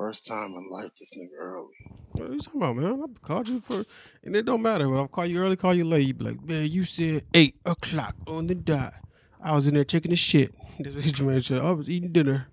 First 0.00 0.26
time 0.26 0.54
in 0.54 0.70
life, 0.70 0.92
this 0.98 1.12
nigga 1.14 1.38
early. 1.38 1.66
What 2.12 2.30
are 2.30 2.32
you 2.32 2.40
talking 2.40 2.62
about, 2.62 2.76
man? 2.76 3.04
I 3.04 3.26
called 3.26 3.50
you 3.50 3.60
for, 3.60 3.84
and 4.24 4.34
it 4.34 4.46
don't 4.46 4.62
matter. 4.62 4.88
When 4.88 4.98
I 4.98 5.06
call 5.06 5.26
you 5.26 5.38
early, 5.42 5.56
call 5.56 5.74
you 5.74 5.84
late. 5.84 6.06
You 6.06 6.14
be 6.14 6.24
like, 6.24 6.42
man, 6.42 6.70
you 6.70 6.84
said 6.84 7.24
eight 7.34 7.56
o'clock 7.66 8.14
on 8.26 8.46
the 8.46 8.54
dot. 8.54 8.94
I 9.44 9.54
was 9.54 9.66
in 9.66 9.74
there 9.74 9.84
taking 9.84 10.10
a 10.10 10.16
shit. 10.16 10.54
That's 10.78 10.94
what 10.94 11.04
Jermaine 11.04 11.44
said. 11.44 11.60
I 11.60 11.72
was 11.72 11.90
eating 11.90 12.12
dinner. 12.12 12.48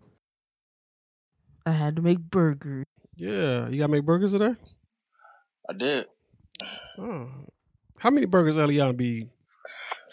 I 1.65 1.71
had 1.71 1.95
to 1.95 2.01
make 2.01 2.19
burgers. 2.19 2.83
Yeah, 3.15 3.69
you 3.69 3.77
gotta 3.77 3.93
make 3.93 4.03
burgers 4.03 4.33
today. 4.33 4.55
I 5.69 5.73
did. 5.73 6.05
Oh, 6.99 7.29
how 7.99 8.09
many 8.09 8.25
burgers 8.25 8.57
Eliana 8.57 8.97
be? 8.97 9.29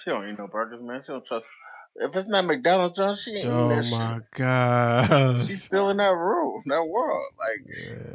She 0.05 0.11
don't 0.11 0.29
eat 0.29 0.39
no 0.39 0.47
burgers, 0.47 0.81
man. 0.81 1.03
She 1.05 1.11
don't 1.11 1.27
trust. 1.27 1.47
If 1.97 2.15
it's 2.17 2.29
not 2.29 2.45
McDonald's, 2.47 2.97
John, 2.97 3.17
she 3.21 3.33
ain't 3.33 3.41
Oh 3.45 3.47
eating 3.55 3.69
that 3.69 3.85
oh, 3.85 3.87
my 3.91 4.15
shit. 4.17 4.25
god. 4.37 5.49
She's 5.49 5.65
still 5.65 5.91
in 5.91 5.97
that 5.99 6.15
room, 6.17 6.63
that 6.67 6.85
world. 6.87 7.25
Like, 7.39 7.67
Yeah. 7.69 8.15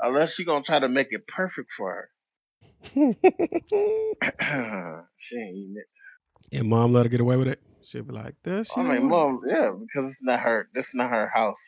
unless 0.00 0.34
she 0.34 0.44
gonna 0.44 0.64
try 0.64 0.78
to 0.80 0.88
make 0.88 1.08
it 1.10 1.26
perfect 1.28 1.68
for 1.76 1.94
her, 1.94 2.10
she 5.18 5.36
ain't 5.36 5.56
eating 5.56 5.76
it. 5.78 6.56
and 6.58 6.68
mom 6.68 6.92
let 6.92 7.06
her 7.06 7.10
get 7.10 7.20
away 7.20 7.36
with 7.36 7.48
it. 7.48 7.60
She'll 7.82 8.02
be 8.04 8.12
like, 8.12 8.34
"This." 8.44 8.68
shit." 8.68 8.78
I 8.78 8.82
mean, 8.82 9.08
mom, 9.08 9.40
yeah, 9.46 9.70
because 9.72 10.10
it's 10.10 10.22
not 10.22 10.40
her. 10.40 10.68
This 10.74 10.94
not 10.94 11.10
her 11.10 11.28
house 11.34 11.58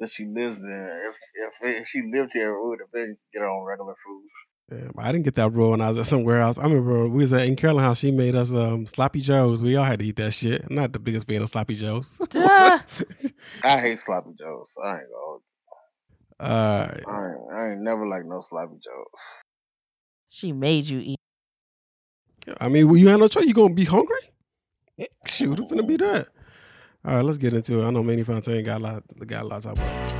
that 0.00 0.10
she 0.10 0.24
lives 0.26 0.58
in. 0.58 0.88
If 1.08 1.14
if, 1.34 1.52
if 1.82 1.88
she 1.88 2.02
lived 2.12 2.32
here, 2.32 2.54
we 2.60 2.68
would 2.70 2.80
have 2.80 2.92
been 2.92 3.16
get 3.32 3.40
her 3.40 3.48
on 3.48 3.64
regular 3.64 3.94
food. 4.06 4.22
Damn, 4.68 4.90
I 4.98 5.12
didn't 5.12 5.24
get 5.24 5.36
that 5.36 5.52
rule 5.52 5.70
when 5.70 5.80
I 5.80 5.88
was 5.88 5.96
at 5.96 6.06
somewhere 6.06 6.40
else. 6.40 6.58
I 6.58 6.64
remember 6.64 7.08
we 7.08 7.18
was 7.18 7.32
at 7.32 7.46
in 7.46 7.54
Carolyn 7.54 7.84
house. 7.84 7.98
She 7.98 8.10
made 8.10 8.34
us 8.34 8.52
um 8.52 8.86
sloppy 8.86 9.20
joes. 9.20 9.62
We 9.62 9.76
all 9.76 9.84
had 9.84 10.00
to 10.00 10.04
eat 10.04 10.16
that 10.16 10.32
shit. 10.32 10.64
I'm 10.68 10.74
not 10.74 10.92
the 10.92 10.98
biggest 10.98 11.28
fan 11.28 11.40
of 11.40 11.48
sloppy 11.48 11.76
joes. 11.76 12.20
I 12.34 12.80
hate 13.62 14.00
sloppy 14.00 14.30
joes. 14.36 14.68
I 14.82 14.94
ain't 14.94 15.02
gonna. 16.40 16.50
uh, 16.52 16.96
I 17.06 17.26
ain't, 17.28 17.52
I 17.52 17.70
ain't 17.70 17.80
never 17.82 18.06
like 18.08 18.24
no 18.24 18.42
sloppy 18.48 18.74
joes. 18.74 19.06
she 20.28 20.52
made 20.52 20.86
you 20.86 20.98
eat. 20.98 21.18
I 22.60 22.68
mean, 22.68 22.88
well, 22.88 22.96
you 22.96 23.06
had 23.08 23.20
no 23.20 23.28
choice. 23.28 23.44
You 23.44 23.54
gonna 23.54 23.74
be 23.74 23.84
hungry? 23.84 24.16
Shoot, 25.26 25.60
it's 25.60 25.70
gonna 25.70 25.84
be 25.84 25.96
that. 25.98 26.28
All 27.04 27.14
right, 27.14 27.24
let's 27.24 27.38
get 27.38 27.54
into 27.54 27.82
it. 27.82 27.86
I 27.86 27.90
know 27.90 28.02
Manny 28.02 28.24
Fontaine 28.24 28.64
got 28.64 28.80
a 28.80 28.82
lot, 28.82 29.02
got 29.26 29.42
a 29.42 29.46
lot 29.46 29.62
to 29.62 29.68
talk 29.68 29.78
about. 29.78 30.12
About 30.12 30.15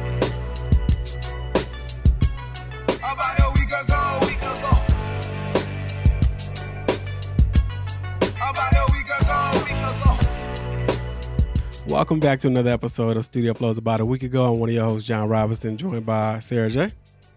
Welcome 11.96 12.20
back 12.20 12.40
to 12.40 12.48
another 12.48 12.68
episode 12.68 13.16
of 13.16 13.24
Studio 13.24 13.54
Flows. 13.54 13.78
About 13.78 14.00
a 14.00 14.04
week 14.04 14.22
ago, 14.22 14.52
I'm 14.52 14.60
one 14.60 14.68
of 14.68 14.74
your 14.74 14.84
hosts, 14.84 15.08
John 15.08 15.30
Robinson, 15.30 15.78
joined 15.78 16.04
by 16.04 16.40
Sarah 16.40 16.68
J. 16.68 16.90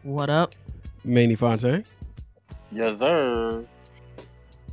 What 0.04 0.30
up? 0.30 0.54
Manny 1.06 1.36
Fontaine. 1.36 1.86
Yes, 2.70 3.00
sir. 3.00 3.66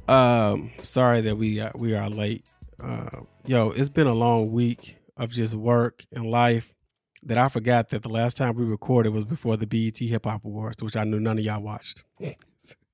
Um, 0.09 0.73
sorry 0.79 1.21
that 1.21 1.37
we 1.37 1.61
uh, 1.61 1.71
we 1.77 1.95
are 1.95 2.11
late. 2.11 2.45
Uh, 2.83 3.21
yo, 3.47 3.71
it's 3.71 3.89
been 3.89 4.09
a 4.09 4.13
long 4.13 4.51
week 4.51 4.97
of 5.17 5.31
just 5.31 5.55
work 5.55 6.05
and 6.11 6.27
life 6.27 6.75
that 7.23 7.39
I 7.39 7.49
forgot 7.49 7.91
that 7.91 8.03
the 8.03 8.09
last 8.09 8.37
time 8.37 8.57
we 8.57 8.65
recorded 8.65 9.13
was 9.13 9.23
before 9.23 9.57
the 9.57 9.69
BET 9.69 9.99
Hip 9.99 10.25
Hop 10.25 10.45
Awards, 10.45 10.83
which 10.83 10.97
I 10.97 11.05
knew 11.05 11.21
none 11.21 11.39
of 11.39 11.45
y'all 11.45 11.63
watched. 11.63 12.03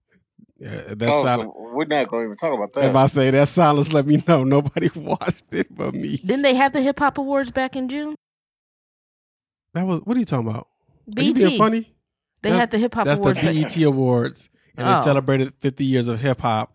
yeah, 0.62 0.82
that's 0.94 1.12
Oh, 1.12 1.22
silent. 1.24 1.50
so 1.54 1.70
we're 1.74 1.84
not 1.86 2.08
gonna 2.08 2.24
even 2.24 2.36
talk 2.36 2.54
about 2.54 2.72
that. 2.74 2.84
If 2.86 2.92
that. 2.92 2.96
I 2.96 3.06
say 3.06 3.30
that 3.30 3.48
silence, 3.48 3.92
let 3.92 4.06
me 4.06 4.22
know 4.26 4.44
nobody 4.44 4.88
watched 4.96 5.52
it 5.52 5.74
but 5.74 5.94
me. 5.94 6.18
Didn't 6.18 6.42
they 6.42 6.54
have 6.54 6.72
the 6.72 6.80
hip 6.80 6.98
hop 6.98 7.18
awards 7.18 7.50
back 7.50 7.76
in 7.76 7.88
June? 7.88 8.14
That 9.74 9.86
was 9.86 10.00
what 10.04 10.16
are 10.16 10.20
you 10.20 10.26
talking 10.26 10.48
about? 10.48 10.68
Are 11.16 11.22
you 11.22 11.32
being 11.34 11.48
BT. 11.50 11.58
funny? 11.58 11.80
They 12.42 12.50
That's- 12.50 12.60
had 12.60 12.70
the 12.70 12.78
hip 12.78 12.94
hop 12.94 13.04
That's 13.06 13.18
the 13.20 13.24
awards. 13.24 13.40
back- 13.40 13.54
BET 13.54 13.82
Awards, 13.82 14.50
and 14.76 14.86
they 14.88 14.92
Oh. 14.94 15.02
celebrated 15.04 15.54
50 15.60 15.84
years 15.84 16.08
of 16.08 16.20
hip 16.20 16.40
hop. 16.40 16.72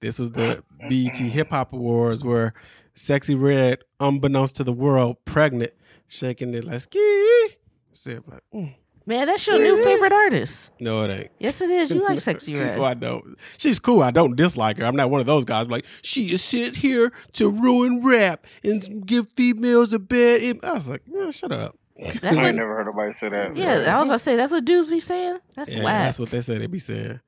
This 0.00 0.18
was 0.18 0.30
the 0.32 0.62
BET 0.90 1.16
Hip 1.16 1.48
Hop 1.50 1.72
Awards, 1.72 2.22
where 2.22 2.52
Sexyy 2.94 3.40
Red, 3.40 3.78
unbeknownst 4.00 4.56
to 4.56 4.64
the 4.64 4.72
world, 4.72 5.16
pregnant, 5.24 5.72
shaking 6.08 6.52
it 6.54 6.64
like 6.64 6.82
ski. 6.82 7.48
Said 7.94 8.22
like, 8.26 8.42
mm. 8.54 8.74
Man, 9.06 9.26
that's 9.26 9.46
your 9.46 9.58
new 9.58 9.84
favorite 9.84 10.12
artist. 10.12 10.70
no, 10.80 11.02
it 11.04 11.10
ain't. 11.10 11.30
Yes, 11.38 11.60
it 11.60 11.70
is. 11.70 11.90
You 11.90 12.02
like 12.02 12.20
Sexy 12.20 12.54
Red. 12.58 12.78
No, 12.78 12.84
I 12.84 12.94
don't. 12.94 13.36
She's 13.58 13.78
cool. 13.78 14.02
I 14.02 14.10
don't 14.10 14.34
dislike 14.34 14.78
her. 14.78 14.84
I'm 14.86 14.96
not 14.96 15.10
one 15.10 15.20
of 15.20 15.26
those 15.26 15.44
guys 15.44 15.66
like 15.68 15.84
she 16.02 16.32
is 16.32 16.42
sent 16.42 16.76
here 16.76 17.12
to 17.34 17.50
ruin 17.50 18.02
rap 18.02 18.46
and 18.64 19.06
give 19.06 19.26
females 19.36 19.92
a 19.92 19.98
bad. 19.98 20.58
I 20.62 20.72
was 20.72 20.88
like, 20.88 21.02
yeah, 21.06 21.30
shut 21.30 21.52
up. 21.52 21.76
That's 21.98 22.24
I 22.24 22.28
ain't 22.28 22.36
what, 22.38 22.54
never 22.56 22.74
heard 22.76 22.86
nobody 22.86 23.12
say 23.12 23.28
that. 23.28 23.56
yeah, 23.56 23.94
I 23.94 23.98
was 24.00 24.08
about 24.08 24.14
to 24.14 24.18
say 24.18 24.36
that's 24.36 24.50
what 24.52 24.64
dudes 24.64 24.88
be 24.90 24.98
saying. 25.00 25.38
That's 25.54 25.74
Yeah, 25.74 25.84
whack. 25.84 26.02
that's 26.06 26.18
what 26.18 26.30
they 26.30 26.40
say 26.40 26.58
they 26.58 26.66
be 26.66 26.78
saying. 26.78 27.20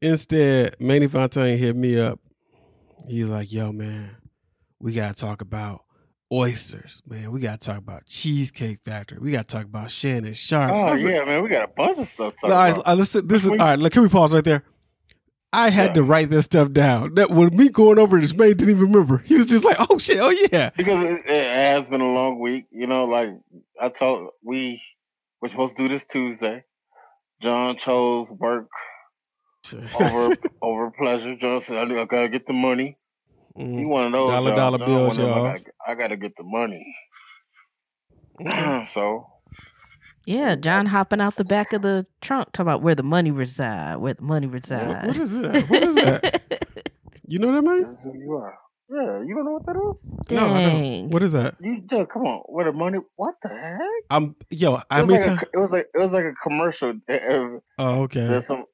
Instead, 0.00 0.76
Manny 0.80 1.06
Fontaine 1.08 1.58
hit 1.58 1.76
me 1.76 1.98
up. 1.98 2.18
He's 3.08 3.28
like, 3.28 3.52
yo, 3.52 3.72
man, 3.72 4.16
we 4.78 4.94
gotta 4.94 5.14
talk 5.14 5.42
about 5.42 5.84
oysters, 6.32 7.02
man. 7.06 7.30
We 7.32 7.40
gotta 7.40 7.58
talk 7.58 7.78
about 7.78 8.06
Cheesecake 8.06 8.80
Factory. 8.84 9.18
We 9.20 9.32
gotta 9.32 9.44
talk 9.46 9.64
about 9.64 9.90
Shannon 9.90 10.34
Sharpe. 10.34 10.72
Oh 10.72 10.84
like, 10.92 11.00
yeah, 11.00 11.24
man, 11.24 11.42
we 11.42 11.48
got 11.48 11.64
a 11.64 11.68
bunch 11.68 11.98
of 11.98 12.08
stuff. 12.08 12.34
To 12.36 12.40
talk 12.42 12.50
all 12.50 12.56
right, 12.56 12.72
about. 12.72 12.86
uh, 12.88 12.94
listen, 12.94 13.26
this 13.26 13.44
is 13.44 13.50
all 13.50 13.56
right. 13.56 13.78
Look, 13.78 13.92
can 13.92 14.02
we 14.02 14.08
pause 14.08 14.32
right 14.32 14.44
there? 14.44 14.64
I 15.52 15.70
had 15.70 15.88
Yeah. 15.88 15.94
to 15.94 16.02
write 16.04 16.30
this 16.30 16.44
stuff 16.44 16.70
down. 16.70 17.14
That 17.14 17.30
when 17.30 17.56
me 17.56 17.68
going 17.70 17.98
over 17.98 18.20
this, 18.20 18.34
man 18.34 18.50
didn't 18.50 18.70
even 18.70 18.92
remember. 18.92 19.18
He 19.26 19.36
was 19.36 19.46
just 19.46 19.64
like, 19.64 19.76
"Oh 19.90 19.98
shit, 19.98 20.18
oh 20.20 20.32
yeah." 20.52 20.70
because 20.76 21.02
it, 21.02 21.26
it 21.26 21.50
has 21.50 21.88
been 21.88 22.00
a 22.00 22.12
long 22.12 22.38
week. 22.38 22.66
You 22.70 22.86
know, 22.86 23.04
like 23.06 23.30
I 23.80 23.88
told 23.88 24.28
we 24.44 24.80
we're 25.42 25.48
supposed 25.48 25.76
to 25.76 25.82
do 25.82 25.88
this 25.88 26.04
Tuesday. 26.04 26.64
John 27.42 27.76
chose 27.78 28.28
work 28.30 28.68
over 30.00 30.36
over 30.62 30.90
pleasure. 30.92 31.34
John 31.34 31.60
said, 31.62 31.78
"I 31.90 32.04
gotta 32.04 32.28
get 32.28 32.46
the 32.46 32.52
money." 32.52 32.96
Mm-hmm. 33.60 33.78
He 33.78 33.84
Mm, 33.84 33.88
one 33.88 34.06
of 34.06 34.12
those 34.12 34.30
Dollar, 34.30 34.48
y'all. 34.50 34.56
dollar 34.56 34.78
bills, 34.78 35.18
one 35.18 35.26
of 35.28 35.34
them, 35.34 35.44
y'all. 35.44 35.46
I 35.46 35.52
gotta, 35.52 35.72
I 35.88 35.94
gotta 35.94 36.16
get 36.16 36.32
the 36.36 36.44
money. 36.44 36.96
Mm-hmm. 38.40 38.84
so 38.94 39.26
yeah, 40.26 40.54
John 40.54 40.86
hopping 40.86 41.20
out 41.20 41.36
the 41.36 41.44
back 41.44 41.72
of 41.72 41.82
the 41.82 42.06
trunk 42.20 42.52
talking 42.52 42.68
about 42.68 42.82
where 42.82 42.94
the 42.94 43.02
money 43.02 43.30
reside, 43.30 43.96
where 43.96 44.14
the 44.14 44.22
money 44.22 44.46
reside. 44.46 45.06
what 45.06 45.16
is 45.16 45.32
that? 45.32 45.68
What 45.68 45.82
is 45.82 45.94
that? 45.96 46.42
You 47.26 47.38
know 47.38 47.52
that, 47.52 47.62
man? 47.62 47.82
that's 47.82 48.04
who 48.04 48.12
you 48.14 48.32
are. 48.32 48.58
Yeah, 48.88 49.22
you 49.22 49.34
don't 49.36 49.44
know 49.44 49.52
what 49.52 49.66
that 49.66 49.76
is? 49.76 50.32
No, 50.32 50.46
I 50.46 50.62
don't. 50.62 50.80
Dang. 50.80 51.10
What 51.10 51.22
is 51.22 51.32
that? 51.32 51.54
You 51.60 51.82
yeah, 51.90 52.04
come 52.06 52.22
on. 52.22 52.42
Where 52.46 52.64
the 52.64 52.72
money? 52.72 52.98
What 53.14 53.36
the 53.40 53.48
heck? 53.48 53.80
I'm 54.10 54.34
yo. 54.50 54.80
I 54.90 55.02
was, 55.02 55.08
mean, 55.08 55.36
like 55.36 55.42
a, 55.42 55.48
it 55.54 55.58
was 55.58 55.70
like 55.70 55.86
it 55.94 55.98
was 55.98 56.12
like 56.12 56.24
a 56.24 56.32
commercial. 56.42 56.90
It, 56.90 57.00
it, 57.08 57.62
oh, 57.78 58.02
okay. 58.02 58.40
Some. 58.44 58.64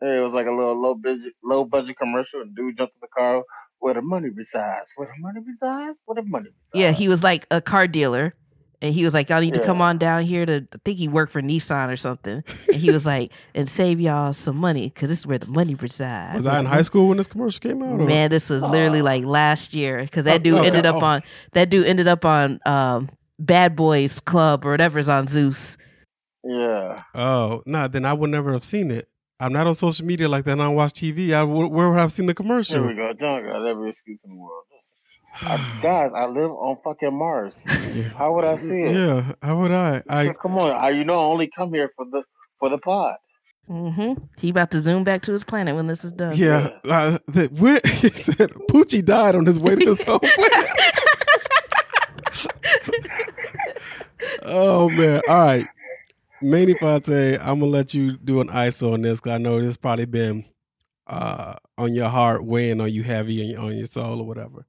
It 0.00 0.22
was 0.22 0.32
like 0.32 0.46
a 0.46 0.50
little 0.50 0.80
low 0.80 0.94
budget, 0.94 1.34
low 1.44 1.64
budget 1.64 1.98
commercial. 1.98 2.40
And 2.40 2.56
dude 2.56 2.78
jumped 2.78 2.94
in 2.94 3.00
the 3.02 3.08
car. 3.08 3.42
Where 3.78 3.94
the 3.94 4.02
money 4.02 4.28
resides? 4.30 4.92
Where 4.96 5.08
the 5.08 5.20
money 5.22 5.40
resides? 5.46 5.98
Where 6.06 6.16
the 6.16 6.22
money 6.28 6.46
resides? 6.46 6.56
Yeah, 6.74 6.92
he 6.92 7.08
was 7.08 7.22
like 7.22 7.46
a 7.50 7.60
car 7.60 7.86
dealer. 7.86 8.34
And 8.82 8.92
he 8.92 9.04
was 9.04 9.14
like, 9.14 9.30
Y'all 9.30 9.40
need 9.40 9.54
to 9.54 9.64
come 9.64 9.80
on 9.80 9.96
down 9.96 10.24
here 10.24 10.44
to 10.44 10.66
I 10.72 10.76
think 10.84 10.98
he 10.98 11.08
worked 11.08 11.32
for 11.32 11.40
Nissan 11.40 11.90
or 11.90 11.96
something. 11.96 12.44
And 12.68 12.76
he 12.76 12.90
was 12.90 13.06
like, 13.12 13.32
and 13.54 13.66
save 13.68 14.00
y'all 14.00 14.34
some 14.34 14.56
money, 14.56 14.90
because 14.90 15.08
this 15.08 15.20
is 15.20 15.26
where 15.26 15.38
the 15.38 15.46
money 15.46 15.74
resides. 15.74 16.36
Was 16.36 16.46
I 16.46 16.60
in 16.60 16.66
high 16.66 16.82
school 16.82 17.08
when 17.08 17.16
this 17.16 17.26
commercial 17.26 17.58
came 17.60 17.82
out? 17.82 18.00
or- 18.00 18.04
Man, 18.06 18.30
this 18.30 18.50
was 18.50 18.62
literally 18.62 19.00
Aw. 19.00 19.04
like 19.04 19.24
last 19.24 19.72
year. 19.72 20.02
Because 20.02 20.24
that 20.24 20.42
dude 20.42 20.56
okay. 20.56 20.66
ended 20.66 20.84
up 20.84 21.02
Oh. 21.02 21.06
on 21.06 21.22
that 21.52 21.70
dude 21.70 21.86
ended 21.86 22.06
up 22.06 22.24
on 22.26 22.60
um 22.66 23.08
Bad 23.38 23.76
Boys 23.76 24.20
Club 24.20 24.64
or 24.66 24.72
whatever's 24.72 25.08
on 25.08 25.26
Zeus. 25.26 25.78
Yeah. 26.44 27.02
Oh, 27.14 27.62
nah, 27.66 27.88
then 27.88 28.04
I 28.04 28.12
would 28.12 28.30
never 28.30 28.52
have 28.52 28.62
seen 28.64 28.90
it. 28.90 29.08
I'm 29.38 29.52
not 29.52 29.66
on 29.66 29.74
social 29.74 30.06
media 30.06 30.28
like 30.28 30.44
that. 30.46 30.52
and 30.52 30.62
I 30.62 30.66
don't 30.66 30.74
watch 30.76 30.92
TV. 30.94 31.32
I, 31.32 31.42
where 31.42 31.66
where 31.66 31.90
would 31.90 31.98
I 31.98 32.02
have 32.02 32.12
seen 32.12 32.26
the 32.26 32.34
commercial? 32.34 32.76
Here 32.82 32.82
commercial? 32.82 33.08
we 33.08 33.14
go. 33.14 33.18
John 33.20 33.44
got 33.44 33.66
every 33.68 33.90
excuse 33.90 34.22
in 34.24 34.30
the 34.30 34.36
world. 34.36 34.64
I, 35.42 35.56
guys, 35.82 36.10
I 36.16 36.26
live 36.26 36.50
on 36.50 36.78
fucking 36.82 37.12
Mars. 37.16 37.62
Yeah. 37.66 38.08
How 38.16 38.32
would 38.34 38.44
I 38.44 38.56
see 38.68 38.80
it? 38.82 38.94
Yeah, 38.96 39.32
how 39.42 39.60
would 39.60 39.70
I? 39.72 39.98
So 39.98 40.04
I 40.08 40.32
come 40.32 40.56
on. 40.58 40.70
I, 40.72 40.90
you 40.90 41.04
know, 41.04 41.18
I 41.18 41.24
only 41.24 41.48
come 41.54 41.72
here 41.74 41.90
for 41.94 42.06
the 42.10 42.22
for 42.58 42.70
the 42.70 42.78
pod. 42.78 43.16
hmm 43.68 44.14
He 44.38 44.48
about 44.48 44.70
to 44.70 44.80
zoom 44.80 45.04
back 45.04 45.20
to 45.22 45.32
his 45.34 45.44
planet 45.44 45.76
when 45.76 45.86
this 45.88 46.04
is 46.04 46.12
done. 46.12 46.34
yeah. 46.36 46.68
Uh, 46.88 47.18
the, 47.26 47.48
where, 47.58 47.80
he 47.84 48.08
said 48.10 48.50
Poochie 48.70 49.04
died 49.04 49.34
on 49.34 49.44
his 49.44 49.60
way 49.60 49.74
to 49.74 49.84
his 49.84 50.00
home 50.02 50.20
planet. 50.20 50.70
oh 54.42 54.88
man! 54.88 55.20
All 55.28 55.36
right, 55.38 55.66
Manny 56.42 56.74
Fonte, 56.74 57.38
I'm 57.40 57.60
gonna 57.60 57.66
let 57.66 57.94
you 57.94 58.18
do 58.18 58.40
an 58.40 58.48
ISO 58.48 58.92
on 58.92 59.02
this 59.02 59.20
because 59.20 59.32
I 59.32 59.38
know 59.38 59.60
this 59.60 59.76
probably 59.76 60.04
been 60.04 60.44
uh, 61.06 61.54
on 61.78 61.94
your 61.94 62.08
heart, 62.08 62.44
weighing 62.44 62.80
on 62.80 62.90
you 62.90 63.02
heavy 63.02 63.56
on 63.56 63.76
your 63.76 63.86
soul 63.86 64.20
or 64.20 64.26
whatever. 64.26 64.66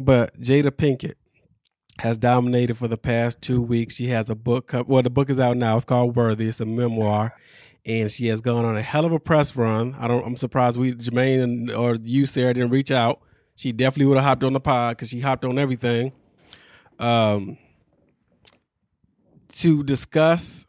But 0.00 0.40
Jada 0.40 0.70
Pinkett 0.70 1.14
has 2.00 2.16
dominated 2.16 2.76
for 2.76 2.88
the 2.88 2.96
past 2.96 3.40
two 3.40 3.60
weeks. 3.60 3.94
She 3.94 4.06
has 4.08 4.30
a 4.30 4.34
book. 4.34 4.72
Well, 4.86 5.02
the 5.02 5.10
book 5.10 5.30
is 5.30 5.38
out 5.38 5.56
now. 5.56 5.76
It's 5.76 5.84
called 5.84 6.16
Worthy. 6.16 6.48
It's 6.48 6.60
a 6.60 6.66
memoir, 6.66 7.34
and 7.86 8.10
she 8.10 8.26
has 8.26 8.40
gone 8.40 8.64
on 8.64 8.76
a 8.76 8.82
hell 8.82 9.04
of 9.04 9.12
a 9.12 9.20
press 9.20 9.54
run. 9.54 9.96
I 9.98 10.08
don't. 10.08 10.26
I'm 10.26 10.36
surprised 10.36 10.76
we 10.76 10.92
Jermaine 10.94 11.76
or 11.76 11.96
you 12.02 12.26
Sarah 12.26 12.54
didn't 12.54 12.70
reach 12.70 12.90
out. 12.90 13.20
She 13.54 13.72
definitely 13.72 14.06
would 14.06 14.16
have 14.16 14.24
hopped 14.24 14.44
on 14.44 14.52
the 14.52 14.60
pod 14.60 14.96
because 14.96 15.08
she 15.08 15.20
hopped 15.20 15.44
on 15.44 15.58
everything. 15.58 16.12
Um, 16.98 17.58
to 19.58 19.82
discuss 19.82 20.66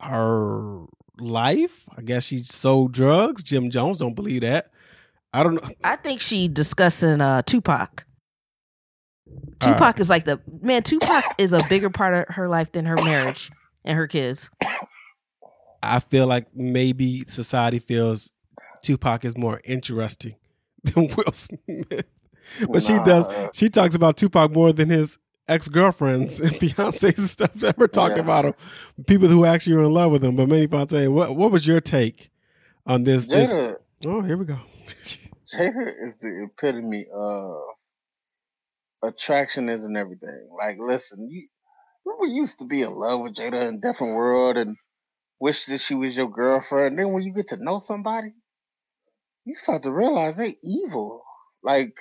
her 0.00 0.84
life. 1.18 1.88
I 1.96 2.02
guess 2.02 2.24
she 2.24 2.42
sold 2.42 2.92
drugs. 2.92 3.42
Jim 3.42 3.70
Jones 3.70 3.98
don't 3.98 4.14
believe 4.14 4.42
that. 4.42 4.70
I 5.32 5.42
don't 5.42 5.54
know. 5.54 5.68
I 5.82 5.96
think 5.96 6.20
she 6.20 6.48
discussing 6.48 7.20
uh 7.20 7.42
Tupac. 7.42 8.04
All 9.26 9.34
right. 9.34 9.78
Tupac 9.78 10.00
is 10.00 10.08
like 10.08 10.24
the 10.24 10.40
man. 10.60 10.82
Tupac 10.82 11.24
is 11.38 11.52
a 11.52 11.62
bigger 11.68 11.90
part 11.90 12.14
of 12.14 12.34
her 12.34 12.48
life 12.48 12.72
than 12.72 12.84
her 12.84 12.96
marriage 12.96 13.50
and 13.84 13.96
her 13.96 14.06
kids. 14.06 14.50
I 15.82 16.00
feel 16.00 16.26
like 16.26 16.54
maybe 16.54 17.24
society 17.28 17.78
feels 17.78 18.32
Tupac 18.82 19.24
is 19.24 19.36
more 19.36 19.60
interesting 19.64 20.36
than 20.84 21.08
Will 21.08 21.32
Smith. 21.32 22.04
But 22.68 22.82
she 22.82 22.98
does. 23.00 23.26
She 23.54 23.68
talks 23.68 23.94
about 23.94 24.16
Tupac 24.16 24.52
more 24.52 24.72
than 24.72 24.90
his 24.90 25.18
ex 25.48 25.68
girlfriends 25.68 26.40
and 26.40 26.52
fiancés 26.60 27.18
and 27.18 27.28
stuff 27.30 27.62
ever 27.64 27.88
talked 27.88 28.16
Yeah. 28.16 28.22
about 28.22 28.44
him. 28.46 28.54
People 29.06 29.28
who 29.28 29.44
actually 29.44 29.76
are 29.76 29.82
in 29.82 29.92
love 29.92 30.12
with 30.12 30.22
them. 30.22 30.36
But 30.36 30.48
Manny 30.48 30.66
Fontaine, 30.66 31.12
what 31.12 31.36
what 31.36 31.50
was 31.50 31.66
your 31.66 31.80
take 31.80 32.30
on 32.86 33.04
this? 33.04 33.26
this 33.28 33.52
Jada, 33.52 33.76
oh, 34.06 34.22
here 34.22 34.36
we 34.36 34.44
go. 34.46 34.58
Jada 35.54 35.88
is 35.88 36.14
the 36.20 36.44
epitome 36.50 37.06
of 37.14 37.56
attraction 39.02 39.68
isn't 39.68 39.96
everything. 39.96 40.48
Like, 40.56 40.76
listen, 40.78 41.28
you 41.30 41.48
remember 42.04 42.26
you 42.26 42.40
used 42.42 42.58
to 42.60 42.66
be 42.66 42.82
in 42.82 42.92
love 42.94 43.20
with 43.20 43.34
Jada 43.34 43.68
in 43.68 43.74
a 43.76 43.78
different 43.78 44.14
world 44.14 44.56
and 44.56 44.76
wish 45.40 45.66
that 45.66 45.80
she 45.80 45.94
was 45.94 46.16
your 46.16 46.30
girlfriend. 46.30 46.98
then 46.98 47.12
when 47.12 47.22
you 47.22 47.34
get 47.34 47.48
to 47.48 47.56
know 47.62 47.78
somebody, 47.78 48.32
you 49.44 49.54
start 49.56 49.82
to 49.82 49.90
realize 49.90 50.36
they're 50.36 50.48
evil. 50.62 51.22
Like, 51.62 51.94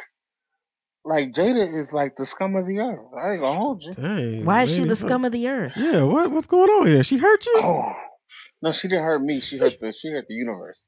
like 1.05 1.33
Jada 1.33 1.79
is 1.79 1.91
like 1.91 2.15
the 2.17 2.25
scum 2.25 2.55
of 2.55 2.65
the 2.65 2.79
earth. 2.79 2.99
I 3.17 3.31
ain't 3.33 3.41
gonna 3.41 3.57
hold 3.57 3.83
you. 3.83 3.91
Dang, 3.91 4.45
Why 4.45 4.63
is 4.63 4.73
she 4.73 4.83
the 4.83 4.95
scum 4.95 5.25
of 5.25 5.31
the 5.31 5.47
earth? 5.47 5.73
Yeah, 5.75 6.03
what 6.03 6.31
what's 6.31 6.47
going 6.47 6.69
on 6.69 6.87
here? 6.87 7.03
She 7.03 7.17
hurt 7.17 7.45
you? 7.45 7.55
Oh. 7.57 7.93
No, 8.63 8.71
she 8.71 8.87
didn't 8.87 9.03
hurt 9.03 9.21
me. 9.21 9.41
She 9.41 9.57
hurt 9.57 9.77
the 9.81 9.93
she 9.93 10.07
hurt 10.09 10.25
the 10.29 10.35
universe. 10.35 10.85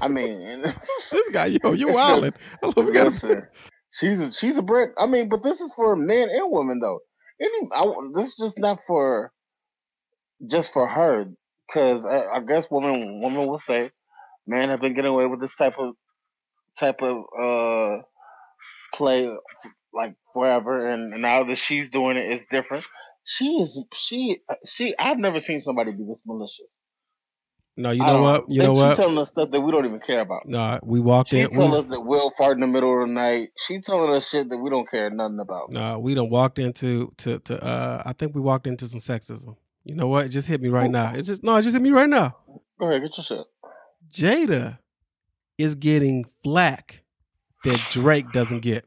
I 0.00 0.08
mean, 0.08 0.62
this 1.12 1.28
guy, 1.28 1.46
yo, 1.62 1.72
you 1.72 1.88
wildin'. 1.88 2.32
I 2.62 2.66
love 2.66 2.86
we 2.86 2.92
got 2.92 3.08
Listen, 3.08 3.46
she's 3.90 4.20
a, 4.20 4.32
she's 4.32 4.56
a 4.56 4.62
Brit. 4.62 4.92
I 4.98 5.04
mean, 5.04 5.28
but 5.28 5.42
this 5.42 5.60
is 5.60 5.70
for 5.76 5.94
men 5.96 6.30
and 6.30 6.50
women 6.50 6.80
though. 6.80 7.00
Any, 7.38 7.68
I, 7.74 7.84
this 8.14 8.28
is 8.28 8.36
just 8.36 8.58
not 8.58 8.78
for 8.86 9.32
just 10.50 10.72
for 10.72 10.88
her, 10.88 11.26
because 11.68 12.02
I, 12.06 12.38
I 12.38 12.40
guess 12.40 12.64
women 12.70 13.20
women 13.22 13.46
will 13.46 13.60
say 13.66 13.90
men 14.46 14.70
have 14.70 14.80
been 14.80 14.94
getting 14.94 15.10
away 15.10 15.26
with 15.26 15.42
this 15.42 15.54
type 15.54 15.74
of 15.78 15.94
type 16.78 17.02
of 17.02 17.18
uh 17.38 18.02
play 18.94 19.30
like 19.94 20.14
forever, 20.32 20.86
and 20.86 21.20
now 21.22 21.44
that 21.44 21.58
she's 21.58 21.90
doing 21.90 22.16
it, 22.16 22.32
it's 22.32 22.44
different. 22.50 22.84
She 23.24 23.56
is 23.58 23.78
she 23.94 24.38
she. 24.66 24.94
I've 24.98 25.18
never 25.18 25.40
seen 25.40 25.62
somebody 25.62 25.92
be 25.92 26.04
this 26.04 26.22
malicious. 26.26 26.68
No, 27.76 27.92
you 27.92 28.04
know 28.04 28.20
what? 28.20 28.50
You 28.50 28.62
know 28.62 28.72
what? 28.72 28.82
She 28.82 28.88
what? 28.88 28.96
telling 28.96 29.18
us 29.18 29.28
stuff 29.28 29.50
that 29.52 29.60
we 29.60 29.72
don't 29.72 29.86
even 29.86 30.00
care 30.00 30.20
about. 30.20 30.46
No, 30.46 30.78
we 30.82 31.00
walked 31.00 31.30
She 31.30 31.40
in. 31.40 31.50
telling 31.50 31.72
We, 31.72 31.78
us 31.78 31.86
that 31.90 32.00
Will 32.00 32.32
fart 32.36 32.54
in 32.54 32.60
the 32.60 32.66
middle 32.66 33.02
of 33.02 33.08
the 33.08 33.14
night. 33.14 33.50
She 33.66 33.80
telling 33.80 34.12
us 34.12 34.28
shit 34.28 34.48
that 34.50 34.58
we 34.58 34.68
don't 34.70 34.88
care 34.90 35.08
nothing 35.10 35.38
about. 35.40 35.70
no, 35.72 35.98
we 35.98 36.14
done 36.14 36.30
walked 36.30 36.58
into 36.58 37.12
to 37.18 37.38
to. 37.40 37.64
uh 37.64 38.02
I 38.04 38.12
think 38.12 38.34
we 38.34 38.40
walked 38.40 38.66
into 38.66 38.88
some 38.88 39.00
sexism. 39.00 39.56
You 39.84 39.94
know 39.94 40.08
what? 40.08 40.26
It 40.26 40.30
just 40.30 40.46
hit 40.46 40.60
me 40.60 40.68
right 40.68 40.90
now. 40.90 41.14
It 41.14 41.22
just 41.22 41.42
no, 41.42 41.56
it 41.56 41.62
just 41.62 41.74
hit 41.74 41.82
me 41.82 41.90
right 41.90 42.08
now. 42.08 42.36
Go 42.78 42.88
ahead, 42.90 43.02
get 43.02 43.16
your 43.16 43.24
shit. 43.24 43.46
Jada 44.12 44.78
is 45.58 45.74
getting 45.74 46.24
flack 46.42 47.02
that 47.64 47.80
Drake 47.90 48.32
doesn't 48.32 48.60
get. 48.60 48.84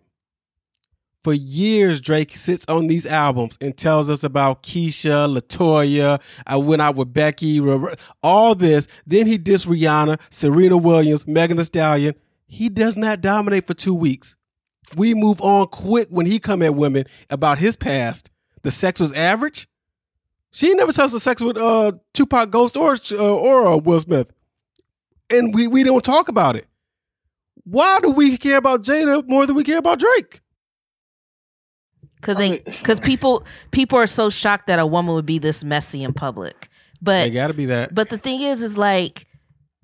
For 1.24 1.34
years, 1.34 2.02
Drake 2.02 2.36
sits 2.36 2.66
on 2.68 2.88
these 2.88 3.06
albums 3.06 3.58
and 3.62 3.78
tells 3.78 4.10
us 4.10 4.25
about 4.25 4.62
Keisha, 4.62 5.34
Latoya. 5.34 6.22
I 6.46 6.58
went 6.58 6.81
out 6.81 6.96
with 6.96 7.14
Becky, 7.14 7.62
all 8.22 8.56
this. 8.56 8.88
Then 9.08 9.28
he 9.28 9.38
dissed 9.38 9.68
Rihanna, 9.68 10.20
Serena 10.30 10.75
Williams, 10.75 11.25
Megan 11.25 11.56
Thee 11.56 11.64
Stallion. 11.64 12.16
He 12.46 12.68
does 12.68 12.98
not 12.98 13.22
dominate 13.22 13.68
for 13.68 13.74
two 13.74 13.96
weeks. 13.96 14.36
We 14.98 15.14
move 15.14 15.40
on 15.42 15.68
quick 15.68 16.10
when 16.10 16.25
he 16.25 16.40
come 16.40 16.62
at 16.62 16.75
women 16.75 17.06
about 17.30 17.58
his 17.58 17.78
past. 17.78 18.30
The 18.64 18.72
sex 18.72 19.00
was 19.00 19.14
average. 19.14 19.70
She 20.52 20.74
never 20.74 20.92
touched 20.92 21.14
the 21.14 21.22
sex 21.22 21.42
with 21.42 21.58
uh, 21.58 21.94
Tupac 22.14 22.52
Ghost 22.52 22.75
or 22.75 22.98
uh, 23.12 23.36
or 23.36 23.68
uh, 23.68 23.78
Will 23.78 24.00
Smith 24.02 24.31
and 25.34 25.54
we, 25.54 25.68
we 25.68 25.84
don't 25.84 26.04
talk 26.04 26.28
about 26.28 26.56
it. 26.56 26.68
Why 27.65 28.00
do 28.01 28.10
we 28.12 28.38
care 28.38 28.57
about 28.57 28.83
Jada 28.83 29.27
more 29.27 29.45
than 29.45 29.56
we 29.56 29.63
care 29.63 29.77
about 29.77 30.00
Drake? 30.00 30.42
Because 32.15 32.38
I 32.38 32.39
they 32.39 32.50
mean- 32.51 32.62
because 32.65 33.00
people 33.12 33.44
people 33.71 33.98
are 34.00 34.07
so 34.07 34.30
shocked 34.30 34.68
that 34.68 34.80
a 34.80 34.86
woman 34.86 35.15
would 35.15 35.25
be 35.25 35.39
this 35.39 35.63
messy 35.63 36.04
in 36.04 36.13
public. 36.13 36.69
But 37.01 37.24
They 37.24 37.30
But 37.30 37.33
got 37.33 37.48
to 37.48 37.54
be 37.54 37.65
that. 37.65 37.94
but 37.94 38.10
the 38.10 38.18
thing 38.18 38.42
is, 38.42 38.62
is 38.62 38.77
like 38.77 39.27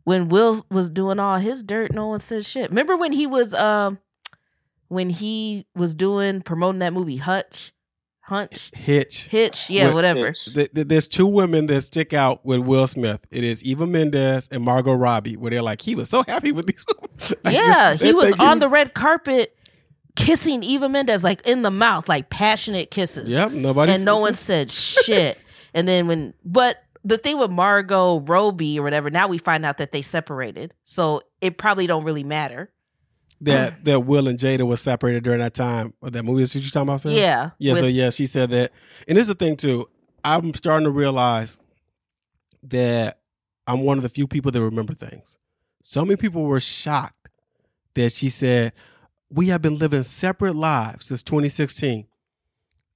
when 0.05 0.29
Will 0.29 0.65
was 0.71 0.89
doing 0.89 1.19
all 1.19 1.37
his 1.37 1.63
dirt, 1.63 1.93
no 1.93 2.07
one 2.07 2.19
said 2.21 2.45
shit. 2.45 2.69
Remember 2.69 2.95
when 2.97 3.11
he 3.11 3.27
was 3.27 3.53
um 3.53 3.99
when 4.87 5.09
he 5.09 5.65
was 5.75 5.93
doing 5.93 6.41
promoting 6.41 6.79
that 6.79 6.93
movie 6.93 7.17
Hutch, 7.17 7.73
Hunch, 8.29 8.71
Hitch. 8.75 9.27
Hitch, 9.27 9.69
yeah, 9.69 9.85
With- 9.87 9.93
whatever. 9.95 10.33
Th- 10.33 10.71
th- 10.73 10.87
There's 10.87 11.07
two 11.07 11.27
women 11.27 11.67
that 11.67 11.81
stick 11.81 12.13
out 12.13 12.45
with 12.45 12.59
Will 12.61 12.87
Smith. 12.87 13.19
It 13.31 13.43
is 13.43 13.63
Eva 13.63 13.85
Mendes 13.85 14.47
and 14.49 14.63
Margot 14.63 14.93
Robbie, 14.93 15.35
where 15.35 15.51
they're 15.51 15.61
like, 15.61 15.81
he 15.81 15.95
was 15.95 16.09
so 16.09 16.23
happy 16.27 16.51
with 16.51 16.67
these. 16.67 16.85
Like, 17.43 17.53
Yeah, 17.55 17.95
they 17.95 18.07
he 18.07 18.13
was 18.13 18.27
think 18.27 18.39
on 18.39 18.59
the 18.59 18.69
red 18.69 18.93
carpet 18.93 19.55
kissing 20.15 20.63
Eva 20.63 20.87
Mendes 20.89 21.23
like 21.23 21.45
in 21.45 21.61
the 21.63 21.71
mouth, 21.71 22.07
like 22.07 22.29
passionate 22.29 22.91
kisses. 22.91 23.27
Yep, 23.27 23.51
nobody. 23.51 23.91
and 23.93 24.05
no 24.05 24.17
one 24.17 24.35
said 24.35 24.71
shit. 24.71 25.37
and 25.73 25.87
then 25.87 26.07
when, 26.07 26.33
but 26.45 26.83
the 27.03 27.17
thing 27.17 27.37
with 27.37 27.51
Margot 27.51 28.19
Robbie 28.21 28.79
or 28.79 28.83
whatever, 28.83 29.09
now 29.09 29.27
we 29.27 29.37
find 29.37 29.65
out 29.65 29.77
that 29.79 29.91
they 29.91 30.01
separated, 30.01 30.73
so 30.83 31.21
it 31.41 31.57
probably 31.57 31.87
don't 31.87 32.03
really 32.03 32.23
matter. 32.23 32.71
That 33.41 33.83
that 33.85 34.01
Will 34.01 34.27
and 34.27 34.39
Jada 34.39 34.65
was 34.65 34.81
separated 34.81 35.23
during 35.23 35.39
that 35.39 35.53
time. 35.53 35.93
Or 36.01 36.09
that 36.09 36.23
movie. 36.23 36.43
Is 36.43 36.53
what 36.53 36.63
you 36.63 36.69
talking 36.69 36.89
about? 36.89 37.01
Sarah? 37.01 37.15
Yeah, 37.15 37.49
Yeah, 37.57 37.73
so 37.75 37.85
yeah, 37.87 38.09
she 38.09 38.25
said 38.25 38.49
that. 38.51 38.71
And 39.07 39.17
this 39.17 39.23
is 39.23 39.27
the 39.29 39.35
thing 39.35 39.55
too. 39.55 39.89
I'm 40.23 40.53
starting 40.53 40.83
to 40.83 40.91
realize 40.91 41.59
that 42.63 43.19
I'm 43.67 43.81
one 43.81 43.97
of 43.97 44.03
the 44.03 44.09
few 44.09 44.27
people 44.27 44.51
that 44.51 44.61
remember 44.61 44.93
things. 44.93 45.37
So 45.83 46.03
many 46.03 46.17
people 46.17 46.43
were 46.43 46.59
shocked 46.59 47.29
that 47.95 48.11
she 48.11 48.29
said, 48.29 48.73
We 49.29 49.47
have 49.47 49.61
been 49.61 49.77
living 49.77 50.03
separate 50.03 50.55
lives 50.55 51.07
since 51.07 51.23
2016. 51.23 52.07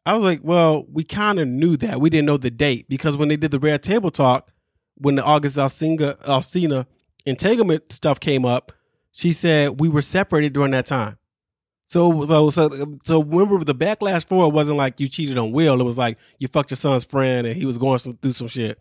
I 0.05 0.15
was 0.15 0.23
like, 0.23 0.41
Well, 0.43 0.85
we 0.91 1.03
kind 1.03 1.39
of 1.39 1.47
knew 1.47 1.77
that. 1.77 2.01
We 2.01 2.09
didn't 2.09 2.25
know 2.25 2.37
the 2.37 2.51
date 2.51 2.89
because 2.89 3.17
when 3.17 3.29
they 3.29 3.37
did 3.37 3.51
the 3.51 3.59
Red 3.59 3.83
Table 3.83 4.11
Talk, 4.11 4.51
when 4.95 5.15
the 5.15 5.23
August 5.23 5.57
Alsina, 5.57 6.21
Alsina 6.23 6.85
entanglement 7.25 7.91
stuff 7.91 8.19
came 8.19 8.45
up, 8.45 8.71
she 9.13 9.31
said 9.31 9.79
we 9.79 9.87
were 9.87 10.01
separated 10.01 10.51
during 10.53 10.71
that 10.71 10.85
time. 10.87 11.17
So 11.85 12.25
so 12.25 12.49
so 12.49 12.97
so 13.05 13.23
remember 13.23 13.63
the 13.63 13.75
backlash 13.75 14.25
for 14.25 14.45
it 14.47 14.53
wasn't 14.53 14.77
like 14.77 14.99
you 14.99 15.07
cheated 15.07 15.37
on 15.37 15.51
Will. 15.51 15.79
It 15.79 15.83
was 15.83 15.97
like 15.97 16.17
you 16.39 16.47
fucked 16.47 16.71
your 16.71 16.77
son's 16.77 17.03
friend 17.05 17.45
and 17.47 17.55
he 17.55 17.65
was 17.65 17.77
going 17.77 17.99
some, 17.99 18.17
through 18.17 18.31
some 18.31 18.47
shit. 18.47 18.79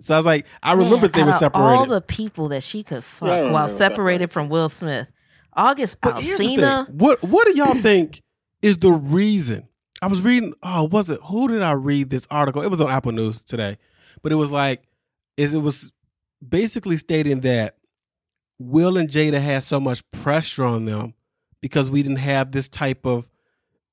So 0.00 0.14
I 0.14 0.16
was 0.16 0.26
like, 0.26 0.46
I 0.62 0.72
remember 0.72 1.02
Man, 1.02 1.10
they 1.12 1.22
were 1.22 1.28
out 1.28 1.34
of 1.34 1.38
separated. 1.40 1.78
All 1.78 1.86
the 1.86 2.00
people 2.00 2.48
that 2.48 2.62
she 2.62 2.82
could 2.82 3.04
fuck 3.04 3.28
Yeah, 3.28 3.52
while 3.52 3.68
separated 3.68 4.30
separated. 4.30 4.30
from 4.32 4.48
Will 4.48 4.68
Smith, 4.68 5.08
August 5.52 5.98
but 6.00 6.20
here's 6.20 6.38
the 6.38 6.44
Alsina. 6.44 6.86
thing. 6.86 6.96
What 6.96 7.22
what 7.22 7.46
do 7.46 7.54
y'all 7.54 7.74
think 7.80 8.22
is 8.62 8.78
the 8.78 8.90
reason? 8.90 9.68
I 10.00 10.06
was 10.06 10.22
reading. 10.22 10.54
Oh, 10.62 10.84
was 10.84 11.10
it? 11.10 11.20
Who 11.24 11.46
did 11.48 11.62
I 11.62 11.72
read 11.72 12.08
this 12.10 12.26
article? 12.30 12.62
It 12.62 12.70
was 12.70 12.80
on 12.80 12.90
Apple 12.90 13.12
News 13.12 13.44
today, 13.44 13.76
but 14.22 14.32
it 14.32 14.36
was 14.36 14.50
like, 14.50 14.82
is 15.36 15.52
it 15.54 15.60
was 15.60 15.92
basically 16.46 16.96
stating 16.96 17.40
that 17.40 17.76
Will 18.68 18.96
and 18.96 19.08
Jada 19.08 19.40
had 19.40 19.62
so 19.62 19.80
much 19.80 20.02
pressure 20.10 20.64
on 20.64 20.84
them 20.84 21.14
because 21.60 21.90
we 21.90 22.02
didn't 22.02 22.18
have 22.18 22.52
this 22.52 22.68
type 22.68 23.06
of 23.06 23.30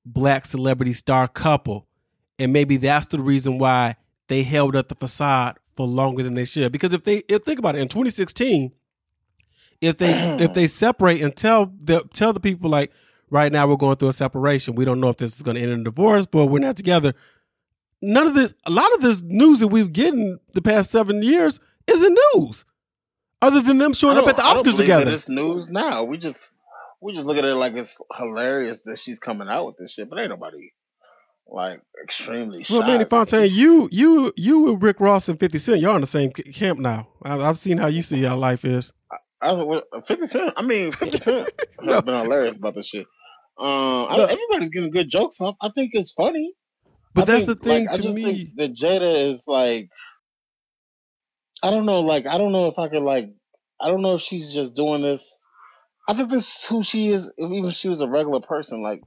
black 0.05 0.45
celebrity 0.45 0.93
star 0.93 1.27
couple, 1.27 1.87
and 2.37 2.53
maybe 2.53 2.77
that's 2.77 3.07
the 3.07 3.19
reason 3.19 3.57
why 3.57 3.95
they 4.27 4.43
held 4.43 4.75
up 4.75 4.87
the 4.87 4.95
facade 4.95 5.57
for 5.75 5.85
longer 5.85 6.23
than 6.23 6.33
they 6.33 6.45
should. 6.45 6.71
Because 6.71 6.93
if 6.93 7.03
they 7.03 7.23
if 7.27 7.43
think 7.43 7.59
about 7.59 7.75
it, 7.75 7.81
in 7.81 7.87
2016, 7.87 8.71
if 9.81 9.97
they 9.97 10.11
if 10.39 10.53
they 10.53 10.67
separate 10.67 11.21
and 11.21 11.35
tell 11.35 11.73
the 11.77 12.01
tell 12.13 12.33
the 12.33 12.39
people 12.39 12.69
like 12.69 12.91
right 13.29 13.51
now 13.51 13.67
we're 13.67 13.75
going 13.75 13.95
through 13.95 14.09
a 14.09 14.13
separation, 14.13 14.75
we 14.75 14.85
don't 14.85 14.99
know 14.99 15.09
if 15.09 15.17
this 15.17 15.35
is 15.35 15.41
going 15.41 15.55
to 15.55 15.61
end 15.61 15.71
in 15.71 15.81
a 15.81 15.83
divorce, 15.83 16.25
but 16.25 16.47
we're 16.47 16.59
not 16.59 16.77
together. 16.77 17.13
None 18.01 18.27
of 18.27 18.33
this, 18.33 18.53
a 18.65 18.71
lot 18.71 18.93
of 18.93 19.01
this 19.01 19.21
news 19.21 19.59
that 19.59 19.67
we've 19.67 19.91
getting 19.91 20.39
the 20.53 20.61
past 20.61 20.89
seven 20.89 21.21
years 21.21 21.59
isn't 21.85 22.17
news, 22.33 22.63
other 23.41 23.61
than 23.61 23.77
them 23.77 23.93
showing 23.93 24.17
up 24.17 24.27
at 24.27 24.37
the 24.37 24.45
I 24.45 24.55
Oscars 24.55 24.77
together. 24.77 25.11
It's 25.13 25.29
news 25.29 25.69
now. 25.69 26.03
We 26.03 26.17
just 26.17 26.51
we 27.01 27.13
just 27.13 27.25
look 27.25 27.37
at 27.37 27.45
it 27.45 27.55
like 27.55 27.73
it's 27.73 27.95
hilarious 28.15 28.81
that 28.85 28.99
she's 28.99 29.19
coming 29.19 29.47
out 29.47 29.65
with 29.67 29.77
this 29.77 29.91
shit, 29.93 30.09
but 30.09 30.19
ain't 30.19 30.29
nobody 30.29 30.71
like 31.47 31.81
extremely 32.03 32.65
Well, 32.69 32.81
Manny. 32.83 33.05
Fontaine, 33.05 33.49
you 33.51 33.89
you 33.91 34.31
you 34.35 34.69
and 34.73 34.81
Rick 34.81 34.99
Ross 34.99 35.27
and 35.29 35.39
Fifty 35.39 35.59
Cent, 35.59 35.81
y'all 35.81 35.95
on 35.95 36.01
the 36.01 36.07
same 36.07 36.31
camp 36.31 36.79
now. 36.79 37.07
I, 37.23 37.37
I've 37.39 37.57
seen 37.57 37.77
how 37.77 37.87
you 37.87 38.01
see 38.03 38.23
how 38.23 38.35
life 38.37 38.65
is. 38.65 38.93
I 39.41 39.53
was 39.53 39.83
50 40.05 40.27
Cent. 40.27 40.53
I 40.57 40.61
mean, 40.61 40.91
50 40.91 41.17
Cent 41.23 41.49
No. 41.81 41.93
has 41.93 42.03
been 42.03 42.13
hilarious 42.23 42.57
about 42.57 42.75
this 42.75 42.87
shit. 42.87 43.07
Um, 43.57 44.07
I, 44.09 44.17
No. 44.17 44.25
everybody's 44.25 44.69
getting 44.69 44.91
good 44.91 45.09
jokes 45.09 45.39
off. 45.39 45.55
I 45.61 45.69
think 45.73 45.91
it's 45.93 46.11
funny. 46.11 46.51
But 47.13 47.23
I 47.23 47.25
that's 47.25 47.45
think, 47.45 47.59
the 47.61 47.63
thing 47.65 47.85
like, 47.85 47.93
I 47.93 47.97
to 47.97 48.03
just 48.03 48.15
me. 48.15 48.23
think 48.23 48.55
that 48.57 48.75
Jada 48.75 49.33
is 49.33 49.41
like 49.47 49.89
I 51.63 51.69
don't 51.71 51.85
know. 51.85 51.99
Like 52.01 52.25
I 52.25 52.37
don't 52.37 52.51
know 52.51 52.67
if 52.67 52.77
I 52.79 52.87
could 52.87 53.01
like. 53.03 53.29
I 53.81 53.87
don't 53.87 54.01
know 54.01 54.15
if 54.15 54.21
she's 54.21 54.53
just 54.53 54.73
doing 54.75 55.01
this. 55.01 55.25
I 56.07 56.13
think 56.13 56.29
this 56.29 56.47
is 56.47 56.65
who 56.65 56.83
she 56.83 57.09
is. 57.09 57.29
Even 57.39 57.65
if 57.65 57.75
she 57.75 57.87
was 57.89 58.01
a 58.01 58.07
regular 58.07 58.39
person, 58.41 58.81
like 58.81 59.01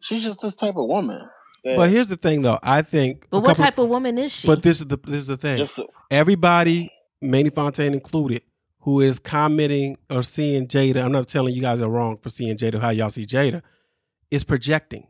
she's 0.00 0.22
just 0.22 0.40
this 0.40 0.54
type 0.54 0.76
of 0.76 0.86
woman. 0.86 1.20
that 1.64 1.76
But 1.76 1.90
here's 1.90 2.08
the 2.08 2.16
thing, 2.16 2.42
though. 2.42 2.58
I 2.62 2.82
think. 2.82 3.26
But 3.30 3.44
what 3.44 3.56
type 3.56 3.78
of 3.78 3.88
woman 3.88 4.18
is 4.18 4.32
she? 4.32 4.46
But 4.46 4.62
this 4.62 4.80
is 4.80 4.86
the 4.86 4.98
this 5.04 5.22
is 5.22 5.26
the 5.28 5.36
thing. 5.36 5.58
just 5.58 5.78
Everybody, 6.10 6.90
Manny 7.20 7.50
Fontaine 7.50 7.94
included, 7.94 8.42
who 8.80 9.00
is 9.00 9.18
commenting 9.18 9.96
or 10.10 10.22
seeing 10.22 10.66
Jada. 10.66 11.04
I'm 11.04 11.12
not 11.12 11.28
telling 11.28 11.54
you 11.54 11.62
guys 11.62 11.80
are 11.80 11.90
wrong 11.90 12.16
for 12.16 12.28
seeing 12.28 12.56
Jada. 12.56 12.80
How 12.80 12.90
y'all 12.90 13.10
see 13.10 13.26
Jada 13.26 13.62
is 14.30 14.44
projecting. 14.44 15.06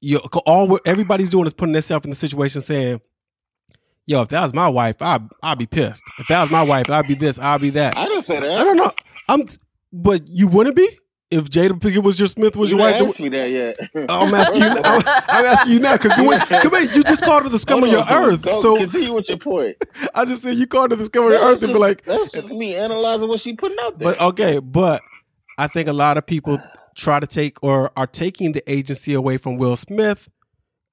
You 0.00 0.18
all 0.46 0.68
we're- 0.68 0.80
everybody's 0.84 1.30
doing 1.30 1.46
is 1.46 1.54
putting 1.54 1.72
themselves 1.72 2.04
in 2.04 2.10
the 2.10 2.16
situation, 2.16 2.60
saying, 2.60 3.00
"Yo, 4.08 4.22
if 4.22 4.28
that 4.28 4.42
was 4.42 4.52
my 4.54 4.68
wife, 4.68 4.96
I 5.00 5.20
I'd 5.42 5.58
be 5.58 5.66
pissed. 5.66 6.02
If 6.18 6.26
that 6.28 6.40
was 6.42 6.50
my 6.50 6.62
wife, 6.62 6.88
I'd 6.90 7.06
be 7.06 7.14
this, 7.14 7.38
I'd 7.38 7.60
be 7.60 7.70
that." 7.70 7.96
I 7.96 8.06
didn't 8.08 8.22
say 8.22 8.40
that. 8.40 8.58
I 8.58 8.64
don't 8.64 8.76
know. 8.76 8.92
I'm, 9.28 9.46
but 9.92 10.22
you 10.26 10.48
wouldn't 10.48 10.74
be 10.74 10.88
if 11.30 11.44
Jada 11.50 11.72
Pinkett 11.78 12.02
was 12.02 12.18
your 12.18 12.26
Smith 12.28 12.56
was 12.56 12.70
you 12.70 12.78
your 12.78 12.86
wife. 12.86 13.02
ask 13.02 13.20
me 13.20 13.28
that 13.28 13.50
yet. 13.50 13.76
I'm 14.08 14.34
asking 14.34 14.62
you. 14.62 14.68
I'm, 14.68 15.02
I'm 15.06 15.44
asking 15.44 15.72
you 15.74 15.78
now 15.80 15.96
because 15.98 16.12
come 16.12 16.72
here, 16.74 16.90
you 16.94 17.02
just 17.04 17.22
called 17.22 17.42
her 17.42 17.48
the 17.50 17.58
scum 17.58 17.84
of 17.84 17.90
your 17.90 18.00
on, 18.00 18.08
earth. 18.10 18.42
go- 18.42 18.60
So 18.62 18.76
continue 18.78 19.12
with 19.12 19.28
your 19.28 19.36
point. 19.38 19.76
I 20.14 20.24
just 20.24 20.42
said 20.42 20.56
you 20.56 20.66
called 20.66 20.90
her 20.92 20.96
the 20.96 21.04
scum 21.04 21.24
of 21.26 21.32
your 21.32 21.40
earth 21.42 21.62
and 21.62 21.72
be 21.74 21.78
like, 21.78 22.04
that's 22.06 22.32
just 22.32 22.48
me 22.50 22.74
analyzing 22.76 23.28
what 23.28 23.40
she 23.40 23.52
putting 23.54 23.76
out 23.82 23.98
there. 23.98 24.12
but 24.14 24.20
okay, 24.22 24.58
but 24.58 25.02
I 25.58 25.66
think 25.68 25.88
a 25.88 25.92
lot 25.92 26.16
of 26.16 26.24
people 26.24 26.58
try 26.96 27.20
to 27.20 27.26
take 27.26 27.62
or 27.62 27.90
are 27.96 28.06
taking 28.06 28.52
the 28.52 28.62
agency 28.70 29.12
away 29.12 29.36
from 29.36 29.58
Will 29.58 29.76
Smith 29.76 30.28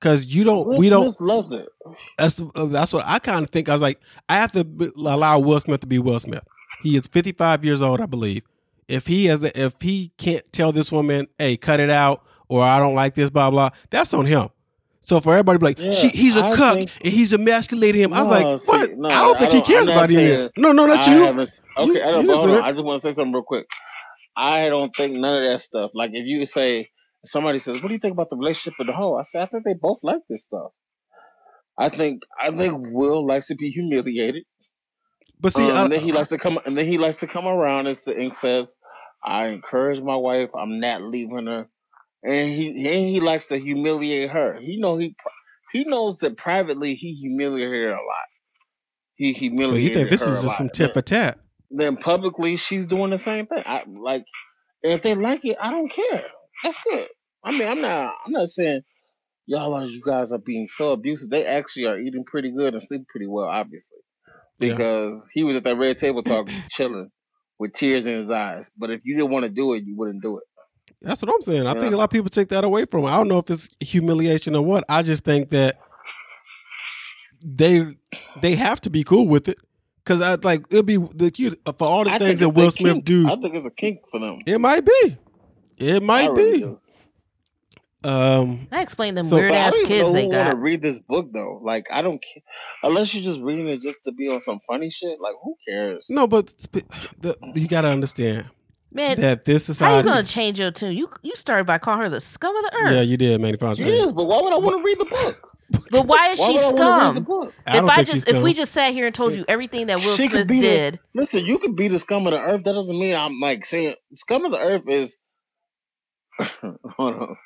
because 0.06 0.28
you 0.28 0.44
don't. 0.44 0.68
Will 0.68 0.78
we 0.78 0.90
don't. 0.90 1.18
Smith 1.18 1.22
loves 1.22 1.52
it. 1.52 1.68
That's 2.18 2.40
that's 2.56 2.94
what 2.94 3.04
I 3.08 3.18
kind 3.20 3.44
of 3.44 3.50
think. 3.50 3.70
I 3.70 3.74
was 3.74 3.82
like, 3.82 4.00
I 4.30 4.36
have 4.36 4.52
to 4.52 4.64
b- 4.64 4.92
allow 4.96 5.40
Will 5.40 5.60
Smith 5.60 5.82
to 5.82 5.88
be 5.88 5.98
Will 6.00 6.20
Smith. 6.20 6.44
He 6.84 6.96
is 6.96 7.08
55 7.08 7.66
years 7.66 7.82
old, 7.82 8.00
I 8.02 8.06
believe. 8.06 8.44
If 8.88 9.08
he 9.08 9.26
has, 9.26 9.44
a, 9.44 9.60
if 9.60 9.74
he 9.82 10.12
can't 10.20 10.44
tell 10.54 10.72
this 10.72 10.92
woman, 10.92 11.28
"Hey, 11.40 11.58
cut 11.58 11.80
it 11.80 11.90
out," 11.90 12.24
or 12.50 12.62
"I 12.64 12.80
don't 12.80 12.94
like 12.94 13.16
this," 13.16 13.32
blah 13.32 13.50
blah, 13.50 13.70
that's 13.90 14.14
on 14.14 14.26
him. 14.28 14.50
So 15.00 15.20
for 15.20 15.34
everybody, 15.34 15.58
to 15.58 15.60
be 15.60 15.66
like, 15.66 15.80
Yeah, 15.80 15.92
she, 15.92 16.08
he's 16.10 16.38
a 16.38 16.46
I 16.46 16.56
cuck 16.56 16.76
think- 16.76 16.92
and 17.04 17.14
he's 17.14 17.32
emasculating 17.34 18.02
him. 18.02 18.14
I 18.14 18.22
was 18.24 18.28
No, 18.42 18.52
like, 18.52 18.88
see, 18.90 18.94
no, 18.96 19.10
I 19.10 19.22
don't 19.22 19.40
think 19.40 19.52
I 19.52 19.54
he 19.56 19.60
don't- 19.62 19.68
cares 19.68 19.90
about 19.90 20.10
this. 20.10 20.48
No, 20.58 20.72
no, 20.72 20.86
not 20.88 21.00
I 21.08 21.16
you. 21.16 21.26
okay, 21.26 21.42
You- 21.78 22.04
I, 22.04 22.12
don't, 22.12 22.22
you 22.22 22.28
but 22.28 22.36
hold 22.38 22.50
said 22.50 22.58
on. 22.58 22.64
it. 22.64 22.68
I 22.68 22.72
just 22.72 22.84
want 22.84 23.02
to 23.04 23.08
say 23.12 23.16
something 23.16 23.34
real 23.34 23.44
quick. 23.44 23.66
I 24.38 24.70
don't 24.70 24.92
think 24.98 25.14
none 25.16 25.44
of 25.44 25.50
that 25.50 25.62
stuff. 25.62 25.92
Like 25.94 26.12
if 26.14 26.26
you 26.26 26.46
say 26.48 26.90
somebody 27.28 27.60
says, 27.60 27.82
"What 27.82 27.90
do 27.90 27.94
you 27.94 28.00
think 28.00 28.14
about 28.14 28.30
the 28.30 28.38
relationship 28.38 28.74
with 28.80 28.88
the 28.88 28.94
hoe?" 28.94 29.16
I 29.16 29.24
said, 29.24 29.44
"I 29.44 29.46
think 29.48 29.64
they 29.66 29.74
both 29.74 30.00
like 30.04 30.22
this 30.30 30.44
stuff." 30.44 30.72
I 31.78 31.90
think 31.90 32.24
I 32.42 32.56
think 32.56 32.88
Will 32.92 33.26
likes 33.26 33.48
to 33.48 33.56
be 33.56 33.70
humiliated. 33.70 34.44
But 35.40 35.54
see, 35.54 35.70
um, 35.70 35.78
I, 35.78 35.84
and 35.84 35.92
then 35.92 36.00
he 36.00 36.12
likes 36.12 36.30
to 36.30 36.38
come, 36.38 36.60
and 36.66 36.78
then 36.78 36.86
he 36.86 36.98
likes 36.98 37.20
to 37.20 37.28
come 37.28 37.46
around 37.46 37.88
and, 37.88 37.98
and 38.08 38.36
says, 38.36 38.68
"I 39.24 39.48
encourage 39.48 40.02
my 40.02 40.16
wife. 40.16 40.50
I'm 40.58 40.80
not 40.80 41.02
leaving 41.02 41.48
her." 41.48 41.68
And 42.24 42.50
he 42.50 42.68
and 42.70 43.10
he 43.10 43.20
likes 43.20 43.48
to 43.50 43.58
humiliate 43.58 44.32
her. 44.32 44.60
He 44.60 44.78
know 44.80 44.98
he 44.98 45.16
he 45.72 45.84
knows 45.84 46.18
that 46.18 46.38
privately 46.38 46.96
he 46.96 47.14
humiliated 47.14 47.72
her 47.72 47.90
a 47.90 47.94
lot. 47.94 48.26
He 49.18 49.34
so 49.66 49.76
you 49.76 49.90
think 49.90 50.10
this 50.10 50.22
is 50.22 50.44
just 50.44 50.58
some 50.58 50.70
tit 50.70 50.94
for 50.94 51.02
tat? 51.02 51.40
Then 51.72 51.98
publicly 51.98 52.58
she's 52.58 52.86
doing 52.86 53.12
the 53.12 53.18
same 53.18 53.48
thing. 53.48 53.64
I 53.66 53.84
like 53.88 54.26
if 54.84 55.02
they 55.02 55.16
like 55.16 55.44
it, 55.46 55.58
I 55.60 55.72
don't 55.72 55.92
care. 55.92 56.24
That's 56.64 56.78
good. 56.90 57.08
I 57.46 57.52
mean, 57.52 57.68
I'm 57.68 57.82
not 57.82 58.16
I'm 58.26 58.32
not 58.32 58.50
saying 58.50 58.82
y'all 59.46 59.74
are 59.74 59.86
you 59.86 60.02
guys 60.06 60.32
are 60.32 60.40
being 60.40 60.68
so 60.68 60.90
abusive. 60.90 61.30
They 61.30 61.46
actually 61.46 61.86
are 61.86 62.00
eating 62.00 62.24
pretty 62.26 62.52
good 62.52 62.74
and 62.74 62.84
sleeping 62.84 63.06
pretty 63.08 63.28
well, 63.28 63.46
obviously. 63.46 64.00
Yeah. 64.60 64.72
Because 64.72 65.24
he 65.34 65.44
was 65.44 65.56
at 65.56 65.64
that 65.66 65.78
red 65.78 65.98
table 66.00 66.24
talk 66.24 66.50
chilling 66.72 67.12
with 67.60 67.74
tears 67.74 68.06
in 68.06 68.22
his 68.22 68.32
eyes. 68.32 68.70
But 68.78 68.90
if 68.90 69.02
you 69.04 69.16
didn't 69.16 69.32
want 69.32 69.44
to 69.44 69.50
do 69.50 69.74
it, 69.74 69.84
you 69.86 69.96
wouldn't 69.96 70.22
do 70.22 70.38
it. 70.38 70.44
That's 71.02 71.22
what 71.22 71.34
I'm 71.34 71.42
saying. 71.42 71.68
I 71.68 71.74
think 71.74 71.94
a 71.94 71.98
lot 71.98 72.06
of 72.06 72.10
people 72.10 72.30
take 72.30 72.50
that 72.50 72.64
away 72.64 72.86
from. 72.86 73.02
Him. 73.02 73.08
I 73.08 73.18
don't 73.18 73.28
know 73.28 73.38
if 73.38 73.50
it's 73.50 73.70
humiliation 73.80 74.56
or 74.56 74.64
what. 74.64 74.84
I 74.90 75.04
just 75.04 75.24
think 75.24 75.50
that 75.50 75.80
they 77.44 77.86
they 78.42 78.56
have 78.56 78.82
to 78.82 78.90
be 78.90 79.04
cool 79.04 79.28
with 79.28 79.48
it 79.48 79.60
because 80.04 80.22
I 80.22 80.36
like 80.36 80.66
it'll 80.72 80.84
be 80.84 80.98
the 80.98 81.30
cute 81.30 81.60
for 81.78 81.88
all 81.88 82.06
the 82.06 82.12
I 82.12 82.18
things 82.18 82.40
that 82.40 82.50
Will 82.50 82.72
Smith 82.72 82.94
kink. 82.94 83.06
do. 83.06 83.30
I 83.30 83.36
think 83.36 83.54
it's 83.56 83.66
a 83.66 83.72
kink 83.72 84.00
for 84.10 84.20
them. 84.20 84.40
It 84.48 84.60
might 84.60 84.84
be. 84.84 85.18
It 85.78 86.02
might 86.02 86.32
really 86.32 86.54
be. 86.54 86.60
do. 86.60 86.80
Um, 88.06 88.68
I 88.72 88.82
explained 88.82 89.18
them 89.18 89.26
So- 89.26 89.36
weird 89.38 89.52
But 89.52 89.58
I 89.58 89.62
ass 89.62 89.74
don't 89.74 89.86
kids 89.88 90.14
they 90.14 90.22
want 90.28 90.32
got. 90.34 90.50
to 90.52 90.56
read 90.58 90.82
this 90.82 91.00
book 91.00 91.28
though. 91.34 91.60
Like 91.64 91.86
I 91.92 92.02
don't 92.02 92.20
care 92.22 92.44
unless 92.84 93.14
you're 93.14 93.24
just 93.24 93.40
reading 93.42 93.68
it 93.68 93.82
just 93.82 94.04
to 94.06 94.12
be 94.12 94.28
on 94.30 94.42
some 94.42 94.60
funny 94.68 94.90
shit. 94.90 95.20
Like 95.20 95.36
who 95.44 95.56
cares? 95.68 96.06
no, 96.10 96.28
but 96.28 96.48
the, 97.20 97.36
you 97.56 97.68
got 97.68 97.82
to 97.82 97.90
understand 97.90 98.46
Man, 98.92 99.20
that 99.20 99.44
this 99.46 99.64
how 99.68 99.72
you 99.72 99.74
society. 99.74 100.08
gonna 100.08 100.24
change 100.24 100.60
your 100.60 100.72
tune? 100.72 100.96
You 100.96 101.10
you 101.22 101.36
started 101.36 101.66
by 101.66 101.78
calling 101.80 102.02
her 102.02 102.10
the 102.10 102.22
scum 102.22 102.56
of 102.56 102.64
the 102.64 102.76
earth. 102.78 102.94
yeah, 102.94 103.02
you 103.02 103.18
did, 103.18 103.42
Manny 103.42 103.58
Fontaine. 103.58 103.88
She 103.88 103.94
is, 103.94 104.14
but 104.14 104.24
why 104.26 104.40
would 104.42 104.54
I 104.54 104.58
want 104.58 104.78
to 104.78 104.84
read 104.84 105.00
the 105.00 105.06
book? 105.06 105.50
but 105.92 106.06
why 106.06 106.30
is 106.30 106.40
Why 106.40 106.48
she 106.48 106.54
would 106.54 106.80
I 106.80 106.90
want 106.90 107.16
to 107.16 107.20
read 107.20 107.26
the 107.26 107.26
scum? 107.26 107.52
I 107.66 107.78
If 107.80 107.86
I 107.86 108.04
just 108.04 108.28
if 108.30 108.42
we 108.44 108.54
just 108.54 108.72
sat 108.72 108.94
here 108.94 109.08
and 109.08 109.16
told 109.16 109.34
you 109.34 109.44
everything 109.48 109.88
that 109.88 110.00
Will 110.00 110.16
She 110.16 110.28
Smith 110.28 110.48
be 110.48 110.60
the- 110.62 110.68
did, 110.68 111.00
Listen, 111.16 111.44
you 111.46 111.58
could 111.58 111.76
be 111.76 111.88
the 111.88 111.98
scum 112.00 112.26
of 112.28 112.32
the 112.34 112.40
earth. 112.40 112.62
That 112.64 112.74
doesn't 112.74 112.98
mean 112.98 113.16
I'm 113.16 113.40
like 113.42 113.66
saying 113.66 113.96
scum 114.16 114.46
of 114.46 114.52
the 114.52 114.60
earth 114.60 114.84
is. 114.88 115.18
Hold 116.40 117.16
on. 117.16 117.38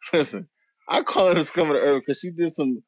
Listen, 0.12 0.48
I 0.88 1.02
call 1.02 1.28
her 1.28 1.34
the 1.34 1.44
scum 1.44 1.68
of 1.70 1.74
the 1.74 1.80
earth 1.80 2.02
because 2.06 2.20
she 2.20 2.30
did 2.30 2.52
some. 2.54 2.82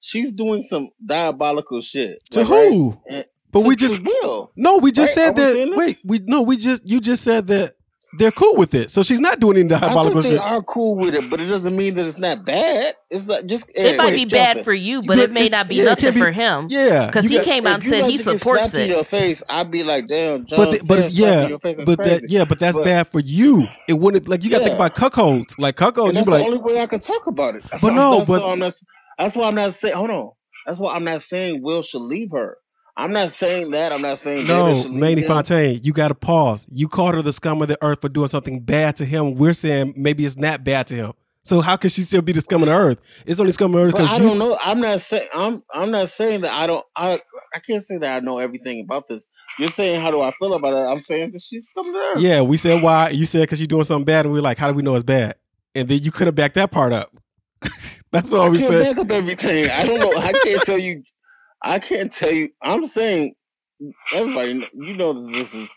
She's 0.00 0.32
doing 0.32 0.62
some 0.62 0.88
diabolical 1.04 1.82
shit. 1.82 2.18
to 2.30 2.40
like, 2.40 2.48
who? 2.48 2.98
And- 3.08 3.26
But 3.52 3.62
to- 3.62 3.68
we 3.68 3.76
just 3.76 3.98
Will. 4.02 4.52
no, 4.56 4.78
we 4.78 4.92
just 4.92 5.16
Right? 5.16 5.26
said 5.26 5.36
that. 5.36 5.72
Wait, 5.76 5.98
we 6.04 6.20
no, 6.20 6.42
we 6.42 6.56
just 6.56 6.88
you 6.88 7.00
just 7.00 7.22
said 7.24 7.46
that 7.48 7.72
they're 8.18 8.32
cool 8.32 8.56
with 8.56 8.74
it. 8.74 8.90
So 8.90 9.02
she's 9.02 9.20
not 9.20 9.38
doing 9.40 9.56
any 9.56 9.72
I 9.72 9.78
diabolical 9.78 10.22
think 10.22 10.34
they 10.34 10.38
are 10.40 10.62
cool 10.62 10.96
with 10.96 11.14
it, 11.14 11.30
but 11.30 11.40
it 11.40 11.46
doesn't 11.46 11.76
mean 11.76 11.94
that 11.94 12.06
it's 12.06 12.18
not 12.18 12.44
bad. 12.44 12.94
It's 13.08 13.24
not 13.26 13.46
just 13.46 13.64
it 13.74 13.96
might 13.96 14.06
Wait, 14.06 14.14
be 14.14 14.20
jump 14.24 14.32
bad 14.32 14.56
it. 14.58 14.64
for 14.64 14.72
you, 14.72 15.00
but 15.02 15.08
But 15.16 15.18
it 15.18 15.32
may 15.32 15.46
it- 15.46 15.52
not 15.52 15.68
be 15.68 15.76
yeah, 15.76 15.84
nothing 15.84 16.14
be- 16.14 16.20
for 16.20 16.30
him. 16.32 16.66
Yeah, 16.70 17.06
Because 17.06 17.26
he 17.28 17.36
got- 17.36 17.44
came 17.44 17.66
out 17.66 17.74
and 17.74 17.84
said 17.84 18.02
like 18.02 18.10
he 18.10 18.16
to 18.18 18.22
supports 18.22 18.74
in 18.74 18.80
it. 18.82 18.88
your 18.90 19.04
face, 19.04 19.42
I'd 19.48 19.70
be 19.70 19.82
like, 19.84 20.08
damn, 20.08 20.46
John. 20.46 20.56
But 20.58 20.70
the, 20.70 20.80
but 20.84 20.98
Cena 20.98 21.10
slapped 21.10 21.12
in 21.12 21.42
yeah, 21.42 21.48
your 21.48 21.58
face, 21.60 21.76
that's 21.76 21.86
but 21.86 22.04
that 22.04 22.30
yeah, 22.30 22.44
but 22.44 22.58
that's 22.58 22.76
But- 22.76 22.84
bad 22.84 23.06
for 23.08 23.20
you. 23.20 23.66
It 23.88 23.94
wouldn't 23.94 24.28
like 24.28 24.42
you 24.44 24.50
got 24.50 24.58
to 24.58 24.64
think 24.64 24.76
about 24.76 24.94
cuckolds. 24.96 25.54
Like 25.58 25.76
cuckolds, 25.76 26.08
you 26.08 26.12
that's 26.14 26.24
be 26.26 26.30
the 26.32 26.38
like, 26.38 26.46
only 26.46 26.58
way 26.58 26.80
I 26.80 26.86
can 26.86 27.00
talk 27.00 27.26
about 27.26 27.54
it. 27.56 27.62
That's 27.70 27.82
But 27.82 27.90
why- 27.92 27.96
no, 27.96 28.16
that's 28.18 28.28
but- 28.28 28.42
why 28.44 28.52
I'm 28.52 28.58
not, 28.58 28.74
that's 29.18 29.36
why 29.36 29.48
I'm 29.48 29.54
not 29.54 29.74
saying. 29.74 29.94
Hold 29.94 30.10
on. 30.10 30.30
That's 30.66 30.78
why 30.78 30.94
I'm 30.94 31.04
not 31.04 31.22
saying 31.22 31.62
Will 31.62 31.82
should 31.82 32.02
leave 32.02 32.30
her. 32.32 32.56
I'm 33.00 33.12
not 33.12 33.32
saying 33.32 33.70
that. 33.70 33.92
I'm 33.92 34.02
not 34.02 34.18
saying 34.18 34.46
no, 34.46 34.86
Manny. 34.88 35.22
Fontaine, 35.22 35.80
you 35.82 35.92
got 35.92 36.08
to 36.08 36.14
pause. 36.14 36.66
You 36.70 36.86
called 36.86 37.14
her 37.14 37.22
the 37.22 37.32
scum 37.32 37.62
of 37.62 37.68
the 37.68 37.78
earth 37.82 38.02
for 38.02 38.10
doing 38.10 38.28
something 38.28 38.60
bad 38.60 38.96
to 38.96 39.06
him. 39.06 39.36
We're 39.36 39.54
saying 39.54 39.94
maybe 39.96 40.26
it's 40.26 40.36
not 40.36 40.64
bad 40.64 40.86
to 40.88 40.94
him. 40.94 41.12
So 41.42 41.62
how 41.62 41.76
could 41.76 41.92
she 41.92 42.02
still 42.02 42.20
be 42.20 42.32
the 42.32 42.42
scum 42.42 42.62
of 42.62 42.68
the 42.68 42.74
earth? 42.74 42.98
It's 43.24 43.40
only 43.40 43.52
scum 43.52 43.74
of 43.74 43.80
the 43.80 43.86
earth 43.86 43.92
But 43.92 44.02
I 44.02 44.04
because 44.04 44.18
don't 44.18 44.38
know. 44.38 44.58
I'm 44.62 44.80
not 44.80 45.00
saying. 45.00 45.28
I'm. 45.32 45.62
I'm 45.72 45.90
not 45.90 46.10
saying 46.10 46.42
that 46.42 46.52
I 46.52 46.66
don't. 46.66 46.84
I. 46.94 47.20
I 47.54 47.58
can't 47.66 47.82
say 47.82 47.96
that 47.98 48.16
I 48.16 48.20
know 48.20 48.38
everything 48.38 48.82
about 48.84 49.08
this. 49.08 49.24
You're 49.58 49.68
saying 49.68 50.00
how 50.00 50.10
do 50.10 50.20
I 50.20 50.32
feel 50.38 50.52
about 50.54 50.72
her? 50.72 50.86
I'm 50.86 51.02
saying 51.02 51.32
that 51.32 51.42
she's 51.42 51.66
coming 51.74 51.92
to 51.94 51.98
earth. 51.98 52.18
Yeah, 52.20 52.42
we 52.42 52.58
said 52.58 52.82
why. 52.82 53.10
You 53.10 53.26
said 53.26 53.42
because 53.42 53.60
you're 53.60 53.66
doing 53.66 53.84
something 53.84 54.04
bad, 54.04 54.26
and 54.26 54.32
we 54.34 54.38
are 54.38 54.42
like, 54.42 54.58
how 54.58 54.68
do 54.68 54.74
we 54.74 54.82
know 54.82 54.94
it's 54.94 55.04
bad? 55.04 55.36
And 55.74 55.88
then 55.88 56.00
you 56.02 56.12
could 56.12 56.26
have 56.28 56.34
backed 56.34 56.56
that 56.56 56.70
part 56.70 56.92
up. 56.92 57.10
That's 58.12 58.28
what 58.28 58.40
I 58.42 58.48
we 58.48 58.58
can't 58.58 58.72
said. 58.72 58.96
back 58.96 59.04
up 59.04 59.10
everything. 59.10 59.70
I 59.70 59.86
don't 59.86 59.98
know. 60.00 60.12
I 60.18 60.32
can't 60.32 60.62
tell 60.62 60.78
you. 60.78 61.02
I 61.62 61.78
can't 61.78 62.10
tell 62.12 62.32
you. 62.32 62.50
I'm 62.62 62.86
saying 62.86 63.34
everybody. 64.14 64.66
You 64.74 64.96
know 64.96 65.12
that 65.14 65.32
this 65.32 65.54
is 65.54 65.68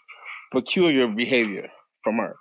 peculiar 0.52 1.08
behavior 1.08 1.68
from 2.04 2.18
her. 2.18 2.36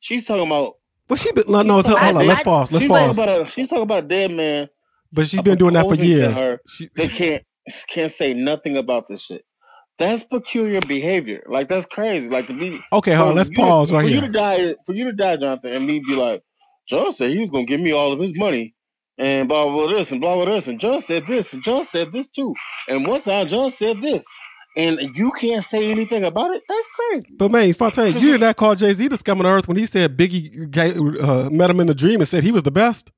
She's 0.00 0.26
talking 0.26 0.46
about. 0.46 0.74
Well, 1.08 1.16
she 1.16 1.32
been 1.32 1.44
no, 1.48 1.58
Hold 1.62 1.86
on, 1.86 1.92
talking- 1.92 2.26
let's 2.28 2.42
pause. 2.42 2.70
Let's 2.72 2.82
she's 2.82 2.90
pause. 2.92 3.16
talking 3.16 3.32
about 3.32 3.46
a. 3.46 3.50
She's 3.50 3.68
talking 3.68 3.82
about 3.82 4.04
a 4.04 4.08
dead 4.08 4.30
man. 4.30 4.68
But 5.12 5.26
she's 5.26 5.40
been 5.40 5.56
doing 5.58 5.74
that 5.74 5.86
for 5.86 5.94
years. 5.94 6.36
her. 6.38 6.58
She, 6.68 6.88
They 6.94 7.08
can't 7.08 7.42
can't 7.88 8.12
say 8.12 8.34
nothing 8.34 8.76
about 8.76 9.06
this 9.08 9.22
shit. 9.22 9.42
That's 9.98 10.22
peculiar 10.22 10.80
behavior. 10.80 11.42
Like 11.48 11.68
that's 11.68 11.86
crazy. 11.86 12.28
Like 12.28 12.46
to 12.48 12.52
be 12.58 12.78
okay, 12.92 13.14
hold 13.14 13.30
on. 13.30 13.34
Let's 13.36 13.48
you 13.50 13.56
to- 13.56 13.62
pause 13.62 13.90
right 13.92 14.02
for 14.02 14.08
you 14.08 14.20
to 14.20 14.28
die, 14.28 14.74
for 14.86 14.92
you 14.94 15.04
to 15.04 15.12
die, 15.12 15.36
Jonathan, 15.38 15.72
and 15.72 15.86
me 15.86 16.00
be 16.06 16.14
like, 16.14 16.42
John 16.88 17.12
said 17.12 17.30
he 17.30 17.38
was 17.40 17.50
gonna 17.50 17.64
give 17.64 17.80
me 17.80 17.92
all 17.92 18.12
of 18.12 18.20
his 18.20 18.32
money, 18.36 18.74
and 19.18 19.48
blah 19.48 19.64
blah, 19.64 19.86
blah 19.86 19.96
this 19.98 20.10
and 20.10 20.20
blah 20.20 20.34
blah 20.36 20.44
this, 20.54 20.66
and 20.68 20.80
John 20.80 21.02
said 21.02 21.26
this, 21.26 21.52
and 21.52 21.62
John 21.62 21.84
said 21.86 22.12
this 22.12 22.28
too, 22.28 22.54
and 22.88 23.06
one 23.06 23.20
time 23.20 23.48
John 23.48 23.70
said 23.70 24.00
this, 24.00 24.24
and 24.76 24.98
you 25.14 25.32
can't 25.32 25.64
say 25.64 25.90
anything 25.90 26.24
about 26.24 26.54
it. 26.54 26.62
That's 26.68 26.88
crazy. 26.88 27.36
But 27.36 27.50
man, 27.50 27.72
Fontaine, 27.74 28.16
you 28.18 28.32
did 28.32 28.40
not 28.40 28.56
call 28.56 28.74
Jay 28.74 28.92
Z 28.92 29.08
the 29.08 29.16
scum 29.16 29.40
of 29.40 29.44
the 29.44 29.50
earth 29.50 29.68
when 29.68 29.76
he 29.76 29.86
said 29.86 30.16
Biggie 30.16 31.20
uh, 31.22 31.50
met 31.50 31.70
him 31.70 31.80
in 31.80 31.86
the 31.86 31.94
dream 31.94 32.20
and 32.20 32.28
said 32.28 32.44
he 32.44 32.52
was 32.52 32.62
the 32.62 32.70
best. 32.70 33.10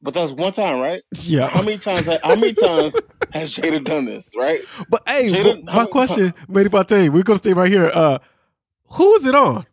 But 0.00 0.12
that's 0.12 0.32
one 0.32 0.52
time, 0.52 0.80
right? 0.80 1.02
Yeah. 1.22 1.48
How 1.48 1.62
many 1.62 1.78
times? 1.78 2.06
How 2.22 2.34
many 2.34 2.52
times 2.52 2.94
has 3.32 3.50
Jada 3.54 3.82
done 3.82 4.04
this? 4.04 4.30
Right? 4.36 4.60
but 4.90 5.02
hey, 5.08 5.30
Jada- 5.30 5.64
but 5.64 5.74
my 5.74 5.86
question, 5.86 6.34
Manny 6.46 6.68
Fontaine, 6.68 7.12
we're 7.12 7.22
gonna 7.22 7.38
stay 7.38 7.54
right 7.54 7.70
here. 7.72 7.90
Uh, 7.92 8.18
who 8.90 9.14
is 9.14 9.24
it 9.24 9.34
on? 9.34 9.66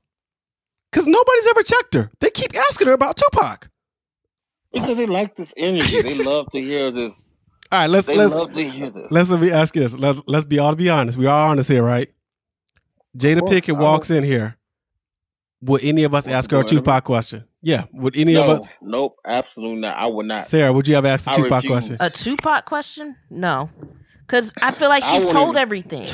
Because 0.90 1.08
nobody's 1.08 1.48
ever 1.48 1.64
checked 1.64 1.94
her. 1.96 2.12
They 2.20 2.30
keep 2.30 2.52
asking 2.70 2.88
her 2.88 2.94
about 2.94 3.18
Tupac. 3.18 3.70
Because 4.74 4.98
they 4.98 5.06
like 5.06 5.36
this 5.36 5.54
energy. 5.58 6.02
They 6.02 6.16
love 6.24 6.50
to 6.52 6.62
hear 6.62 6.92
this. 6.92 7.34
All 7.72 7.80
right, 7.80 7.90
let's 7.90 8.08
They 8.08 8.16
let's 8.16 8.34
love 8.34 8.52
to 8.54 8.70
hear 8.70 8.90
this. 8.90 9.08
let's 9.12 9.30
let 9.30 9.40
me 9.40 9.52
ask 9.52 9.76
you 9.76 9.82
this. 9.82 9.94
Let's 9.94 10.20
let's 10.28 10.46
be 10.46 10.60
all 10.60 10.72
to 10.72 10.76
be 10.76 10.90
honest. 10.90 11.18
We 11.18 11.26
are 11.26 11.50
honest 11.50 11.70
here, 11.70 11.84
right? 11.84 12.10
Jada 13.18 13.42
Well, 13.42 13.52
Pickett 13.52 13.78
walks 13.78 14.10
in 14.10 14.24
here. 14.24 14.58
Would 15.62 15.84
any 15.84 16.04
of 16.04 16.16
us 16.16 16.28
ask 16.28 16.50
her 16.52 16.58
a 16.58 16.60
whatever? 16.62 16.80
Tupac 16.82 17.04
question? 17.04 17.44
Yeah. 17.62 17.84
Would 17.94 18.18
any 18.18 18.34
no, 18.34 18.44
of 18.44 18.62
us? 18.62 18.70
nope, 18.82 19.16
absolutely 19.26 19.82
not. 19.82 19.96
I 19.96 20.08
would 20.08 20.26
not. 20.26 20.44
Sarah, 20.44 20.74
would 20.74 20.88
you 20.88 20.96
have 20.96 21.06
asked 21.06 21.28
a 21.28 21.32
I 21.32 21.36
Tupac 21.36 21.52
refuse. 21.64 21.70
question? 21.72 21.98
A 22.00 22.10
Tupac 22.10 22.66
question? 22.66 23.16
No. 23.30 23.70
Because 24.26 24.54
I 24.62 24.72
feel 24.72 24.90
like 24.90 25.04
she's 25.04 25.28
told 25.28 25.52
even- 25.56 25.62
everything. 25.62 26.08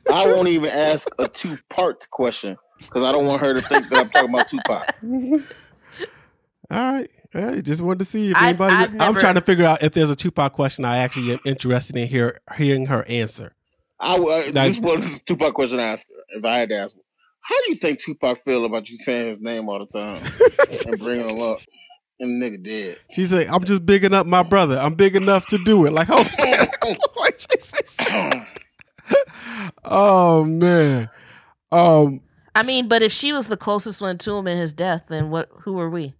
I 0.12 0.26
won't 0.32 0.48
even 0.48 0.70
ask 0.70 1.08
a 1.18 1.28
two 1.28 1.58
part 1.68 2.08
question 2.10 2.56
because 2.78 3.02
I 3.02 3.12
don't 3.12 3.26
want 3.26 3.42
her 3.42 3.54
to 3.54 3.60
think 3.60 3.88
that 3.90 3.98
I'm 3.98 4.08
talking 4.10 4.30
about 4.30 4.48
Tupac. 4.48 4.96
All 6.70 6.92
right. 6.94 7.10
I 7.36 7.60
just 7.60 7.82
wanted 7.82 8.00
to 8.00 8.04
see 8.06 8.30
if 8.30 8.36
I- 8.36 8.48
anybody. 8.48 8.74
I've 8.74 8.88
I'm 8.90 8.96
never- 8.96 9.20
trying 9.20 9.34
to 9.34 9.40
figure 9.40 9.64
out 9.64 9.82
if 9.82 9.92
there's 9.92 10.10
a 10.10 10.16
Tupac 10.16 10.52
question 10.52 10.84
I 10.84 10.98
actually 10.98 11.32
am 11.32 11.38
interested 11.44 11.96
in 11.96 12.08
hear, 12.08 12.40
hearing 12.56 12.86
her 12.86 13.04
answer. 13.08 13.52
I 14.00 14.18
would. 14.18 14.54
Like- 14.54 14.74
this 14.74 14.84
was 14.84 15.04
a 15.04 15.18
Tupac 15.26 15.54
question 15.54 15.78
I 15.80 15.84
ask 15.92 16.06
her 16.08 16.38
if 16.38 16.44
I 16.44 16.58
had 16.58 16.68
to 16.70 16.76
ask. 16.76 16.94
How 17.40 17.54
do 17.64 17.72
you 17.72 17.78
think 17.78 18.00
Tupac 18.00 18.42
feel 18.44 18.64
about 18.64 18.88
you 18.88 18.96
saying 18.98 19.28
his 19.30 19.40
name 19.40 19.68
all 19.68 19.78
the 19.78 19.86
time 19.86 20.20
and 20.86 20.98
bringing 20.98 21.28
him 21.28 21.40
up? 21.42 21.58
And 22.18 22.42
the 22.42 22.50
nigga 22.50 22.64
dead. 22.64 22.98
She 23.12 23.26
said, 23.26 23.46
"I'm 23.48 23.62
just 23.64 23.84
bigging 23.86 24.14
up 24.14 24.26
my 24.26 24.42
brother. 24.42 24.78
I'm 24.78 24.94
big 24.94 25.14
enough 25.16 25.46
to 25.48 25.58
do 25.58 25.84
it." 25.86 25.92
Like 25.92 26.08
Hope 26.08 26.30
said. 26.30 26.68
like 27.16 27.38
she 27.38 27.58
said. 27.60 28.46
Oh 29.84 30.44
man. 30.44 31.08
Um. 31.70 32.20
I 32.54 32.62
mean, 32.62 32.88
but 32.88 33.02
if 33.02 33.12
she 33.12 33.32
was 33.32 33.48
the 33.48 33.56
closest 33.56 34.00
one 34.00 34.16
to 34.18 34.34
him 34.36 34.46
in 34.48 34.56
his 34.56 34.72
death, 34.72 35.02
then 35.08 35.30
what? 35.30 35.48
Who 35.64 35.78
are 35.78 35.90
we? 35.90 36.14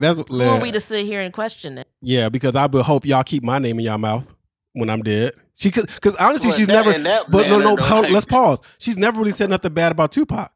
That's 0.00 0.20
Who 0.28 0.42
are 0.42 0.60
we 0.60 0.70
to 0.72 0.80
sit 0.80 1.06
here 1.06 1.20
and 1.20 1.32
question 1.32 1.78
it? 1.78 1.88
yeah. 2.02 2.28
Because 2.28 2.54
I 2.54 2.66
would 2.66 2.84
hope 2.84 3.06
y'all 3.06 3.24
keep 3.24 3.42
my 3.42 3.58
name 3.58 3.78
in 3.78 3.84
y'all 3.86 3.98
mouth 3.98 4.34
when 4.74 4.90
I'm 4.90 5.02
dead. 5.02 5.32
She 5.54 5.70
could 5.70 5.86
because 5.86 6.14
honestly 6.16 6.50
But 6.50 6.56
she's 6.56 6.66
that- 6.66 6.84
never. 6.86 6.98
that 6.98 7.30
But 7.30 7.48
no, 7.48 7.58
manner, 7.58 7.76
no. 7.76 8.02
though, 8.02 8.08
let's 8.08 8.26
pause. 8.26 8.60
She's 8.78 8.98
never 8.98 9.18
really 9.18 9.32
said 9.32 9.48
nothing 9.48 9.72
bad 9.72 9.92
about 9.92 10.12
Tupac. 10.12 10.52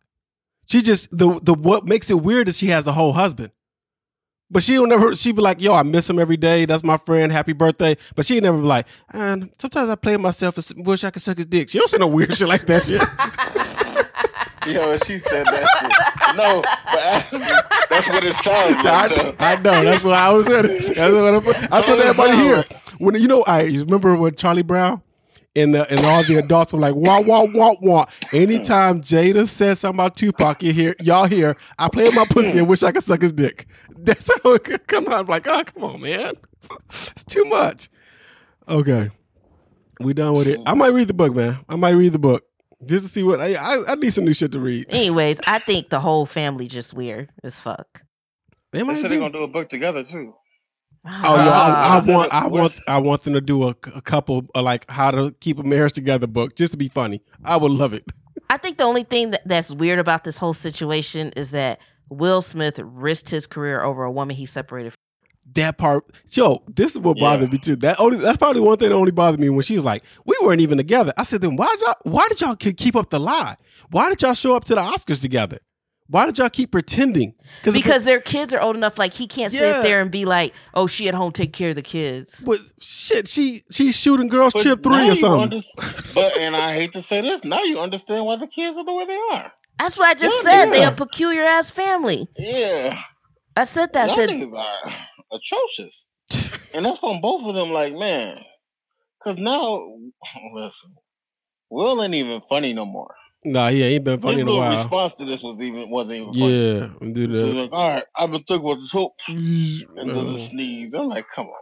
She 0.68 0.82
just 0.82 1.08
the 1.10 1.40
the 1.42 1.54
what 1.54 1.86
makes 1.86 2.10
it 2.10 2.20
weird 2.20 2.48
is 2.48 2.58
she 2.58 2.66
has 2.66 2.86
a 2.86 2.92
whole 2.92 3.14
husband. 3.14 3.50
But 4.52 4.62
she'll 4.64 4.86
never. 4.86 5.14
She 5.14 5.30
be 5.32 5.40
like, 5.40 5.62
"Yo, 5.62 5.72
I 5.72 5.84
miss 5.84 6.10
him 6.10 6.18
every 6.18 6.36
day. 6.36 6.64
That's 6.64 6.82
my 6.82 6.96
friend. 6.96 7.30
Happy 7.32 7.52
birthday." 7.52 7.96
But 8.16 8.26
she 8.26 8.40
never 8.40 8.58
be 8.58 8.64
like, 8.64 8.86
"And 9.12 9.48
sometimes 9.58 9.88
I 9.88 9.94
play 9.94 10.16
myself 10.16 10.58
and 10.58 10.84
wish 10.86 11.04
I 11.04 11.10
could 11.10 11.22
suck 11.22 11.36
his 11.36 11.46
dick." 11.46 11.70
She 11.70 11.78
don't 11.78 11.88
say 11.88 11.98
no 11.98 12.08
weird 12.08 12.36
shit 12.36 12.48
like 12.48 12.66
that. 12.66 12.84
Shit. 12.84 13.00
Yo, 14.66 14.96
she 14.98 15.18
said 15.20 15.46
that 15.46 15.66
shit. 15.80 16.36
No, 16.36 16.60
but 16.60 17.00
actually, 17.00 17.38
that's 17.88 18.08
what 18.08 18.24
it 18.24 18.34
sounds 18.36 18.86
I, 18.86 19.06
like. 19.06 19.38
though. 19.38 19.44
I 19.44 19.56
know. 19.56 19.84
That's 19.84 20.04
what 20.04 20.14
I 20.14 20.30
was 20.30 20.46
saying. 20.46 20.94
That's 20.94 21.44
what 21.46 21.72
I, 21.72 21.78
I 21.78 21.82
told 21.82 22.00
everybody 22.00 22.36
here. 22.36 22.64
When 22.98 23.14
you 23.14 23.26
know, 23.26 23.42
I 23.46 23.62
you 23.62 23.84
remember 23.84 24.16
when 24.16 24.34
Charlie 24.34 24.62
Brown 24.62 25.02
and 25.56 25.74
the 25.74 25.90
and 25.90 26.04
all 26.04 26.22
the 26.24 26.36
adults 26.36 26.74
were 26.74 26.78
like, 26.78 26.94
"Wah 26.94 27.20
wah 27.20 27.46
wah 27.54 27.74
wah." 27.80 28.04
Anytime 28.34 29.00
Jada 29.00 29.48
says 29.48 29.80
something 29.80 29.96
about 29.96 30.16
Tupac, 30.16 30.62
you 30.62 30.74
hear 30.74 30.94
y'all 31.00 31.26
hear, 31.26 31.56
"I 31.78 31.88
play 31.88 32.04
with 32.04 32.14
my 32.14 32.26
pussy 32.26 32.58
and 32.58 32.68
wish 32.68 32.82
I 32.82 32.92
could 32.92 33.02
suck 33.02 33.22
his 33.22 33.32
dick." 33.32 33.66
That's 33.96 34.30
how 34.42 34.52
it 34.52 34.64
could 34.64 34.86
come 34.86 35.08
out. 35.08 35.20
I'm 35.20 35.26
like, 35.26 35.46
oh, 35.46 35.62
come 35.64 35.84
on, 35.84 36.00
man, 36.00 36.34
it's 36.90 37.24
too 37.24 37.44
much. 37.44 37.88
Okay, 38.68 39.10
we 40.00 40.12
done 40.12 40.34
with 40.34 40.48
it. 40.48 40.60
I 40.66 40.74
might 40.74 40.92
read 40.92 41.08
the 41.08 41.14
book, 41.14 41.34
man. 41.34 41.60
I 41.68 41.76
might 41.76 41.90
read 41.92 42.12
the 42.12 42.18
book 42.18 42.44
just 42.86 43.06
to 43.06 43.12
see 43.12 43.22
what 43.22 43.40
I 43.40 43.54
I, 43.54 43.82
I 43.88 43.94
need 43.96 44.12
some 44.12 44.24
new 44.24 44.34
shit 44.34 44.52
to 44.52 44.60
read. 44.60 44.86
Anyways, 44.88 45.40
I 45.46 45.58
think 45.58 45.90
the 45.90 46.00
whole 46.00 46.26
family 46.26 46.66
just 46.68 46.92
weird 46.94 47.30
as 47.42 47.58
fuck. 47.60 48.02
They 48.72 48.78
They 48.78 48.84
might 48.84 48.96
said 48.96 49.04
be. 49.04 49.08
they're 49.10 49.18
gonna 49.20 49.32
do 49.32 49.42
a 49.44 49.48
book 49.48 49.68
together 49.68 50.04
too. 50.04 50.34
Oh, 51.06 51.34
yo, 51.34 51.50
I, 51.50 51.98
I 51.98 51.98
want, 52.04 52.32
I 52.34 52.46
want, 52.46 52.74
I 52.86 52.98
want 52.98 53.22
them 53.22 53.32
to 53.32 53.40
do 53.40 53.62
a, 53.64 53.70
a 53.94 54.02
couple 54.02 54.44
uh, 54.54 54.60
like 54.62 54.88
how 54.90 55.10
to 55.10 55.34
keep 55.40 55.58
a 55.58 55.62
marriage 55.62 55.94
together 55.94 56.26
book 56.26 56.56
just 56.56 56.72
to 56.72 56.76
be 56.78 56.88
funny. 56.88 57.22
I 57.42 57.56
would 57.56 57.70
love 57.72 57.94
it. 57.94 58.04
I 58.50 58.58
think 58.58 58.76
the 58.76 58.84
only 58.84 59.04
thing 59.04 59.30
that, 59.30 59.40
that's 59.46 59.72
weird 59.72 59.98
about 59.98 60.24
this 60.24 60.36
whole 60.36 60.52
situation 60.52 61.32
is 61.36 61.52
that 61.52 61.78
Will 62.10 62.42
Smith 62.42 62.78
risked 62.82 63.30
his 63.30 63.46
career 63.46 63.82
over 63.82 64.04
a 64.04 64.10
woman 64.12 64.36
he 64.36 64.44
separated. 64.44 64.92
From. 65.54 65.62
That 65.62 65.78
part, 65.78 66.04
yo, 66.30 66.62
this 66.68 66.92
is 66.92 66.98
what 67.00 67.18
bothered 67.18 67.48
Yeah. 67.48 67.52
me 67.52 67.58
too. 67.58 67.76
That 67.76 67.98
only, 68.00 68.18
that's 68.18 68.36
probably 68.38 68.60
one 68.62 68.76
thing 68.78 68.90
that 68.90 68.94
only 68.94 69.10
bothered 69.12 69.40
me 69.40 69.48
when 69.48 69.62
she 69.62 69.76
was 69.76 69.84
like, 69.84 70.02
"We 70.24 70.36
weren't 70.42 70.60
even 70.60 70.78
together." 70.78 71.12
I 71.16 71.22
said, 71.24 71.40
"Then 71.42 71.56
why 71.56 71.66
did 71.68 71.80
y'all? 71.80 71.94
Why 72.02 72.28
did 72.28 72.40
y'all 72.40 72.54
keep 72.56 72.94
up 72.96 73.10
the 73.10 73.18
lie? 73.20 73.56
Why 73.90 74.08
did 74.10 74.22
y'all 74.22 74.34
show 74.34 74.54
up 74.54 74.64
to 74.64 74.74
the 74.74 74.80
Oscars 74.82 75.20
together? 75.20 75.58
Why 76.08 76.26
did 76.26 76.38
y'all 76.38 76.48
keep 76.50 76.72
pretending? 76.72 77.34
Because 77.62 78.02
their 78.02 78.18
kids 78.20 78.52
are 78.52 78.60
old 78.60 78.74
enough, 78.74 78.98
like 78.98 79.12
he 79.12 79.28
can't 79.28 79.52
Yeah. 79.52 79.74
sit 79.74 79.82
there 79.84 80.00
and 80.00 80.10
be 80.10 80.24
like, 80.24 80.52
"Oh, 80.74 80.86
she 80.88 81.08
at 81.08 81.14
home 81.14 81.30
take 81.32 81.52
care 81.52 81.70
of 81.70 81.76
the 81.76 81.82
kids." 81.82 82.42
but 82.44 82.58
shit, 82.80 83.28
she 83.28 83.62
she's 83.70 83.96
shooting 83.96 84.28
girls 84.28 84.52
But 84.52 84.62
trip 84.62 84.82
three 84.82 85.08
or 85.10 85.14
something. 85.14 85.60
underst- 85.60 86.14
but 86.14 86.36
and 86.36 86.56
I 86.56 86.74
hate 86.74 86.92
to 86.94 87.02
say 87.02 87.20
this, 87.20 87.44
now 87.44 87.62
you 87.62 87.78
understand 87.78 88.24
why 88.26 88.36
the 88.36 88.46
kids 88.48 88.76
are 88.76 88.84
the 88.84 88.92
way 88.92 89.06
they 89.06 89.18
are. 89.32 89.52
That's 89.78 89.96
what 89.96 90.08
I 90.08 90.14
just 90.14 90.34
Yeah, 90.44 90.50
said. 90.50 90.72
They 90.72 90.80
yeah. 90.80 90.88
a 90.88 90.92
peculiar 90.92 91.44
ass 91.44 91.70
family. 91.70 92.28
Yeah, 92.36 92.98
I 93.56 93.64
said 93.64 93.92
that. 93.92 94.10
I 94.10 94.14
said 94.14 94.28
niggas 94.30 94.52
are 94.52 94.92
atrocious, 95.32 96.06
and 96.74 96.84
that's 96.86 97.00
on 97.02 97.20
both 97.20 97.44
of 97.46 97.54
them. 97.54 97.70
Like 97.70 97.94
man, 97.94 98.38
because 99.18 99.38
now 99.38 99.76
listen, 100.54 100.94
Will 101.70 102.02
ain't 102.02 102.14
even 102.14 102.40
funny 102.48 102.72
no 102.72 102.84
more. 102.86 103.14
nah, 103.44 103.68
he 103.70 103.82
ain't 103.82 104.04
been 104.04 104.20
funny 104.20 104.34
His 104.34 104.42
in 104.42 104.48
a 104.48 104.50
little 104.50 104.60
while. 104.66 104.82
response 104.82 105.14
to 105.14 105.24
this 105.24 105.42
was 105.42 105.60
even 105.60 105.88
wasn't 105.90 106.14
even 106.20 106.32
funny. 106.34 106.52
Yeah, 106.52 106.88
do 107.12 107.20
He 107.22 107.26
was 107.28 107.54
like, 107.54 107.72
all 107.72 107.94
right, 107.94 108.04
I've 108.16 108.30
been 108.30 108.42
thinking 108.44 108.66
about 108.70 108.80
this 108.80 108.90
whole 108.92 109.14
and 109.28 109.88
then 109.96 110.06
the 110.08 110.34
Uh, 110.36 110.48
sneeze. 110.48 110.92
I'm 110.94 111.08
like, 111.08 111.24
come 111.34 111.46
on, 111.46 111.52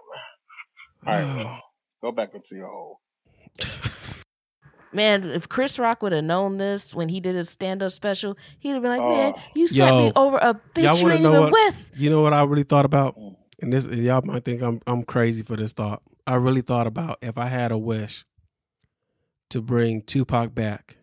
man. 1.05 1.15
All 1.15 1.15
right, 1.37 1.45
man. 1.45 1.59
go 2.03 2.13
back 2.13 2.35
into 2.35 2.55
your 2.57 2.69
hole. 2.69 3.01
man, 4.93 5.25
if 5.31 5.49
Chris 5.49 5.79
Rock 5.79 6.03
would 6.03 6.13
have 6.13 6.25
known 6.25 6.57
this 6.57 6.95
when 6.95 7.09
he 7.09 7.21
did 7.21 7.35
his 7.35 7.49
stand 7.51 7.83
up 7.83 7.93
special, 7.93 8.37
he'd 8.61 8.71
have 8.71 8.83
been 8.83 8.91
like, 8.91 9.01
"Man, 9.01 9.35
Oh. 9.37 9.41
you 9.55 9.69
smacked 9.69 9.93
Yo, 9.95 10.07
me 10.07 10.13
over 10.17 10.39
a 10.39 10.55
bitch 10.55 10.83
y'all 10.83 10.97
you 10.97 11.03
wanna 11.03 11.15
ain't 11.17 11.25
even 11.27 11.41
what? 11.41 11.53
with." 11.53 11.93
You 11.97 12.11
know 12.11 12.23
what 12.23 12.33
I 12.33 12.43
really 12.45 12.63
thought 12.63 12.85
about? 12.85 13.17
And 13.61 13.73
this 13.73 13.89
y'all 13.89 14.23
might 14.25 14.45
think 14.45 14.63
I'm 14.63 14.81
I'm 14.87 15.03
crazy 15.03 15.43
for 15.43 15.57
this 15.57 15.73
thought. 15.73 16.03
I 16.27 16.35
really 16.35 16.61
thought 16.61 16.87
about 16.87 17.19
if 17.23 17.39
I 17.39 17.47
had 17.47 17.73
a 17.73 17.79
wish 17.79 18.25
to 19.51 19.61
bring 19.61 20.03
Tupac 20.03 20.55
back, 20.55 20.97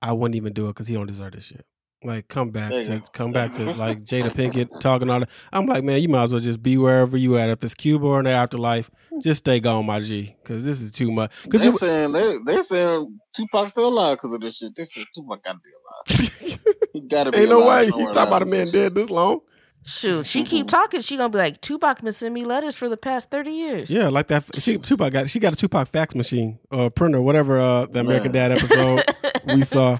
I 0.00 0.12
wouldn't 0.12 0.36
even 0.36 0.52
do 0.52 0.66
it 0.66 0.70
because 0.70 0.88
he 0.88 0.94
don't 0.94 1.06
deserve 1.06 1.32
this 1.32 1.46
shit. 1.46 1.64
Like 2.04 2.26
come 2.26 2.50
back 2.50 2.70
to 2.70 3.00
come 3.12 3.32
back 3.32 3.52
to 3.54 3.72
like 3.74 4.02
Jada 4.02 4.34
Pinkett 4.34 4.80
talking 4.80 5.08
all 5.08 5.20
that. 5.20 5.30
I'm 5.52 5.66
like, 5.66 5.84
man, 5.84 6.02
you 6.02 6.08
might 6.08 6.24
as 6.24 6.32
well 6.32 6.40
just 6.40 6.62
be 6.62 6.76
wherever 6.76 7.16
you 7.16 7.38
at. 7.38 7.48
If 7.48 7.62
it's 7.62 7.74
Cuba 7.74 8.04
or 8.04 8.18
in 8.18 8.24
the 8.24 8.32
afterlife, 8.32 8.90
just 9.20 9.38
stay 9.38 9.60
gone, 9.60 9.86
my 9.86 10.00
G, 10.00 10.34
because 10.42 10.64
this 10.64 10.80
is 10.80 10.90
too 10.90 11.12
much. 11.12 11.32
They're 11.46 11.62
you, 11.62 11.78
saying 11.78 12.12
they 12.12 12.38
they 12.44 12.62
saying 12.64 13.18
Tupac's 13.36 13.70
still 13.70 13.86
alive 13.86 14.18
because 14.18 14.34
of 14.34 14.40
this 14.40 14.56
shit. 14.56 14.74
This 14.74 14.96
is 14.96 15.06
Tupac 15.14 15.44
got 15.44 15.52
to 15.52 15.58
be 15.58 15.70
alive. 15.70 16.58
He 16.92 17.00
got 17.00 17.24
to 17.24 17.30
be 17.30 17.38
ain't 17.38 17.48
no 17.48 17.66
way. 17.66 17.86
You 17.86 18.12
talk 18.12 18.28
about 18.28 18.42
a 18.42 18.46
man 18.46 18.70
dead 18.70 18.94
this 18.94 19.08
long. 19.08 19.40
Shoot, 19.84 20.26
she 20.26 20.44
keep 20.44 20.68
talking. 20.68 21.00
She 21.00 21.16
gonna 21.16 21.28
be 21.28 21.38
like, 21.38 21.60
Tupac 21.60 22.00
been 22.02 22.12
sending 22.12 22.34
me 22.34 22.44
letters 22.44 22.76
for 22.76 22.88
the 22.88 22.96
past 22.96 23.30
thirty 23.30 23.50
years. 23.50 23.90
Yeah, 23.90 24.08
like 24.08 24.28
that. 24.28 24.44
She 24.60 24.78
Tupac 24.78 25.12
got 25.12 25.28
she 25.28 25.38
got 25.40 25.52
a 25.52 25.56
Tupac 25.56 25.88
fax 25.88 26.14
machine 26.14 26.58
or 26.70 26.88
printer, 26.90 27.20
whatever. 27.20 27.58
Uh, 27.58 27.86
the 27.86 28.00
American 28.00 28.32
Man. 28.32 28.50
Dad 28.50 28.58
episode 28.58 29.04
we 29.46 29.62
saw. 29.64 29.98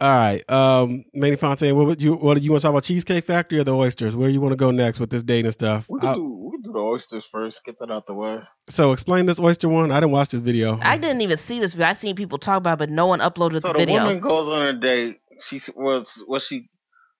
All 0.00 0.10
right, 0.10 0.42
um, 0.50 1.04
Manny 1.14 1.36
Fontaine. 1.36 1.76
What 1.76 1.86
would 1.86 2.02
you 2.02 2.14
what 2.14 2.36
do 2.36 2.42
you 2.42 2.50
want 2.50 2.60
to 2.62 2.64
talk 2.64 2.70
about? 2.70 2.82
Cheesecake 2.82 3.24
Factory 3.24 3.58
or 3.60 3.64
the 3.64 3.74
oysters? 3.74 4.16
Where 4.16 4.28
do 4.28 4.34
you 4.34 4.40
want 4.40 4.52
to 4.52 4.56
go 4.56 4.70
next 4.70 4.98
with 4.98 5.08
this 5.10 5.22
dating 5.22 5.52
stuff? 5.52 5.86
We 5.88 6.00
can, 6.00 6.14
do, 6.14 6.24
we 6.24 6.50
can 6.50 6.62
do 6.62 6.72
the 6.72 6.78
oysters 6.80 7.24
first. 7.24 7.64
Get 7.64 7.78
that 7.78 7.90
out 7.90 8.06
the 8.06 8.12
way. 8.14 8.40
so 8.68 8.92
explain 8.92 9.26
this 9.26 9.38
oyster 9.38 9.68
one. 9.68 9.92
I 9.92 10.00
didn't 10.00 10.12
watch 10.12 10.30
this 10.30 10.40
video. 10.40 10.78
I 10.82 10.96
didn't 10.98 11.20
even 11.20 11.36
see 11.38 11.60
this 11.60 11.74
video. 11.74 11.88
I 11.88 11.92
seen 11.92 12.16
people 12.16 12.38
talk 12.38 12.58
about, 12.58 12.74
it, 12.74 12.78
but 12.78 12.90
no 12.90 13.06
one 13.06 13.20
uploaded 13.20 13.62
So 13.62 13.68
the 13.68 13.74
the 13.74 13.78
video. 13.80 14.02
woman 14.02 14.20
goes 14.20 14.48
on 14.48 14.66
a 14.66 14.72
date. 14.78 15.20
She 15.40 15.60
was 15.76 16.08
what 16.26 16.42
she 16.42 16.68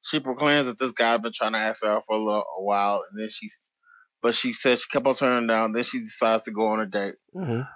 she 0.04 0.20
proclaims 0.20 0.66
that 0.66 0.78
this 0.78 0.92
guy's 0.92 1.20
been 1.20 1.32
trying 1.32 1.52
to 1.52 1.58
ask 1.58 1.82
her 1.82 1.90
out 1.90 2.04
for 2.06 2.16
a, 2.16 2.18
little, 2.18 2.44
a 2.58 2.62
while, 2.62 3.04
and 3.10 3.20
then 3.20 3.28
she's 3.30 3.58
but 4.22 4.34
she 4.34 4.54
said 4.54 4.78
she 4.78 4.88
kept 4.90 5.06
on 5.06 5.14
turning 5.14 5.46
down. 5.46 5.72
Then 5.72 5.84
she 5.84 6.00
decides 6.00 6.44
to 6.44 6.50
go 6.50 6.68
on 6.68 6.80
a 6.80 6.86
date. 6.86 7.16
Mhm. 7.36 7.68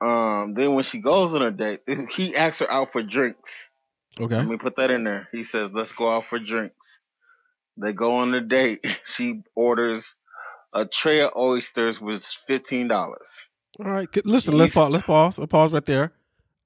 Um, 0.00 0.54
then 0.54 0.74
when 0.74 0.82
she 0.82 0.98
goes 0.98 1.32
on 1.34 1.42
a 1.42 1.52
date, 1.52 1.82
he 2.10 2.34
asks 2.34 2.58
her 2.58 2.70
out 2.70 2.90
for 2.92 3.02
drinks. 3.02 3.50
Okay. 4.20 4.36
Let 4.36 4.48
me 4.48 4.56
put 4.56 4.74
that 4.76 4.90
in 4.90 5.04
there. 5.04 5.28
He 5.32 5.44
says, 5.44 5.70
"Let's 5.72 5.92
go 5.92 6.08
out 6.08 6.26
for 6.26 6.38
drinks." 6.38 6.98
They 7.76 7.92
go 7.92 8.16
on 8.16 8.34
a 8.34 8.40
date. 8.40 8.84
She 9.06 9.42
orders 9.54 10.04
a 10.74 10.84
tray 10.84 11.20
of 11.20 11.32
oysters, 11.36 12.00
is 12.02 12.38
fifteen 12.46 12.88
dollars. 12.88 13.28
All 13.78 13.90
right. 13.90 14.08
Listen, 14.26 14.58
let's 14.58 14.74
pause. 14.74 14.90
Let's 14.90 15.06
pause. 15.06 15.38
I'll 15.38 15.46
pause 15.46 15.72
right 15.72 15.86
there. 15.86 16.12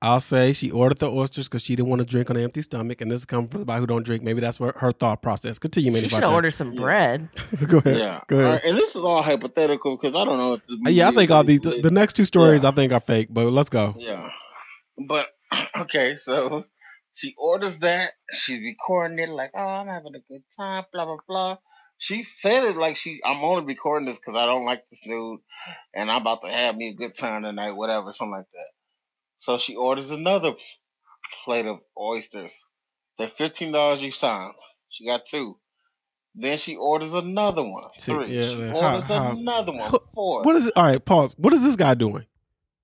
I'll 0.00 0.20
say 0.20 0.52
she 0.52 0.70
ordered 0.70 0.98
the 0.98 1.11
oysters 1.11 1.48
because 1.48 1.62
she 1.62 1.74
didn't 1.74 1.88
want 1.88 1.98
to 2.00 2.06
drink 2.06 2.30
on 2.30 2.37
an 2.37 2.44
empty 2.44 2.62
stomach, 2.62 3.00
and 3.00 3.11
this 3.11 3.20
is 3.20 3.24
coming 3.26 3.48
from 3.48 3.61
somebody 3.61 3.80
who 3.80 3.87
don't 3.87 4.04
drink. 4.04 4.22
Maybe 4.22 4.40
that's 4.40 4.61
where 4.61 4.72
her 4.76 4.92
thought 4.92 5.22
process. 5.22 5.58
Continue, 5.58 5.90
Manny 5.90 6.02
She 6.04 6.08
should 6.11 6.14
have 6.16 6.22
Fontaine. 6.24 6.34
ordered 6.37 6.50
some 6.52 6.72
Yeah. 6.72 6.80
bread. 6.80 7.28
go 7.68 7.78
ahead. 7.78 7.96
Yeah, 7.98 8.20
Go 8.28 8.38
ahead. 8.38 8.52
right, 8.52 8.64
and 8.64 8.76
this 8.78 8.90
is 8.90 8.96
all 9.02 9.22
hypothetical 9.22 9.96
because 10.00 10.14
I 10.14 10.24
don't 10.24 10.38
know 10.38 10.52
if 10.54 10.61
the 10.68 10.78
Uh, 10.87 10.90
yeah, 10.90 11.08
I 11.08 11.12
think 11.12 11.30
all 11.32 11.42
these 11.42 11.61
the, 11.61 11.80
the 11.82 11.90
next 11.90 12.12
two 12.14 12.24
stories 12.24 12.62
Yeah. 12.62 12.68
I 12.68 12.72
think 12.72 12.92
are 12.92 13.00
fake, 13.00 13.28
but 13.30 13.46
let's 13.46 13.70
go. 13.70 13.96
Yeah. 13.98 14.28
But 15.08 15.26
okay, 15.80 16.16
so 16.22 16.64
she 17.14 17.34
orders 17.37 17.76
that. 17.78 18.12
She's 18.32 18.61
recording 18.61 19.18
it 19.18 19.28
like, 19.30 19.50
oh, 19.56 19.61
I'm 19.61 19.88
having 19.88 20.14
a 20.14 20.20
good 20.32 20.42
time, 20.56 20.84
blah 20.92 21.06
blah 21.06 21.16
blah. 21.26 21.56
she 21.98 22.22
said 22.22 22.62
it 22.62 22.76
like 22.76 22.96
she. 22.96 23.18
I'm 23.24 23.42
only 23.42 23.64
recording 23.64 24.06
this 24.08 24.16
because 24.18 24.37
I 24.38 24.46
don't 24.46 24.64
like 24.64 24.84
this 24.90 25.00
dude, 25.04 25.40
and 25.92 26.08
I'm 26.08 26.20
about 26.20 26.42
to 26.44 26.48
have 26.52 26.76
me 26.76 26.90
a 26.90 26.94
good 26.94 27.16
time 27.16 27.42
tonight, 27.42 27.72
whatever, 27.72 28.12
something 28.12 28.30
like 28.30 28.46
that. 28.52 28.70
So 29.38 29.59
she 29.59 29.77
orders 29.77 30.11
another 30.11 30.53
plate 31.44 31.66
of 31.66 31.79
oysters. 31.98 32.53
They're 33.18 33.29
fifteen 33.29 33.72
dollars 33.72 34.03
each 34.03 34.20
time. 34.20 34.53
She 34.90 35.07
got 35.07 35.27
two. 35.27 35.59
Then 36.35 36.57
she 36.59 36.77
orders 36.77 37.14
another 37.14 37.62
one. 37.62 37.85
See, 37.98 38.12
Three. 38.12 38.27
yeah, 38.29 38.48
she 38.51 38.57
yeah. 38.57 38.72
orders 38.74 39.05
How- 39.09 39.22
how- 39.22 39.33
another 39.33 39.72
one. 39.72 39.92
Four. 40.14 40.42
What 40.42 40.57
is 40.57 40.66
it? 40.66 40.72
All 40.77 40.85
right, 40.85 41.05
pause. 41.05 41.35
What 41.38 41.53
is 41.53 41.62
this 41.62 41.77
guy 41.77 41.94
doing? 41.94 42.27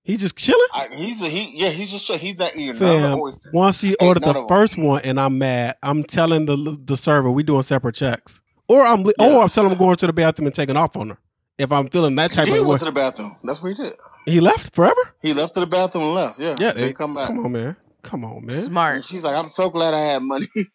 He 0.03 0.17
just 0.19 0.37
chilling? 0.37 0.61
I, 0.75 0.89
he's 0.95 1.23
a, 1.23 1.31
he 1.31 1.53
yeah 1.57 1.71
he's 1.71 1.91
just 1.91 2.07
he's 2.21 2.37
not 2.37 2.55
eating 2.55 2.75
Fam, 2.75 3.19
once 3.55 3.81
he 3.81 3.95
ordered 3.97 4.23
the 4.25 4.45
first 4.49 4.77
one 4.77 5.01
and 5.03 5.19
I'm 5.19 5.39
mad, 5.39 5.77
I'm 5.83 6.03
telling 6.03 6.45
the 6.45 6.79
the 6.85 6.97
server 6.97 7.31
we 7.31 7.43
doing 7.43 7.63
separate 7.63 7.95
checks, 7.95 8.43
or 8.69 8.83
I'm 8.83 9.03
li- 9.05 9.15
or 9.19 9.27
I'm 9.27 9.33
Yes. 9.33 9.55
telling 9.55 9.71
him 9.73 9.79
going 9.79 9.97
to 9.97 10.07
the 10.07 10.13
bathroom 10.13 10.47
and 10.47 10.55
taking 10.55 10.77
off 10.77 10.95
on 10.97 11.09
her. 11.11 11.19
If 11.59 11.71
I'm 11.71 11.89
feeling 11.89 12.15
that 12.17 12.33
type 12.33 12.47
he 12.47 12.53
of 12.53 12.61
way, 12.61 12.69
went 12.69 12.81
to 12.81 12.87
the 12.87 12.93
bathroom. 12.93 13.37
That's 13.45 13.63
what 13.63 13.77
he 13.77 13.83
did. 13.83 13.95
he 14.27 14.41
left 14.41 14.75
forever. 14.75 15.01
He 15.23 15.33
left 15.33 15.55
to 15.55 15.61
the 15.61 15.67
bathroom 15.67 16.05
and 16.05 16.15
left. 16.15 16.39
Yeah, 16.39 16.57
Yeah, 16.59 16.73
Didn't 16.73 16.91
eh, 16.91 16.93
come 16.93 17.15
back. 17.15 17.29
Come 17.29 17.45
on, 17.45 17.53
man. 17.53 17.77
Come 18.03 18.25
on, 18.25 18.45
man. 18.45 18.57
And 18.57 18.65
Smart. 18.65 19.05
she's 19.05 19.25
like, 19.25 19.35
I'm 19.37 19.51
so 19.53 19.71
glad 19.71 19.95
I 19.95 20.01
had 20.01 20.23
money. 20.23 20.49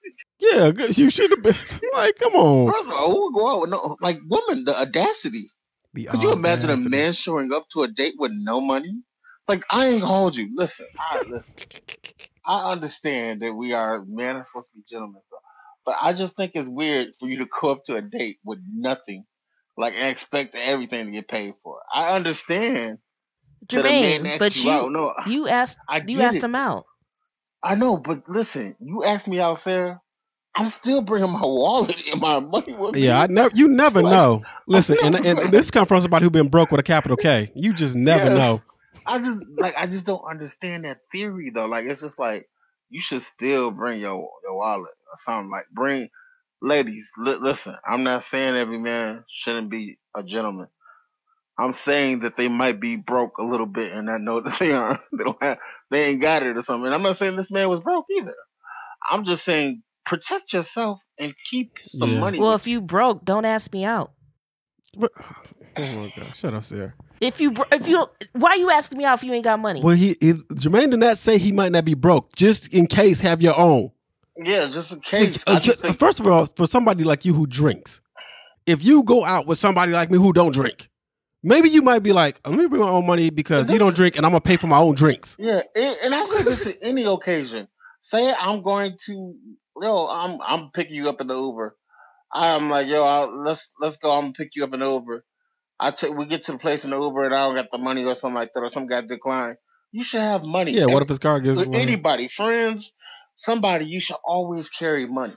Yeah, 0.41 0.71
you 0.91 1.09
should 1.09 1.31
have 1.31 1.43
been 1.43 1.53
like, 1.93 2.15
come 2.17 2.33
on. 2.33 2.71
First 2.71 2.89
of 2.89 2.95
all, 2.95 3.11
who 3.11 3.23
would 3.25 3.33
go 3.37 3.51
out 3.51 3.61
with 3.61 3.69
no 3.71 3.97
like 3.99 4.19
woman? 4.29 4.63
The 4.63 4.79
audacity. 4.79 5.51
The 5.93 6.05
Could 6.05 6.23
you 6.23 6.31
imagine 6.31 6.69
a 6.69 6.77
man 6.77 7.11
showing 7.11 7.51
up 7.51 7.65
to 7.73 7.83
a 7.83 7.89
date 7.89 8.15
with 8.17 8.31
no 8.33 8.61
money? 8.61 9.01
Like 9.49 9.65
I 9.69 9.87
ain't 9.89 10.01
hold 10.03 10.37
you. 10.37 10.49
Listen, 10.55 10.85
I 10.97 11.23
listen. 11.27 11.53
I 12.45 12.71
understand 12.71 13.41
that 13.41 13.53
we 13.53 13.73
are 13.73 14.05
men 14.07 14.37
are 14.37 14.45
supposed 14.45 14.67
to 14.71 14.77
be 14.77 14.83
gentlemen, 14.89 15.21
but 15.85 15.95
I 16.01 16.13
just 16.13 16.37
think 16.37 16.53
it's 16.55 16.69
weird 16.69 17.09
for 17.19 17.27
you 17.27 17.37
to 17.39 17.47
go 17.61 17.71
up 17.71 17.83
to 17.85 17.95
a 17.95 18.01
date 18.01 18.37
with 18.45 18.59
nothing, 18.73 19.25
like 19.79 19.93
and 19.95 20.07
expect 20.09 20.55
everything 20.55 21.05
to 21.07 21.11
get 21.11 21.27
paid 21.27 21.53
for. 21.63 21.79
I 21.93 22.15
understand 22.15 22.99
that 23.69 23.79
a 23.79 23.83
man 23.83 24.23
Jermaine, 24.23 24.39
but 24.39 24.55
you, 24.55 24.63
you 24.63 24.71
out. 24.71 24.91
No, 24.91 25.13
you 25.25 25.47
asked 25.47 25.77
I 25.89 26.03
you 26.05 26.21
asked 26.21 26.37
it. 26.37 26.43
him 26.43 26.55
out. 26.55 26.85
I 27.63 27.75
know, 27.75 27.97
but 27.97 28.23
listen, 28.29 28.75
you 28.79 29.03
asked 29.03 29.27
me 29.27 29.39
out, 29.39 29.59
Sarah. 29.59 30.01
I'm 30.55 30.69
still 30.69 31.01
bringing 31.01 31.29
my 31.31 31.41
wallet 31.45 31.95
and 32.11 32.19
my 32.19 32.39
money 32.39 32.73
with 32.75 32.95
me. 32.95 33.01
Yeah, 33.05 33.21
I 33.21 33.27
never. 33.27 33.49
You 33.53 33.67
never 33.67 34.01
Like, 34.01 34.11
know. 34.11 34.43
Listen, 34.67 34.97
and, 35.03 35.21
never- 35.23 35.41
and 35.43 35.53
this 35.53 35.71
comes 35.71 35.87
from 35.87 36.01
somebody 36.01 36.23
who's 36.25 36.31
been 36.31 36.49
broke 36.49 36.71
with 36.71 36.79
a 36.79 36.83
capital 36.83 37.15
K. 37.17 37.51
You 37.55 37.73
just 37.73 37.95
never 37.95 38.25
Yes. 38.25 38.37
know. 38.37 38.61
I 39.05 39.19
just 39.19 39.41
like 39.57 39.75
I 39.77 39.87
just 39.87 40.05
don't 40.05 40.23
understand 40.29 40.85
that 40.85 40.97
theory 41.11 41.51
though. 41.53 41.65
Like 41.65 41.85
it's 41.85 42.01
just 42.01 42.19
like 42.19 42.47
you 42.89 42.99
should 42.99 43.21
still 43.21 43.71
bring 43.71 43.99
your 44.01 44.27
your 44.43 44.57
wallet 44.57 44.91
or 44.91 45.15
something. 45.23 45.49
Like 45.51 45.65
bring 45.71 46.09
ladies. 46.61 47.07
Li- 47.17 47.37
listen, 47.41 47.75
I'm 47.87 48.03
not 48.03 48.25
saying 48.25 48.55
every 48.55 48.79
man 48.79 49.23
shouldn't 49.43 49.69
be 49.71 49.97
a 50.15 50.23
gentleman. 50.23 50.67
I'm 51.59 51.73
saying 51.73 52.21
that 52.21 52.37
they 52.37 52.47
might 52.49 52.81
be 52.81 52.95
broke 52.97 53.37
a 53.39 53.43
little 53.43 53.65
bit 53.67 53.91
and 53.93 54.09
I 54.09 54.17
know 54.17 54.41
that 54.45 54.59
they 54.59 54.71
aren't. 54.71 55.01
They 55.17 55.23
don't 55.23 55.43
have. 55.43 55.57
They 55.91 56.05
ain't 56.05 56.21
got 56.21 56.43
it 56.43 56.57
or 56.57 56.61
something. 56.61 56.87
And 56.87 56.95
I'm 56.95 57.03
not 57.03 57.17
saying 57.17 57.37
this 57.37 57.51
man 57.51 57.69
was 57.69 57.81
broke 57.81 58.05
either. 58.19 58.35
I'm 59.11 59.25
just 59.25 59.45
saying 59.45 59.83
protect 60.05 60.53
yourself 60.53 60.99
and 61.19 61.33
keep 61.49 61.73
some 61.87 62.11
Yeah. 62.11 62.19
money. 62.19 62.39
Well, 62.39 62.55
if 62.55 62.67
you 62.67 62.81
broke, 62.81 63.25
don't 63.25 63.45
ask 63.45 63.71
me 63.73 63.85
out. 63.85 64.11
But, 64.97 65.11
oh 65.77 65.85
my 65.87 66.11
god, 66.17 66.35
shut 66.35 66.53
up, 66.53 66.63
Sarah. 66.63 66.93
If 67.21 67.41
you 67.41 67.51
bro- 67.51 67.65
if 67.71 67.87
you 67.87 68.07
why 68.33 68.55
you 68.55 68.71
asking 68.71 68.97
me 68.97 69.05
out 69.05 69.19
if 69.19 69.23
you 69.23 69.33
ain't 69.33 69.43
got 69.43 69.59
money? 69.59 69.81
Well, 69.83 69.95
he, 69.95 70.15
he 70.21 70.33
Jermaine 70.33 70.91
did 70.91 70.99
not 70.99 71.17
say 71.17 71.37
he 71.37 71.51
might 71.51 71.71
not 71.71 71.85
be 71.85 71.93
broke. 71.93 72.33
Just 72.35 72.73
in 72.73 72.87
case, 72.87 73.21
have 73.21 73.41
your 73.41 73.57
own. 73.57 73.91
You. 74.45 74.51
yeah, 74.53 74.69
just 74.69 74.91
in 74.91 75.01
case. 75.01 75.43
Uh, 75.47 75.59
just 75.59 75.79
think, 75.79 75.97
first 75.97 76.19
of 76.19 76.27
all, 76.27 76.45
for 76.45 76.67
somebody 76.67 77.03
like 77.03 77.25
you 77.25 77.33
who 77.33 77.47
drinks, 77.47 78.01
if 78.65 78.83
you 78.83 79.03
go 79.03 79.25
out 79.25 79.47
with 79.47 79.57
somebody 79.57 79.91
like 79.91 80.11
me 80.11 80.17
who 80.17 80.33
don't 80.33 80.53
drink, 80.53 80.89
maybe 81.43 81.69
you 81.69 81.81
might 81.81 82.03
be 82.03 82.13
like, 82.13 82.39
"Let 82.45 82.57
me 82.57 82.67
bring 82.67 82.81
my 82.81 82.89
own 82.89 83.05
money 83.05 83.29
because 83.29 83.69
he 83.69 83.77
don't 83.77 83.95
drink, 83.95 84.17
and 84.17 84.25
I'm 84.25 84.31
gonna 84.31 84.41
pay 84.41 84.57
for 84.57 84.67
my 84.67 84.77
own 84.77 84.95
drinks." 84.95 85.35
Yeah, 85.39 85.61
and, 85.75 85.95
and 86.03 86.15
I 86.15 86.25
say 86.25 86.43
this 86.43 86.63
to 86.63 86.83
any 86.83 87.05
occasion. 87.05 87.67
Say 88.01 88.33
I'm 88.33 88.63
going 88.63 88.97
to, 89.05 89.35
yo, 89.81 90.07
I'm 90.07 90.39
I'm 90.41 90.71
picking 90.71 90.95
you 90.95 91.09
up 91.09 91.21
in 91.21 91.27
the 91.27 91.37
Uber. 91.37 91.75
I'm 92.31 92.69
like, 92.69 92.87
yo, 92.87 93.03
I'll, 93.03 93.43
let's 93.43 93.67
let's 93.79 93.97
go. 93.97 94.11
I'm 94.11 94.25
gonna 94.25 94.33
pick 94.33 94.49
you 94.55 94.63
up 94.63 94.73
in 94.73 94.79
the 94.79 94.89
Uber. 94.89 95.23
I 95.79 95.91
take 95.91 96.13
we 96.13 96.25
get 96.25 96.43
to 96.43 96.53
the 96.53 96.57
place 96.57 96.83
in 96.83 96.91
the 96.91 96.99
Uber 96.99 97.25
and 97.25 97.33
I 97.33 97.45
don't 97.45 97.55
got 97.55 97.71
the 97.71 97.77
money 97.77 98.03
or 98.05 98.15
something 98.15 98.35
like 98.35 98.51
that 98.53 98.61
or 98.61 98.69
some 98.69 98.87
guy 98.87 99.01
decline. 99.01 99.55
You 99.91 100.03
should 100.03 100.21
have 100.21 100.43
money. 100.43 100.73
Yeah. 100.73 100.85
What 100.85 101.01
if 101.01 101.09
his 101.09 101.19
car 101.19 101.39
gets? 101.39 101.59
with 101.59 101.73
anybody, 101.73 102.27
friends, 102.27 102.91
somebody? 103.41 103.85
You 103.85 103.99
should 103.99 104.17
always 104.23 104.69
carry 104.69 105.05
money. 105.05 105.33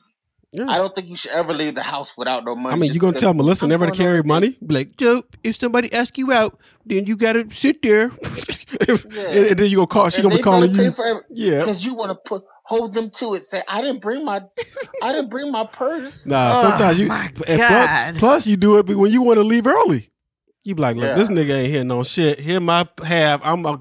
Yeah. 0.54 0.66
I 0.68 0.76
don't 0.76 0.94
think 0.94 1.08
you 1.08 1.16
should 1.16 1.30
ever 1.30 1.52
leave 1.54 1.74
the 1.74 1.82
house 1.82 2.12
without 2.16 2.44
no 2.44 2.54
money. 2.54 2.74
I 2.74 2.76
mean, 2.76 2.88
just 2.88 2.94
you 2.94 3.00
gonna 3.00 3.16
tell 3.16 3.32
Melissa 3.32 3.66
never 3.66 3.86
to 3.86 3.92
going 3.92 4.00
on 4.00 4.06
a 4.06 4.10
carry 4.10 4.22
money? 4.22 4.58
Be 4.66 4.74
like, 4.74 5.00
yo, 5.00 5.22
if 5.42 5.56
somebody 5.56 5.90
ask 5.94 6.18
you 6.18 6.30
out, 6.30 6.58
then 6.84 7.06
you 7.06 7.16
gotta 7.16 7.50
sit 7.50 7.80
there, 7.82 8.04
and, 8.88 9.04
and 9.16 9.58
then 9.58 9.70
you 9.70 9.76
gonna 9.76 9.86
call. 9.86 10.10
She 10.10 10.20
And 10.20 10.24
gonna 10.24 10.36
be 10.36 10.42
calling 10.42 10.74
pay 10.76 10.84
you. 10.84 10.92
for 10.92 11.06
every- 11.06 11.22
Yeah. 11.30 11.60
because 11.60 11.82
you 11.82 11.94
want 11.94 12.10
to 12.10 12.16
put 12.28 12.42
hold 12.64 12.92
them 12.94 13.10
to 13.16 13.34
it. 13.34 13.44
Say, 13.50 13.62
I 13.66 13.80
didn't 13.80 14.02
bring 14.02 14.24
my, 14.26 14.42
I 15.02 15.12
didn't 15.12 15.30
bring 15.30 15.50
my 15.50 15.66
purse. 15.72 16.26
Nah, 16.26 16.52
Oh, 16.56 16.68
sometimes 16.68 17.00
you. 17.00 17.06
my 17.06 17.30
God. 17.34 17.46
plus, 17.46 18.18
plus, 18.18 18.46
you 18.46 18.56
do 18.58 18.78
it 18.78 18.86
when 18.86 19.10
you 19.10 19.22
want 19.22 19.38
to 19.38 19.42
leave 19.44 19.66
early. 19.66 20.10
You 20.64 20.74
be 20.76 20.82
like, 20.82 20.94
look, 20.96 21.04
Yeah. 21.06 21.14
this 21.14 21.28
nigga 21.28 21.54
ain't 21.54 21.72
hitting 21.72 21.90
on 21.90 22.04
shit. 22.04 22.38
Here 22.38 22.60
my 22.60 22.86
half. 23.04 23.40
I'm 23.44 23.66
I'm 23.66 23.80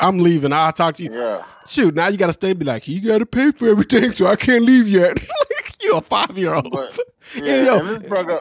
I'm 0.00 0.18
leaving. 0.18 0.52
I'll 0.52 0.72
talk 0.72 0.96
to 0.96 1.04
you. 1.04 1.12
Yeah, 1.14 1.44
Shoot, 1.68 1.94
now 1.94 2.08
you 2.08 2.16
gotta 2.16 2.32
stay. 2.32 2.52
Be 2.52 2.64
like, 2.64 2.88
you 2.88 3.00
gotta 3.00 3.26
pay 3.26 3.52
for 3.52 3.68
everything, 3.68 4.12
so 4.12 4.26
I 4.26 4.34
can't 4.36 4.64
leave 4.64 4.88
yet. 4.88 5.16
you 5.82 5.96
a 5.96 6.00
five 6.00 6.36
year 6.36 6.54
old. 6.54 6.68
yeah, 6.74 6.88
Yeah, 7.44 7.62
yo. 7.64 7.78
and 7.78 7.88
this 8.02 8.08
brother, 8.08 8.40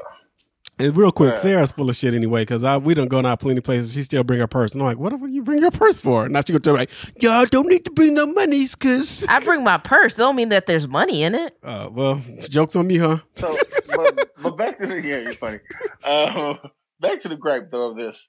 And 0.79 0.97
real 0.97 1.11
quick, 1.11 1.35
Yeah. 1.35 1.39
Sarah's 1.39 1.71
full 1.71 1.87
of 1.89 1.95
shit 1.95 2.15
anyway, 2.15 2.41
because 2.41 2.63
I 2.63 2.77
we 2.77 2.95
done 2.95 3.07
gone 3.07 3.25
out 3.27 3.39
plenty 3.39 3.61
places. 3.61 3.93
She 3.93 4.01
still 4.01 4.23
bring 4.23 4.39
her 4.39 4.47
purse. 4.47 4.73
And 4.73 4.81
I'm 4.81 4.87
like, 4.87 4.97
what 4.97 5.11
the 5.19 5.23
you 5.27 5.43
bring 5.43 5.61
your 5.61 5.69
purse 5.69 5.99
for? 5.99 6.27
Now 6.27 6.41
she 6.41 6.53
gonna 6.53 6.61
tell 6.61 6.73
me 6.73 6.79
like, 6.79 6.91
y'all 7.21 7.45
don't 7.45 7.67
need 7.67 7.85
to 7.85 7.91
bring 7.91 8.15
no 8.15 8.25
monies, 8.25 8.73
cause 8.73 9.25
I 9.29 9.41
bring 9.41 9.63
my 9.63 9.77
purse. 9.77 10.15
Don't 10.15 10.35
mean 10.35 10.49
that 10.49 10.65
there's 10.65 10.87
money 10.87 11.21
in 11.21 11.35
it. 11.35 11.55
uh, 11.63 11.89
well, 11.91 12.19
jokes 12.49 12.75
on 12.75 12.87
me, 12.87 12.97
huh? 12.97 13.19
So, 13.35 13.55
but, 13.95 14.31
but 14.41 14.57
back 14.57 14.79
to 14.79 14.87
the 14.87 14.95
yeah, 15.01 15.17
you're 15.19 15.33
funny. 15.33 15.59
Um, 16.03 16.57
back 16.99 17.21
to 17.21 17.29
the 17.29 17.35
gripe 17.35 17.71
though 17.71 17.91
of 17.91 17.97
this. 17.97 18.27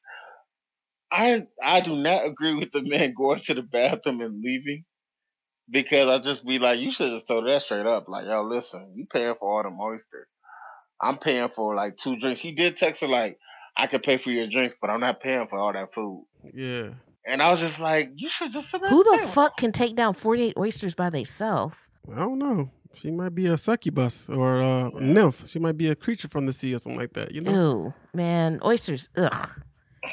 I 1.10 1.46
I 1.62 1.80
do 1.80 1.96
not 1.96 2.26
agree 2.26 2.54
with 2.54 2.72
the 2.72 2.82
man 2.84 3.14
going 3.16 3.40
to 3.40 3.54
the 3.54 3.62
bathroom 3.62 4.20
and 4.20 4.42
leaving 4.42 4.84
because 5.70 6.08
I 6.08 6.22
just 6.22 6.46
be 6.46 6.58
like, 6.58 6.80
you 6.80 6.92
should 6.92 7.10
just 7.10 7.26
throw 7.26 7.44
that 7.44 7.62
straight 7.62 7.86
up. 7.86 8.08
Like, 8.08 8.26
yo, 8.26 8.42
listen, 8.42 8.92
you 8.94 9.06
paying 9.12 9.34
for 9.38 9.56
all 9.56 9.62
them 9.62 9.80
oysters. 9.80 10.28
I'm 11.00 11.18
paying 11.18 11.48
for 11.54 11.74
like 11.74 11.96
two 11.96 12.18
drinks. 12.18 12.40
He 12.40 12.52
did 12.52 12.76
text 12.76 13.02
her 13.02 13.08
like, 13.08 13.38
I 13.76 13.86
could 13.86 14.02
pay 14.02 14.16
for 14.16 14.30
your 14.30 14.48
drinks, 14.48 14.74
but 14.80 14.88
I'm 14.88 15.00
not 15.00 15.20
paying 15.20 15.46
for 15.48 15.58
all 15.58 15.72
that 15.72 15.92
food. 15.94 16.26
Yeah. 16.54 16.90
And 17.26 17.42
I 17.42 17.50
was 17.50 17.60
just 17.60 17.78
like, 17.78 18.12
you 18.14 18.30
should 18.30 18.52
just 18.52 18.70
sit 18.70 18.80
Who 18.88 19.04
the 19.04 19.26
fuck 19.26 19.56
can 19.56 19.72
take 19.72 19.96
down 19.96 20.14
48 20.14 20.54
oysters 20.56 20.94
by 20.94 21.10
themselves? 21.10 21.74
I 22.10 22.20
don't 22.20 22.38
know. 22.38 22.70
She 22.94 23.10
might 23.10 23.34
be 23.34 23.46
a 23.46 23.58
succubus 23.58 24.28
or 24.28 24.56
a 24.56 24.90
nymph. 25.00 25.48
She 25.48 25.58
might 25.58 25.76
be 25.76 25.88
a 25.88 25.94
creature 25.94 26.28
from 26.28 26.46
the 26.46 26.52
sea 26.52 26.74
or 26.74 26.78
something 26.78 26.98
like 26.98 27.12
that. 27.14 27.32
You 27.32 27.42
know. 27.42 27.52
Ew, 27.52 27.94
man, 28.14 28.60
oysters. 28.64 29.08
Ugh, 29.16 29.48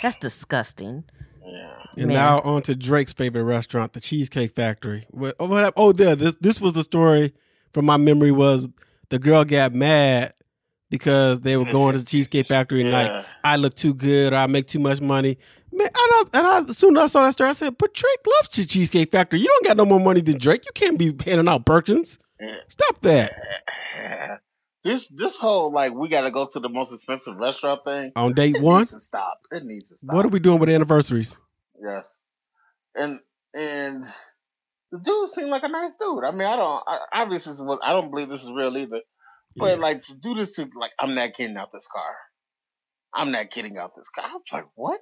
that's 0.01 0.17
disgusting. 0.17 1.03
Yeah. 1.45 1.73
And 1.97 2.07
Man. 2.07 2.15
now 2.15 2.41
on 2.41 2.61
to 2.63 2.75
Drake's 2.75 3.13
favorite 3.13 3.43
restaurant, 3.43 3.93
the 3.93 3.99
Cheesecake 3.99 4.55
Factory. 4.55 5.05
What? 5.11 5.35
Oh, 5.39 5.47
what 5.47 5.73
oh, 5.75 5.91
there. 5.91 6.15
This 6.15 6.35
this 6.41 6.59
was 6.61 6.73
the 6.73 6.83
story 6.83 7.33
from 7.71 7.85
my 7.85 7.97
memory. 7.97 8.31
Was 8.31 8.69
the 9.09 9.19
girl 9.19 9.43
got 9.45 9.73
mad 9.73 10.33
because 10.89 11.41
they 11.41 11.57
were 11.57 11.65
going 11.65 11.93
to 11.93 11.99
the 11.99 12.05
Cheesecake 12.05 12.47
Factory 12.47 12.81
and 12.81 12.91
like 12.91 13.25
I 13.43 13.57
look 13.57 13.75
too 13.75 13.93
good 13.93 14.33
or 14.33 14.37
I 14.37 14.47
make 14.47 14.67
too 14.67 14.79
much 14.79 15.01
money. 15.01 15.37
Man, 15.71 15.89
I 15.93 16.07
don't, 16.11 16.35
and 16.35 16.47
I, 16.47 16.71
as 16.71 16.77
soon 16.77 16.95
as 16.97 17.03
I 17.03 17.07
saw 17.07 17.23
that 17.23 17.31
story, 17.33 17.49
I 17.49 17.53
said, 17.53 17.77
"But 17.79 17.95
Drake 17.95 18.19
loves 18.27 18.55
the 18.55 18.65
Cheesecake 18.65 19.11
Factory. 19.11 19.39
You 19.39 19.47
don't 19.47 19.65
got 19.65 19.77
no 19.77 19.85
more 19.85 19.99
money 19.99 20.21
than 20.21 20.37
Drake. 20.37 20.65
You 20.65 20.71
can't 20.73 20.99
be 20.99 21.15
handing 21.25 21.47
out 21.47 21.65
Perkins. 21.65 22.19
Stop 22.67 22.99
that 23.01 23.31
This 24.83 25.07
this 25.07 25.37
whole 25.37 25.71
like 25.71 25.93
we 25.93 26.09
gotta 26.09 26.29
go 26.29 26.45
to 26.51 26.59
the 26.59 26.67
most 26.67 26.91
expensive 26.91 27.37
restaurant 27.37 27.81
thing. 27.85 28.11
on 28.17 28.33
date 28.33 28.55
It 28.57 28.61
one. 28.61 28.79
needs 28.79 28.91
to 28.91 28.99
stop. 28.99 29.39
It 29.51 29.63
needs 29.63 29.87
to 29.89 29.95
stop. 29.95 30.13
What 30.13 30.25
are 30.25 30.29
we 30.29 30.39
doing 30.39 30.59
with 30.59 30.67
anniversaries? 30.67 31.37
Yes, 31.81 32.19
and 32.93 33.19
and 33.53 34.03
the 34.91 34.99
dude 34.99 35.29
seemed 35.31 35.49
like 35.51 35.63
a 35.63 35.69
nice 35.69 35.93
dude. 35.97 36.25
I 36.25 36.31
mean, 36.31 36.41
I 36.47 36.57
don't. 36.57 36.83
I, 36.85 36.99
obviously, 37.13 37.53
was, 37.63 37.79
I 37.81 37.93
don't 37.93 38.11
believe 38.11 38.27
this 38.29 38.41
is 38.43 38.51
real 38.51 38.75
either. 38.77 39.01
But 39.55 39.65
Yeah. 39.77 39.81
like 39.81 40.01
to 40.03 40.15
do 40.15 40.33
this 40.35 40.51
to 40.55 40.67
like, 40.75 40.91
I'm 40.99 41.15
not 41.15 41.33
getting 41.37 41.55
out 41.55 41.69
this 41.71 41.87
car. 41.87 42.15
I'm 43.13 43.31
not 43.31 43.51
getting 43.51 43.77
out 43.77 43.91
this 43.95 44.09
car. 44.13 44.25
I 44.27 44.33
was 44.33 44.43
like, 44.51 44.65
what? 44.75 44.99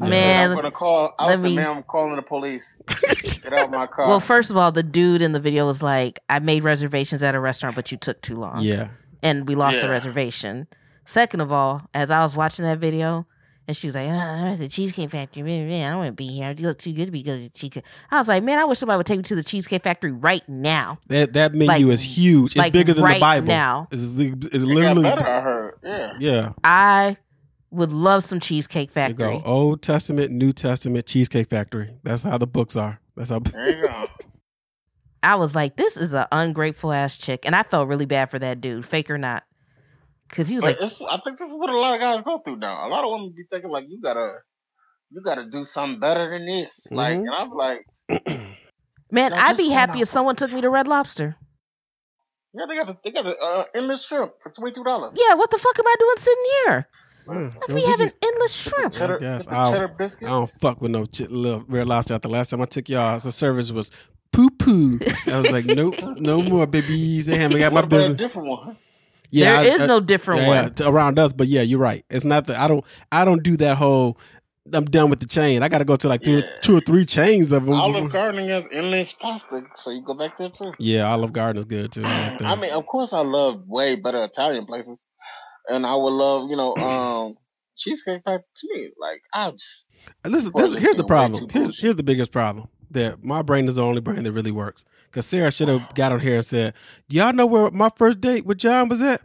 I 0.00 0.04
said, 0.06 0.10
Man, 0.10 0.50
I'm 0.50 0.56
gonna 0.56 0.70
call. 0.70 1.14
I 1.18 1.26
let 1.26 1.32
was 1.38 1.42
me- 1.44 1.56
like, 1.56 1.64
man, 1.66 1.76
I'm 1.76 1.82
calling 1.84 2.16
the 2.16 2.22
police. 2.22 2.76
Get 3.42 3.52
out 3.52 3.70
my 3.70 3.86
car. 3.86 4.08
Well, 4.08 4.20
first 4.20 4.50
of 4.50 4.56
all, 4.56 4.72
the 4.72 4.82
dude 4.82 5.22
in 5.22 5.32
the 5.32 5.40
video 5.40 5.66
was 5.66 5.82
like, 5.82 6.18
"I 6.28 6.38
made 6.38 6.64
reservations 6.64 7.22
at 7.22 7.34
a 7.34 7.40
restaurant, 7.40 7.76
but 7.76 7.90
you 7.92 7.98
took 7.98 8.20
too 8.22 8.36
long, 8.36 8.60
Yeah, 8.62 8.88
and 9.22 9.46
we 9.48 9.54
lost 9.54 9.80
the 9.80 9.88
reservation." 9.88 10.66
Second 11.04 11.40
of 11.40 11.50
all, 11.52 11.82
as 11.94 12.10
I 12.10 12.20
was 12.22 12.34
watching 12.36 12.64
that 12.64 12.78
video, 12.78 13.26
And 13.68 13.76
she 13.76 13.86
was 13.86 13.94
like, 13.94 14.08
oh, 14.08 14.12
I'm 14.12 14.46
at 14.48 14.58
the 14.58 14.66
Cheesecake 14.68 15.10
Factory. 15.10 15.42
Man, 15.44 15.68
man, 15.68 15.86
I 15.86 15.90
don't 15.90 15.98
want 15.98 16.08
to 16.08 16.12
be 16.14 16.26
here. 16.26 16.52
You 16.56 16.66
look 16.66 16.78
too 16.80 16.92
good 16.92 17.06
to 17.06 17.12
be 17.12 17.22
going 17.22 17.38
to 17.38 17.44
the 17.44 17.50
Cheesecake. 17.50 17.84
I 18.10 18.18
was 18.18 18.26
like, 18.26 18.42
man, 18.42 18.58
I 18.58 18.64
wish 18.64 18.78
somebody 18.80 18.96
would 18.96 19.06
take 19.06 19.18
me 19.18 19.22
to 19.22 19.36
the 19.36 19.44
Cheesecake 19.44 19.84
Factory 19.84 20.10
right 20.10 20.42
now. 20.48 20.98
That 21.06 21.32
that 21.34 21.54
menu 21.54 21.86
Like- 21.86 21.94
is 21.94 22.02
huge. 22.02 22.52
It's 22.52 22.56
like 22.56 22.72
bigger 22.72 22.92
than 22.92 23.04
right 23.04 23.14
the 23.14 23.20
Bible. 23.20 23.46
now. 23.46 23.86
It's, 23.92 24.02
it's 24.02 24.46
It 24.46 24.58
got 24.58 24.62
literally 24.62 25.02
better, 25.02 25.26
I 25.28 25.40
heard. 25.40 25.74
Yeah. 25.84 26.12
yeah. 26.18 26.52
I 26.64 27.16
would 27.72 27.90
love 27.92 28.22
some 28.24 28.38
Cheesecake 28.40 28.90
You 28.90 28.92
Factory. 28.92 29.16
go 29.16 29.42
Old 29.44 29.82
Testament, 29.82 30.30
New 30.30 30.52
Testament, 30.52 31.06
Cheesecake 31.06 31.48
Factory. 31.48 31.90
That's 32.02 32.22
how 32.22 32.38
the 32.38 32.46
books 32.46 32.76
are. 32.76 33.00
That's 33.16 33.30
how. 33.30 33.40
There 33.40 33.76
you 33.76 33.82
go. 33.88 34.06
I 35.24 35.36
was 35.36 35.54
like, 35.54 35.76
this 35.76 35.96
is 35.96 36.14
an 36.14 36.26
ungrateful 36.32 36.92
ass 36.92 37.16
chick. 37.16 37.46
And 37.46 37.54
I 37.54 37.62
felt 37.62 37.88
really 37.88 38.06
bad 38.06 38.30
for 38.30 38.38
that 38.40 38.60
dude, 38.60 38.84
fake 38.84 39.08
or 39.10 39.18
not. 39.18 39.44
Because 40.28 40.48
he 40.48 40.56
was 40.56 40.64
But 40.64 40.80
like, 40.80 40.92
I 41.10 41.20
think 41.24 41.38
this 41.38 41.46
is 41.48 41.54
what 41.54 41.70
a 41.70 41.76
lot 41.78 41.94
of 41.94 42.00
guys 42.00 42.22
go 42.24 42.38
through 42.44 42.56
now. 42.56 42.86
A 42.86 42.88
lot 42.88 43.04
of 43.04 43.10
women 43.12 43.32
be 43.36 43.44
thinking 43.50 43.70
like, 43.70 43.84
you 43.88 44.00
gotta, 44.02 44.38
you 45.10 45.20
gotta 45.22 45.44
do 45.50 45.64
something 45.64 46.00
better 46.00 46.30
than 46.30 46.44
this. 46.46 46.72
Like, 46.90 47.18
Mhm. 47.18 47.20
and 47.20 47.30
I'm 47.30 47.50
like, 47.50 47.86
man, 49.12 49.30
No, 49.32 49.36
I'd 49.38 49.56
be 49.56 49.68
happy 49.68 50.00
if 50.00 50.08
someone 50.08 50.34
took 50.36 50.52
me 50.52 50.60
to 50.60 50.70
Red 50.70 50.88
Lobster. 50.88 51.36
yeah, 52.54 52.64
they 52.68 52.74
got 52.76 52.86
the, 52.88 52.96
they 53.04 53.10
got 53.12 53.24
the 53.24 53.36
uh, 53.38 53.64
endless 53.74 54.04
shrimp 54.04 54.32
for 54.42 54.50
twenty 54.50 54.74
two 54.74 54.82
dollars. 54.84 55.12
Yeah, 55.14 55.34
what 55.34 55.50
the 55.50 55.58
fuck 55.58 55.78
am 55.78 55.86
I 55.86 55.94
doing 56.00 56.16
sitting 56.16 56.44
here? 56.66 56.88
Yeah, 57.28 57.34
Like, 57.34 57.68
we 57.68 57.80
have 57.82 57.90
having 57.90 58.06
just- 58.06 58.16
endless 58.24 58.52
shrimp. 58.52 58.92
Cheddar, 58.92 59.18
guess 59.18 59.46
I'll- 59.48 59.72
cheddar 59.72 59.88
biscuits. 59.88 60.26
I 60.26 60.30
don't 60.30 60.50
fuck 60.60 60.80
with 60.80 60.90
no 60.90 61.06
ch- 61.06 61.20
little 61.30 61.64
red 61.68 61.86
lobster. 61.86 62.14
After 62.14 62.28
the 62.28 62.32
last 62.32 62.50
time 62.50 62.60
I 62.62 62.64
took 62.66 62.88
y'all, 62.88 63.18
the 63.18 63.32
service 63.32 63.70
was 63.72 63.90
poo 64.32 64.50
poo. 64.50 64.98
I 65.26 65.38
was 65.40 65.50
like, 65.50 65.64
nope, 65.66 65.94
no 66.18 66.42
more 66.42 66.66
babies. 66.66 67.26
They 67.26 67.36
haven't 67.38 67.58
got 67.58 67.72
my 67.72 67.76
what 67.76 67.84
about 67.84 67.96
business. 67.98 68.16
different 68.16 68.48
one? 68.48 68.76
Yeah, 69.30 69.62
there 69.62 69.72
I- 69.72 69.74
is 69.74 69.80
I- 69.82 69.86
no 69.86 70.00
different 70.00 70.42
yeah, 70.42 70.48
one. 70.48 70.72
yeah, 70.78 70.88
around 70.88 71.18
us, 71.18 71.32
but 71.32 71.46
yeah, 71.48 71.62
you're 71.62 71.78
right. 71.78 72.04
It's 72.10 72.24
not 72.24 72.46
that 72.48 72.56
I 72.58 72.68
don't. 72.68 72.84
I 73.12 73.24
don't 73.24 73.42
do 73.42 73.56
that 73.58 73.76
whole. 73.78 74.18
I'm 74.72 74.84
done 74.84 75.10
with 75.10 75.18
the 75.18 75.26
chain. 75.26 75.60
I 75.64 75.68
got 75.68 75.78
to 75.78 75.84
go 75.84 75.96
to 75.96 76.06
like 76.08 76.22
two, 76.22 76.36
Yeah. 76.38 76.46
two 76.60 76.76
or 76.76 76.80
three 76.80 77.04
chains 77.04 77.50
of 77.50 77.66
them. 77.66 77.74
Olive 77.74 78.12
Garden 78.12 78.48
has 78.48 78.64
endless 78.72 79.12
pasta, 79.12 79.62
so 79.76 79.90
you 79.90 80.02
go 80.04 80.14
back 80.14 80.38
there 80.38 80.50
too. 80.50 80.72
Yeah, 80.78 81.10
Olive 81.10 81.32
Garden 81.32 81.58
is 81.58 81.64
good 81.64 81.90
too. 81.90 82.04
I, 82.04 82.30
like. 82.30 82.42
I 82.42 82.54
mean, 82.54 82.70
of 82.70 82.86
course, 82.86 83.12
I 83.12 83.22
love 83.22 83.64
way 83.66 83.96
better 83.96 84.22
Italian 84.22 84.64
places, 84.66 84.98
and 85.68 85.86
I 85.86 85.94
would 85.94 86.10
love, 86.12 86.50
you 86.50 86.56
know, 86.56 86.74
um, 86.76 87.36
cheesecake 87.76 88.22
factory 88.24 88.44
to 88.56 88.68
me. 88.74 88.90
Like, 89.00 89.22
I 89.32 89.50
just, 89.50 89.84
Listen, 90.26 90.52
this, 90.54 90.76
here's 90.76 90.96
the 90.96 91.04
problem. 91.04 91.48
Here's 91.50 91.78
here's 91.78 91.96
the 91.96 92.02
biggest 92.02 92.32
problem. 92.32 92.68
That 92.90 93.24
my 93.24 93.42
brain 93.42 93.68
is 93.68 93.76
the 93.76 93.82
only 93.84 94.00
brain 94.00 94.22
that 94.24 94.32
really 94.32 94.50
works. 94.50 94.84
Because 95.06 95.26
Sarah 95.26 95.50
should 95.50 95.68
have 95.68 95.94
got 95.94 96.12
on 96.12 96.20
here 96.20 96.36
and 96.36 96.44
said, 96.44 96.74
"Do 97.08 97.16
y'all 97.16 97.32
know 97.32 97.46
where 97.46 97.70
my 97.70 97.90
first 97.96 98.20
date 98.20 98.44
with 98.46 98.58
John 98.58 98.88
was 98.88 99.00
at? 99.02 99.22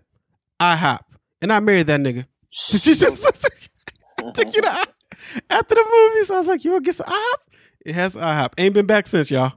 IHOP, 0.59 0.99
and 1.41 1.51
I 1.51 1.59
married 1.59 1.87
that 1.87 1.99
nigga." 1.99 2.25
She 2.51 2.93
should 2.95 3.09
have 3.19 4.33
took 4.33 4.55
you 4.55 4.61
to 4.61 4.71
I- 4.71 4.85
after 5.49 5.75
the 5.75 5.83
movies. 6.13 6.31
I 6.31 6.37
was 6.37 6.47
like, 6.47 6.63
"You 6.63 6.71
want 6.71 6.83
to 6.83 6.87
get 6.87 6.95
some 6.95 7.07
IHOP?" 7.07 7.53
It 7.85 7.95
has 7.95 8.15
IHOP. 8.15 8.53
Ain't 8.57 8.73
been 8.73 8.85
back 8.85 9.07
since 9.07 9.29
y'all. 9.31 9.53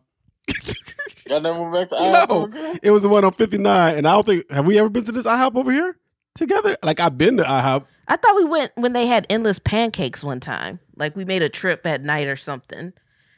Y'all 1.29 1.41
never 1.41 1.69
went 1.71 1.91
back 1.91 1.99
to 2.01 2.11
No. 2.13 2.27
IHOP 2.27 2.45
again? 2.49 2.79
It 2.83 2.91
was 2.91 3.03
the 3.03 3.09
one 3.09 3.25
on 3.25 3.33
59, 3.33 3.97
and 3.97 4.07
I 4.09 4.13
don't 4.13 4.27
think 4.27 4.51
have 4.51 4.67
we 4.67 4.79
ever 4.79 4.89
been 4.89 5.05
to 5.05 5.13
this 5.13 5.27
IHOP 5.27 5.55
over 5.57 5.71
here 5.71 5.97
together? 6.35 6.77
Like 6.83 7.01
I've 7.01 7.19
been 7.19 7.37
to 7.39 7.43
IHOP. 7.45 7.87
I 8.09 8.17
thought 8.17 8.37
we 8.37 8.45
went 8.45 8.73
when 8.75 8.93
they 8.93 9.07
had 9.07 9.27
endless 9.31 9.59
pancakes 9.59 10.25
one 10.25 10.41
time. 10.41 10.81
Like 10.97 11.15
we 11.15 11.25
made 11.25 11.43
a 11.43 11.49
trip 11.49 11.87
at 11.87 12.03
night 12.03 12.27
or 12.27 12.37
something. 12.37 12.93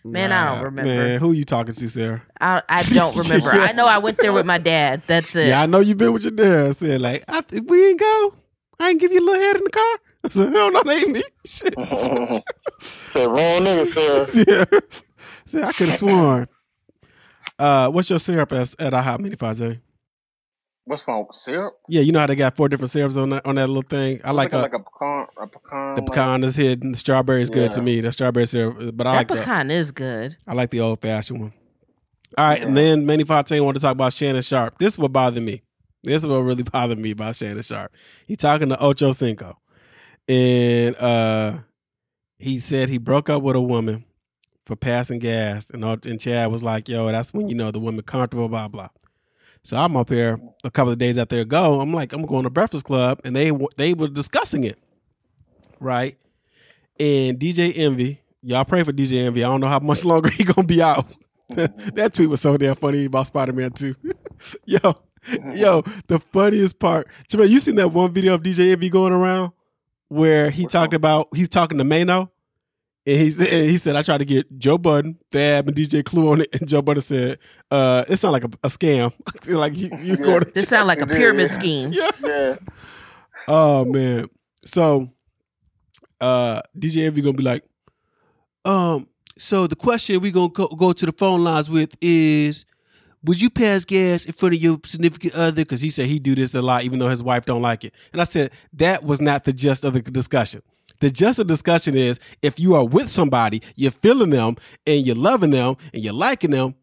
Man, 0.05 0.33
I 0.33 0.55
don't 0.55 0.65
remember. 0.65 0.89
Man, 0.89 1.21
who 1.21 1.31
you 1.31 1.45
talking 1.45 1.75
to, 1.75 1.89
Sarah? 1.89 2.23
I, 2.41 2.63
I 2.69 2.83
don't 2.83 3.17
remember. 3.17 3.53
I 3.53 3.71
know 3.71 3.87
I 3.87 3.99
went 3.99 4.19
there 4.19 4.33
with 4.33 4.47
my 4.47 4.59
dad. 4.59 5.03
That's 5.07 5.37
it. 5.37 5.47
Yeah, 5.49 5.63
I 5.63 5.67
know 5.67 5.79
you've 5.79 5.99
been 5.99 6.13
with 6.13 6.25
your 6.25 6.33
dad. 6.33 6.71
I 6.71 6.73
said, 6.73 7.01
like, 7.01 7.23
I, 7.29 7.41
th- 7.43 7.63
we 7.67 7.91
ain't 7.91 8.01
go. 8.01 8.35
I 8.81 8.91
ain't 8.91 9.01
give 9.01 9.13
you 9.13 9.21
a 9.21 9.25
little 9.25 9.41
head 9.41 9.57
in 9.57 9.63
the 9.65 9.71
car. 9.71 9.99
I 10.25 10.29
said, 10.29 10.53
hell 10.53 10.73
no, 10.73 10.83
that 10.83 11.03
ain't 11.03 11.13
me. 11.13 11.23
Shit. 11.47 11.75
Said 13.13 13.27
wrong 13.27 13.63
nigga, 13.63 13.87
Sarah. 13.93 14.71
yeah. 14.73 14.81
Said, 15.47 15.65
I 15.65 15.73
could 15.73 15.91
have 15.91 15.99
sworn. 15.99 16.49
Uh, 17.59 17.91
what's 17.91 18.11
your 18.11 18.19
syrup 18.19 18.51
at, 18.53 18.75
at 18.81 18.93
IHOP, 18.93 19.21
Manny 19.21 19.37
Fontaine? 19.37 19.83
What's 20.93 21.09
wrong 21.09 21.25
with 21.27 21.35
syrup? 21.39 21.73
Yeah, 21.89 22.03
you 22.03 22.13
know 22.13 22.21
how 22.21 22.27
they 22.27 22.37
got 22.37 22.55
four 22.55 22.69
different 22.69 22.91
syrups 22.91 23.17
on 23.17 23.31
that 23.31 23.47
on 23.47 23.55
that 23.55 23.67
little 23.67 23.81
thing. 23.81 24.21
I 24.25 24.33
like, 24.33 24.53
a, 24.53 24.59
a, 24.59 24.61
like 24.61 24.75
a 24.75 24.79
pecan, 24.79 25.27
a 25.41 25.47
pecan. 25.47 25.95
the 25.95 26.03
like- 26.03 26.11
pecan 26.11 26.45
is 26.45 26.55
hidden. 26.55 26.93
The 26.93 26.99
strawberry 26.99 27.41
is 27.41 27.49
good 27.49 27.71
to 27.73 27.81
me. 27.81 28.03
The 28.03 28.13
strawberry 28.13 28.45
syrup, 28.45 28.95
but 28.95 29.07
I 29.07 29.13
that 29.13 29.17
like 29.17 29.29
that. 29.29 29.39
pecan 29.39 29.71
is 29.71 29.91
good. 29.91 30.37
I 30.47 30.53
like 30.53 30.69
the 30.69 30.81
old 30.81 31.01
fashioned 31.01 31.41
one. 31.41 31.55
All 32.37 32.47
right, 32.47 32.63
and 32.63 32.77
then 32.77 33.07
Manny 33.07 33.25
Fontaine 33.25 33.65
wanted 33.65 33.79
to 33.79 33.85
talk 33.87 33.93
about 33.93 34.13
Shannon 34.13 34.43
Sharpe. 34.43 34.77
This 34.77 34.93
is 34.93 34.99
what 34.99 35.15
bothered 35.15 35.43
me. 35.43 35.63
This 36.05 36.25
is 36.25 36.27
what 36.27 36.41
really 36.41 36.63
bothered 36.73 36.99
me 36.99 37.13
about 37.13 37.37
Shannon 37.37 37.63
Sharpe. 37.63 37.95
He 38.27 38.37
talking 38.37 38.69
to 38.69 38.79
Ocho 38.79 39.13
Cinco, 39.13 39.59
and 40.29 40.95
uh, 40.97 41.61
he 42.39 42.61
said 42.61 42.91
he 42.91 42.99
broke 42.99 43.31
up 43.31 43.43
with 43.43 43.57
a 43.57 43.63
woman 43.63 44.05
for 44.67 44.77
passing 44.77 45.21
gas, 45.21 45.71
and 45.71 45.83
and 46.05 46.21
Chad 46.21 46.53
was 46.53 46.63
like, 46.63 46.87
"Yo, 46.87 47.07
that's 47.07 47.33
when 47.33 47.49
you 47.49 47.55
know 47.55 47.71
the 47.71 47.81
woman 47.81 48.03
comfortable." 48.03 48.51
Blah 48.51 48.69
blah. 48.69 48.89
So 49.65 49.77
I'm 49.77 49.97
up 49.97 50.09
here 50.09 50.41
a 50.65 50.71
couple 50.71 50.93
of 50.93 50.99
days 50.99 51.17
after 51.17 51.37
they 51.37 51.45
go. 51.45 51.81
I'm 51.81 51.95
like, 51.95 52.13
I'm 52.13 52.27
going 52.27 52.43
to 52.45 52.51
Breakfast 52.51 52.85
Club, 52.85 53.21
and 53.25 53.35
they 53.35 53.53
they 53.77 53.95
were 53.95 54.09
discussing 54.09 54.65
it, 54.65 54.79
right? 55.79 56.17
And 56.99 57.39
DJ 57.39 57.73
Envy, 57.77 58.21
y'all 58.43 58.65
pray 58.65 58.83
for 58.83 58.93
DJ 58.93 59.25
Envy. 59.25 59.45
I 59.45 59.49
don't 59.49 59.61
know 59.61 59.69
how 59.69 59.79
much 59.79 60.05
longer 60.07 60.31
he 60.31 60.45
gonna 60.45 60.67
be 60.67 60.83
out. 60.83 61.07
that 61.49 62.13
tweet 62.15 62.29
was 62.29 62.41
so 62.41 62.57
damn 62.57 62.75
funny 62.75 63.05
about 63.05 63.29
Spider 63.29 63.53
Man 63.53 63.71
too. 63.71 63.95
yo, 64.65 64.97
yo, 65.55 65.83
the 66.09 66.21
funniest 66.33 66.79
part. 66.81 67.07
Jamal, 67.29 67.47
you 67.47 67.61
seen 67.61 67.77
that 67.77 67.89
one 67.89 68.13
video 68.13 68.35
of 68.35 68.43
DJ 68.43 68.73
Envy 68.73 68.89
going 68.89 69.13
around 69.13 69.53
where 70.09 70.51
he 70.51 70.67
talked 70.67 70.93
about 70.93 71.29
he's 71.35 71.49
talking 71.49 71.79
to 71.79 71.85
Mano. 71.85 72.33
And 73.05 73.19
he 73.19 73.31
said, 73.33 73.49
and 73.49 73.69
he 73.71 73.79
said, 73.79 73.97
I 73.97 74.03
tried 74.03 74.19
to 74.19 74.25
get 74.25 74.59
Joe 74.59 74.79
Budden, 74.79 75.19
Fab, 75.33 75.67
and 75.67 75.77
DJ 75.77 76.05
Clue 76.05 76.31
on 76.31 76.41
it. 76.43 76.55
And 76.61 76.69
Joe 76.69 76.83
Budden 76.83 77.03
said, 77.03 77.39
uh, 77.71 78.05
it 78.09 78.17
sounded 78.17 78.33
like 78.33 78.45
a, 78.45 78.67
a 78.67 78.69
scam. 78.71 79.13
like 79.49 79.77
you, 79.77 79.89
you 80.01 80.15
Yeah. 80.17 80.25
go 80.25 80.39
to 80.41 80.51
This 80.53 80.69
sounds 80.69 80.87
like 80.87 81.01
a 81.01 81.07
pyramid 81.07 81.49
yeah. 81.51 81.55
scheme. 81.57 81.93
yeah. 81.93 82.11
Yeah. 82.23 82.57
Oh 83.49 83.85
man. 83.85 84.29
So 84.65 85.09
uh 86.21 86.63
DJ 86.79 87.07
Envy 87.07 87.23
gonna 87.23 87.37
be 87.37 87.43
like, 87.43 87.65
um, 88.65 89.09
so 89.37 89.67
the 89.67 89.75
question 89.75 90.21
we're 90.21 90.31
gonna 90.31 90.49
go, 90.51 90.69
go 90.69 90.93
to 90.93 91.07
the 91.07 91.11
phone 91.13 91.43
lines 91.43 91.69
with 91.69 91.97
is 92.01 92.65
would 93.25 93.43
you 93.43 93.51
pass 93.51 93.85
gas 93.85 94.25
in 94.25 94.33
front 94.33 94.55
of 94.55 94.61
your 94.63 94.79
significant 94.85 95.35
other? 95.35 95.63
Because 95.63 95.81
he 95.81 95.91
said 95.91 96.07
he 96.07 96.19
do 96.21 96.35
this 96.37 96.55
a 96.55 96.63
lot, 96.63 96.85
even 96.85 96.99
though 97.01 97.09
his 97.09 97.23
wife 97.23 97.45
don't 97.47 97.63
like 97.63 97.85
it. 97.85 97.95
And 98.13 98.21
I 98.21 98.25
said 98.25 98.53
that 98.75 99.03
was 99.03 99.21
not 99.21 99.43
the 99.45 99.53
gist 99.53 99.85
of 99.85 99.95
the 99.95 100.03
discussion. 100.03 100.63
The 101.03 101.11
just 101.11 101.41
of 101.41 101.49
the 101.49 101.55
discussion 101.55 101.97
is 101.97 102.21
if 102.43 102.61
you 102.61 102.77
are 102.77 102.87
with 102.87 103.11
somebody, 103.11 103.61
you're 103.75 103.91
feeling 103.91 104.31
them 104.31 104.55
and 104.87 105.05
you're 105.05 105.17
loving 105.17 105.51
them 105.51 105.75
and 105.93 106.01
you're 106.01 106.13
liking 106.13 106.53
them, 106.53 106.77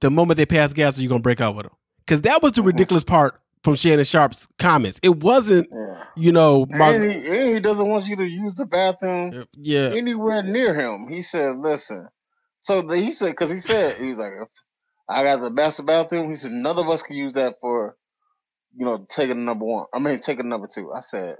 the 0.00 0.10
moment 0.10 0.36
they 0.36 0.46
pass 0.46 0.72
gas, 0.72 0.98
you're 0.98 1.08
gonna 1.08 1.22
break 1.22 1.40
up 1.40 1.54
with 1.54 1.66
them. 1.66 1.76
Because 2.00 2.22
that 2.22 2.42
was 2.42 2.52
the 2.52 2.60
mm-hmm. 2.60 2.66
ridiculous 2.66 3.04
part 3.04 3.40
from 3.62 3.76
Shannon 3.76 4.04
Sharpe's 4.04 4.48
comments. 4.58 4.98
It 5.00 5.22
wasn't, 5.22 5.68
yeah. 5.70 6.02
you 6.16 6.32
know, 6.32 6.66
And 6.70 6.76
my 6.76 6.90
he, 6.98 7.28
and 7.28 7.54
he 7.54 7.60
doesn't 7.60 7.86
want 7.86 8.06
you 8.06 8.16
to 8.16 8.24
use 8.24 8.56
the 8.56 8.64
bathroom 8.64 9.30
uh, 9.32 9.44
yeah, 9.52 9.92
anywhere 9.94 10.42
near 10.42 10.74
him. 10.74 11.06
He 11.08 11.22
said, 11.22 11.56
"Listen." 11.58 12.08
So 12.62 12.82
the, 12.82 12.96
he 12.96 13.12
said, 13.12 13.30
because 13.30 13.52
he 13.52 13.60
said 13.60 13.96
he's 13.96 14.18
like, 14.18 14.32
"I 15.08 15.22
got 15.22 15.40
the 15.40 15.50
master 15.50 15.84
bathroom." 15.84 16.30
He 16.30 16.34
said, 16.36 16.50
"None 16.50 16.78
of 16.78 16.88
us 16.88 17.02
can 17.02 17.14
use 17.14 17.34
that 17.34 17.60
for, 17.60 17.96
you 18.74 18.84
know, 18.84 19.06
taking 19.08 19.44
number 19.44 19.64
one. 19.64 19.86
I 19.94 20.00
mean, 20.00 20.18
taking 20.18 20.48
number 20.48 20.66
two. 20.66 20.92
I 20.92 21.02
said, 21.08 21.36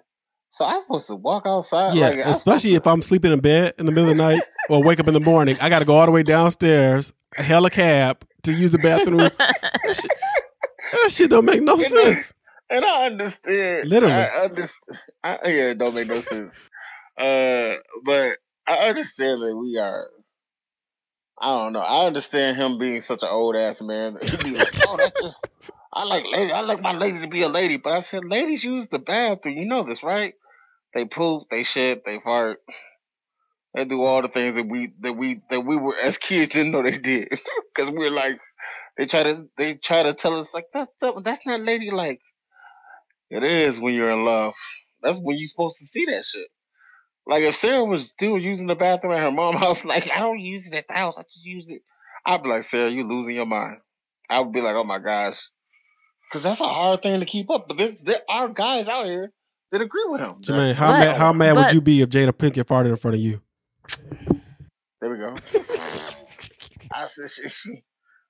"So 0.53 0.65
I'm 0.65 0.81
supposed 0.83 1.07
to 1.09 1.17
walk 1.17 1.45
outside?" 1.47 1.95
yeah. 1.95 2.09
Like, 2.09 2.19
especially 2.19 2.75
if 2.75 2.87
I'm 2.87 3.03
sleeping 3.03 3.33
in 3.33 3.41
bed 3.41 3.75
in 3.79 3.87
the 3.87 3.93
middle 3.93 4.11
of 4.11 4.17
the 4.17 4.23
night 4.23 4.43
or 4.69 4.83
wake 4.83 5.01
up 5.01 5.09
in 5.09 5.15
the 5.15 5.21
morning, 5.21 5.57
I 5.61 5.69
got 5.69 5.81
to 5.81 5.85
go 5.85 5.97
all 5.97 6.07
the 6.07 6.13
way 6.13 6.23
downstairs, 6.23 7.13
hail 7.37 7.65
a 7.67 7.71
cab 7.71 8.25
to 8.45 8.53
use 8.53 8.71
the 8.71 8.79
bathroom. 8.79 9.19
that, 9.39 9.97
shit, 10.01 10.11
that 10.93 11.13
shit 11.13 11.31
don't 11.31 11.45
make 11.45 11.63
no 11.63 11.77
don't- 11.77 11.91
sense. 11.91 12.33
And 12.71 12.85
I 12.87 13.05
understand. 13.07 13.89
Literally. 13.91 14.15
I 14.15 14.29
understand. 14.45 14.99
I, 15.23 15.39
yeah, 15.45 15.71
it 15.71 15.79
don't 15.79 15.95
make 15.95 16.09
no 16.09 16.21
sense. 16.21 16.51
Uh, 17.19 17.75
but 18.05 18.39
I 18.67 18.77
understand 18.89 19.43
that 19.43 19.55
we 19.55 19.77
are. 19.79 20.07
I 21.39 21.49
don't 21.59 21.75
know. 21.75 21.81
I 21.81 22.07
understand 22.07 22.57
him 22.57 22.79
being 22.79 23.03
such 23.03 23.23
an 23.23 23.29
old 23.29 23.57
ass 23.57 23.81
man. 23.83 24.17
He'd 24.23 24.39
be 24.43 24.55
like, 24.55 24.73
"Oh, 24.89 24.97
that's 24.97 25.21
just, 25.21 25.37
I 25.93 26.05
like 26.05 26.25
lady. 26.33 26.51
I 26.53 26.61
like 26.63 26.81
my 26.81 26.93
lady 26.93 27.21
to 27.21 27.27
be 27.27 27.43
a 27.43 27.49
lady." 27.49 27.77
But 27.77 27.93
I 27.93 28.03
said, 28.03 28.25
"Ladies 28.25 28.65
use 28.65 28.87
the 28.91 28.99
bathroom. 28.99 29.59
You 29.59 29.67
know 29.67 29.83
this, 29.85 30.03
right? 30.03 30.35
They 30.95 31.07
poop, 31.07 31.45
they 31.51 31.65
shit, 31.65 32.03
they 32.07 32.21
fart, 32.21 32.59
they 33.75 33.85
do 33.85 34.03
all 34.03 34.23
the 34.23 34.29
things 34.29 34.57
that 34.57 34.69
we 34.69 34.93
that 35.01 35.15
we 35.15 35.41
that 35.51 35.61
we 35.61 35.77
were 35.77 35.97
as 35.99 36.19
kids 36.19 36.53
didn't 36.53 36.73
know 36.73 36.83
they 36.83 36.99
did 36.99 37.29
because 37.75 37.91
we're 37.91 38.11
like." 38.11 38.39
They 38.99 39.07
try 39.07 39.23
to 39.25 39.47
they 39.59 39.75
try 39.75 40.03
to 40.03 40.15
tell 40.15 40.41
us 40.41 40.49
like 40.55 40.67
that's 40.73 40.91
that's 41.25 41.47
not 41.47 41.63
ladylike. 41.63 42.21
It 43.31 43.43
is 43.43 43.79
when 43.79 43.95
you're 43.95 44.13
in 44.13 44.25
love. 44.25 44.53
That's 45.03 45.19
when 45.19 45.39
you're 45.39 45.49
supposed 45.49 45.79
to 45.79 45.87
see 45.87 46.05
that 46.07 46.25
shit. 46.25 46.49
Like 47.27 47.45
if 47.45 47.57
Sarah 47.57 47.85
was 47.85 48.09
still 48.09 48.39
using 48.39 48.67
the 48.67 48.75
bathroom 48.75 49.15
at 49.15 49.23
her 49.23 49.31
mom's 49.31 49.61
house, 49.65 49.85
like 49.85 50.09
I 50.11 50.21
don't 50.21 50.41
use 50.41 50.67
it 50.67 50.75
at 50.75 50.85
the 50.89 50.95
house, 50.95 51.15
I 51.17 51.23
just 51.23 51.45
use 51.45 51.65
it. 51.69 51.83
I'd 52.27 52.43
be 52.43 52.49
like, 52.51 52.69
Sarah, 52.69 52.91
you 52.91 53.09
losing 53.09 53.35
your 53.35 53.47
mind. 53.47 53.79
I 54.31 54.41
would 54.41 54.53
be 54.53 54.61
like, 54.61 54.75
oh 54.77 54.85
my 54.85 54.99
gosh, 54.99 55.37
because 56.29 56.43
that's 56.43 56.61
a 56.61 56.65
hard 56.65 57.03
thing 57.03 57.21
to 57.21 57.27
keep 57.27 57.51
up. 57.51 57.67
But 57.69 57.79
this, 57.79 58.01
there 58.05 58.21
are 58.29 58.49
guys 58.49 58.89
out 58.89 59.07
here 59.07 59.33
that 59.73 59.81
agree 59.81 60.05
with 60.07 60.21
him. 60.21 60.31
Jermaine, 60.43 60.75
how 60.75 60.93
But- 60.93 60.99
mad 61.01 61.17
how 61.17 61.33
mad 61.33 61.57
would 61.57 61.73
you 61.73 61.81
be 61.81 62.01
if 62.03 62.09
Jada 62.11 62.31
Pinkett 62.33 62.65
farted 62.65 62.91
in 62.91 62.97
front 62.97 63.17
of 63.17 63.21
you? 63.21 63.41
There 65.01 65.11
we 65.11 65.19
go. 65.19 65.35
I 66.95 67.07
said 67.07 67.31
she, 67.31 67.49
she 67.49 67.83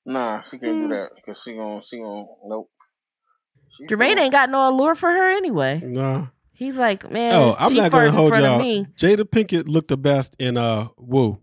nah, 0.07 0.43
she 0.43 0.59
can't 0.59 0.83
do 0.83 0.89
that 0.95 1.11
because 1.17 1.41
she 1.45 1.53
gon' 1.55 1.83
she 1.85 1.99
gon' 1.99 2.27
nope. 2.47 2.71
She 3.77 3.87
Jermaine 3.87 4.15
so- 4.17 4.23
ain't 4.23 4.33
got 4.33 4.49
no 4.51 4.69
allure 4.71 4.95
for 4.95 5.11
her 5.11 5.31
anyway. 5.31 5.81
No. 5.85 6.29
He's 6.55 6.77
like, 6.77 7.11
man, 7.11 7.33
Oh, 7.35 7.57
I'm 7.59 7.75
not 7.75 7.91
gonna 7.91 8.13
hold 8.13 8.37
y'all. 8.37 8.63
me. 8.63 8.87
Jada 8.97 9.25
Pinkett 9.25 9.67
looked 9.69 9.89
the 9.89 9.97
best 9.97 10.37
in 10.39 10.57
uh 10.57 10.89
Woo. 10.97 11.39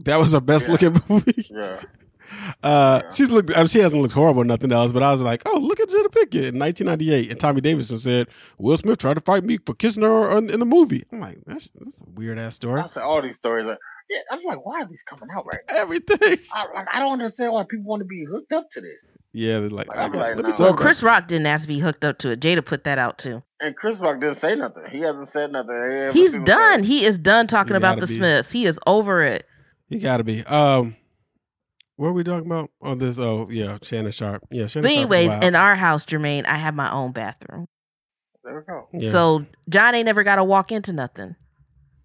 That 0.00 0.16
was 0.16 0.32
her 0.32 0.40
best 0.40 0.66
Yeah. 0.66 0.72
looking 0.72 1.02
movie. 1.08 1.46
Yeah, 1.50 1.80
Uh, 2.62 3.00
Yeah. 3.04 3.10
she's 3.10 3.30
looked. 3.30 3.52
I 3.54 3.58
mean, 3.58 3.66
she 3.66 3.78
hasn't 3.80 4.00
looked 4.02 4.14
horrible, 4.14 4.44
nothing 4.44 4.72
else. 4.72 4.92
But 4.92 5.02
I 5.02 5.12
was 5.12 5.20
like, 5.20 5.42
oh, 5.46 5.58
look 5.58 5.80
at 5.80 5.88
Jada 5.88 6.06
Pinkett 6.06 6.48
in 6.48 6.58
1998, 6.58 7.30
and 7.30 7.40
Tommy 7.40 7.60
Davidson 7.60 7.98
said 7.98 8.28
Will 8.58 8.76
Smith 8.76 8.98
tried 8.98 9.14
to 9.14 9.20
fight 9.20 9.44
me 9.44 9.58
for 9.64 9.74
kissing 9.74 10.02
her 10.02 10.36
in, 10.38 10.50
in 10.50 10.60
the 10.60 10.66
movie. 10.66 11.04
I'm 11.12 11.20
like, 11.20 11.38
that's, 11.46 11.70
that's 11.78 12.02
a 12.02 12.10
weird 12.10 12.38
ass 12.38 12.56
story. 12.56 12.80
I 12.80 12.86
said 12.86 13.02
all 13.02 13.22
these 13.22 13.36
stories. 13.36 13.66
Like, 13.66 13.78
yeah, 14.10 14.18
I'm 14.30 14.42
like, 14.44 14.64
why 14.64 14.82
are 14.82 14.86
these 14.88 15.02
coming 15.02 15.28
out 15.34 15.46
right 15.46 15.60
now? 15.70 15.76
Everything. 15.82 16.38
I, 16.52 16.66
like, 16.74 16.86
I 16.92 17.00
don't 17.00 17.12
understand 17.12 17.52
why 17.52 17.64
people 17.64 17.86
want 17.86 18.00
to 18.00 18.06
be 18.06 18.24
hooked 18.30 18.52
up 18.52 18.70
to 18.72 18.80
this. 18.80 19.06
Yeah, 19.34 19.60
they're 19.60 19.70
like, 19.70 19.88
Like, 19.88 19.96
I 19.96 20.08
got, 20.08 20.14
like, 20.16 20.36
let 20.36 20.44
me 20.44 20.50
talk 20.50 20.58
Well, 20.58 20.68
about 20.70 20.78
Chris 20.80 21.02
Rock 21.02 21.26
didn't 21.26 21.46
ask 21.46 21.62
to 21.62 21.68
be 21.68 21.78
hooked 21.78 22.04
up 22.04 22.18
to 22.18 22.30
it. 22.32 22.40
Jada 22.40 22.62
put 22.62 22.84
that 22.84 22.98
out 22.98 23.16
too. 23.18 23.42
And 23.60 23.74
Chris 23.74 23.96
Rock 23.98 24.20
didn't 24.20 24.36
say 24.38 24.54
nothing. 24.56 24.82
He 24.90 25.00
hasn't 25.00 25.30
said 25.32 25.52
nothing. 25.52 25.74
Every 25.74 26.20
He's 26.20 26.36
done. 26.40 26.82
day. 26.82 26.86
He 26.86 27.04
is 27.06 27.16
done 27.16 27.46
talking 27.46 27.76
about 27.76 27.98
the 28.00 28.06
be. 28.06 28.12
Smiths. 28.14 28.50
He 28.50 28.66
is 28.66 28.78
over 28.86 29.22
it. 29.22 29.46
You 29.88 30.00
gotta 30.00 30.24
be. 30.24 30.42
Um, 30.44 30.96
what 32.02 32.08
are 32.08 32.12
we 32.14 32.24
talking 32.24 32.46
about 32.46 32.68
on 32.80 32.98
this? 32.98 33.20
Oh, 33.20 33.46
yeah, 33.48 33.78
Shannon 33.80 34.10
Sharpe. 34.10 34.42
Yeah, 34.50 34.66
Shannon 34.66 34.88
But 34.88 34.96
anyways, 34.96 35.26
is 35.26 35.30
wild. 35.30 35.44
in 35.44 35.54
our 35.54 35.76
house, 35.76 36.04
Jermaine, 36.04 36.44
I 36.46 36.56
have 36.56 36.74
my 36.74 36.90
own 36.90 37.12
bathroom. 37.12 37.68
There 38.42 38.56
we 38.56 38.62
go. 38.62 38.88
Yeah. 38.92 39.12
So 39.12 39.46
John 39.68 39.94
ain't 39.94 40.06
never 40.06 40.24
got 40.24 40.36
to 40.36 40.44
walk 40.44 40.72
into 40.72 40.92
nothing. 40.92 41.36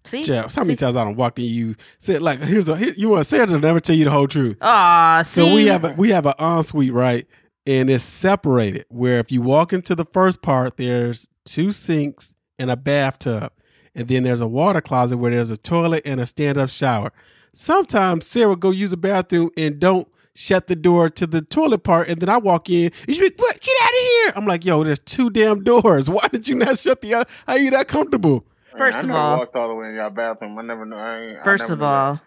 See? 0.04 0.22
Jeff, 0.22 0.54
how 0.54 0.62
many 0.62 0.74
See? 0.74 0.76
times 0.76 0.94
I 0.94 1.02
don't 1.02 1.16
walk 1.16 1.40
in 1.40 1.46
you 1.46 1.74
said 1.98 2.22
like 2.22 2.38
here's 2.38 2.68
a 2.68 2.76
here, 2.76 2.94
you 2.96 3.08
want 3.08 3.26
Sarah 3.26 3.48
to 3.48 3.58
never 3.58 3.80
tell 3.80 3.96
you 3.96 4.04
the 4.04 4.12
whole 4.12 4.28
truth. 4.28 4.56
Ah, 4.60 5.22
see? 5.26 5.40
So 5.40 5.52
we 5.52 5.66
have 5.66 5.84
a, 5.84 5.94
we 5.94 6.10
have 6.10 6.26
an 6.26 6.34
ensuite 6.38 6.92
right, 6.92 7.26
and 7.66 7.90
it's 7.90 8.04
separated. 8.04 8.86
Where 8.90 9.18
if 9.18 9.32
you 9.32 9.42
walk 9.42 9.72
into 9.72 9.96
the 9.96 10.04
first 10.04 10.42
part, 10.42 10.76
there's 10.76 11.28
two 11.44 11.72
sinks 11.72 12.34
and 12.56 12.70
a 12.70 12.76
bathtub, 12.76 13.50
and 13.96 14.06
then 14.06 14.22
there's 14.22 14.40
a 14.40 14.46
water 14.46 14.80
closet 14.80 15.16
where 15.16 15.32
there's 15.32 15.50
a 15.50 15.56
toilet 15.56 16.02
and 16.04 16.20
a 16.20 16.26
stand 16.26 16.56
up 16.56 16.70
shower. 16.70 17.10
Sometimes 17.52 18.26
Sarah 18.26 18.56
go 18.56 18.70
use 18.70 18.92
a 18.92 18.96
bathroom 18.96 19.50
and 19.56 19.78
don't 19.80 20.08
shut 20.34 20.68
the 20.68 20.76
door 20.76 21.10
to 21.10 21.26
the 21.26 21.42
toilet 21.42 21.82
part, 21.82 22.08
and 22.08 22.20
then 22.20 22.28
I 22.28 22.36
walk 22.38 22.70
in. 22.70 22.92
And 23.06 23.16
she 23.16 23.20
be 23.20 23.30
what? 23.36 23.60
Get 23.60 23.74
out 23.82 23.90
of 23.90 23.98
here! 23.98 24.32
I'm 24.36 24.46
like, 24.46 24.64
yo, 24.64 24.84
there's 24.84 25.00
two 25.00 25.30
damn 25.30 25.64
doors. 25.64 26.08
Why 26.10 26.26
did 26.30 26.46
you 26.48 26.54
not 26.54 26.78
shut 26.78 27.00
the? 27.00 27.14
other? 27.14 27.30
How 27.46 27.54
are 27.54 27.58
you 27.58 27.70
that 27.70 27.88
comfortable? 27.88 28.44
First 28.76 28.98
I 28.98 29.00
of 29.00 29.06
never 29.06 29.18
all- 29.18 29.38
walked 29.38 29.56
all 29.56 29.68
the 29.68 29.74
way 29.74 29.88
in 29.88 29.94
your 29.94 30.10
bathroom. 30.10 30.56
I 30.58 30.62
never 30.62 30.84
know. 30.84 30.96
I 30.96 31.18
ain't, 31.20 31.44
First 31.44 31.64
of 31.64 31.78
knew 31.78 31.84
that. 31.84 31.86
all, 31.86 32.20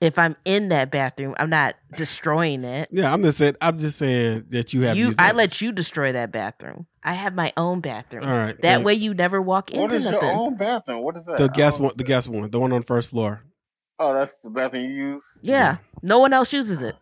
if 0.00 0.18
I'm 0.18 0.34
in 0.44 0.68
that 0.70 0.90
bathroom, 0.90 1.34
I'm 1.38 1.48
not 1.50 1.76
destroying 1.96 2.64
it. 2.64 2.88
Yeah, 2.90 3.12
I'm 3.12 3.22
just 3.22 3.38
saying. 3.38 3.54
I'm 3.60 3.78
just 3.78 3.96
saying 3.98 4.46
that 4.50 4.74
you 4.74 4.82
have. 4.82 4.96
You, 4.96 5.10
I 5.18 5.28
that. 5.28 5.36
let 5.36 5.60
you 5.60 5.70
destroy 5.70 6.12
that 6.12 6.32
bathroom. 6.32 6.86
I 7.04 7.14
have 7.14 7.34
my 7.34 7.52
own 7.56 7.80
bathroom. 7.80 8.24
All 8.24 8.30
right. 8.30 8.60
That 8.62 8.82
way, 8.82 8.94
you 8.94 9.14
never 9.14 9.40
walk 9.40 9.70
what 9.70 9.92
into 9.92 9.96
is 9.96 10.04
nothing. 10.04 10.20
your 10.28 10.32
own 10.32 10.56
bathroom? 10.56 11.02
What 11.02 11.16
is 11.16 11.24
that? 11.26 11.36
the 11.36 11.44
I 11.44 11.48
guest 11.48 11.78
don't- 11.78 11.84
one. 11.86 11.94
The 11.96 12.04
guest 12.04 12.28
one. 12.28 12.50
The 12.50 12.58
one 12.58 12.72
on 12.72 12.80
the 12.80 12.86
first 12.86 13.10
floor. 13.10 13.44
Oh, 13.98 14.12
that's 14.12 14.32
the 14.42 14.50
bathroom 14.50 14.84
you 14.84 15.12
use. 15.14 15.24
yeah, 15.40 15.76
no 16.02 16.18
one 16.18 16.32
else 16.32 16.52
uses 16.52 16.82
it. 16.82 16.96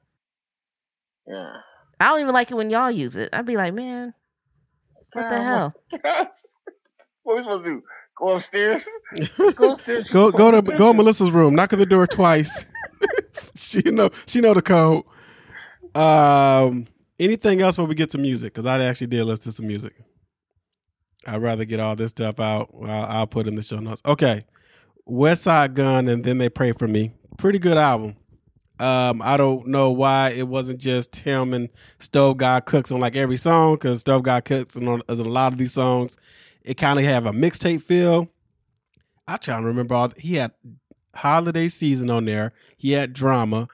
Yeah. 1.26 1.52
I 2.00 2.06
don't 2.06 2.20
even 2.20 2.34
like 2.34 2.50
it 2.50 2.54
when 2.54 2.68
y'all 2.70 2.90
use 2.90 3.16
it. 3.16 3.30
I'd 3.32 3.46
be 3.46 3.56
like, 3.56 3.72
man, 3.74 4.12
what 5.12 5.22
the 5.22 5.30
Man, 5.30 5.44
hell? 5.44 5.74
what 7.22 7.32
are 7.32 7.36
we 7.36 7.42
supposed 7.42 7.64
to 7.64 7.70
do? 7.70 7.82
Go 8.18 8.28
upstairs? 8.36 8.84
Go 9.54 9.72
upstairs. 9.74 10.08
go 10.10 10.30
go 10.30 10.50
to 10.50 10.62
go 10.62 10.92
to 10.92 10.94
Melissa's 10.94 11.30
room. 11.30 11.54
Knock 11.54 11.72
on 11.72 11.78
the 11.78 11.86
door 11.86 12.06
twice. 12.06 12.66
she 13.54 13.80
know 13.82 14.10
she 14.26 14.40
know 14.40 14.52
the 14.52 14.62
code. 14.62 15.04
Um, 15.94 16.86
anything 17.18 17.62
else 17.62 17.76
before 17.76 17.88
we 17.88 17.94
get 17.94 18.10
to 18.10 18.18
music? 18.18 18.52
Because 18.54 18.66
I 18.66 18.82
actually 18.84 19.06
did 19.08 19.24
listen 19.24 19.44
to 19.44 19.52
some 19.52 19.66
music. 19.66 19.94
I'd 21.26 21.40
rather 21.40 21.64
get 21.64 21.80
all 21.80 21.96
this 21.96 22.10
stuff 22.10 22.38
out. 22.40 22.70
I'll, 22.82 23.04
I'll 23.04 23.26
put 23.26 23.46
in 23.46 23.54
the 23.54 23.62
show 23.62 23.76
notes. 23.76 24.02
Okay, 24.04 24.44
Westside 25.08 25.74
Gunn 25.74 26.08
and 26.08 26.24
then 26.24 26.38
they 26.38 26.48
pray 26.48 26.72
for 26.72 26.86
me. 26.86 27.12
Pretty 27.38 27.58
good 27.58 27.76
album. 27.76 28.16
Um, 28.78 29.22
I 29.22 29.36
don't 29.36 29.68
know 29.68 29.92
why 29.92 30.30
it 30.30 30.48
wasn't 30.48 30.80
just 30.80 31.14
him 31.16 31.54
and 31.54 31.68
Stove 31.98 32.38
God 32.38 32.64
Cooks 32.64 32.90
on 32.90 33.00
like 33.00 33.14
every 33.14 33.36
song 33.36 33.74
because 33.74 34.00
Stove 34.00 34.24
God 34.24 34.44
Cooks 34.44 34.76
on, 34.76 34.88
on 34.88 35.02
a 35.08 35.14
lot 35.14 35.52
of 35.52 35.58
these 35.58 35.72
songs. 35.72 36.16
It 36.64 36.76
kind 36.76 36.98
of 36.98 37.04
have 37.04 37.26
a 37.26 37.32
mixtape 37.32 37.82
feel. 37.82 38.28
I 39.28 39.36
try 39.36 39.60
to 39.60 39.66
remember 39.66 39.94
all. 39.94 40.12
He 40.16 40.34
had 40.34 40.52
holiday 41.14 41.68
season 41.68 42.10
on 42.10 42.24
there. 42.24 42.52
He 42.76 42.92
had 42.92 43.12
drama. 43.12 43.68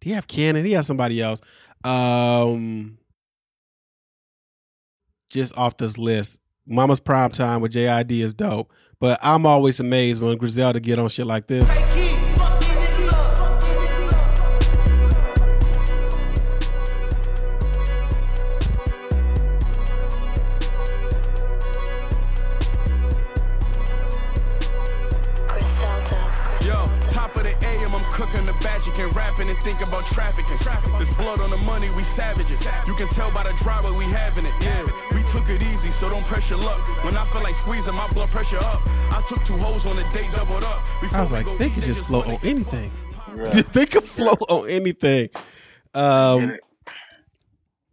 He 0.00 0.10
have 0.10 0.26
Cannon. 0.26 0.64
He 0.64 0.72
had 0.72 0.84
somebody 0.84 1.20
else. 1.20 1.40
Um, 1.84 2.98
just 5.30 5.56
off 5.56 5.76
this 5.76 5.98
list, 5.98 6.40
Mama's 6.66 7.00
Prime 7.00 7.30
Time 7.30 7.60
with 7.60 7.72
JID 7.72 8.10
is 8.10 8.34
dope. 8.34 8.72
But 9.00 9.20
I'm 9.22 9.46
always 9.46 9.78
amazed 9.78 10.20
when 10.20 10.36
Griselda 10.38 10.80
get 10.80 10.98
on 10.98 11.08
shit 11.08 11.26
like 11.26 11.46
this. 11.46 11.64
Magic 28.78 28.98
and 29.00 29.16
rapping 29.16 29.48
and 29.48 29.58
think 29.58 29.80
about 29.80 30.06
trafficking. 30.06 30.56
There's 30.96 31.16
blood 31.16 31.40
on 31.40 31.50
the 31.50 31.56
money, 31.58 31.90
we 31.90 32.02
savages. 32.04 32.64
You 32.86 32.94
can 32.94 33.08
tell 33.08 33.30
by 33.32 33.42
the 33.42 33.52
driver 33.62 33.92
we 33.92 34.04
having 34.04 34.46
it. 34.46 34.52
Yeah, 34.60 34.84
we 35.14 35.22
took 35.24 35.48
it 35.48 35.62
easy, 35.62 35.90
so 35.90 36.08
don't 36.08 36.24
pressure 36.24 36.56
luck. 36.56 36.86
When 37.04 37.16
I 37.16 37.24
feel 37.24 37.42
like 37.42 37.54
squeezing 37.54 37.94
my 37.94 38.06
blood 38.08 38.28
pressure 38.28 38.58
up, 38.58 38.80
I 39.10 39.22
took 39.28 39.42
two 39.44 39.56
hoes 39.56 39.84
on 39.86 39.98
a 39.98 40.08
date, 40.10 40.30
doubled 40.32 40.62
up. 40.62 40.86
I 41.12 41.18
was 41.20 41.32
like, 41.32 41.46
they 41.58 41.70
could 41.70 41.82
just 41.82 42.04
float 42.04 42.26
on 42.26 42.38
anything. 42.44 42.90
Yeah. 43.36 43.50
they 43.72 43.86
could 43.86 44.04
float 44.04 44.42
on 44.48 44.68
anything. 44.70 45.30
Um, 45.94 46.56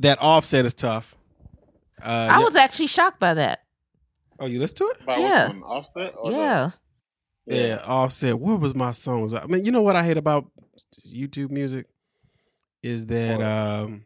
that 0.02 0.20
offset 0.22 0.66
is 0.66 0.74
tough. 0.76 1.16
Uh, 2.02 2.06
I 2.32 2.38
yeah- 2.40 2.44
was 2.44 2.56
actually 2.56 2.88
shocked 2.88 3.20
by 3.20 3.34
that. 3.34 3.60
Oh, 4.40 4.46
you 4.46 4.60
listen 4.60 4.78
to 4.78 4.84
it? 4.86 5.06
By 5.06 5.18
Yeah. 5.18 5.48
one? 5.48 5.64
Offset? 5.64 6.14
Or 6.18 6.32
the- 6.32 6.38
Yeah. 6.38 6.70
Yeah, 7.48 7.80
Offset. 7.86 8.40
What 8.40 8.60
was 8.60 8.74
my 8.74 8.92
songs? 8.92 9.34
I 9.34 9.46
mean, 9.46 9.64
you 9.66 9.72
know 9.72 9.84
what 9.84 9.96
I 9.96 10.04
hate 10.04 10.18
about 10.18 10.46
YouTube 11.08 11.50
music 11.52 11.88
is 12.84 13.06
that 13.08 13.38
What? 13.40 13.46
um, 13.48 14.04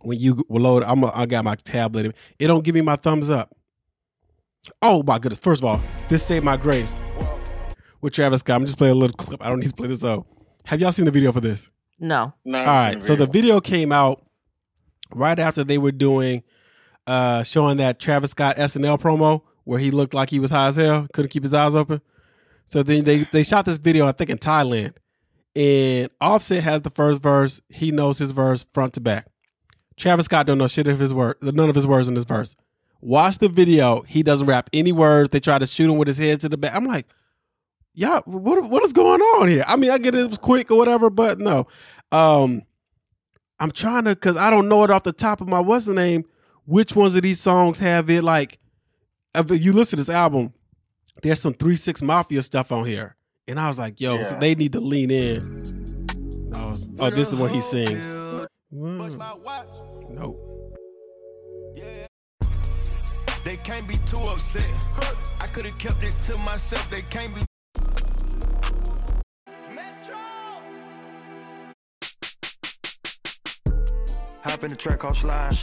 when 0.00 0.18
you 0.18 0.44
load, 0.48 0.82
I'm 0.84 1.02
a, 1.02 1.12
I 1.14 1.26
got 1.26 1.44
my 1.44 1.56
tablet. 1.56 2.14
It 2.38 2.46
don't 2.46 2.62
give 2.64 2.74
me 2.74 2.80
my 2.80 2.96
thumbs 2.96 3.28
up. 3.30 3.54
Oh 4.82 5.02
my 5.02 5.18
goodness! 5.18 5.38
First 5.40 5.62
of 5.62 5.66
all, 5.66 5.80
this 6.08 6.22
saved 6.22 6.44
my 6.44 6.56
grace 6.56 7.00
with 8.00 8.12
Travis 8.12 8.40
Scott. 8.40 8.56
I'm 8.60 8.66
just 8.66 8.78
playing 8.78 8.92
a 8.94 8.96
little 8.98 9.16
clip. 9.16 9.44
I 9.44 9.48
don't 9.48 9.60
need 9.60 9.70
to 9.70 9.74
play 9.74 9.88
this 9.88 10.04
out. 10.04 10.26
Have 10.64 10.80
y'all 10.80 10.92
seen 10.92 11.04
the 11.06 11.10
video 11.10 11.32
for 11.32 11.40
this? 11.40 11.68
No. 11.98 12.32
No, 12.44 12.58
All 12.58 12.64
right. 12.64 13.02
So 13.02 13.16
the 13.16 13.26
video 13.26 13.60
came 13.60 13.90
out 13.92 14.22
right 15.14 15.38
after 15.38 15.64
they 15.64 15.78
were 15.78 15.92
doing 15.92 16.42
uh 17.06 17.42
showing 17.42 17.78
that 17.78 17.98
Travis 17.98 18.30
Scott 18.32 18.56
SNL 18.56 19.00
promo 19.00 19.42
where 19.64 19.78
he 19.78 19.90
looked 19.90 20.14
like 20.14 20.30
he 20.30 20.38
was 20.38 20.50
high 20.50 20.68
as 20.68 20.76
hell, 20.76 21.06
couldn't 21.12 21.30
keep 21.30 21.42
his 21.42 21.54
eyes 21.54 21.74
open. 21.74 22.00
So 22.66 22.82
then 22.82 23.04
they 23.04 23.24
they 23.32 23.42
shot 23.42 23.64
this 23.64 23.78
video, 23.78 24.06
I 24.06 24.12
think 24.12 24.30
in 24.30 24.38
Thailand. 24.38 24.94
And 25.58 26.08
Offset 26.20 26.62
has 26.62 26.82
the 26.82 26.90
first 26.90 27.20
verse. 27.20 27.60
He 27.68 27.90
knows 27.90 28.18
his 28.18 28.30
verse 28.30 28.64
front 28.72 28.92
to 28.94 29.00
back. 29.00 29.26
Travis 29.96 30.26
Scott 30.26 30.46
don't 30.46 30.58
know 30.58 30.68
shit 30.68 30.86
of 30.86 31.00
his 31.00 31.12
word, 31.12 31.36
none 31.42 31.68
of 31.68 31.74
his 31.74 31.84
words 31.84 32.08
in 32.08 32.14
this 32.14 32.22
verse. 32.22 32.54
Watch 33.00 33.38
the 33.38 33.48
video. 33.48 34.02
He 34.02 34.22
doesn't 34.22 34.46
rap 34.46 34.70
any 34.72 34.92
words. 34.92 35.30
They 35.30 35.40
try 35.40 35.58
to 35.58 35.66
shoot 35.66 35.90
him 35.90 35.98
with 35.98 36.06
his 36.06 36.18
head 36.18 36.40
to 36.42 36.48
the 36.48 36.56
back. 36.56 36.76
I'm 36.76 36.84
like, 36.84 37.06
y'all, 37.92 38.22
what 38.24 38.62
what 38.70 38.84
is 38.84 38.92
going 38.92 39.20
on 39.20 39.48
here? 39.48 39.64
I 39.66 39.74
mean, 39.74 39.90
I 39.90 39.98
get 39.98 40.14
it, 40.14 40.28
was 40.28 40.38
quick 40.38 40.70
or 40.70 40.78
whatever, 40.78 41.10
but 41.10 41.40
no. 41.40 41.66
Um, 42.12 42.62
I'm 43.58 43.72
trying 43.72 44.04
to 44.04 44.10
because 44.10 44.36
I 44.36 44.50
don't 44.50 44.68
know 44.68 44.84
it 44.84 44.92
off 44.92 45.02
the 45.02 45.12
top 45.12 45.40
of 45.40 45.48
my 45.48 45.58
what's 45.58 45.86
the 45.86 45.94
name. 45.94 46.24
Which 46.66 46.94
ones 46.94 47.16
of 47.16 47.22
these 47.22 47.40
songs 47.40 47.80
have 47.80 48.08
it 48.10 48.22
like? 48.22 48.60
If 49.34 49.50
you 49.60 49.72
listen 49.72 49.96
to 49.96 50.04
this 50.04 50.14
album, 50.14 50.54
there's 51.20 51.40
some 51.40 51.54
Three 51.54 51.74
Six 51.74 52.00
Mafia 52.00 52.42
stuff 52.42 52.70
on 52.70 52.84
here, 52.84 53.16
and 53.48 53.58
I 53.58 53.68
was 53.68 53.78
like, 53.78 54.00
yo, 54.00 54.22
so 54.22 54.38
they 54.38 54.54
need 54.54 54.72
to 54.72 54.80
lean 54.80 55.10
in. 55.10 55.40
I 56.54 56.70
was- 56.70 56.88
oh, 56.98 57.10
this 57.10 57.28
is 57.28 57.34
what 57.34 57.50
he 57.50 57.60
sings. 57.60 58.14
Bust 58.14 58.48
Mm, 58.74 59.16
my 59.18 59.34
watch. 59.34 59.66
They 63.44 63.56
can't 63.56 63.88
be 63.88 63.96
too 64.04 64.18
upset. 64.18 64.66
I 65.40 65.46
could 65.46 65.64
have 65.64 65.78
kept 65.78 66.02
it 66.02 66.12
to 66.20 66.36
myself. 66.38 66.88
They 66.90 67.00
can't 67.02 67.34
be. 67.34 67.40
Hop 74.44 74.64
in 74.64 74.70
the 74.70 74.76
track, 74.76 75.00
called 75.00 75.16
slide. 75.16 75.54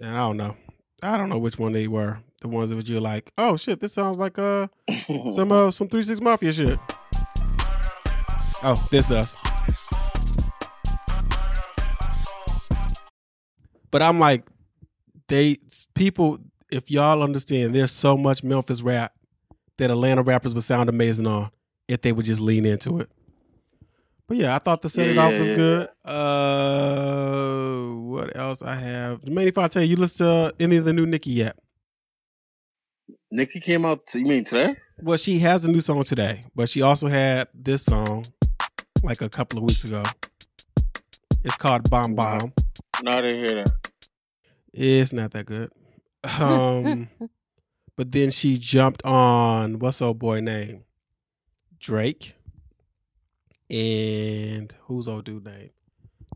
And 0.00 0.10
I 0.10 0.18
don't 0.18 0.36
know. 0.36 0.56
I 1.02 1.16
don't 1.18 1.28
know 1.28 1.38
which 1.38 1.58
one 1.58 1.72
they 1.72 1.88
were. 1.88 2.18
The 2.40 2.48
ones 2.48 2.70
that 2.70 2.88
you're 2.88 3.00
like, 3.00 3.30
oh 3.38 3.56
shit, 3.56 3.80
this 3.80 3.92
sounds 3.94 4.18
like 4.18 4.38
uh 4.38 4.66
some 5.32 5.50
uh 5.52 5.70
some 5.70 5.88
three 5.88 6.02
six 6.02 6.20
mafia 6.20 6.52
shit. 6.52 6.78
Oh, 8.66 8.74
this 8.90 9.08
does. 9.08 9.36
But 13.90 14.00
I'm 14.02 14.18
like, 14.18 14.46
they 15.28 15.58
people. 15.94 16.38
If 16.72 16.90
y'all 16.90 17.22
understand, 17.22 17.74
there's 17.74 17.92
so 17.92 18.16
much 18.16 18.42
Memphis 18.42 18.80
rap 18.82 19.12
that 19.76 19.90
Atlanta 19.90 20.22
rappers 20.22 20.54
would 20.54 20.64
sound 20.64 20.88
amazing 20.88 21.26
on 21.26 21.50
if 21.88 22.00
they 22.00 22.10
would 22.10 22.24
just 22.24 22.40
lean 22.40 22.64
into 22.64 23.00
it. 23.00 23.10
But 24.26 24.38
yeah, 24.38 24.56
I 24.56 24.58
thought 24.58 24.80
the 24.80 24.88
set 24.88 25.08
it 25.08 25.16
Yeah, 25.16 25.24
off 25.24 25.32
yeah, 25.32 25.38
was 25.38 25.48
yeah. 25.50 25.56
good. 25.56 25.88
Uh, 26.04 27.94
what 27.96 28.36
else 28.36 28.62
I 28.62 28.74
have? 28.74 29.20
I 29.28 29.68
tell 29.68 29.82
you, 29.82 29.90
you 29.90 29.96
listen 29.96 30.26
to 30.26 30.54
any 30.58 30.76
of 30.76 30.86
the 30.86 30.92
new 30.94 31.04
Nicki 31.06 31.30
yet? 31.32 31.58
Nicki 33.30 33.60
came 33.60 33.84
out. 33.84 34.00
You 34.14 34.24
mean 34.24 34.44
today? 34.44 34.76
Well, 35.02 35.18
she 35.18 35.38
has 35.40 35.64
a 35.64 35.70
new 35.70 35.80
song 35.80 36.04
today, 36.04 36.44
but 36.54 36.68
she 36.68 36.80
also 36.82 37.08
had 37.08 37.48
this 37.52 37.84
song 37.84 38.24
like 39.04 39.20
a 39.20 39.28
couple 39.28 39.58
of 39.58 39.64
weeks 39.64 39.84
ago. 39.84 40.02
It's 41.44 41.56
called 41.56 41.88
Bomb 41.90 42.14
Bomb. 42.14 42.52
No, 43.02 43.10
I 43.10 43.20
didn't 43.20 43.38
hear 43.46 43.64
that. 43.64 43.90
It's 44.72 45.12
not 45.12 45.32
that 45.32 45.46
good. 45.46 45.70
Um, 46.40 47.08
but 47.96 48.12
then 48.12 48.30
she 48.30 48.58
jumped 48.58 49.04
on 49.04 49.78
what's 49.78 50.00
old 50.00 50.18
boy 50.18 50.40
name? 50.40 50.84
Drake. 51.78 52.34
And 53.70 54.74
who's 54.84 55.06
old 55.06 55.24
dude 55.24 55.44
name? 55.44 55.70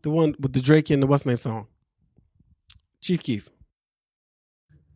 The 0.03 0.11
one 0.11 0.35
with 0.39 0.53
the 0.53 0.61
Drake 0.61 0.89
and 0.91 1.01
the 1.01 1.07
what's 1.07 1.25
name 1.25 1.37
song? 1.37 1.67
Chief 3.01 3.21
Keef. 3.23 3.49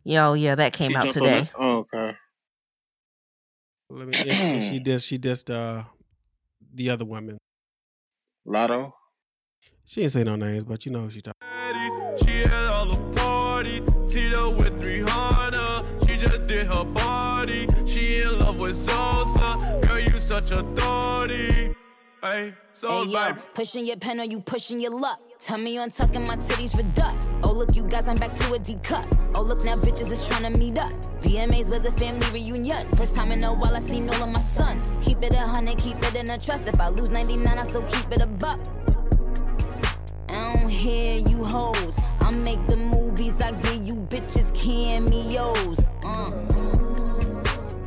Yo, 0.04 0.34
yeah, 0.34 0.54
that 0.54 0.72
came 0.72 0.90
She 0.90 0.96
out 0.96 1.10
today. 1.10 1.50
Oh, 1.58 1.78
okay. 1.78 2.14
Let 3.90 4.08
me. 4.08 4.16
And 4.16 4.36
she, 4.36 4.42
and 4.42 4.62
she 4.62 4.78
did. 4.80 5.02
She 5.02 5.18
dissed 5.18 5.52
uh, 5.52 5.84
the 6.72 6.90
other 6.90 7.04
women. 7.04 7.38
Lotto. 8.46 8.94
She 9.84 10.00
didn't 10.00 10.12
say 10.12 10.24
no 10.24 10.36
names, 10.36 10.64
but 10.64 10.84
you 10.86 10.92
know 10.92 11.02
who 11.02 11.10
she 11.10 11.20
talking. 11.22 11.40
She 12.24 12.44
at 12.44 12.68
all 12.70 12.86
the 12.86 12.98
party. 13.18 13.80
Tito 14.08 14.56
with 14.56 14.82
300. 14.82 16.06
She 16.06 16.16
just 16.16 16.46
did 16.46 16.66
her 16.66 16.84
body. 16.84 17.66
She 17.86 18.22
in 18.22 18.38
love 18.38 18.56
with 18.58 18.76
salsa. 18.76 19.82
Girl, 19.86 19.98
you 19.98 20.18
such 20.18 20.50
a 20.52 20.62
thotty. 20.74 21.74
Hey, 22.22 22.54
so 22.72 23.04
Hey 23.04 23.10
yo, 23.10 23.24
baby. 23.32 23.40
pushing 23.54 23.84
your 23.86 23.96
pen 23.96 24.20
or 24.20 24.24
you 24.24 24.40
pushing 24.40 24.80
your 24.80 24.98
luck. 24.98 25.20
Tell 25.44 25.58
me 25.58 25.74
you 25.74 25.80
untucking 25.80 26.26
my 26.26 26.36
titties 26.36 26.74
for 26.74 26.82
duck. 26.94 27.14
Oh 27.42 27.52
look, 27.52 27.76
you 27.76 27.82
guys, 27.82 28.08
I'm 28.08 28.16
back 28.16 28.32
to 28.32 28.54
a 28.54 28.58
D 28.58 28.76
cup. 28.82 29.04
Oh 29.34 29.42
look, 29.42 29.62
now 29.62 29.74
bitches 29.74 30.10
is 30.10 30.26
trying 30.26 30.50
to 30.50 30.58
meet 30.58 30.78
up. 30.78 30.90
VMAs 31.20 31.68
was 31.68 31.84
a 31.84 31.92
family 31.92 32.26
reunion. 32.30 32.88
First 32.92 33.14
time 33.14 33.30
in 33.30 33.44
a 33.44 33.52
while 33.52 33.76
I 33.76 33.80
seen 33.80 34.08
all 34.08 34.22
of 34.22 34.30
my 34.30 34.40
sons. 34.40 34.88
Keep 35.04 35.22
it 35.22 35.34
a 35.34 35.40
hundred, 35.40 35.76
keep 35.76 36.02
it 36.02 36.14
in 36.14 36.30
a 36.30 36.38
trust. 36.38 36.66
If 36.66 36.80
I 36.80 36.88
lose 36.88 37.10
99, 37.10 37.58
I 37.58 37.62
still 37.64 37.82
keep 37.82 38.10
it 38.10 38.22
a 38.22 38.26
buck. 38.26 38.58
I 40.30 40.54
don't 40.54 40.70
hear 40.70 41.18
you 41.18 41.44
hoes. 41.44 41.98
I 42.20 42.30
make 42.30 42.66
the 42.66 42.78
movies, 42.78 43.34
I 43.42 43.52
give 43.52 43.86
you 43.86 43.96
bitches 43.96 44.48
cameos. 44.54 45.78
Uh. 46.06 46.30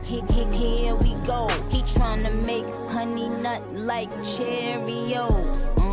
Here, 0.05 0.24
here, 0.30 0.53
here 0.53 0.95
we 0.95 1.16
go. 1.26 1.47
He 1.72 1.82
tryna 1.82 2.39
make 2.45 2.68
honey 2.91 3.30
nut 3.30 3.64
like 3.74 4.12
Cheerios. 4.20 5.76
Uh. 5.82 5.86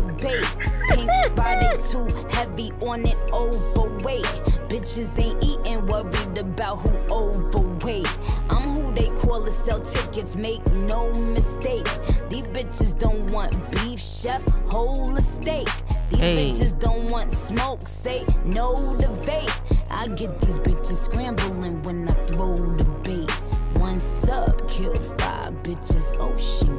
Pink 0.90 1.10
Friday 1.36 1.78
too 1.92 2.08
heavy 2.30 2.72
on 2.86 3.06
it, 3.06 3.18
overweight. 3.32 4.26
Bitches 4.68 5.18
ain't 5.20 5.44
eating, 5.44 5.86
worried 5.88 6.38
about 6.38 6.78
who 6.80 6.90
overweight. 7.14 8.08
I'm 8.50 8.64
who 8.76 8.94
they 8.94 9.10
call 9.10 9.46
to 9.46 9.52
sell 9.52 9.80
tickets, 9.80 10.36
make 10.36 10.66
no 10.74 11.10
mistake. 11.34 11.86
These 12.30 12.48
bitches 12.50 12.98
don't 13.00 13.32
want 13.32 13.56
beef, 13.72 14.00
chef, 14.00 14.44
whole 14.70 15.16
estate. 15.16 15.70
These 16.10 16.20
Hey. 16.20 16.52
bitches 16.52 16.78
don't 16.80 17.08
want 17.12 17.34
smoke, 17.34 17.88
say 17.88 18.26
no 18.46 18.74
to 18.76 19.08
vape. 19.28 19.52
I 19.92 20.08
get 20.10 20.40
these 20.42 20.60
bitches 20.60 21.06
scrambling 21.06 21.82
when 21.84 22.10
I 22.10 22.14
throw 22.26 22.56
the 22.56 22.86
bait. 23.04 23.32
One 23.80 24.00
sub, 24.00 24.68
kill 24.68 24.94
five 24.96 25.54
bitches, 25.64 26.20
ocean 26.20 26.76
gate. 26.76 26.78
Mm, 26.78 26.79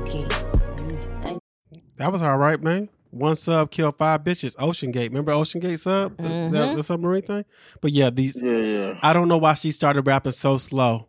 That 2.01 2.11
was 2.11 2.23
all 2.23 2.39
right, 2.39 2.61
man. 2.63 2.89
One 3.11 3.35
sub 3.37 3.71
killed 3.71 3.99
five 3.99 4.25
bitches. 4.25 4.57
Ocean 4.59 4.91
Gate. 4.91 5.11
Remember 5.11 5.33
Ocean 5.33 5.61
Gate 5.61 5.79
sub? 5.81 6.17
The- 6.17 6.23
Mhm. 6.23 6.51
The, 6.51 6.77
the 6.77 6.83
submarine 6.83 7.21
thing? 7.21 7.45
But 7.83 7.93
yeah, 7.93 8.09
these 8.09 8.41
Yeah, 8.41 8.57
yeah. 8.57 8.99
I 9.03 9.13
don't 9.13 9.29
know 9.29 9.37
why 9.37 9.53
she 9.53 9.71
started 9.71 10.07
rapping 10.07 10.33
so 10.33 10.57
slow. 10.57 11.09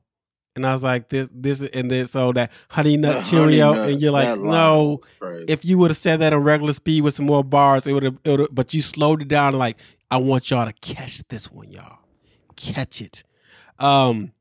And 0.54 0.68
I 0.68 0.74
was 0.74 0.84
like, 0.84 1.08
this, 1.08 1.30
this, 1.34 1.62
and 1.62 1.90
then 1.90 2.08
so 2.08 2.34
that 2.34 2.52
honey 2.68 2.98
nut 2.98 3.24
The 3.24 3.30
Cheerio, 3.30 3.68
honey 3.68 3.80
nut, 3.80 3.90
and 3.90 4.02
you're 4.02 4.12
like, 4.12 4.38
no. 4.38 5.00
If 5.48 5.64
you 5.64 5.78
would 5.78 5.92
have 5.92 5.98
said 5.98 6.20
that 6.20 6.34
on 6.34 6.44
regular 6.44 6.74
speed 6.74 7.04
with 7.04 7.14
some 7.14 7.26
more 7.26 7.42
bars, 7.42 7.88
it 7.88 7.94
would 7.94 8.04
have. 8.04 8.18
It 8.26 8.54
but 8.54 8.74
you 8.74 8.82
slowed 8.82 9.22
it 9.22 9.30
down. 9.30 9.54
Like, 9.54 9.78
I 10.10 10.18
want 10.18 10.52
y'all 10.52 10.66
to 10.66 10.74
catch 10.74 11.24
this 11.30 11.50
one, 11.50 11.70
y'all. 11.70 12.00
Catch 12.58 13.02
it. 13.02 13.24
Um, 13.80 14.34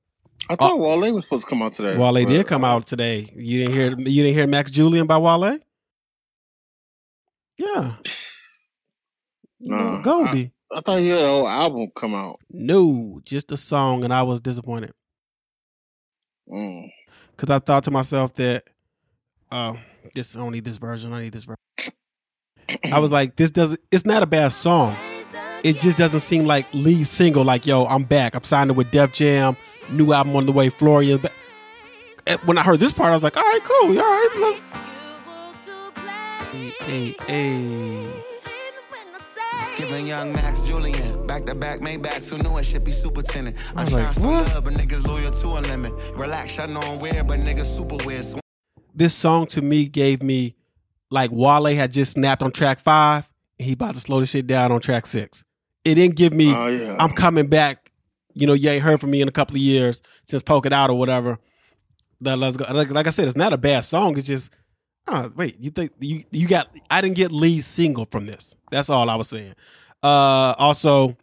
I 0.49 0.57
thought 0.57 0.81
Wale 0.81 1.15
was 1.15 1.23
supposed 1.25 1.45
to 1.45 1.49
come 1.49 1.63
out 1.63 1.75
today. 1.75 1.97
Wale 1.97 2.13
but, 2.13 2.27
did 2.27 2.49
come 2.49 2.65
uh, 2.65 2.75
out 2.75 2.89
today. 2.89 3.33
You 3.37 3.61
didn't 3.61 3.75
hear. 3.75 3.91
You 3.91 4.23
didn't 4.25 4.35
hear 4.35 4.49
Max 4.49 4.73
Julien 4.73 5.07
by 5.07 5.17
Wale. 5.17 5.61
Yeah. 7.75 7.95
You 9.59 9.71
know, 9.71 9.77
Nah, 9.77 10.03
Goldie. 10.03 10.53
I 10.73 10.81
thought 10.81 11.01
he 11.01 11.09
had 11.09 11.23
a 11.23 11.27
whole 11.27 11.49
album 11.49 11.89
come 11.97 12.15
out. 12.15 12.41
No, 12.51 13.21
just 13.25 13.51
a 13.53 13.57
song, 13.57 14.05
and 14.05 14.13
I 14.13 14.23
was 14.23 14.41
disappointed 14.41 14.93
Mm. 16.49 16.91
because 17.37 17.51
I 17.51 17.59
thought 17.59 17.85
to 17.85 17.91
myself 17.91 18.35
that, 18.35 18.65
oh, 19.53 19.79
this 20.15 20.35
I 20.37 20.41
don't 20.41 20.53
need 20.53 20.65
this 20.65 20.79
version. 20.79 21.13
I 21.13 21.23
need 21.23 21.33
this 21.33 21.45
version. 21.45 21.95
I 22.93 22.99
was 23.01 23.11
like, 23.13 23.37
this 23.37 23.51
doesn't. 23.51 23.81
It's 23.91 24.05
not 24.07 24.23
a 24.23 24.27
bad 24.27 24.49
song. 24.53 24.97
It 25.63 25.79
just 25.81 25.99
doesn't 25.99 26.21
seem 26.21 26.47
like 26.47 26.67
lead 26.73 27.07
single. 27.07 27.45
Like, 27.45 27.67
yo, 27.67 27.85
I'm 27.85 28.05
back. 28.05 28.35
I'm 28.35 28.45
signing 28.45 28.77
with 28.77 28.91
Def 28.91 29.13
Jam. 29.13 29.57
New 29.91 30.13
album 30.13 30.35
on 30.37 30.47
the 30.47 30.53
way. 30.53 30.71
Florian. 30.71 31.21
When 32.45 32.57
I 32.59 32.63
heard 32.63 32.79
this 32.81 32.93
part, 32.93 33.11
I 33.11 33.15
was 33.15 33.23
like, 33.25 33.37
all 33.37 33.43
right, 33.43 33.61
cool. 33.63 33.99
All 33.99 34.05
right. 34.05 34.61
Hey, 36.53 36.73
hey, 36.81 37.15
hey. 37.29 38.25
Giving 39.79 40.09
young 40.09 40.33
Max 40.33 40.63
Julien 40.63 41.25
back 41.25 41.47
to 41.47 41.55
back 41.55 41.79
Maybachs 41.79 42.29
who 42.29 42.43
knew 42.43 42.59
it 42.59 42.65
should 42.65 42.83
be 42.83 42.91
super 42.91 43.23
tenant. 43.23 43.57
I 43.77 43.81
I'm 43.81 43.85
was 43.85 43.93
trying 43.93 44.05
like, 44.07 44.15
to 44.17 44.55
love, 44.55 44.65
but 44.65 44.73
niggas 44.73 45.07
loyal 45.07 45.31
to 45.31 45.47
a 45.47 45.61
limit. 45.61 45.93
Relax, 46.17 46.59
I 46.59 46.67
know 46.67 46.81
I'm 46.81 46.99
weird, 46.99 47.29
but 47.29 47.39
niggas 47.39 47.67
super 47.67 48.05
weird. 48.05 48.25
So 48.25 48.41
this 48.93 49.15
song 49.15 49.47
to 49.49 49.63
me 49.63 49.87
gave 49.87 50.25
me 50.25 50.57
like 51.09 51.31
Wale 51.33 51.67
had 51.67 51.93
just 51.93 52.13
snapped 52.13 52.43
on 52.43 52.51
track 52.51 52.81
five 52.81 53.31
and 53.61 53.67
he 53.67 53.75
about 53.75 53.95
to 53.95 54.01
slow 54.01 54.19
the 54.19 54.27
shit 54.27 54.49
down 54.49 54.73
on 54.73 54.81
track 54.81 55.07
six. 55.07 55.45
It 55.85 55.95
didn't 55.95 56.17
give 56.17 56.33
me 56.33 56.53
Oh 56.53 56.67
yeah. 56.67 56.97
I'm 56.99 57.13
coming 57.13 57.47
back. 57.47 57.93
You 58.35 58.49
know, 58.49 58.55
you 58.55 58.71
ain't 58.71 58.83
heard 58.83 59.01
from 59.01 59.13
me 59.13 59.23
in 59.23 59.29
a 59.29 59.33
couple 59.33 59.55
of 59.55 59.63
years 59.63 60.03
since 60.29 60.43
Poke 60.43 60.67
It 60.67 60.73
Out 60.73 60.91
or 60.91 60.99
whatever. 60.99 61.39
That 62.23 62.39
let's 62.39 62.57
go. 62.57 62.65
Like, 62.73 62.91
like 62.91 63.07
I 63.07 63.11
said, 63.11 63.29
it's 63.29 63.37
not 63.37 63.53
a 63.53 63.59
bad 63.59 63.81
song. 63.85 64.19
It's 64.19 64.27
just, 64.27 64.51
oh, 65.09 65.33
wait, 65.37 65.57
you 65.59 65.71
think 65.71 65.93
you 66.01 66.25
you 66.31 66.49
got? 66.49 66.69
I 66.91 67.01
didn't 67.01 67.17
get 67.17 67.33
lead 67.33 67.65
single 67.65 68.07
from 68.07 68.27
this. 68.27 68.55
That's 68.71 68.91
all 68.91 69.09
I 69.11 69.17
was 69.17 69.29
saying. 69.29 69.55
Uh, 70.03 70.55
also, 70.59 71.17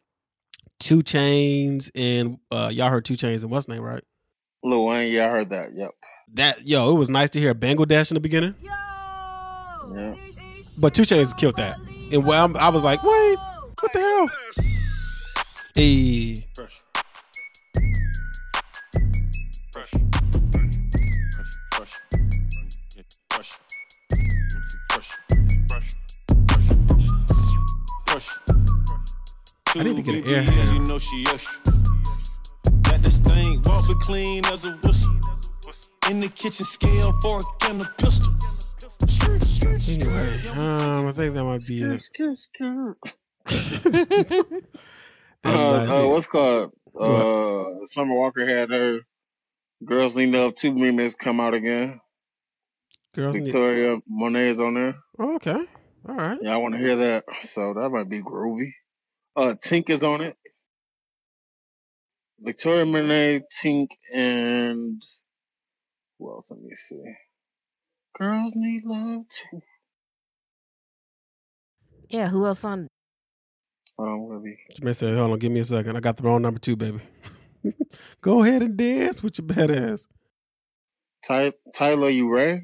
2 0.79 1.01
Chainz 1.03 1.89
and 1.95 2.37
uh, 2.51 2.69
y'all 2.71 2.89
heard 2.89 3.05
2 3.05 3.15
Chainz 3.15 3.41
and 3.41 3.51
what's 3.51 3.67
name 3.67 3.81
right? 3.81 4.03
Lil 4.63 4.85
Wayne, 4.85 5.11
yeah, 5.11 5.27
I 5.27 5.29
heard 5.29 5.49
that. 5.49 5.73
Yep. 5.73 5.91
That 6.33 6.67
yo, 6.67 6.91
it 6.91 6.95
was 6.95 7.09
nice 7.09 7.29
to 7.31 7.39
hear 7.39 7.55
Bangladesh 7.55 8.11
in 8.11 8.15
the 8.15 8.21
beginning. 8.21 8.55
Yeah. 8.61 10.15
But 10.79 10.93
2 10.93 11.03
Chainz 11.03 11.35
killed 11.35 11.55
that. 11.55 11.77
And 12.11 12.25
well, 12.25 12.43
I'm, 12.43 12.55
I 12.57 12.69
was 12.69 12.83
like, 12.83 13.01
wait, 13.03 13.37
what 13.79 13.93
the 13.93 13.99
hell? 13.99 14.29
Hey, 15.75 16.35
I 29.79 29.83
need 29.83 29.95
to 29.97 30.01
get 30.01 30.15
an 30.15 30.23
Two 30.23 30.33
air 30.33 30.41
BBL, 30.43 30.53
hand. 30.53 30.77
You 30.77 30.85
know 30.85 30.99
she 30.99 31.25
extra. 31.27 31.73
Got 32.81 33.03
this 33.03 33.19
thing, 33.19 33.61
walk 33.65 33.99
clean 34.01 34.45
as 34.45 34.65
a 34.65 34.71
whistle. 34.83 35.13
In 36.09 36.19
the 36.19 36.29
kitchen, 36.29 36.65
scale, 36.65 37.13
fork, 37.21 37.45
and 37.65 37.83
a 37.83 37.87
pistol. 38.01 38.33
Anyway, 39.89 40.47
um, 40.57 41.07
I 41.07 41.11
think 41.11 41.33
that 41.35 41.43
might 41.43 41.65
be 41.67 41.83
it. 41.83 42.01
Skirt, 42.01 42.39
skirt. 42.39 42.97
That 45.43 45.55
Uh, 45.55 46.05
uh, 46.05 46.07
what's 46.09 46.27
called? 46.27 46.73
Uh, 46.99 47.85
Summer 47.85 48.15
Walker 48.15 48.45
had 48.45 48.69
her 48.71 48.99
Girls 49.85 50.15
Need 50.15 50.33
Love 50.33 50.55
two 50.55 50.71
remix 50.71 51.15
come 51.17 51.39
out 51.39 51.53
again. 51.53 52.01
Girls 53.13 53.35
Victoria 53.35 53.99
Monet 54.07 54.49
is 54.49 54.59
on 54.59 54.73
there. 54.73 54.95
Oh, 55.19 55.35
okay, 55.35 55.63
all 56.09 56.15
right. 56.15 56.39
Yeah, 56.41 56.53
I 56.53 56.57
want 56.57 56.73
to 56.75 56.79
hear 56.81 56.95
that. 56.97 57.25
So 57.43 57.75
that 57.75 57.89
might 57.89 58.09
be 58.09 58.21
groovy. 58.21 58.71
Uh, 59.37 59.53
Tink 59.53 59.89
is 59.91 60.03
on 60.03 60.21
it. 60.21 60.35
Victoria 62.39 62.85
Monet, 62.85 63.41
Tink, 63.63 63.89
and 64.13 65.01
who 66.17 66.31
else? 66.31 66.49
Let 66.51 66.59
me 66.61 66.71
see. 66.75 67.01
Girls 68.17 68.53
need 68.55 68.83
love 68.83 69.23
too. 69.29 69.61
Yeah, 72.09 72.29
who 72.29 72.45
else 72.45 72.65
on? 72.65 72.87
Hold 73.97 74.09
on, 74.09 74.27
Webby. 74.27 74.57
Jermaine 74.75 74.95
said, 74.95 75.15
hold 75.15 75.31
on, 75.31 75.39
give 75.39 75.51
me 75.51 75.59
a 75.59 75.63
second. 75.65 75.95
I 75.95 75.99
got 75.99 76.17
the 76.17 76.23
wrong 76.23 76.41
number 76.41 76.59
two, 76.59 76.75
baby. 76.75 76.99
Go 78.21 78.43
ahead 78.43 78.63
and 78.63 78.77
dance 78.77 79.21
with 79.21 79.37
your 79.37 79.45
bad 79.47 79.69
ass. 79.71 80.07
Ty- 81.27 81.53
Tyler, 81.75 82.09
you 82.09 82.29
Ray? 82.33 82.63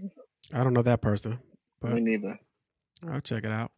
I 0.54 0.64
don't 0.64 0.74
know 0.74 0.82
that 0.84 1.02
person, 1.02 1.40
but 1.82 1.92
Me 1.94 2.02
neither. 2.02 2.40
I'll 3.08 3.22
check 3.22 3.44
it 3.44 3.52
out. 3.52 3.72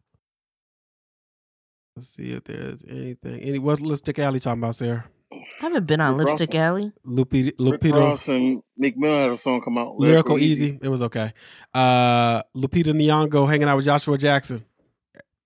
Let's 1.96 2.10
see 2.10 2.32
if 2.32 2.44
there's 2.44 2.84
anything. 2.86 3.40
Any 3.40 3.58
what's 3.58 3.80
Lipstick 3.80 4.18
Alley 4.18 4.38
talking 4.38 4.62
about, 4.62 4.74
Sarah? 4.74 5.06
I 5.32 5.38
haven't 5.60 5.86
been 5.86 6.00
on 6.00 6.16
Rick 6.18 6.28
Lipstick 6.28 6.50
Ross. 6.50 6.58
Alley. 6.58 6.92
Lupi, 7.06 7.44
Rick 7.46 7.58
Lupita, 7.58 7.94
Ross 7.94 8.28
and 8.28 8.62
Meek 8.76 8.98
Mill 8.98 9.14
had 9.14 9.30
a 9.30 9.36
song 9.36 9.62
come 9.62 9.78
out. 9.78 9.98
Lyrical 9.98 10.38
Easy. 10.38 10.78
It 10.82 10.88
was 10.88 11.00
okay. 11.02 11.32
Uh, 11.72 12.42
Lupita 12.54 12.92
Nyong'o 12.92 13.48
hanging 13.48 13.66
out 13.66 13.76
with 13.76 13.86
Joshua 13.86 14.18
Jackson. 14.18 14.64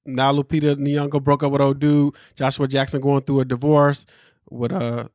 Now 0.04 0.32
Lupita 0.32 0.74
Nyong'o 0.74 1.22
broke 1.22 1.44
up 1.44 1.52
with 1.52 1.60
old 1.60 1.78
dude. 1.78 2.14
Joshua 2.34 2.66
Jackson 2.66 3.00
going 3.00 3.22
through 3.22 3.40
a 3.40 3.44
divorce 3.44 4.06
with 4.50 4.72
uh 4.72 5.06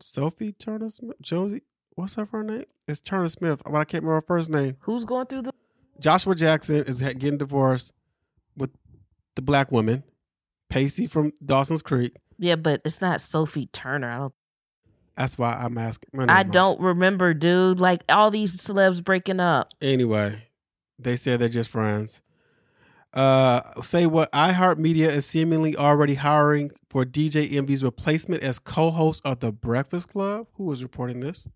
Sophie 0.00 0.52
Turner 0.52 0.88
Smith. 0.88 1.16
Josie, 1.20 1.62
what's 1.96 2.14
her 2.14 2.24
first 2.24 2.48
name? 2.48 2.64
It's 2.86 3.00
Turner 3.00 3.28
Smith, 3.28 3.60
but 3.64 3.74
I 3.74 3.84
can't 3.84 4.02
remember 4.04 4.14
her 4.14 4.20
first 4.22 4.48
name. 4.48 4.76
Who's 4.80 5.04
going 5.04 5.26
through 5.26 5.42
the? 5.42 5.52
Joshua 6.00 6.34
Jackson 6.34 6.76
is 6.76 7.00
getting 7.00 7.36
divorced 7.36 7.92
with 8.56 8.70
the 9.34 9.42
black 9.42 9.70
woman, 9.70 10.04
Pacey 10.68 11.06
from 11.06 11.32
Dawson's 11.44 11.82
Creek. 11.82 12.16
Yeah, 12.38 12.56
but 12.56 12.82
it's 12.84 13.00
not 13.00 13.20
Sophie 13.20 13.66
Turner. 13.72 14.10
I 14.10 14.18
don't. 14.18 14.34
That's 15.16 15.36
why 15.36 15.52
I'm 15.54 15.76
asking. 15.78 16.10
I 16.28 16.44
don't 16.44 16.80
remember, 16.80 17.34
dude. 17.34 17.80
Like 17.80 18.04
all 18.08 18.30
these 18.30 18.56
celebs 18.56 19.02
breaking 19.02 19.40
up. 19.40 19.70
Anyway, 19.82 20.44
they 20.98 21.16
said 21.16 21.40
they're 21.40 21.48
just 21.48 21.70
friends. 21.70 22.20
Uh, 23.14 23.62
say 23.82 24.06
what 24.06 24.30
iHeartMedia 24.32 25.08
is 25.08 25.26
seemingly 25.26 25.74
already 25.74 26.14
hiring 26.14 26.70
for 26.90 27.04
DJ 27.04 27.52
Envy's 27.54 27.82
replacement 27.82 28.42
as 28.42 28.58
co-host 28.58 29.22
of 29.24 29.40
the 29.40 29.50
Breakfast 29.50 30.08
Club. 30.08 30.46
Who 30.54 30.64
was 30.64 30.82
reporting 30.82 31.20
this? 31.20 31.48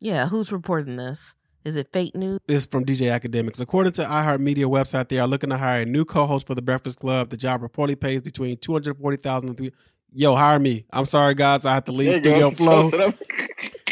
Yeah, 0.00 0.28
who's 0.28 0.52
reporting 0.52 0.96
this? 0.96 1.35
Is 1.66 1.74
it 1.74 1.88
fake 1.92 2.14
news? 2.14 2.38
It's 2.46 2.64
from 2.64 2.84
DJ 2.84 3.10
Akademiks. 3.10 3.60
According 3.60 3.92
to 3.94 4.02
iHeartMedia 4.02 4.66
website, 4.66 5.08
they 5.08 5.18
are 5.18 5.26
looking 5.26 5.50
to 5.50 5.56
hire 5.56 5.82
a 5.82 5.84
new 5.84 6.04
co-host 6.04 6.46
for 6.46 6.54
the 6.54 6.62
Breakfast 6.62 7.00
Club. 7.00 7.28
The 7.30 7.36
job 7.36 7.60
reportedly 7.60 7.98
pays 7.98 8.22
between 8.22 8.56
two 8.56 8.72
hundred 8.72 8.96
forty 8.98 9.16
thousand 9.16 9.48
and 9.48 9.58
three. 9.58 9.72
Yo, 10.12 10.36
hire 10.36 10.60
me. 10.60 10.86
I'm 10.92 11.06
sorry, 11.06 11.34
guys. 11.34 11.66
I 11.66 11.74
have 11.74 11.84
to 11.86 11.92
leave 11.92 12.10
There 12.12 12.20
Studio 12.20 12.50
go. 12.50 12.56
Flow. 12.56 12.90
Close 12.90 12.92
it 12.92 13.00
up. 13.00 13.14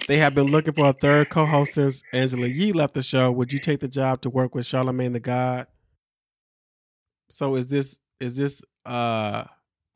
They 0.07 0.19
have 0.19 0.37
been 0.37 0.53
looking 0.53 0.73
for 0.73 0.87
a 0.87 0.93
third 0.93 1.31
co-host 1.31 1.75
since 1.75 2.05
Angela 2.13 2.47
Yee 2.47 2.71
left 2.73 2.95
the 2.95 3.03
show. 3.03 3.33
Would 3.33 3.53
you 3.53 3.59
take 3.59 3.81
the 3.81 3.89
job 3.89 4.21
to 4.21 4.31
work 4.31 4.55
with 4.55 4.67
Charlemagne 4.67 5.13
the 5.13 5.19
God? 5.19 5.67
So 7.31 7.57
is 7.57 7.67
this 7.67 8.01
is 8.21 8.37
this 8.37 8.63
uh 8.87 9.47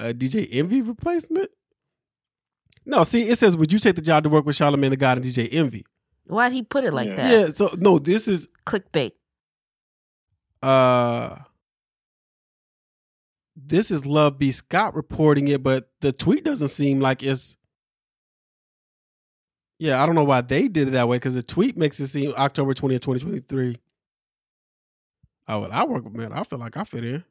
a 0.01 0.13
DJ 0.13 0.49
Envy 0.51 0.83
replacement? 0.83 1.51
No, 2.85 3.05
see, 3.05 3.23
it 3.23 3.39
says, 3.39 3.57
"Would 3.57 3.73
you 3.73 3.79
take 3.79 3.95
the 3.95 4.03
job 4.03 4.25
to 4.25 4.31
work 4.31 4.47
with 4.47 4.57
Charlemagne 4.57 4.91
the 4.91 4.97
God 4.97 5.19
and 5.19 5.25
DJ 5.25 5.49
Envy?" 5.53 5.85
Why'd 6.29 6.53
he 6.53 6.63
put 6.63 6.85
it 6.85 6.93
like 6.93 7.09
Yeah. 7.09 7.17
that? 7.17 7.31
Yeah. 7.49 7.55
So 7.55 7.71
no, 7.79 7.99
this 7.99 8.29
is 8.29 8.49
Clickbait. 8.67 9.13
uh 10.63 11.37
this 13.57 13.91
is 13.91 14.07
Love 14.07 14.39
B. 14.39 14.53
Scott 14.53 14.95
reporting 14.95 15.49
it, 15.49 15.63
but 15.63 15.91
the 16.01 16.13
tweet 16.13 16.45
doesn't 16.45 16.69
seem 16.69 17.01
like 17.01 17.23
it's. 17.23 17.57
Yeah, 19.81 20.03
I 20.03 20.07
don't 20.07 20.15
know 20.15 20.25
why 20.25 20.41
they 20.41 20.69
did 20.69 20.89
it 20.89 20.91
that 20.93 21.09
way 21.09 21.17
because 21.17 21.35
the 21.35 21.43
tweet 21.43 21.77
makes 21.77 22.01
it 22.01 22.09
seem 22.09 22.33
October 22.37 22.73
20th, 22.75 23.01
2023. 23.01 23.77
Oh, 25.49 25.61
well, 25.61 25.73
I 25.73 25.85
work 25.85 26.05
with 26.05 26.15
man. 26.15 26.33
I 26.33 26.43
feel 26.45 26.59
like 26.59 26.77
I 26.77 26.85
fit 26.85 27.05
in. 27.05 27.25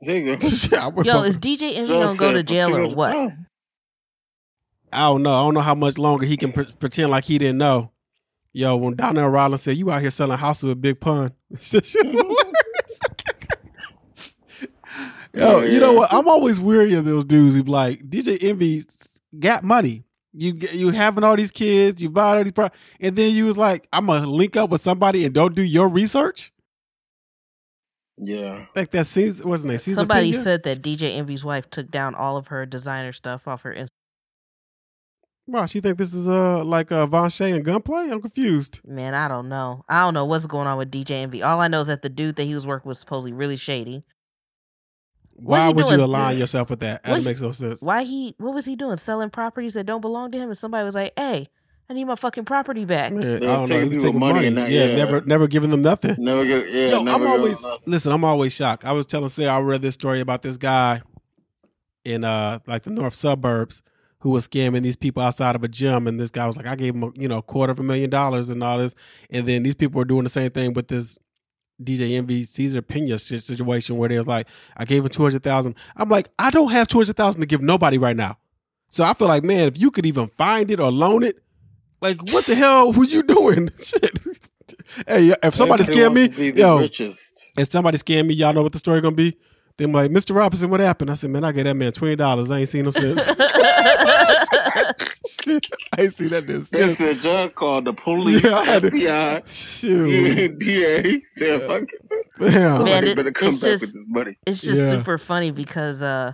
There 0.00 0.16
you 0.18 0.36
go. 0.36 0.48
I 0.78 0.88
work 0.88 1.06
Yo, 1.06 1.20
with- 1.20 1.28
is 1.30 1.38
DJ 1.38 1.74
Envy 1.76 1.92
Joe 1.92 2.06
gonna 2.06 2.18
go 2.18 2.32
to 2.32 2.42
jail 2.42 2.74
or 2.76 2.88
what? 2.94 3.14
I 4.92 5.00
don't 5.08 5.22
know. 5.22 5.34
I 5.34 5.42
don't 5.42 5.54
know 5.54 5.60
how 5.60 5.74
much 5.74 5.98
longer 5.98 6.24
he 6.24 6.36
can 6.36 6.52
pre- 6.52 6.72
pretend 6.78 7.10
like 7.10 7.24
he 7.24 7.36
didn't 7.38 7.58
know. 7.58 7.90
Yo, 8.58 8.74
when 8.74 8.96
Donnell 8.96 9.28
Rawlings 9.28 9.62
said, 9.62 9.76
"You 9.76 9.88
out 9.88 10.00
here 10.00 10.10
selling 10.10 10.36
houses 10.36 10.64
with 10.64 10.82
Big 10.82 10.98
Pun," 10.98 11.30
Shit 11.60 11.84
was 11.84 11.94
hilarious. 11.94 13.00
Yo, 15.32 15.60
you 15.62 15.78
know 15.78 15.92
what? 15.92 16.12
I'm 16.12 16.26
always 16.26 16.58
weary 16.58 16.94
of 16.94 17.04
those 17.04 17.24
dudes 17.24 17.54
who 17.54 17.62
be 17.62 17.70
like 17.70 18.00
DJ 18.10 18.36
Envy 18.42 18.82
got 19.38 19.62
money. 19.62 20.02
You 20.32 20.54
you 20.72 20.90
having 20.90 21.22
all 21.22 21.36
these 21.36 21.52
kids, 21.52 22.02
you 22.02 22.10
buy 22.10 22.36
all 22.36 22.42
these, 22.42 22.50
pro- 22.50 22.70
and 23.00 23.14
then 23.14 23.32
you 23.32 23.46
was 23.46 23.56
like, 23.56 23.86
"I'm 23.92 24.06
gonna 24.06 24.26
link 24.26 24.56
up 24.56 24.70
with 24.70 24.82
somebody 24.82 25.24
and 25.24 25.32
don't 25.32 25.54
do 25.54 25.62
your 25.62 25.88
research." 25.88 26.52
Yeah. 28.16 28.66
Like 28.74 28.90
that 28.90 29.06
seems 29.06 29.44
what's 29.44 29.62
his 29.62 29.66
name? 29.66 29.78
Caesar 29.78 30.00
Somebody 30.00 30.32
Pena? 30.32 30.42
said 30.42 30.62
that 30.64 30.82
DJ 30.82 31.14
Envy's 31.16 31.44
wife 31.44 31.70
took 31.70 31.92
down 31.92 32.16
all 32.16 32.36
of 32.36 32.48
her 32.48 32.66
designer 32.66 33.12
stuff 33.12 33.46
off 33.46 33.62
her. 33.62 33.86
Inst- 35.48 35.54
Wow, 35.60 35.66
she 35.66 35.80
think 35.80 35.96
this 35.98 36.12
is 36.14 36.28
uh 36.28 36.62
like 36.64 36.92
uh, 36.92 37.06
Von 37.06 37.30
Shay 37.30 37.52
and 37.52 37.64
gunplay? 37.64 38.10
I'm 38.10 38.20
confused. 38.20 38.80
Man, 38.84 39.14
I 39.14 39.28
don't 39.28 39.48
know. 39.48 39.84
I 39.88 40.00
don't 40.00 40.14
know 40.14 40.24
what's 40.26 40.46
going 40.46 40.66
on 40.66 40.76
with 40.78 40.90
DJ 40.90 41.10
Envy. 41.12 41.42
All 41.42 41.60
I 41.60 41.68
know 41.68 41.80
is 41.80 41.86
that 41.86 42.02
the 42.02 42.08
dude 42.10 42.36
that 42.36 42.44
he 42.44 42.54
was 42.54 42.66
working 42.66 42.88
with 42.88 42.98
supposedly 42.98 43.32
really 43.32 43.56
shady. 43.56 44.04
Why 45.34 45.68
he 45.68 45.72
would 45.72 45.84
you 45.84 45.90
doing? 45.96 46.00
align 46.00 46.36
yourself 46.38 46.68
with 46.70 46.80
that? 46.80 47.02
That 47.04 47.12
What- 47.12 47.22
makes 47.24 47.40
no 47.42 47.52
sense. 47.52 47.80
Why 47.82 48.02
he? 48.04 48.34
What 48.38 48.54
was 48.54 48.64
he 48.64 48.76
doing? 48.76 48.96
Selling 48.98 49.30
properties 49.30 49.74
that 49.74 49.86
don't 49.86 50.00
belong 50.00 50.32
to 50.32 50.38
him? 50.38 50.48
And 50.48 50.58
somebody 50.58 50.84
was 50.84 50.94
like, 50.96 51.12
"Hey, 51.16 51.48
I 51.88 51.94
need 51.94 52.04
my 52.04 52.16
fucking 52.16 52.44
property 52.44 52.84
back." 52.84 53.12
Man, 53.12 53.36
I 53.36 53.38
don't 53.38 53.40
know. 53.40 53.60
He 53.60 53.66
taking 53.68 53.88
was 53.88 53.96
people 53.96 54.04
taking 54.06 54.20
money 54.20 54.34
money. 54.34 54.46
and 54.48 54.56
not- 54.56 54.68
yeah, 54.70 54.84
yeah. 54.86 54.96
never, 54.96 55.20
never 55.22 55.46
giving 55.46 55.70
them 55.70 55.80
nothing. 55.82 56.16
Never 56.18 56.44
get. 56.44 56.70
Yeah. 56.72 56.88
Yo, 56.88 57.02
never 57.04 57.24
I'm 57.24 57.30
always 57.30 57.62
nothing. 57.62 57.78
listen. 57.86 58.12
I'm 58.12 58.24
always 58.24 58.52
shocked. 58.52 58.84
I 58.84 58.92
was 58.92 59.06
telling 59.06 59.28
Sarah 59.28 59.52
I 59.54 59.60
read 59.60 59.80
this 59.80 59.94
story 59.94 60.20
about 60.20 60.42
this 60.42 60.56
guy 60.56 61.02
in 62.04 62.24
uh 62.24 62.58
like 62.66 62.82
the 62.82 62.90
north 62.90 63.14
suburbs 63.14 63.82
who 64.20 64.30
was 64.30 64.48
scamming 64.48 64.82
these 64.82 64.96
people 64.96 65.22
outside 65.22 65.54
of 65.54 65.62
a 65.62 65.68
gym, 65.68 66.06
and 66.06 66.18
this 66.18 66.30
guy 66.30 66.46
was 66.46 66.56
like, 66.56 66.66
I 66.66 66.74
gave 66.74 66.94
him 66.94 67.04
a, 67.04 67.10
you 67.14 67.28
know 67.28 67.38
a 67.38 67.42
quarter 67.42 67.70
of 67.70 67.78
a 67.78 67.82
million 67.82 68.10
dollars 68.10 68.48
and 68.48 68.62
all 68.62 68.78
this, 68.78 68.94
and 69.30 69.46
then 69.46 69.62
these 69.62 69.74
people 69.74 69.98
were 69.98 70.04
doing 70.04 70.24
the 70.24 70.30
same 70.30 70.50
thing 70.50 70.72
with 70.72 70.88
this 70.88 71.18
DJ 71.82 72.16
Envy 72.16 72.42
Caesar 72.44 72.82
Pena 72.82 73.18
situation 73.18 73.96
where 73.96 74.08
they 74.08 74.18
was 74.18 74.26
like, 74.26 74.48
I 74.76 74.84
gave 74.84 75.04
him 75.04 75.08
two 75.10 75.22
hundred 75.22 75.42
thousand. 75.44 75.76
I'm 75.96 76.08
like, 76.08 76.28
I 76.38 76.50
don't 76.50 76.70
have 76.72 76.88
two 76.88 76.98
hundred 76.98 77.16
thousand 77.16 77.40
to 77.40 77.46
give 77.46 77.60
nobody 77.62 77.98
right 77.98 78.16
now. 78.16 78.38
So 78.88 79.04
I 79.04 79.12
feel 79.14 79.28
like, 79.28 79.44
man, 79.44 79.68
if 79.68 79.78
you 79.78 79.90
could 79.90 80.06
even 80.06 80.28
find 80.28 80.70
it 80.70 80.80
or 80.80 80.90
loan 80.90 81.22
it, 81.22 81.40
like 82.00 82.20
what 82.32 82.46
the 82.46 82.54
hell 82.54 82.92
were 82.92 83.04
you 83.04 83.22
doing? 83.22 83.70
Shit. 83.82 84.18
hey, 85.06 85.32
if 85.42 85.54
somebody 85.54 85.82
Everybody 85.84 85.84
scam 85.84 86.14
me, 86.14 86.20
wants 86.22 86.36
to 86.36 86.42
be 86.42 86.50
the 86.50 86.60
yo, 86.60 86.78
richest. 86.78 87.44
if 87.56 87.70
somebody 87.70 87.98
scam 87.98 88.26
me, 88.26 88.34
y'all 88.34 88.52
know 88.54 88.62
what 88.62 88.72
the 88.72 88.78
story 88.78 89.00
gonna 89.00 89.14
be. 89.14 89.36
Then 89.78 89.92
like, 89.92 90.10
Mr. 90.10 90.34
Robinson, 90.34 90.68
what 90.70 90.80
happened? 90.80 91.10
I 91.10 91.14
said, 91.14 91.30
man, 91.30 91.44
I 91.44 91.52
gave 91.52 91.64
that 91.64 91.74
man 91.74 91.92
twenty 91.92 92.16
dollars. 92.16 92.50
I 92.50 92.58
ain't 92.58 92.68
seen 92.68 92.84
him 92.86 92.92
since. 92.92 93.32
I 93.38 94.94
ain't 95.98 96.12
seen 96.14 96.28
that 96.30 96.46
dude 96.46 96.64
They 96.64 96.80
since. 96.88 96.98
said 96.98 97.20
John 97.20 97.50
called 97.50 97.84
the 97.86 97.92
police, 97.92 98.42
Yeah, 98.44 98.58
I 98.58 98.64
had 98.64 98.82
to- 98.82 98.90
FBI, 98.90 99.42
Shoot, 99.46 100.58
DA. 100.58 101.22
Said, 101.36 101.62
"Fuck 101.62 101.82
it, 101.84 102.08
damn. 102.38 102.50
Man, 102.50 102.76
somebody 102.78 103.10
it- 103.10 103.16
better 103.16 103.32
come 103.32 103.48
it's 103.48 103.58
back 103.58 103.70
just- 103.70 103.82
with 103.82 103.92
this 103.94 104.04
money." 104.08 104.38
It's 104.46 104.60
just 104.60 104.80
Yeah. 104.80 104.90
super 104.90 105.16
funny 105.18 105.50
because, 105.50 106.02
uh 106.02 106.32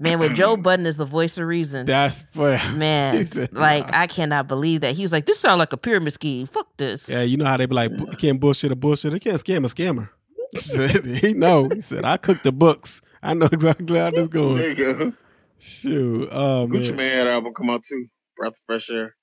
man, 0.00 0.18
with 0.18 0.34
Joe 0.34 0.56
Budden 0.62 0.86
is 0.86 0.96
the 0.96 1.04
voice 1.04 1.38
of 1.38 1.46
reason. 1.46 1.86
That's 1.86 2.22
fair. 2.32 2.60
Man, 2.74 3.26
said, 3.26 3.52
like 3.52 3.90
nah. 3.90 4.00
I 4.00 4.06
cannot 4.06 4.48
believe 4.48 4.80
that 4.80 4.94
he 4.96 5.02
was 5.02 5.12
like, 5.12 5.26
"This 5.26 5.38
sounds 5.38 5.58
like 5.58 5.72
a 5.72 5.76
pyramid 5.76 6.12
scheme. 6.12 6.46
Fuck 6.46 6.68
this." 6.76 7.08
Yeah, 7.08 7.22
you 7.22 7.36
know 7.36 7.44
how 7.44 7.56
they 7.56 7.66
be 7.66 7.74
like, 7.74 7.96
"Bu- 7.96 8.06
can't 8.16 8.40
bullshit 8.40 8.72
a 8.72 8.76
bullshit. 8.76 9.12
They 9.12 9.20
can't 9.20 9.36
scam 9.36 9.64
a 9.64 9.68
scammer. 9.68 10.08
he 11.20 11.34
know. 11.34 11.68
He 11.68 11.80
said, 11.80 12.04
I 12.04 12.16
cook 12.16 12.42
the 12.42 12.52
books. 12.52 13.00
I 13.22 13.34
know 13.34 13.46
exactly 13.52 13.98
how 13.98 14.10
this 14.10 14.28
going. 14.28 14.56
There 14.56 14.70
you 14.70 14.74
go. 14.94 15.12
Shoot. 15.58 16.28
Oh 16.30 16.68
Gucci 16.70 16.88
Mane. 16.88 16.96
Man 16.96 17.26
album 17.26 17.52
come 17.54 17.70
out 17.70 17.82
too. 17.84 18.06
Breath 18.36 18.52
of 18.52 18.58
fresh 18.66 18.90
air. 18.90 19.14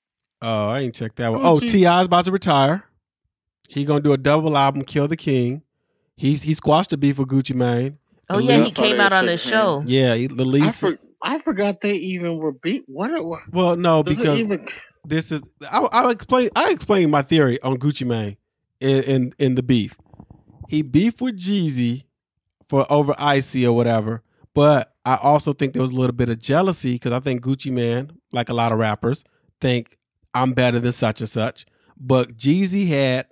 Oh, 0.42 0.68
I 0.68 0.80
ain't 0.80 0.94
checked 0.94 1.16
that 1.16 1.32
one. 1.32 1.40
Oh, 1.42 1.58
Gucci. 1.58 1.70
T.I.'s 1.70 2.06
about 2.06 2.26
to 2.26 2.32
retire. 2.32 2.84
He 3.68 3.84
gonna 3.84 4.00
do 4.00 4.12
a 4.12 4.18
double 4.18 4.56
album, 4.56 4.82
Kill 4.82 5.08
the 5.08 5.16
King. 5.16 5.62
He's 6.16 6.42
he 6.42 6.54
squashed 6.54 6.90
the 6.90 6.96
beef 6.96 7.18
with 7.18 7.28
Gucci 7.28 7.54
Mane. 7.54 7.98
Oh 8.28 8.36
The 8.38 8.44
yeah, 8.44 8.64
he 8.64 8.70
came 8.70 9.00
out 9.00 9.12
on 9.12 9.26
his 9.26 9.40
Shit, 9.40 9.50
show. 9.52 9.82
Yeah, 9.86 10.14
he- 10.14 10.26
the 10.26 10.44
I, 10.62 10.70
for, 10.70 10.98
I 11.22 11.38
forgot 11.40 11.80
they 11.80 11.94
even 11.94 12.36
were 12.38 12.52
beat. 12.52 12.84
What? 12.86 13.10
it 13.12 13.24
wa- 13.24 13.40
well, 13.50 13.76
no, 13.76 14.02
because 14.02 14.38
even, 14.40 14.68
this 15.04 15.32
is 15.32 15.42
I, 15.70 15.86
I'll 15.92 16.10
explain. 16.10 16.50
I 16.54 16.70
explain 16.70 17.10
my 17.10 17.22
theory 17.22 17.60
on 17.62 17.78
Gucci 17.78 18.06
Mane 18.06 18.36
in, 18.80 19.02
in 19.04 19.34
in 19.38 19.54
the 19.54 19.62
beef. 19.62 19.96
He 20.68 20.82
beefed 20.82 21.20
with 21.20 21.38
Jeezy 21.38 22.04
for 22.68 22.86
over 22.90 23.14
Icy 23.18 23.66
or 23.66 23.74
whatever, 23.74 24.22
but 24.54 24.94
I 25.04 25.16
also 25.22 25.52
think 25.52 25.72
there 25.72 25.82
was 25.82 25.92
a 25.92 25.96
little 25.96 26.14
bit 26.14 26.28
of 26.28 26.38
jealousy 26.38 26.94
because 26.94 27.12
I 27.12 27.20
think 27.20 27.42
Gucci 27.42 27.70
Mane, 27.70 28.10
like 28.32 28.48
a 28.48 28.54
lot 28.54 28.72
of 28.72 28.78
rappers, 28.78 29.24
think 29.60 29.98
I'm 30.34 30.52
better 30.52 30.80
than 30.80 30.92
such 30.92 31.20
and 31.20 31.28
such. 31.28 31.66
But 31.96 32.36
Jeezy 32.36 32.88
had 32.88 33.26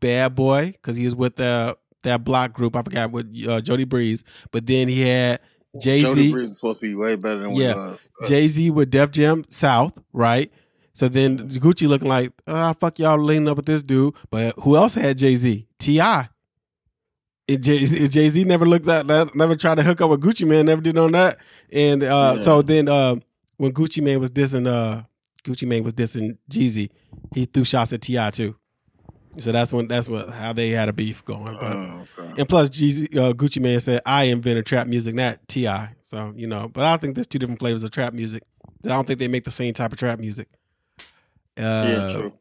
Bad 0.00 0.34
Boy 0.34 0.72
because 0.72 0.96
he 0.96 1.04
was 1.04 1.14
with 1.14 1.36
the 1.36 1.76
that 2.02 2.24
block 2.24 2.52
group. 2.52 2.74
I 2.74 2.82
forgot 2.82 3.12
what 3.12 3.26
uh, 3.48 3.60
Jody 3.60 3.84
Breeze, 3.84 4.24
but 4.50 4.66
then 4.66 4.88
he 4.88 5.02
had 5.02 5.40
Jay 5.80 6.02
Jody 6.02 6.22
Z, 6.24 6.32
Breeze 6.32 6.50
is 6.50 6.56
supposed 6.56 6.80
to 6.80 6.86
be 6.86 6.94
way 6.94 7.16
better 7.16 7.40
than 7.40 7.50
Yeah. 7.54 7.96
Jay 8.26 8.48
Z 8.48 8.70
with 8.70 8.90
Def 8.90 9.10
Jam 9.10 9.44
South, 9.48 9.96
right? 10.12 10.50
So 10.92 11.08
then 11.08 11.38
Gucci 11.48 11.88
looking 11.88 12.08
like, 12.08 12.32
ah, 12.46 12.74
fuck 12.74 12.98
y'all 12.98 13.18
leaning 13.18 13.48
up 13.48 13.56
with 13.56 13.66
this 13.66 13.82
dude. 13.82 14.14
But 14.30 14.54
who 14.58 14.76
else 14.76 14.94
had 14.94 15.16
Jay 15.16 15.36
Z? 15.36 15.66
Ti. 15.78 16.00
Jay 17.48 18.28
Z 18.28 18.44
never 18.44 18.66
looked 18.66 18.88
at 18.88 19.06
that, 19.08 19.34
never 19.34 19.56
tried 19.56 19.76
to 19.76 19.82
hook 19.82 20.00
up 20.00 20.10
with 20.10 20.20
Gucci 20.20 20.46
Mane, 20.46 20.66
never 20.66 20.80
did 20.80 20.96
on 20.98 21.12
that. 21.12 21.38
And 21.72 22.02
uh, 22.02 22.34
Yeah. 22.36 22.42
so 22.42 22.62
then 22.62 22.88
uh, 22.88 23.16
when 23.56 23.72
Gucci 23.72 24.02
Mane 24.02 24.20
was 24.20 24.30
dissing, 24.30 24.66
uh, 24.66 25.02
Gucci 25.44 25.66
Mane 25.66 25.82
was 25.82 25.92
dissing 25.94 26.38
Jeezy, 26.50 26.90
he 27.34 27.44
threw 27.46 27.64
shots 27.64 27.92
at 27.92 28.00
T.I. 28.02 28.30
too. 28.30 28.56
So 29.38 29.50
that's 29.50 29.72
when 29.72 29.88
that's 29.88 30.08
what 30.10 30.28
how 30.28 30.52
they 30.52 30.70
had 30.70 30.88
a 30.90 30.92
beef 30.92 31.24
going. 31.24 31.54
But 31.58 31.76
Oh, 31.76 32.06
okay. 32.18 32.34
and 32.38 32.48
plus, 32.48 32.68
Jeezy, 32.68 33.16
uh, 33.16 33.32
Gucci 33.32 33.62
Mane 33.62 33.80
said, 33.80 34.02
"I 34.04 34.24
invented 34.24 34.66
trap 34.66 34.86
music, 34.86 35.14
not 35.14 35.38
Ti." 35.48 35.66
So 36.02 36.34
you 36.36 36.46
know, 36.46 36.68
but 36.72 36.84
I 36.84 36.98
think 36.98 37.14
there's 37.14 37.26
two 37.26 37.38
different 37.38 37.58
flavors 37.58 37.82
of 37.82 37.90
trap 37.92 38.12
music. 38.12 38.42
I 38.84 38.88
don't 38.88 39.06
think 39.06 39.18
they 39.18 39.28
make 39.28 39.44
the 39.44 39.50
same 39.50 39.72
type 39.72 39.90
of 39.90 39.98
trap 39.98 40.18
music. 40.20 40.48
Uh, 41.56 41.62
yeah, 41.62 42.16
true. 42.20 42.32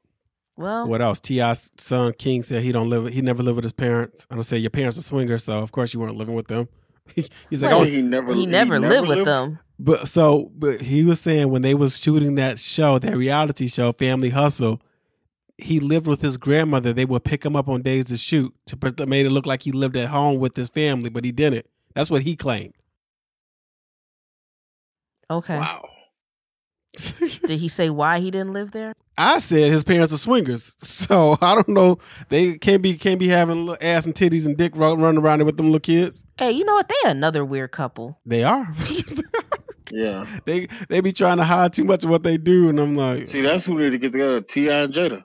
Well, 0.58 0.88
What 0.88 1.02
else? 1.02 1.20
T.I.'s 1.20 1.72
son 1.78 2.14
King 2.14 2.44
said 2.44 2.62
he 2.62 2.72
don't 2.72 2.90
live. 2.90 3.08
He 3.08 3.22
never 3.22 3.42
lived 3.42 3.56
with 3.56 3.64
his 3.64 3.74
parents. 3.74 4.28
And 4.30 4.40
I 4.40 4.44
say 4.44 4.58
your 4.58 4.70
parents 4.70 4.98
are 4.98 5.02
swingers, 5.02 5.44
so 5.46 5.60
of 5.60 5.72
course 5.72 5.94
you 5.94 6.00
weren't 6.00 6.18
living 6.18 6.36
with 6.36 6.48
them. 6.48 6.68
He's 7.50 7.64
like, 7.64 7.72
Oh, 7.74 7.80
oh, 7.80 7.84
he 7.84 8.02
never. 8.02 8.34
he 8.34 8.46
never 8.46 8.80
lived 8.80 9.08
with 9.08 9.26
them. 9.26 9.60
but 9.80 10.08
so, 10.08 10.52
but 10.56 10.82
he 10.82 11.04
was 11.04 11.20
saying 11.20 11.50
when 11.50 11.62
they 11.64 11.74
was 11.74 11.98
shooting 11.98 12.36
that 12.36 12.60
show, 12.60 13.00
that 13.00 13.16
reality 13.18 13.68
show, 13.68 13.92
Family 13.94 14.30
Hustle, 14.30 14.82
he 15.58 15.80
lived 15.80 16.06
with 16.08 16.22
his 16.22 16.38
grandmother. 16.38 16.94
They 16.94 17.06
would 17.06 17.24
pick 17.24 17.44
him 17.46 17.56
up 17.56 17.68
on 17.68 17.82
days 17.82 18.06
to 18.06 18.18
shoot 18.18 18.54
to 18.68 18.78
put- 18.78 19.08
made 19.08 19.26
it 19.26 19.32
look 19.32 19.46
like 19.46 19.64
he 19.64 19.72
lived 19.72 19.98
at 19.98 20.10
home 20.10 20.38
with 20.40 20.56
his 20.56 20.70
family, 20.70 21.10
but 21.10 21.24
he 21.26 21.32
didn't. 21.32 21.66
That's 21.96 22.10
what 22.12 22.22
he 22.22 22.36
claimed. 22.36 22.74
Okay. 25.30 25.58
Wow. 25.58 25.88
Did 27.20 27.60
he 27.60 27.68
say 27.70 27.90
why 27.90 28.20
he 28.20 28.32
didn't 28.32 28.54
live 28.54 28.72
there? 28.72 28.94
I 29.18 29.40
said 29.40 29.72
his 29.72 29.84
parents 29.84 30.14
are 30.14 30.18
swingers, 30.18 30.76
so 30.82 31.38
I 31.42 31.54
don't 31.56 31.70
know. 31.70 31.98
They 32.30 32.58
can't 32.58 32.82
be 32.82 32.96
can't 32.98 33.20
be 33.20 33.28
having 33.28 33.66
little 33.66 33.78
ass 33.86 34.06
and 34.06 34.16
titties 34.16 34.46
and 34.46 34.58
dick 34.58 34.72
run, 34.76 35.00
running 35.02 35.22
around 35.22 35.40
there 35.40 35.46
with 35.46 35.58
them 35.58 35.68
little 35.68 35.80
kids. 35.80 36.26
Hey, 36.38 36.52
you 36.52 36.64
know 36.64 36.74
what? 36.74 36.88
They 36.90 37.08
are 37.08 37.12
another 37.12 37.44
weird 37.46 37.72
couple. 37.72 38.20
They 38.26 38.44
are. 38.44 38.74
Yeah. 39.94 40.26
they 40.46 40.68
they 40.88 41.02
be 41.02 41.12
trying 41.12 41.36
to 41.38 41.44
hide 41.44 41.74
too 41.74 41.84
much 41.84 42.06
of 42.06 42.10
what 42.10 42.24
they 42.24 42.38
do, 42.38 42.70
and 42.70 42.80
I'm 42.80 42.96
like, 42.96 43.28
See, 43.28 43.42
that's 43.42 43.66
who 43.66 43.78
need 43.78 43.90
to 43.90 43.98
get 43.98 44.14
together. 44.14 44.40
T.I. 44.40 44.84
and 44.84 44.94
Jada. 44.94 45.24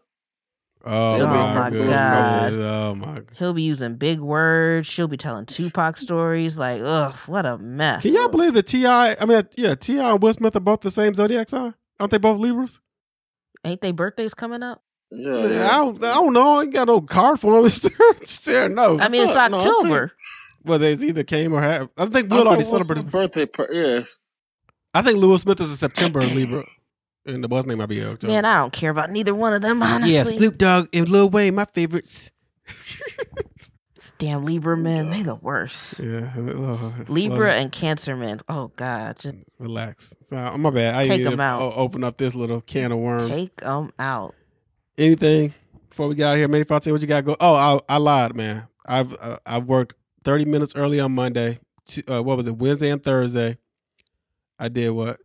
oh, 0.85 1.21
Oh 1.23 1.27
my, 1.29 1.55
my 1.55 1.71
goodness. 1.71 1.91
God. 1.91 2.53
oh 2.55 2.95
my. 2.97 3.07
God. 3.07 3.27
Oh, 3.31 3.35
He'll 3.39 3.53
be 3.55 3.63
using 3.63 3.95
big 3.95 4.19
words. 4.19 4.89
She'll 4.89 5.07
be 5.07 5.17
telling 5.17 5.47
Tupac 5.47 5.97
stories. 5.97 6.59
Like, 6.59 6.83
ugh, 6.83 7.15
what 7.27 7.47
a 7.47 7.59
mess. 7.59 8.03
Can 8.03 8.13
y'all 8.15 8.27
believe 8.29 8.55
that 8.55 8.67
T.I.? 8.67 9.15
I 9.21 9.25
mean, 9.25 9.43
yeah, 9.57 9.77
T.I. 9.77 10.11
and 10.15 10.21
Will 10.21 10.33
Smith 10.33 10.57
are 10.57 10.61
both 10.61 10.81
the 10.81 10.91
same 10.91 11.15
zodiac 11.15 11.49
sign. 11.49 11.75
Aren't 12.01 12.11
they 12.11 12.19
both 12.19 12.41
Libras? 12.41 12.81
Ain't 13.67 13.81
they 13.81 13.93
birthdays 13.93 14.33
coming 14.35 14.63
up? 14.63 14.83
Yeah. 15.11 15.69
I, 15.71 15.77
don't, 15.79 16.03
I 16.05 16.15
don't 16.15 16.33
know. 16.33 16.59
I 16.59 16.63
ain't 16.63 16.73
got 16.73 16.87
no 16.87 17.01
card 17.01 17.41
for 17.41 17.61
them. 17.63 17.71
Just 17.71 18.45
there, 18.47 18.69
no. 18.69 18.99
I 19.01 19.09
mean, 19.09 19.23
it's 19.23 19.35
No, 19.35 19.49
no, 19.49 19.59
think- 19.59 19.69
October. 19.69 20.13
well, 20.65 20.79
they 20.79 20.93
either 20.95 21.23
came 21.25 21.53
or 21.53 21.61
have. 21.61 21.89
I 21.97 22.07
think 22.07 22.31
I 22.33 22.37
Will 22.37 22.49
already 22.49 22.65
celebrated. 22.65 23.03
Smith's 23.03 23.13
birthday. 23.13 23.47
par- 23.47 23.69
Yes. 23.73 24.15
I 24.95 25.03
think 25.03 25.19
Lewis 25.19 25.43
Smith 25.43 25.61
is 25.61 25.71
a 25.71 25.77
September 25.77 26.25
Libra, 26.25 26.65
and 27.27 27.45
the 27.45 27.49
boy's 27.49 27.67
name 27.67 27.79
might 27.79 27.87
be 27.87 28.03
October. 28.03 28.33
Man, 28.33 28.45
I 28.47 28.59
don't 28.59 28.73
care 28.73 28.91
about 28.91 29.11
neither 29.11 29.35
one 29.35 29.53
of 29.53 29.61
them, 29.63 29.83
honestly. 29.83 30.15
Yeah, 30.15 30.23
Snoop 30.23 30.57
Dogg 30.57 30.89
and 30.95 31.09
Lil 31.09 31.29
Wayne, 31.29 31.55
my 31.55 31.67
favorites. 31.67 32.31
These 34.07 34.13
Damn 34.19 34.45
Libra 34.45 34.77
men, 34.77 35.11
they 35.11 35.23
the 35.23 35.35
worst. 35.35 35.99
Yeah, 35.99 36.33
oh, 36.37 36.95
Libra 37.09 37.53
slow. 37.53 37.61
and 37.63 37.73
Cancer 37.73 38.17
men. 38.17 38.41
Oh 38.49 38.71
God, 38.77 39.19
just 39.19 39.37
relax. 39.59 40.15
So, 40.25 40.37
uh, 40.37 40.57
my 40.57 40.71
bad. 40.71 40.95
I 40.95 41.05
Take 41.05 41.19
didn't 41.19 41.35
'em 41.35 41.41
out. 41.41 41.73
Open 41.77 42.05
up 42.05 42.17
this 42.17 42.35
little 42.35 42.61
can 42.61 42.93
of 42.93 42.99
worms. 42.99 43.25
take 43.35 43.57
them 43.57 43.93
out. 43.99 44.35
Anything 44.99 45.55
before 45.89 46.09
we 46.09 46.15
get 46.15 46.27
out 46.29 46.33
of 46.35 46.39
here? 46.39 46.49
Manny 46.49 46.65
Fontaine, 46.65 46.93
what 46.93 47.03
you 47.03 47.09
got? 47.09 47.17
to 47.17 47.23
Go. 47.23 47.37
Oh, 47.41 47.55
I, 47.55 47.95
I 47.95 47.99
lied, 47.99 48.35
man. 48.37 48.69
I've 48.87 49.17
uh, 49.21 49.39
I've 49.45 49.65
worked 49.65 49.95
thirty 50.25 50.45
minutes 50.45 50.75
early 50.77 51.01
on 51.01 51.13
Monday. 51.13 51.59
Uh, 52.09 52.23
what 52.23 52.37
was 52.37 52.47
it? 52.47 52.57
Wednesday 52.57 52.91
and 52.91 53.03
Thursday. 53.03 53.59
I 54.59 54.69
did 54.69 54.91
what? 54.91 55.19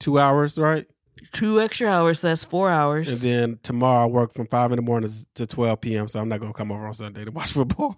Two 0.00 0.18
hours, 0.18 0.58
right? 0.58 0.86
Two 1.32 1.60
extra 1.60 1.88
hours. 1.88 2.20
That's 2.20 2.44
four 2.44 2.70
hours. 2.70 3.08
And 3.08 3.18
then 3.18 3.58
tomorrow 3.62 4.04
I 4.04 4.06
work 4.06 4.34
from 4.34 4.46
five 4.46 4.72
in 4.72 4.76
the 4.76 4.82
morning 4.82 5.10
to 5.34 5.46
twelve 5.46 5.80
p.m. 5.80 6.08
So 6.08 6.20
I'm 6.20 6.28
not 6.28 6.40
gonna 6.40 6.52
come 6.52 6.70
over 6.72 6.86
on 6.86 6.92
Sunday 6.94 7.24
to 7.24 7.30
watch 7.38 7.52
football. 7.52 7.96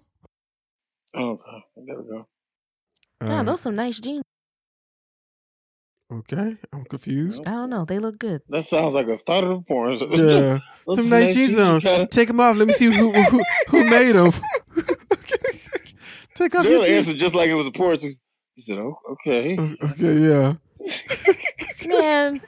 Okay. 1.15 1.63
There 1.85 1.97
we 1.99 2.03
go. 2.09 2.27
yeah, 3.21 3.39
Uh, 3.41 3.43
those 3.43 3.61
some 3.61 3.75
nice 3.75 3.99
jeans. 3.99 4.23
okay, 6.13 6.57
I'm 6.73 6.85
confused. 6.85 7.41
I 7.47 7.51
don't 7.51 7.69
know. 7.69 7.85
They 7.85 7.99
look 7.99 8.17
good. 8.17 8.41
That 8.49 8.65
sounds 8.65 8.93
like 8.93 9.07
a 9.07 9.17
start 9.17 9.43
of 9.43 9.49
the 9.49 9.61
porn. 9.65 9.97
Yeah, 10.11 10.59
some 10.95 11.09
nice 11.09 11.33
jeans 11.35 11.57
on. 11.57 12.07
Take 12.07 12.27
them 12.29 12.39
off. 12.39 12.55
Let 12.57 12.67
me 12.67 12.73
see 12.73 12.85
who 12.85 13.11
who, 13.11 13.43
who 13.69 13.83
made 13.89 14.13
them. 14.13 14.31
Take 16.35 16.55
off 16.55 16.65
your 16.65 16.83
jeans. 16.83 17.07
answered 17.07 17.19
just 17.19 17.35
like 17.35 17.49
it 17.49 17.55
was 17.55 17.67
a 17.67 17.71
porn. 17.71 17.99
He 17.99 18.61
said, 18.61 18.77
"Oh, 18.77 18.97
okay." 19.11 19.57
Okay, 19.57 20.17
yeah. 20.17 20.53
Man, 21.87 22.41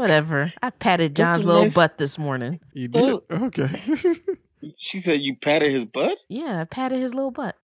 whatever. 0.00 0.52
I 0.62 0.70
patted 0.70 1.14
John's 1.14 1.44
little 1.44 1.64
nice- 1.64 1.74
butt 1.74 1.98
this 1.98 2.18
morning. 2.18 2.60
You 2.74 2.88
did. 2.88 3.20
Okay. 3.30 3.80
She 4.76 5.00
said 5.00 5.22
you 5.22 5.36
patted 5.42 5.72
his 5.72 5.86
butt. 5.86 6.18
Yeah, 6.28 6.60
I 6.60 6.64
patted 6.64 7.00
his 7.00 7.14
little 7.14 7.30
butt. 7.30 7.56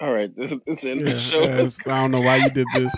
All 0.00 0.12
right, 0.12 0.28
this, 0.36 0.52
this 0.66 0.82
in 0.82 0.98
Yeah, 1.06 1.12
the 1.12 1.20
show. 1.20 1.40
yes. 1.40 1.78
I 1.86 2.00
don't 2.00 2.10
know 2.10 2.20
why 2.20 2.38
you 2.38 2.50
did 2.50 2.66
this. 2.74 2.92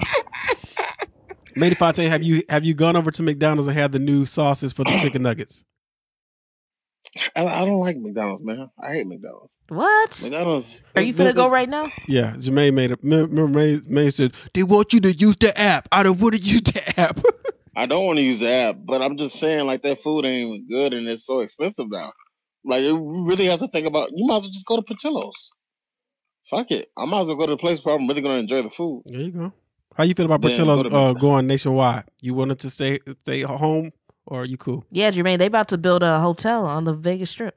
Lady 1.56 1.74
Fontaine, 1.74 2.08
have 2.10 2.22
you 2.22 2.42
have 2.48 2.64
you 2.64 2.72
gone 2.72 2.96
over 2.96 3.10
to 3.10 3.22
McDonald's 3.22 3.68
and 3.68 3.76
had 3.76 3.92
the 3.92 3.98
new 3.98 4.24
sauces 4.24 4.72
for 4.72 4.84
the 4.84 4.96
chicken 5.02 5.20
nuggets? 5.20 5.62
I, 7.36 7.44
I 7.44 7.64
don't 7.66 7.80
like 7.80 7.98
McDonald's, 7.98 8.42
man. 8.42 8.70
I 8.82 8.92
hate 8.92 9.06
McDonald's. 9.06 9.50
What? 9.68 10.20
McDonald's. 10.22 10.80
Are 10.96 11.02
you 11.02 11.12
finna 11.12 11.34
go 11.34 11.48
right 11.50 11.68
now? 11.68 11.92
Yeah, 12.08 12.32
Jermaine 12.38 12.72
made 12.72 12.92
it. 12.92 12.98
Remember, 13.02 13.46
May, 13.46 13.78
May 13.88 14.08
said 14.08 14.32
they 14.54 14.62
want 14.62 14.94
you 14.94 15.00
to 15.00 15.12
use 15.12 15.36
the 15.36 15.52
app. 15.60 15.86
I 15.92 16.02
don't 16.02 16.18
want 16.18 16.34
to 16.36 16.40
use 16.40 16.62
the 16.62 16.98
app. 16.98 17.20
I 17.76 17.86
don't 17.86 18.04
want 18.04 18.18
to 18.18 18.22
use 18.22 18.40
the 18.40 18.50
app, 18.50 18.76
but 18.84 19.00
I'm 19.02 19.16
just 19.16 19.38
saying, 19.38 19.66
like 19.66 19.82
that 19.82 20.02
food 20.02 20.24
ain't 20.24 20.46
even 20.48 20.66
good, 20.68 20.92
and 20.92 21.08
it's 21.08 21.24
so 21.26 21.40
expensive 21.40 21.90
now. 21.90 22.12
Like 22.64 22.82
you 22.82 23.24
really 23.26 23.46
have 23.46 23.60
to 23.60 23.68
think 23.68 23.86
about. 23.86 24.10
You 24.14 24.26
might 24.26 24.38
as 24.38 24.42
well 24.42 24.50
just 24.50 24.66
go 24.66 24.76
to 24.76 24.82
Portillo's. 24.82 25.50
Fuck 26.50 26.70
it. 26.70 26.88
I 26.96 27.06
might 27.06 27.22
as 27.22 27.26
well 27.28 27.36
go 27.36 27.46
to 27.46 27.52
the 27.52 27.56
place 27.56 27.80
where 27.82 27.94
I'm 27.94 28.06
really 28.06 28.20
gonna 28.20 28.38
enjoy 28.40 28.62
the 28.62 28.70
food. 28.70 29.02
there 29.06 29.20
you 29.22 29.30
go. 29.30 29.52
How 29.96 30.04
you 30.04 30.14
feel 30.14 30.26
about 30.26 30.40
Then 30.42 30.52
Portillo's 30.52 30.82
go 30.84 30.96
uh, 30.96 31.12
going 31.12 31.46
nationwide? 31.46 32.04
You 32.20 32.34
wanted 32.34 32.58
to 32.60 32.70
stay 32.70 32.98
stay 33.20 33.40
home, 33.42 33.92
or 34.26 34.42
are 34.42 34.46
you 34.46 34.56
cool? 34.56 34.84
Yeah, 34.90 35.10
Jermaine, 35.10 35.38
they 35.38 35.46
about 35.46 35.68
to 35.68 35.78
build 35.78 36.02
a 36.02 36.20
hotel 36.20 36.66
on 36.66 36.84
the 36.84 36.94
Vegas 36.94 37.30
Strip. 37.30 37.56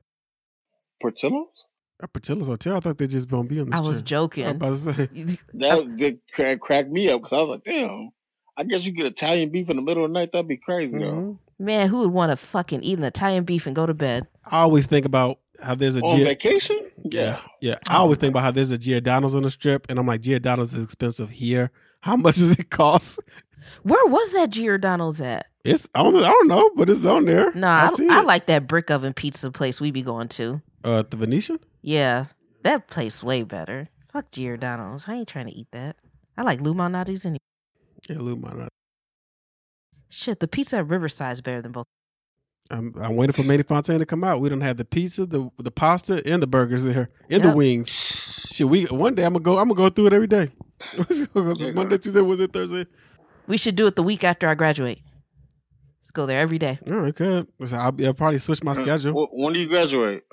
Portillo's? 1.01 1.66
At 2.01 2.11
Portillo's 2.11 2.47
hotel, 2.47 2.78
I 2.78 2.80
thought 2.82 2.97
they 2.97 3.07
just 3.07 3.30
gonna 3.30 3.47
be 3.47 3.59
on 3.59 3.70
the 3.70 3.78
I 3.78 3.80
was 3.80 3.97
strip. 3.97 4.07
joking. 4.07 4.45
I 4.61 4.70
was 4.70 4.86
about 4.86 4.95
to 4.97 5.07
say, 5.07 5.39
That 5.53 5.95
did 5.97 6.20
crack, 6.34 6.59
crack 6.59 6.89
me 6.89 7.09
up 7.09 7.22
because 7.22 7.34
I 7.34 7.41
was 7.41 7.49
like, 7.49 7.63
damn. 7.63 8.11
I 8.58 8.64
guess 8.64 8.84
you 8.84 8.91
get 8.91 9.06
Italian 9.06 9.49
beef 9.49 9.70
in 9.70 9.76
the 9.76 9.82
middle 9.82 10.06
of 10.06 10.12
the 10.12 10.14
night. 10.14 10.32
That'd 10.32 10.47
be 10.47 10.58
crazy, 10.58 10.93
though. 10.97 11.12
mhm. 11.12 11.38
Man, 11.58 11.88
who 11.89 11.99
would 11.99 12.12
want 12.12 12.32
to 12.32 12.38
fucking 12.38 12.84
eat 12.84 12.97
an 12.97 13.03
Italian 13.06 13.43
beef 13.45 13.66
and 13.66 13.76
go 13.76 13.86
to 13.86 13.93
bed? 13.93 14.28
I 14.45 14.60
always 14.62 14.86
think 14.88 15.06
about 15.06 15.39
how 15.62 15.76
there's 15.76 15.95
a 15.95 16.01
On 16.01 16.18
G- 16.18 16.24
vacation? 16.26 16.78
Yeah, 17.03 17.39
yeah. 17.62 17.78
I 17.88 17.97
always 17.97 18.18
think 18.18 18.32
about 18.32 18.43
how 18.43 18.51
there's 18.51 18.72
a 18.72 18.78
Giordano's 18.78 19.36
on 19.36 19.43
the 19.43 19.49
strip, 19.49 19.88
and 19.89 19.97
I'm 19.97 20.06
like, 20.06 20.22
Giordano's 20.22 20.74
is 20.74 20.84
expensive 20.84 21.30
here. 21.30 21.72
How 22.01 22.18
much 22.18 22.36
does 22.36 22.60
it 22.60 22.70
cost? 22.70 23.20
Where 23.84 24.06
was 24.08 24.32
that 24.34 24.49
Giordano's 24.49 25.22
at? 25.22 25.45
It's 25.64 25.88
I 25.95 26.03
don't, 26.03 26.16
I 26.18 26.28
don't 26.28 26.47
know, 26.47 26.70
but 26.76 26.89
it's 26.89 27.06
on 27.06 27.26
there. 27.26 27.51
No, 27.53 27.68
I, 27.68 27.88
seen 27.88 28.12
I 28.12 28.22
like 28.22 28.45
that 28.47 28.68
brick 28.68 28.91
oven 28.91 29.14
pizza 29.14 29.49
place 29.51 29.80
we 29.82 29.91
be 29.91 30.01
going 30.01 30.28
to. 30.30 30.62
uh 30.84 31.03
the 31.10 31.18
Venetian. 31.18 31.60
Yeah, 31.82 32.26
that 32.64 32.88
place 32.88 33.24
way 33.24 33.43
better. 33.43 33.88
Fuck 34.12 34.32
Giordano's. 34.32 35.06
I 35.08 35.16
ain't 35.16 35.28
trying 35.28 35.47
to 35.47 35.53
eat 35.53 35.68
that. 35.72 35.95
I 36.38 36.43
like 36.43 36.62
Lou 36.62 36.74
Malnati's 36.74 37.26
anyway. 37.26 37.39
Yeah, 38.10 38.18
Lou 38.20 38.36
Malnati. 38.36 38.68
Shit, 40.10 40.39
the 40.39 40.47
pizza 40.47 40.78
at 40.78 40.88
Riverside's 40.88 41.41
better 41.41 41.62
than 41.62 41.72
both. 41.72 41.86
I'm 42.72 42.93
I'm 42.99 43.16
waiting 43.16 43.34
for 43.34 43.43
Manny 43.43 43.64
Fontaine 43.64 43.99
to 43.99 44.06
come 44.06 44.24
out. 44.24 44.39
We 44.39 44.49
don't 44.49 44.62
have 44.62 44.78
the 44.78 44.86
pizza, 44.86 45.26
the 45.26 45.49
the 45.58 45.72
pasta, 45.72 46.24
and 46.26 46.41
the 46.41 46.47
burgers 46.47 46.84
there, 46.84 47.10
and 47.30 47.43
the 47.43 47.51
wings. 47.51 47.89
Shit, 47.89 48.68
we 48.68 48.86
one 48.86 49.14
day 49.14 49.24
I'm 49.24 49.34
gonna 49.34 49.43
go. 49.43 49.60
I'm 49.60 49.68
gonna 49.68 49.78
go 49.78 49.89
through 49.89 50.08
it 50.08 50.14
every 50.14 50.28
day. 50.28 50.51
Monday, 51.76 51.97
Tuesday, 51.97 52.22
Wednesday, 52.22 52.47
Thursday. 52.47 52.88
We 53.47 53.58
should 53.58 53.76
do 53.76 53.86
it 53.86 53.95
the 53.95 54.03
week 54.03 54.24
after 54.24 54.47
I 54.47 54.56
graduate. 54.56 54.99
Let's 56.01 56.12
go 56.12 56.26
there 56.26 56.39
every 56.39 56.58
day. 56.58 56.80
All 56.89 56.97
right, 56.97 57.14
good. 57.14 57.47
So 57.66 57.78
I'll, 57.78 57.95
I'll 58.03 58.14
probably 58.14 58.39
switch 58.39 58.64
my 58.64 58.72
uh, 58.72 58.76
schedule. 58.76 59.28
When 59.32 59.53
do 59.53 59.60
you 59.60 59.68
graduate? 59.68 60.24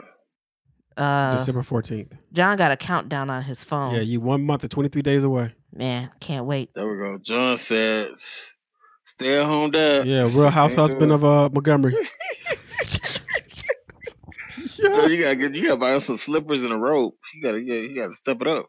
Uh, 0.97 1.33
December 1.33 1.63
fourteenth. 1.63 2.15
John 2.33 2.57
got 2.57 2.73
a 2.73 2.77
countdown 2.77 3.31
on 3.31 3.43
his 3.43 3.65
phone. 3.65 3.95
Yeah, 3.95 4.01
you 4.03 4.21
one 4.21 4.43
month 4.45 4.63
and 4.63 4.71
twenty 4.71 4.89
three 4.89 5.03
days 5.03 5.25
away. 5.25 5.55
Man, 5.75 6.11
can't 6.21 6.45
wait. 6.47 6.71
There 6.75 6.87
we 6.89 6.97
go. 6.99 7.19
John 7.23 7.57
said, 7.59 8.11
stay 9.07 9.39
at 9.39 9.47
home 9.47 9.71
dad. 9.71 10.07
Yeah, 10.07 10.25
Real 10.25 10.51
House 10.51 10.75
husband 10.75 11.13
of 11.13 11.25
uh 11.25 11.49
Montgomery. 11.53 11.97
So 14.83 15.07
you 15.07 15.23
gotta 15.23 15.37
get 15.37 15.55
you 15.55 15.63
gotta 15.63 15.77
buy 15.77 15.93
us 15.95 16.07
some 16.07 16.19
slippers 16.19 16.63
and 16.63 16.73
a 16.73 16.77
rope. 16.77 17.17
You 17.35 17.43
gotta 17.43 17.61
you 17.61 17.67
gotta, 17.69 17.81
you 17.81 17.95
gotta 17.95 18.15
step 18.15 18.41
it 18.41 18.49
up. 18.49 18.67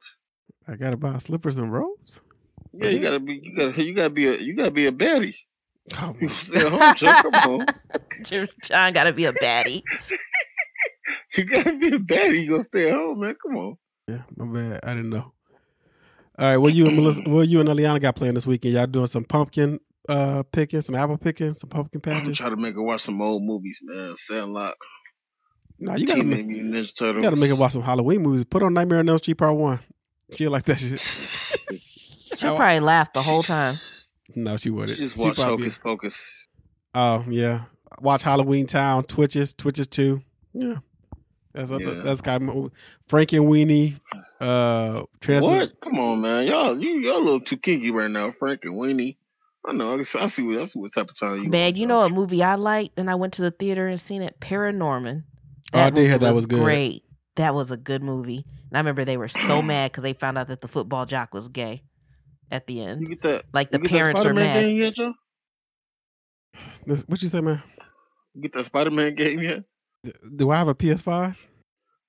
I 0.67 0.75
gotta 0.75 0.95
buy 0.97 1.17
slippers 1.17 1.57
and 1.57 1.73
robes. 1.73 2.21
Yeah, 2.71 2.89
you 2.89 2.99
gotta 2.99 3.19
be. 3.19 3.39
You 3.43 3.55
gotta. 3.55 3.83
You 3.83 3.93
gotta 3.93 4.09
be 4.09 4.27
a. 4.27 4.37
You 4.37 4.53
gotta 4.55 4.71
be 4.71 4.85
a 4.87 4.91
baddie. 4.91 5.35
Oh, 5.99 6.15
You 6.19 6.29
stay 6.37 6.65
at 6.65 6.71
home, 6.71 6.95
Joe. 6.95 7.29
Come 7.31 7.61
on. 7.61 7.65
John 8.63 8.93
got 8.93 9.03
to 9.05 9.13
be 9.13 9.25
a 9.25 9.33
baddie. 9.33 9.83
You 11.37 11.45
gotta 11.45 11.73
be 11.77 11.87
a 11.87 11.99
baddie. 11.99 12.43
You 12.43 12.49
gonna 12.51 12.63
stay 12.63 12.89
at 12.89 12.95
home, 12.95 13.19
man. 13.21 13.35
Come 13.41 13.57
on. 13.57 13.77
yeah, 14.07 14.21
my 14.35 14.45
bad. 14.45 14.79
I 14.83 14.93
didn't 14.93 15.09
know. 15.09 15.33
All 16.37 16.45
right, 16.51 16.57
what 16.57 16.73
you 16.73 16.87
and 16.87 16.95
Melissa, 16.95 17.21
what 17.27 17.47
you 17.47 17.59
and 17.59 17.69
Eliana 17.69 17.99
got 18.01 18.15
playing 18.15 18.33
this 18.35 18.45
weekend? 18.47 18.73
Y'all 18.73 18.87
doing 18.87 19.07
some 19.07 19.23
pumpkin 19.23 19.79
uh 20.09 20.43
picking, 20.51 20.81
some 20.81 20.95
apple 20.95 21.17
picking, 21.17 21.53
some 21.53 21.69
pumpkin 21.69 22.01
I'm 22.05 22.19
patches? 22.21 22.37
trying 22.37 22.51
to 22.51 22.57
make 22.57 22.75
her 22.75 22.81
watch 22.81 23.01
some 23.01 23.21
old 23.21 23.43
movies, 23.43 23.79
man. 23.83 24.15
Sandlot. 24.17 24.75
Nah, 25.79 25.95
you 25.95 26.05
gotta 26.05 26.21
Teenage 26.21 26.45
make, 26.45 26.47
Ninja 26.47 27.15
you 27.15 27.21
gotta 27.21 27.35
make 27.35 27.49
her 27.49 27.55
watch 27.55 27.73
some 27.73 27.81
Halloween 27.83 28.21
movies. 28.21 28.43
Put 28.43 28.63
on 28.63 28.73
Nightmare 28.73 28.99
on 28.99 29.09
Elm 29.09 29.17
Street 29.17 29.37
Part 29.37 29.55
One. 29.55 29.79
She 30.33 30.47
like 30.47 30.63
that 30.65 30.79
shit. 30.79 30.99
She'll 32.37 32.55
probably 32.55 32.79
laugh 32.79 33.13
the 33.13 33.21
whole 33.21 33.43
time. 33.43 33.75
No, 34.35 34.57
she 34.57 34.69
wouldn't. 34.69 34.97
Just 34.97 35.15
She 35.17 35.23
watch 35.23 35.35
probably. 35.35 35.65
Hocus 35.65 35.79
Pocus. 35.81 36.15
Oh 36.95 37.25
yeah, 37.27 37.63
watch 38.01 38.23
Halloween 38.23 38.65
Town, 38.67 39.03
Twitches, 39.03 39.53
Twitches 39.53 39.87
too. 39.87 40.21
Yeah, 40.53 40.77
that's 41.53 41.71
Yeah. 41.71 42.01
that's 42.03 42.21
kind 42.21 42.49
of 42.49 42.71
Frank 43.07 43.33
and 43.33 43.45
Weenie. 43.45 43.99
Uh, 44.39 45.03
Trans- 45.21 45.45
What? 45.45 45.79
Come 45.81 45.99
on, 45.99 46.21
man. 46.21 46.47
Y'all, 46.47 46.77
you, 46.81 46.99
y'all 46.99 47.17
a 47.17 47.19
little 47.23 47.39
too 47.41 47.57
kinky 47.57 47.91
right 47.91 48.09
now, 48.11 48.33
Frank 48.37 48.61
and 48.63 48.73
Weenie. 48.75 49.17
I 49.65 49.71
know. 49.71 49.97
I 49.97 50.03
see- 50.03 50.19
I 50.19 50.27
see 50.27 50.41
what. 50.43 50.57
I 50.59 50.65
see 50.65 50.79
what 50.79 50.93
type 50.93 51.09
of 51.09 51.17
time 51.17 51.43
you. 51.43 51.49
Man, 51.49 51.75
you 51.75 51.87
know 51.87 52.01
a 52.01 52.09
movie 52.09 52.43
I 52.43 52.55
liked 52.55 52.99
and 52.99 53.09
I 53.09 53.15
went 53.15 53.33
to 53.35 53.41
the 53.41 53.51
theater 53.51 53.87
and 53.87 53.99
seen 54.01 54.21
it? 54.21 54.37
Paranorman. 54.41 55.23
Oh, 55.73 55.79
I 55.79 55.89
did 55.89 56.07
hear 56.07 56.17
that 56.17 56.33
was 56.35 56.45
good. 56.45 56.61
Great. 56.61 57.03
That 57.37 57.55
was 57.55 57.71
a 57.71 57.77
good 57.77 58.03
movie. 58.03 58.45
And 58.69 58.77
I 58.77 58.79
remember 58.79 59.05
they 59.05 59.17
were 59.17 59.29
so 59.29 59.61
mad 59.63 59.91
because 59.91 60.03
they 60.03 60.13
found 60.13 60.37
out 60.37 60.47
that 60.49 60.59
the 60.61 60.67
football 60.67 61.05
jock 61.05 61.33
was 61.33 61.47
gay 61.47 61.83
at 62.51 62.67
the 62.67 62.73
You 62.73 62.83
end. 62.83 63.07
get 63.07 63.21
that? 63.23 63.45
Like 63.53 63.71
the 63.71 63.77
you 63.77 63.83
get 63.83 63.91
that 63.91 63.97
parents 63.97 64.25
are 64.25 64.33
mad. 64.33 64.65
game 64.65 64.77
yet, 64.81 64.95
Joe? 64.95 65.13
This- 66.85 67.03
what 67.07 67.21
you 67.21 67.27
say, 67.29 67.41
man? 67.41 67.63
You 68.35 68.41
get 68.41 68.53
that 68.53 68.65
Spider 68.65 68.91
Man 68.91 69.15
game 69.15 69.39
yet? 69.41 69.63
Do 70.35 70.51
I 70.51 70.57
have 70.57 70.67
a 70.67 70.75
PS5? 70.75 71.35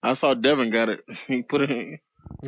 I 0.03 0.15
saw 0.15 0.35
Devin 0.35 0.71
got 0.71 0.89
it. 0.89 1.01
He 1.29 1.43
put 1.43 1.63
it. 1.63 1.71
in 1.71 1.99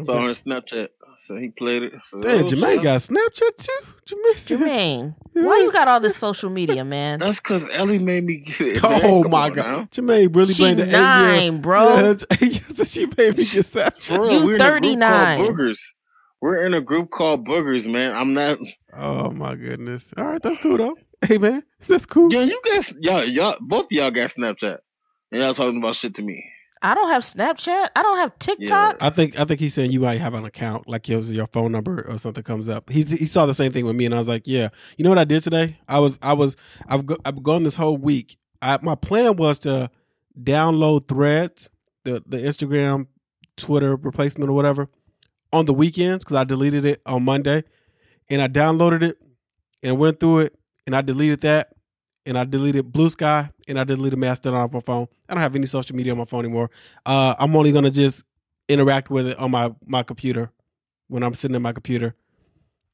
Saw 0.02 0.16
on 0.16 0.30
Snapchat. 0.34 0.88
So 1.24 1.36
he 1.36 1.48
played 1.48 1.82
it. 1.84 1.92
So, 2.04 2.18
Damn, 2.20 2.44
oh, 2.44 2.48
Jermaine 2.48 2.82
got 2.82 3.00
Snapchat 3.00 3.56
too. 3.56 3.86
Jermaine, 4.06 4.36
said- 4.36 4.58
Jermaine, 4.60 5.14
Yeah, 5.34 5.44
why 5.44 5.58
you 5.58 5.72
got 5.72 5.88
all 5.88 6.00
this 6.00 6.16
social 6.16 6.50
media, 6.50 6.84
man? 6.84 7.20
That's 7.20 7.38
because 7.40 7.64
Ellie 7.72 7.98
made 7.98 8.24
me 8.24 8.38
get 8.38 8.60
it. 8.60 8.82
Oh 8.84 9.22
Come 9.22 9.30
my 9.30 9.48
god, 9.48 9.56
now. 9.56 9.82
Jermaine 9.90 10.34
really 10.36 10.52
She 10.52 10.62
blamed 10.62 10.80
the 10.80 10.84
eight 10.84 10.92
year. 10.92 11.26
nine, 11.26 11.60
bro. 11.62 11.94
Yeah, 11.96 12.14
eight 12.32 12.42
years 12.42 12.90
she 12.92 13.06
made 13.06 13.36
me 13.38 13.44
get 13.46 13.64
Snapchat. 13.64 14.16
Bro, 14.16 14.32
You 14.32 14.46
we're 14.46 14.56
in 14.56 14.60
a 14.60 14.64
group 14.80 14.82
39. 14.82 15.38
Boogers. 15.38 15.78
We're 16.42 16.66
in 16.66 16.74
a 16.74 16.80
group 16.82 17.10
called 17.10 17.46
Boogers, 17.48 17.90
man. 17.90 18.14
I'm 18.14 18.34
not. 18.34 18.58
Oh 18.92 19.30
my 19.30 19.54
goodness. 19.54 20.12
All 20.18 20.24
right, 20.24 20.42
that's 20.42 20.58
cool 20.58 20.76
though. 20.76 20.96
Hey 21.26 21.38
man, 21.38 21.62
that's 21.88 22.04
cool. 22.04 22.30
Yo, 22.30 22.42
you 22.42 22.60
guys, 22.70 22.92
y'all, 23.00 23.24
y'all, 23.24 23.56
both 23.60 23.84
of 23.86 23.90
y'all 23.90 24.10
got 24.10 24.30
Snapchat, 24.30 24.78
and 25.36 25.44
y'all 25.44 25.54
talking 25.54 25.78
about 25.78 25.94
shit 25.94 26.14
to 26.14 26.22
me. 26.22 26.50
I 26.82 26.94
don't 26.94 27.10
have 27.10 27.22
Snapchat. 27.22 27.88
I 27.94 28.02
don't 28.02 28.16
have 28.16 28.38
TikTok. 28.38 28.96
I 29.02 29.10
think 29.10 29.38
I 29.38 29.44
think 29.44 29.60
he's 29.60 29.74
saying 29.74 29.90
you 29.90 30.00
might 30.00 30.20
have 30.20 30.34
an 30.34 30.44
account, 30.44 30.88
like 30.88 31.08
your 31.08 31.20
your 31.20 31.46
phone 31.46 31.72
number 31.72 32.06
or 32.08 32.18
something 32.18 32.42
comes 32.42 32.68
up. 32.68 32.90
He 32.90 33.02
he 33.02 33.26
saw 33.26 33.44
the 33.46 33.54
same 33.54 33.72
thing 33.72 33.84
with 33.84 33.96
me, 33.96 34.06
and 34.06 34.14
I 34.14 34.18
was 34.18 34.28
like, 34.28 34.46
yeah. 34.46 34.68
You 34.96 35.04
know 35.04 35.10
what 35.10 35.18
I 35.18 35.24
did 35.24 35.42
today? 35.42 35.78
I 35.88 35.98
was 35.98 36.18
I 36.22 36.32
was 36.32 36.56
I've 36.88 37.04
go, 37.06 37.16
I've 37.24 37.42
gone 37.42 37.64
this 37.64 37.76
whole 37.76 37.96
week. 37.96 38.38
I, 38.62 38.78
my 38.82 38.94
plan 38.94 39.36
was 39.36 39.58
to 39.60 39.90
download 40.40 41.06
Threads, 41.06 41.70
the 42.04 42.22
the 42.26 42.38
Instagram, 42.38 43.06
Twitter 43.56 43.96
replacement 43.96 44.48
or 44.50 44.54
whatever, 44.54 44.88
on 45.52 45.66
the 45.66 45.74
weekends 45.74 46.24
because 46.24 46.36
I 46.36 46.44
deleted 46.44 46.84
it 46.84 47.02
on 47.04 47.24
Monday, 47.24 47.64
and 48.30 48.40
I 48.40 48.48
downloaded 48.48 49.02
it 49.02 49.18
and 49.82 49.98
went 49.98 50.20
through 50.20 50.40
it, 50.40 50.58
and 50.86 50.94
I 50.94 51.00
deleted 51.02 51.40
that, 51.40 51.70
and 52.26 52.36
I 52.36 52.44
deleted 52.44 52.92
Bluesky, 52.92 53.50
and 53.68 53.78
I 53.78 53.84
deleted 53.84 54.18
Mastodon 54.18 54.60
off 54.60 54.72
my 54.72 54.80
phone. 54.80 55.06
I 55.28 55.34
don't 55.34 55.42
have 55.42 55.54
any 55.56 55.66
social 55.66 55.94
media 55.96 56.12
on 56.12 56.18
my 56.18 56.24
phone 56.24 56.44
anymore. 56.44 56.70
Uh, 57.04 57.34
I'm 57.38 57.54
only 57.56 57.72
gonna 57.72 57.90
just 57.90 58.24
interact 58.68 59.10
with 59.10 59.28
it 59.28 59.38
on 59.38 59.50
my 59.50 59.74
my 59.86 60.02
computer 60.02 60.50
when 61.08 61.22
I'm 61.22 61.34
sitting 61.34 61.54
at 61.54 61.62
my 61.62 61.72
computer. 61.72 62.14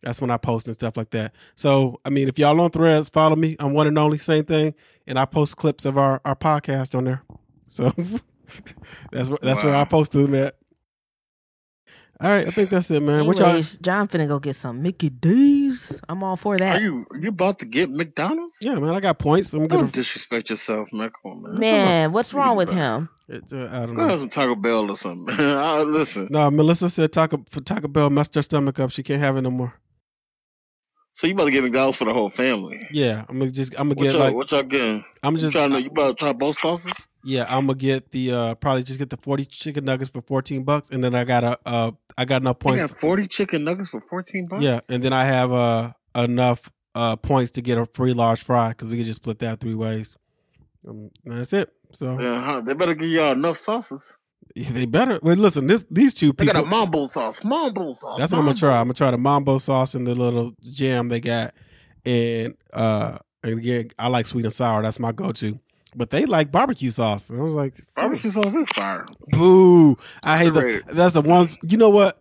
That's 0.03 0.21
when 0.21 0.31
I 0.31 0.37
post 0.37 0.67
and 0.67 0.75
stuff 0.75 0.97
like 0.97 1.11
that. 1.11 1.33
So 1.55 2.01
I 2.05 2.11
mean, 2.11 2.29
if 2.29 2.39
y'all 2.39 2.61
on 2.61 2.71
Threads, 2.71 3.09
follow 3.09 3.37
me. 3.37 3.57
I'm 3.61 3.73
one 3.73 3.87
and 3.87 3.99
only, 3.99 4.19
same 4.19 4.45
thing, 4.45 4.75
and 5.07 5.19
I 5.19 5.25
post 5.25 5.57
clips 5.57 5.85
of 5.85 5.97
our 5.97 6.21
our 6.25 6.35
podcast 6.37 6.97
on 6.97 7.05
there. 7.05 7.23
So 7.69 7.91
that's 9.13 9.29
where 9.31 9.39
that's 9.43 9.63
where 9.63 9.75
I 9.75 9.79
Wow. 9.79 9.85
posted 9.85 10.25
them 10.25 10.35
at. 10.35 10.57
All 12.23 12.31
right, 12.31 12.47
I 12.47 12.51
think 12.53 12.71
that's 12.71 12.89
it, 12.93 13.03
man. 13.03 13.27
What 13.27 13.39
y'all? 13.39 13.49
Anyways, 13.49 13.79
John 13.79 14.07
finna 14.07 14.29
go 14.29 14.39
get 14.39 14.55
some 14.55 14.81
Mickey 14.81 15.11
D's. 15.11 16.01
I'm 16.09 16.23
all 16.23 16.37
for 16.37 16.57
that. 16.57 16.77
Are 16.77 16.81
you 16.81 17.05
you 17.21 17.31
about 17.31 17.59
to 17.59 17.67
get 17.67 17.91
McDonald's? 17.91 18.55
Yeah, 18.61 18.77
man, 18.77 18.95
I 18.95 19.01
got 19.01 19.19
points. 19.19 19.53
I'm 19.53 19.67
Don't 19.67 19.81
gonna. 19.81 19.91
disrespect 19.91 20.49
yourself, 20.49 20.93
man. 20.93 21.11
Come 21.23 21.33
on, 21.33 21.43
man. 21.43 21.59
Man, 21.61 22.13
what's 22.13 22.33
What 22.33 22.39
you 22.39 22.45
wrong 22.45 22.57
with 22.57 22.71
him? 22.71 23.09
It's, 23.29 23.53
uh, 23.53 23.69
I 23.73 23.87
don't 23.87 23.95
Go 23.97 24.03
have 24.03 24.11
know. 24.11 24.19
some 24.21 24.31
Taco 24.31 24.55
Bell 24.55 24.89
or 24.89 24.97
something. 24.97 25.25
man. 25.37 25.41
I, 25.57 25.81
listen. 25.83 26.29
No, 26.31 26.49
Melissa 26.51 26.89
said 26.91 27.13
Taco 27.13 27.43
for 27.51 27.61
Taco 27.61 27.89
Bell 27.89 28.09
messed 28.09 28.37
her 28.37 28.43
stomach 28.43 28.79
up. 28.79 28.93
She 28.93 29.03
can't 29.03 29.21
have 29.21 29.37
it 29.37 29.43
no 29.43 29.51
more. 29.51 29.75
So 31.15 31.27
you 31.27 31.35
about 31.35 31.47
to 31.47 31.51
get 31.51 31.65
McDonald's 31.65 31.99
for 31.99 32.05
the 32.05 32.13
whole 32.15 32.31
family? 32.31 32.81
Yeah, 32.93 33.25
I'm 33.29 33.39
gonna 33.41 33.51
just 33.51 33.75
I'm 33.79 33.89
gonna 33.89 33.97
What 33.99 34.05
get 34.05 34.13
y'all, 34.13 34.21
like 34.21 34.35
what 34.35 34.51
y'all 34.53 34.63
getting? 34.63 35.05
I'm 35.25 35.35
You 35.35 35.41
just 35.41 35.55
trying 35.55 35.71
to 35.71 35.83
you 35.83 35.91
about 35.91 36.19
to 36.19 36.25
try 36.25 36.33
both 36.33 36.59
sauces? 36.59 36.93
Yeah, 37.25 37.45
I'm 37.49 37.67
gonna 37.67 37.79
get 37.79 38.11
the 38.11 38.33
uh 38.33 38.55
probably 38.57 38.83
just 38.83 38.99
get 38.99 39.11
the 39.11 39.17
forty 39.19 39.45
chicken 39.45 39.85
nuggets 39.85 40.11
for 40.11 40.21
fourteen 40.23 40.65
bucks, 40.65 40.91
and 40.91 41.03
then 41.05 41.15
I 41.15 41.25
got 41.25 41.45
a 41.45 41.59
uh 41.67 41.93
I 42.19 42.25
got 42.25 42.43
enough 42.43 42.57
I 42.61 42.65
points. 42.65 42.81
got 42.93 43.01
forty 43.01 43.29
chicken 43.29 43.65
nuggets 43.65 43.91
for 43.91 44.01
fourteen 44.11 44.47
bucks. 44.49 44.63
yeah, 44.63 44.81
and 44.89 45.03
then 45.03 45.13
I 45.13 45.25
have 45.25 45.53
uh 45.53 45.93
enough 46.17 46.71
uh 46.95 47.17
points 47.17 47.51
to 47.53 47.63
get 47.63 47.79
a 47.79 47.87
free 47.87 48.13
large 48.13 48.43
fry 48.43 48.71
because 48.71 48.89
we 48.89 48.97
can 48.97 49.05
just 49.05 49.23
split 49.23 49.39
that 49.39 49.61
three 49.61 49.75
ways. 49.75 50.17
Um, 50.89 51.11
and 51.25 51.39
that's 51.39 51.53
it. 51.53 51.71
So 51.93 52.19
Yeah, 52.21 52.43
huh? 52.43 52.61
They 52.63 52.75
better 52.75 52.95
give 52.95 53.09
y'all 53.09 53.33
enough 53.33 53.59
sauces. 53.59 54.17
yeah, 54.57 54.71
they 54.73 54.87
better. 54.87 55.21
Wait, 55.23 55.39
listen, 55.39 55.69
this 55.69 55.85
these 55.91 56.15
two 56.15 56.33
They 56.33 56.47
got 56.47 56.57
people. 56.57 56.67
a 56.67 56.71
mambo 56.71 57.07
sauce. 57.07 57.45
Mambo 57.45 57.95
sauce. 57.95 58.19
That's 58.19 58.33
what 58.33 58.41
I'm 58.41 58.47
gonna 58.47 58.57
try. 58.57 58.79
I'm 58.81 58.87
gonna 58.87 58.95
try 58.95 59.11
the 59.13 59.19
mambo 59.19 59.59
sauce 59.59 59.95
and 59.95 60.05
the 60.07 60.15
little 60.17 60.55
jam 60.63 61.09
they 61.09 61.21
got, 61.21 61.55
and 62.05 62.55
uh 62.73 63.19
and 63.45 63.59
again 63.61 63.91
I 63.99 64.09
like 64.09 64.27
sweet 64.27 64.45
and 64.45 64.53
sour. 64.53 64.83
That's 64.83 64.99
my 64.99 65.13
go-to. 65.13 65.61
But 65.95 66.11
they 66.11 66.25
like 66.25 66.51
barbecue 66.51 66.91
sauce. 66.91 67.29
And 67.29 67.39
I 67.39 67.43
was 67.43 67.53
like, 67.53 67.79
Barbecue 67.95 68.31
sauce 68.31 68.55
is 68.55 68.69
fire. 68.75 69.05
Boo! 69.29 69.99
I 70.23 70.39
hate 70.39 70.55
that. 70.55 70.83
That's 70.89 71.15
the 71.15 71.21
one. 71.21 71.51
You 71.63 71.77
know 71.77 71.91
what? 71.91 72.19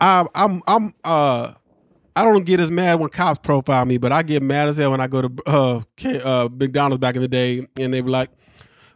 I'm 0.00 0.28
I'm 0.34 0.60
I'm 0.66 0.94
uh 1.04 1.52
I 2.16 2.24
don't 2.24 2.44
get 2.44 2.60
as 2.60 2.70
mad 2.70 2.98
when 3.00 3.08
cops 3.10 3.38
profile 3.40 3.84
me, 3.84 3.96
but 3.98 4.12
I 4.12 4.22
get 4.22 4.42
mad 4.42 4.68
as 4.68 4.76
hell 4.76 4.90
when 4.90 5.00
I 5.00 5.06
go 5.06 5.22
to 5.22 5.32
uh, 5.46 5.80
K, 5.96 6.20
uh 6.22 6.48
McDonald's 6.50 7.00
back 7.00 7.14
in 7.14 7.22
the 7.22 7.28
day, 7.28 7.66
and 7.78 7.92
they 7.94 8.00
be 8.00 8.10
like, 8.10 8.30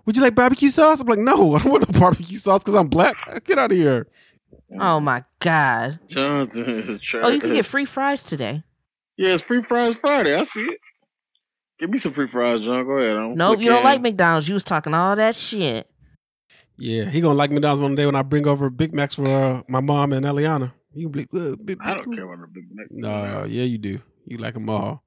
"Would 0.05 0.17
you 0.17 0.23
like 0.23 0.35
barbecue 0.35 0.71
sauce?" 0.71 1.01
I'm 1.01 1.07
like, 1.07 1.19
"No, 1.19 1.55
I 1.55 1.63
don't 1.63 1.73
want 1.73 1.91
no 1.93 1.99
barbecue 2.01 2.39
sauce 2.39 2.61
because 2.61 2.75
I'm 2.75 2.89
black. 2.89 3.45
Get 3.45 3.59
out 3.59 3.71
of 3.73 3.79
here." 3.79 4.07
Oh 4.81 4.99
my 5.01 5.25
god. 5.41 6.01
Jonathan 6.09 6.65
is 6.65 7.01
trash. 7.01 7.25
Oh, 7.25 7.29
you 7.29 7.41
can 7.41 7.53
get 7.53 7.65
free 7.67 7.85
fries 7.85 8.25
today. 8.25 8.63
Yeah, 9.17 9.35
it's 9.35 9.45
free 9.45 9.63
fries 9.63 9.95
Friday. 9.95 10.35
I 10.35 10.45
see 10.45 10.65
it. 10.65 10.81
Give 11.79 11.91
me 11.91 11.99
some 11.99 12.13
free 12.13 12.29
fries, 12.29 12.61
John. 12.61 12.85
Go 12.87 12.93
ahead. 12.93 13.17
I'm 13.17 13.35
Nope, 13.35 13.61
you 13.61 13.69
don't 13.69 13.79
in. 13.79 13.85
like 13.85 14.01
McDonald's. 14.01 14.49
You 14.49 14.55
was 14.55 14.65
talking 14.65 14.95
all 14.95 15.17
that 15.17 15.35
shit. 15.35 15.89
Yeah, 16.77 17.05
he 17.05 17.21
gonna 17.21 17.35
like 17.35 17.51
McDonald's 17.51 17.81
one 17.83 17.95
day 17.95 18.07
when 18.07 18.15
I 18.17 18.23
bring 18.23 18.47
over 18.47 18.69
Big 18.71 18.93
Macs 18.95 19.15
for 19.15 19.27
uh, 19.27 19.63
my 19.69 19.81
mom 19.81 20.13
and 20.13 20.25
Eliana. 20.27 20.73
You 20.93 21.09
be 21.09 21.21
like, 21.21 21.29
uh, 21.35 21.57
Big 21.65 21.79
I 21.81 21.95
don't 21.95 22.15
care 22.15 22.25
about 22.25 22.41
the 22.41 22.53
Big 22.53 22.65
Mac. 22.73 22.87
No, 22.91 23.45
yeah, 23.45 23.65
you 23.65 23.79
do. 23.79 23.99
You 24.27 24.39
like 24.39 24.55
them 24.55 24.69
all. 24.71 25.03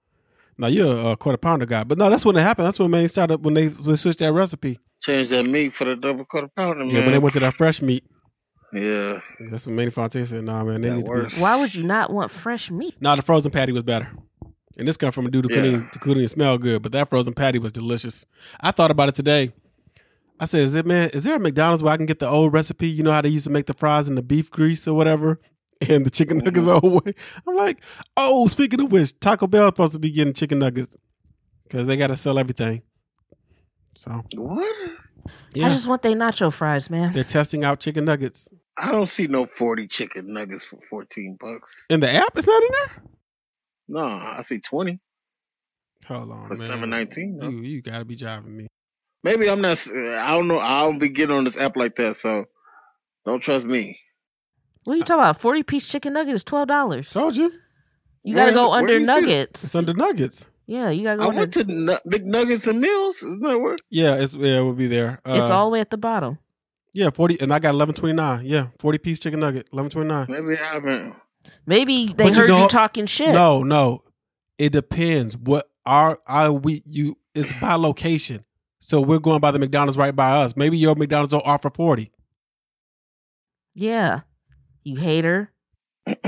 Now 0.58 0.68
you're 0.68 1.12
a 1.12 1.16
quarter 1.18 1.38
pounder 1.38 1.66
guy, 1.66 1.84
but 1.84 1.98
no, 1.98 2.10
that's 2.10 2.26
when 2.26 2.36
it 2.36 2.42
happened. 2.42 2.68
That's 2.68 2.80
when 2.80 2.92
they 2.92 3.08
started 3.08 3.44
when 3.44 3.54
they, 3.54 3.68
they 3.68 3.96
switched 3.96 4.20
that 4.20 4.34
recipe. 4.34 4.80
Change 5.04 5.30
that 5.30 5.44
meat 5.44 5.74
for 5.74 5.86
the 5.86 5.96
double 5.96 6.26
quarter 6.26 6.48
pounder, 6.56 6.84
man. 6.84 6.90
Yeah, 6.90 7.02
when 7.02 7.12
they 7.12 7.20
went 7.20 7.34
to 7.34 7.40
that 7.42 7.54
fresh 7.54 7.82
meat. 7.82 8.04
Yeah, 8.74 9.22
That's 9.50 9.66
when 9.66 9.78
Manny 9.78 9.92
Fontaine 9.92 10.26
said, 10.26 10.44
"Nah, 10.44 10.64
man, 10.64 10.82
they 10.82 10.90
That 10.90 10.98
need 10.98 11.06
to 11.06 11.30
be." 11.30 11.42
Why 11.42 11.56
would 11.56 11.74
you 11.74 11.84
not 11.84 12.12
want 12.12 12.32
fresh 12.32 12.70
meat? 12.70 12.96
Nah, 13.00 13.16
the 13.16 13.22
frozen 13.22 13.50
patty 13.52 13.72
was 13.72 13.84
better. 13.84 14.10
And 14.78 14.88
this 14.88 14.98
come 14.98 15.12
from 15.12 15.26
a 15.26 15.32
dude 15.32 15.46
who 15.46 15.50
couldn't, 15.50 15.66
Yeah. 15.66 15.78
even, 15.78 15.90
couldn't 15.90 16.18
even 16.18 16.28
smell 16.28 16.58
good, 16.58 16.84
but 16.84 16.92
that 16.92 17.10
frozen 17.10 17.34
patty 17.34 17.58
was 17.60 17.72
delicious. 17.72 18.26
I 18.62 18.72
thought 18.72 18.92
about 18.92 19.10
it 19.10 19.16
today. 19.16 19.52
I 20.40 20.46
said, 20.46 20.62
"Is 20.62 20.76
it 20.76 20.86
man? 20.86 21.10
Is 21.14 21.24
there 21.24 21.36
a 21.36 21.40
McDonald's 21.40 21.82
where 21.82 21.94
I 21.94 21.98
can 21.98 22.06
get 22.06 22.20
the 22.20 22.30
old 22.30 22.54
recipe? 22.54 22.88
You 22.88 23.02
know 23.02 23.12
how 23.12 23.22
they 23.22 23.30
used 23.30 23.46
to 23.46 23.52
make 23.52 23.66
the 23.66 23.74
fries 23.74 24.08
in 24.08 24.14
the 24.16 24.22
beef 24.22 24.52
grease 24.52 24.88
or 24.88 24.94
whatever, 24.94 25.40
and 25.90 26.06
the 26.06 26.12
chicken 26.12 26.38
nuggets 26.40 26.68
all 26.68 26.80
the 26.80 26.88
Mm-hmm. 26.90 27.08
way." 27.08 27.14
I'm 27.48 27.56
like, 27.56 27.80
"Oh, 28.16 28.46
speaking 28.48 28.80
of 28.82 28.92
which, 28.92 29.20
Taco 29.20 29.48
Bell 29.48 29.64
is 29.64 29.68
supposed 29.70 29.94
to 29.94 30.00
be 30.00 30.12
getting 30.12 30.34
chicken 30.34 30.60
nuggets 30.60 30.96
because 31.64 31.88
they 31.88 31.98
got 31.98 32.08
to 32.08 32.18
sell 32.18 32.38
everything." 32.38 32.84
So 33.96 34.24
what? 34.36 34.76
I 35.56 35.70
just 35.70 35.88
want 35.88 36.04
they 36.04 36.14
nacho 36.14 36.54
fries, 36.54 36.90
man. 36.92 37.14
they're 37.14 37.24
testing 37.24 37.64
out 37.64 37.80
chicken 37.80 38.06
nuggets 38.06 38.48
I 38.78 38.92
don't 38.92 39.10
see 39.10 39.26
no 39.26 39.48
forty 39.48 39.88
chicken 39.88 40.34
nuggets 40.34 40.64
for 40.64 40.78
fourteen 40.88 41.36
bucks. 41.42 41.74
in 41.90 42.00
the 42.00 42.14
app. 42.14 42.38
It's 42.38 42.46
not 42.46 42.62
in 42.62 42.70
there. 42.72 43.04
No, 43.88 44.02
I 44.06 44.42
see 44.44 44.60
twenty 44.60 45.00
Hold 46.08 46.32
on, 46.32 46.48
for 46.48 46.56
man. 46.56 46.68
seven 46.68 46.90
nineteen. 46.90 47.40
You 47.42 47.50
you 47.62 47.82
gotta 47.82 48.06
be 48.06 48.16
jiving 48.16 48.48
me. 48.48 48.68
Maybe 49.24 49.50
I'm 49.50 49.62
not. 49.62 49.86
I 49.88 50.36
don't 50.36 50.48
know. 50.48 50.60
I 50.60 50.82
don't 50.84 51.00
be 51.00 51.10
getting 51.10 51.36
on 51.36 51.44
this 51.44 51.58
app 51.58 51.76
like 51.76 51.96
that, 51.98 52.18
so 52.18 52.46
don't 53.26 53.42
trust 53.42 53.66
me. 53.66 54.00
What 54.84 54.94
are 54.94 54.98
you 54.98 55.04
talking 55.04 55.22
about? 55.22 55.42
Forty 55.42 55.64
piece 55.64 55.88
chicken 55.88 56.14
nugget 56.14 56.36
is 56.36 56.44
twelve 56.44 56.68
dollars. 56.68 57.10
Told 57.10 57.36
you. 57.36 57.52
You 58.24 58.36
got 58.36 58.46
to 58.46 58.52
Where 58.52 58.54
go? 58.54 58.70
Where 58.70 58.80
under 58.80 58.94
do 58.94 59.00
you 59.00 59.06
see 59.06 59.12
it? 59.12 59.22
Nuggets. 59.22 59.64
It's 59.64 59.76
under 59.76 59.94
Nuggets. 59.94 60.48
Yeah, 60.66 60.90
you 60.90 61.04
got 61.04 61.16
to 61.16 61.22
I 61.22 61.26
go 61.26 61.30
under. 61.30 61.40
went 61.42 61.54
to 61.54 61.64
Nu- 61.64 61.98
McNuggets 62.06 62.68
and 62.68 62.80
Mills. 62.82 63.16
Isn't 63.18 63.42
that 63.42 63.58
where? 63.60 63.76
Yeah, 63.90 64.16
it's 64.16 64.34
yeah, 64.36 64.60
it 64.60 64.64
will 64.64 64.74
be 64.74 64.88
there. 64.88 65.20
Uh, 65.26 65.34
it's 65.42 65.50
all 65.50 65.66
the 65.66 65.72
way 65.72 65.80
at 65.80 65.90
the 65.90 65.98
bottom. 65.98 66.38
yeah, 66.94 67.10
forty, 67.10 67.40
and 67.42 67.54
I 67.54 67.60
got 67.60 67.72
eleven 67.74 67.96
twenty 67.96 68.14
nine. 68.16 68.42
Yeah, 68.46 68.68
forty 68.80 68.98
piece 68.98 69.20
chicken 69.20 69.40
nugget, 69.40 69.68
eleven 69.74 69.90
twenty 69.90 70.08
nine. 70.10 70.28
Maybe 70.30 70.58
I 70.60 70.74
haven't. 70.74 71.16
Maybe 71.66 72.08
they 72.08 72.14
But 72.26 72.34
you 72.34 72.40
heard 72.42 72.50
you, 72.50 72.56
know- 72.56 72.68
talking 72.68 73.06
shit. 73.06 73.30
No, 73.34 73.64
no, 73.64 74.04
it 74.58 74.72
depends. 74.72 75.36
What 75.38 75.70
are 75.86 76.20
are 76.28 76.52
we? 76.52 76.82
You 76.86 77.18
it's 77.34 77.54
by 77.62 77.74
location. 77.76 78.44
So 78.80 79.02
we're 79.02 79.20
going 79.20 79.40
by 79.40 79.52
the 79.52 79.60
McDonald's 79.60 79.98
right 79.98 80.16
by 80.16 80.32
us. 80.32 80.56
Maybe 80.56 80.78
your 80.78 80.96
McDonald's 80.96 81.32
don't 81.32 81.46
offer 81.46 81.70
forty. 81.70 82.12
Yeah. 83.76 84.22
You 84.84 84.96
hater. 84.98 85.52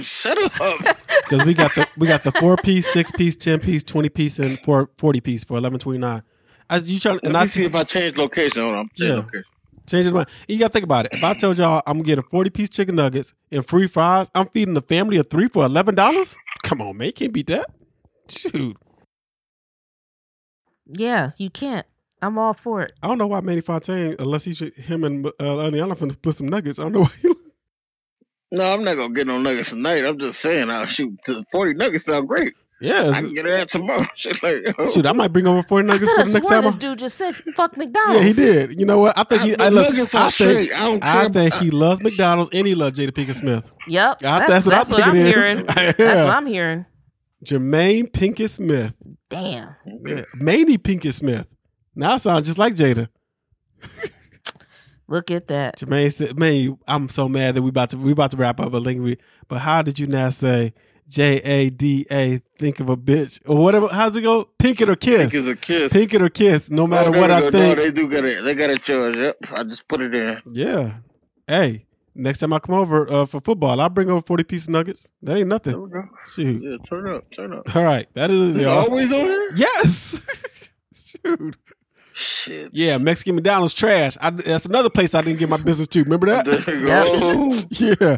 Shut 0.00 0.38
up. 0.60 0.78
because 1.28 1.44
we 1.44 1.52
got 1.54 1.74
the 1.74 1.88
we 1.96 2.06
got 2.06 2.22
the 2.22 2.32
four 2.32 2.56
piece, 2.56 2.86
six 2.92 3.10
piece, 3.12 3.34
ten 3.34 3.58
piece, 3.58 3.82
twenty 3.82 4.08
piece, 4.08 4.38
and 4.38 4.58
four 4.64 4.90
forty 4.96 5.20
piece 5.20 5.42
for 5.44 5.56
eleven 5.56 5.78
twenty 5.80 5.98
nine. 5.98 6.22
As 6.70 6.90
you 6.92 7.00
trying, 7.00 7.18
and 7.24 7.32
Let 7.34 7.42
I 7.42 7.44
me 7.46 7.50
see 7.50 7.64
if 7.64 7.74
I 7.74 7.84
change 7.84 8.16
location. 8.16 8.60
Hold 8.60 8.74
on. 8.74 8.78
I'm 8.80 8.88
changing 8.96 9.08
Yeah. 9.16 9.22
location. 9.22 9.44
Change 9.86 10.06
it. 10.06 10.12
mind. 10.12 10.28
You 10.48 10.58
got 10.58 10.68
to 10.68 10.72
think 10.72 10.84
about 10.84 11.06
it. 11.06 11.14
If 11.14 11.24
I 11.24 11.34
told 11.34 11.58
y'all 11.58 11.82
I'm 11.86 12.02
getting 12.02 12.24
forty 12.24 12.50
piece 12.50 12.68
chicken 12.68 12.96
nuggets 12.96 13.32
and 13.50 13.66
free 13.66 13.86
fries, 13.86 14.30
I'm 14.34 14.48
feeding 14.48 14.74
the 14.74 14.82
family 14.82 15.16
of 15.18 15.28
three 15.28 15.48
for 15.48 15.64
eleven 15.64 15.94
dollars. 15.94 16.36
Come 16.62 16.80
on, 16.80 16.96
man, 16.96 17.06
you 17.06 17.12
can't 17.12 17.32
beat 17.32 17.46
that. 17.48 17.66
Shoot, 18.28 18.76
Yeah, 20.86 21.30
you 21.38 21.50
can't. 21.50 21.86
I'm 22.22 22.38
all 22.38 22.54
for 22.54 22.82
it. 22.82 22.92
I 23.02 23.08
don't 23.08 23.18
know 23.18 23.26
why 23.26 23.40
Manny 23.40 23.60
Fontaine, 23.60 24.16
unless 24.18 24.44
he's 24.44 24.58
him 24.58 25.04
and 25.04 25.26
uh, 25.38 25.58
Onion 25.66 25.84
Elephant 25.84 26.12
split 26.12 26.38
some 26.38 26.48
nuggets. 26.48 26.78
I 26.78 26.84
don't 26.84 26.92
know 26.92 27.00
why. 27.02 27.12
He, 27.22 27.34
No, 28.52 28.64
I'm 28.64 28.84
not 28.84 28.94
gonna 28.94 29.12
get 29.14 29.26
no 29.26 29.38
nuggets 29.38 29.70
tonight. 29.70 30.04
I'm 30.04 30.18
just 30.18 30.40
saying, 30.40 30.70
I'll 30.70 30.86
shoot. 30.86 31.18
The 31.26 31.44
Forty 31.52 31.74
nuggets 31.74 32.04
sound 32.06 32.28
great. 32.28 32.54
Yeah, 32.80 33.10
I 33.14 33.20
can 33.22 33.34
get 33.34 33.44
that 33.46 33.68
tomorrow. 33.68 34.06
Shit, 34.16 34.42
like, 34.42 34.62
yo. 34.78 34.90
shoot, 34.90 35.06
I 35.06 35.12
might 35.12 35.28
bring 35.32 35.46
over 35.46 35.62
forty 35.62 35.88
I 35.88 35.92
nuggets 35.94 36.12
could 36.12 36.20
for 36.20 36.26
the 36.26 36.32
next 36.34 36.46
sworn 36.48 36.62
time. 36.62 36.72
this 36.72 36.74
I- 36.76 36.78
dude 36.78 36.98
just 36.98 37.16
said 37.16 37.34
fuck 37.56 37.76
McDonald's. 37.76 38.20
Yeah, 38.20 38.26
he 38.26 38.32
did. 38.32 38.78
You 38.80 38.86
know 38.86 38.98
what? 38.98 39.16
I 39.16 39.24
think 39.24 39.42
he. 39.42 39.56
I, 39.58 39.68
look, 39.70 39.88
I 40.14 40.30
think. 40.30 40.72
I 40.72 40.86
don't 40.86 41.00
care. 41.00 41.10
I 41.10 41.28
think 41.28 41.54
he 41.54 41.70
loves 41.70 42.02
McDonald's 42.02 42.50
and 42.52 42.66
he 42.66 42.74
loves 42.74 42.98
Jada 42.98 43.10
Pinkett 43.10 43.34
Smith. 43.36 43.72
Yep. 43.88 44.18
I- 44.24 44.38
That's, 44.46 44.48
that's 44.48 44.66
what 44.66 44.74
I 44.74 44.78
that's 44.78 44.90
what, 44.90 44.96
think 44.96 45.06
I'm 45.08 45.16
it 45.16 45.26
is. 45.26 45.34
hearing. 45.34 45.58
Yeah. 45.76 45.92
That's 45.92 46.24
what 46.26 46.34
I'm 46.34 46.46
hearing. 46.46 46.86
Jermaine 47.44 48.10
Pinkett 48.10 48.50
Smith. 48.50 48.94
Damn. 49.28 49.74
Yeah. 50.06 50.22
Manny 50.34 50.78
Pinkett 50.78 51.14
Smith. 51.14 51.46
Now 51.94 52.12
I 52.14 52.16
sound 52.18 52.44
just 52.44 52.58
like 52.58 52.74
Jada. 52.74 53.08
Look 55.08 55.30
at 55.30 55.46
that. 55.48 55.78
Jermaine 55.78 56.12
said, 56.12 56.36
"Man, 56.36 56.78
I'm 56.88 57.08
so 57.08 57.28
mad 57.28 57.54
that 57.54 57.62
we 57.62 57.68
about 57.68 57.90
to 57.90 57.96
we 57.98 58.10
about 58.10 58.32
to 58.32 58.36
wrap 58.36 58.58
up 58.58 58.72
a 58.72 58.76
lingering. 58.78 59.18
But 59.46 59.58
how 59.58 59.82
did 59.82 59.98
you 60.00 60.06
now 60.08 60.30
say 60.30 60.74
J 61.08 61.36
A 61.42 61.70
D 61.70 62.06
A? 62.10 62.40
Think 62.58 62.80
of 62.80 62.88
a 62.88 62.96
bitch 62.96 63.40
or 63.46 63.56
whatever? 63.56 63.88
How's 63.88 64.16
it 64.16 64.22
go? 64.22 64.44
Pink 64.58 64.80
it 64.80 64.88
or 64.88 64.96
kiss? 64.96 65.32
Think 65.32 65.46
it's 65.46 65.52
a 65.52 65.56
kiss. 65.56 65.92
Pink 65.92 66.14
it 66.14 66.22
or 66.22 66.28
kiss? 66.28 66.70
No 66.70 66.86
matter 66.86 67.14
Oh, 67.14 67.20
what 67.20 67.30
I 67.30 67.40
go. 67.40 67.50
think. 67.50 67.78
No, 67.78 67.84
they 67.84 67.90
do 67.90 68.08
got 68.08 68.24
it. 68.24 68.42
They 68.44 68.54
got 68.54 68.70
a 68.70 68.78
charge. 68.78 69.16
Yep. 69.16 69.36
I 69.52 69.62
just 69.64 69.86
put 69.88 70.00
it 70.00 70.14
in. 70.14 70.40
yeah. 70.52 70.94
Hey, 71.46 71.86
next 72.14 72.38
time 72.38 72.52
I 72.52 72.58
come 72.58 72.74
over 72.74 73.08
uh, 73.10 73.24
for 73.26 73.40
football, 73.40 73.80
I'll 73.80 73.88
bring 73.88 74.10
over 74.10 74.20
forty 74.20 74.42
piece 74.42 74.68
nuggets. 74.68 75.10
That 75.22 75.36
ain't 75.36 75.48
nothing. 75.48 75.72
There 75.74 75.80
we 75.80 75.90
go. 75.90 76.08
Shoot. 76.34 76.62
Yeah, 76.62 76.76
turn 76.88 77.08
up, 77.08 77.30
turn 77.30 77.52
up. 77.52 77.76
All 77.76 77.84
right, 77.84 78.06
that 78.14 78.30
is 78.32 78.56
y'all. 78.56 78.78
always 78.78 79.12
on 79.12 79.20
here. 79.20 79.50
Yes. 79.54 80.26
Shoot. 80.94 81.56
Shit. 82.14 82.70
Yeah, 82.72 82.96
Mexican 82.96 83.34
McDonald's 83.34 83.74
trash. 83.74 84.16
I, 84.22 84.30
that's 84.30 84.64
another 84.64 84.88
place 84.88 85.14
I 85.14 85.20
didn't 85.20 85.38
get 85.38 85.50
my 85.50 85.58
business 85.58 85.86
to. 85.88 86.02
Remember 86.02 86.26
that? 86.28 86.46
There 86.46 86.74
you 86.74 86.86
go. 86.86 87.62
yeah. 87.70 88.16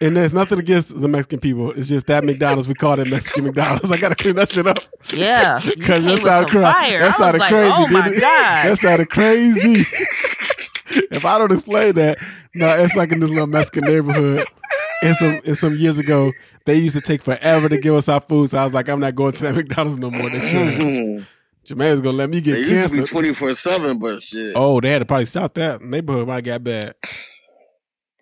And 0.00 0.16
there's 0.16 0.32
nothing 0.32 0.58
against 0.58 0.98
the 1.00 1.08
Mexican 1.08 1.38
people. 1.38 1.70
It's 1.72 1.88
just 1.88 2.06
that 2.06 2.24
McDonald's. 2.24 2.66
We 2.66 2.74
call 2.74 2.98
it 2.98 3.08
Mexican 3.08 3.44
McDonald's. 3.44 3.92
I 3.92 3.98
gotta 3.98 4.14
clean 4.14 4.34
that 4.36 4.48
shit 4.48 4.66
up. 4.66 4.78
Yeah. 5.12 5.60
Because 5.64 5.86
came 5.86 6.04
that 6.04 6.12
with 6.14 6.22
sounded 6.22 6.48
some 6.48 6.62
cra- 6.62 6.72
fire. 6.72 6.96
I 6.96 7.00
That 7.00 7.06
was 7.06 7.16
sounded 7.16 7.38
like, 7.40 7.50
crazy, 7.52 7.72
Oh 7.74 7.86
my 7.88 8.02
didn't 8.08 8.16
it? 8.16 8.20
That 8.22 8.78
sounded 8.78 9.10
crazy. 9.10 9.86
if 11.10 11.24
I 11.24 11.38
don't 11.38 11.52
explain 11.52 11.94
that, 11.96 12.18
no, 12.54 12.68
it's 12.82 12.96
like 12.96 13.12
in 13.12 13.20
this 13.20 13.28
little 13.30 13.46
Mexican 13.46 13.84
neighborhood. 13.84 14.46
And 15.02 15.14
some 15.16 15.40
and 15.44 15.56
some 15.58 15.76
years 15.76 15.98
ago, 15.98 16.32
they 16.64 16.76
used 16.76 16.94
to 16.94 17.02
take 17.02 17.22
forever 17.22 17.68
to 17.68 17.76
give 17.76 17.94
us 17.94 18.08
our 18.08 18.20
food. 18.20 18.48
So 18.50 18.58
I 18.58 18.64
was 18.64 18.72
like, 18.72 18.88
I'm 18.88 19.00
not 19.00 19.14
going 19.14 19.32
to 19.32 19.42
that 19.42 19.54
McDonald's 19.54 19.98
no 19.98 20.10
more. 20.10 20.30
They 20.30 20.40
trash. 20.40 20.52
Mhm. 20.52 21.26
Jermaine's 21.66 22.00
gonna 22.00 22.16
let 22.16 22.30
me 22.30 22.40
get 22.40 22.58
used 22.60 22.70
to 22.70 22.76
cancer. 23.00 23.06
twenty 23.06 23.34
four 23.34 23.54
seven, 23.54 23.98
but 23.98 24.22
shit. 24.22 24.52
Oh, 24.56 24.80
they 24.80 24.90
had 24.90 25.00
to 25.00 25.04
probably 25.04 25.26
stop 25.26 25.52
that. 25.54 25.82
Neighborhood 25.82 26.26
might 26.28 26.44
got 26.44 26.64
bad. 26.64 26.94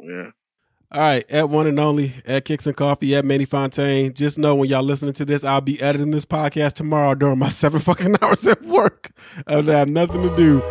Yeah. 0.00 0.30
All 0.94 1.00
right, 1.00 1.28
at 1.28 1.50
one 1.50 1.66
and 1.66 1.80
only, 1.80 2.14
at 2.24 2.44
Kicks 2.44 2.68
and 2.68 2.76
Coffee, 2.76 3.16
at 3.16 3.24
Manny 3.24 3.46
Fontaine. 3.46 4.14
Just 4.14 4.38
know 4.38 4.54
when 4.54 4.68
y'all 4.68 4.84
listening 4.84 5.12
to 5.14 5.24
this, 5.24 5.44
I'll 5.44 5.60
be 5.60 5.82
editing 5.82 6.12
this 6.12 6.24
podcast 6.24 6.74
tomorrow 6.74 7.16
during 7.16 7.36
my 7.36 7.48
seven 7.62 7.80
fucking 7.80 8.14
hours 8.22 8.46
at 8.46 8.62
work. 8.62 9.10
I 9.48 9.54
have 9.62 9.88
nothing 9.88 10.22
to 10.22 10.36
do. 10.36 10.62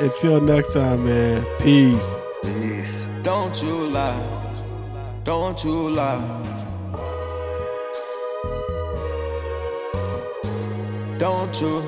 Until 0.00 0.40
next 0.40 0.72
time, 0.74 1.06
man. 1.06 1.46
Peace. 1.60 2.12
Peace. 2.42 2.92
Don't 3.22 3.62
you 3.62 3.86
lie. 3.86 4.52
Don't 5.22 5.62
you 5.62 5.90
lie. 5.90 6.44
Don't 11.18 11.60
you. 11.60 11.84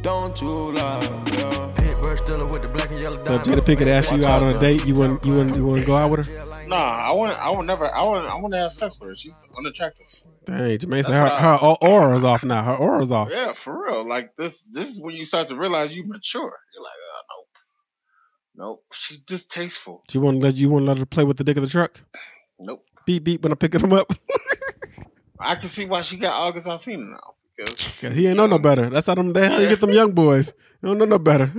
Don't 0.00 0.40
you 0.40 0.72
lie. 0.72 1.24
Yeah. 1.30 1.72
Paintbrush 1.74 2.20
dealer 2.22 2.46
with 2.46 2.62
the 2.62 2.68
black 2.68 2.90
and 2.90 3.00
yellow 3.00 3.22
So 3.22 3.34
if 3.34 3.42
Jada 3.42 3.60
Pinkett 3.60 3.86
asked 3.86 4.12
you 4.12 4.24
out 4.24 4.42
on 4.42 4.54
a 4.54 4.58
date, 4.58 4.86
you 4.86 4.94
wouldn't 4.94 5.22
you 5.26 5.34
wouldn't 5.34 5.56
you 5.56 5.66
wouldn't 5.66 5.86
go 5.86 5.96
out 5.96 6.10
with 6.10 6.26
her? 6.26 6.53
Nah, 6.66 6.76
I 6.76 7.10
want. 7.12 7.32
I 7.32 7.50
would 7.50 7.66
never. 7.66 7.86
I 7.94 8.02
want. 8.02 8.26
I 8.26 8.34
want 8.36 8.52
to 8.54 8.58
have 8.58 8.72
sex 8.72 8.94
with 9.00 9.10
her. 9.10 9.16
She's 9.16 9.32
unattractive. 9.56 10.06
Dang, 10.46 10.78
Jermaine 10.78 11.04
said 11.04 11.04
That's 11.04 11.08
her, 11.08 11.22
what 11.22 11.32
I- 11.32 11.40
her 11.40 11.58
au- 11.62 11.78
aura's 11.80 12.24
off 12.24 12.44
now. 12.44 12.62
Her 12.62 12.72
aura's 12.74 13.10
off. 13.10 13.28
Yeah, 13.30 13.52
for 13.62 13.84
real. 13.84 14.06
Like 14.06 14.34
this. 14.36 14.54
This 14.72 14.88
is 14.88 15.00
when 15.00 15.14
you 15.14 15.24
start 15.26 15.48
to 15.48 15.56
realize 15.56 15.90
you 15.92 16.04
mature. 16.06 16.40
You're 16.42 16.82
like, 16.82 16.92
oh, 17.32 17.36
nope, 17.38 17.48
nope. 18.56 18.84
She's 18.92 19.18
distasteful. 19.20 20.02
She 20.10 20.18
wouldn't 20.18 20.42
let 20.42 20.56
you 20.56 20.68
wouldn't 20.70 20.88
let 20.88 20.98
her 20.98 21.06
play 21.06 21.24
with 21.24 21.36
the 21.38 21.44
dick 21.44 21.56
of 21.56 21.62
the 21.62 21.68
truck. 21.68 22.00
Nope. 22.58 22.84
Beep 23.06 23.24
beep 23.24 23.42
when 23.42 23.52
I'm 23.52 23.58
picking 23.58 23.80
him 23.80 23.92
up. 23.92 24.12
I 25.40 25.56
can 25.56 25.68
see 25.68 25.84
why 25.84 26.02
she 26.02 26.16
got 26.16 26.32
August 26.34 26.66
Alsina 26.66 27.10
now 27.10 27.34
because 27.56 27.74
'Cause 28.00 28.14
he 28.14 28.26
ain't 28.26 28.36
know 28.36 28.46
no 28.46 28.58
better. 28.58 28.88
That's 28.90 29.06
how 29.06 29.14
them 29.14 29.32
they 29.32 29.46
how 29.48 29.58
you 29.58 29.68
get 29.68 29.80
them 29.80 29.92
young 30.00 30.12
boys. 30.12 30.54
You 30.82 30.88
don't 30.88 30.98
know 30.98 31.04
no 31.04 31.18
better. 31.18 31.52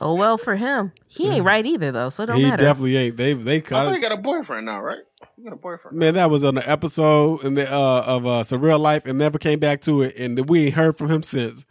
Oh 0.00 0.14
well 0.14 0.38
for 0.38 0.54
him. 0.54 0.92
He 1.08 1.28
ain't 1.28 1.44
right 1.44 1.66
either 1.66 1.90
though, 1.90 2.08
so 2.08 2.22
it 2.22 2.26
don't 2.26 2.36
he 2.36 2.44
matter. 2.44 2.62
definitely 2.64 2.96
ain't. 2.96 3.16
They 3.16 3.32
they 3.34 3.56
I 3.56 3.60
caught 3.60 3.84
think 3.86 3.96
it. 3.96 4.02
he 4.02 4.08
got 4.08 4.12
a 4.18 4.22
boyfriend 4.22 4.66
now, 4.66 4.80
right? 4.80 5.00
He 5.36 5.42
got 5.42 5.52
a 5.52 5.56
boyfriend. 5.56 5.96
Man, 5.98 6.14
that 6.14 6.30
was 6.30 6.44
on 6.44 6.54
the 6.54 6.68
episode 6.68 7.42
in 7.44 7.54
the 7.54 7.68
uh, 7.72 8.04
of 8.06 8.24
uh, 8.26 8.42
Surreal 8.42 8.78
Life 8.78 9.06
and 9.06 9.18
never 9.18 9.38
came 9.38 9.58
back 9.58 9.80
to 9.82 10.02
it, 10.02 10.16
and 10.16 10.48
we 10.48 10.66
ain't 10.66 10.74
heard 10.74 10.96
from 10.96 11.10
him 11.10 11.22
since. 11.24 11.64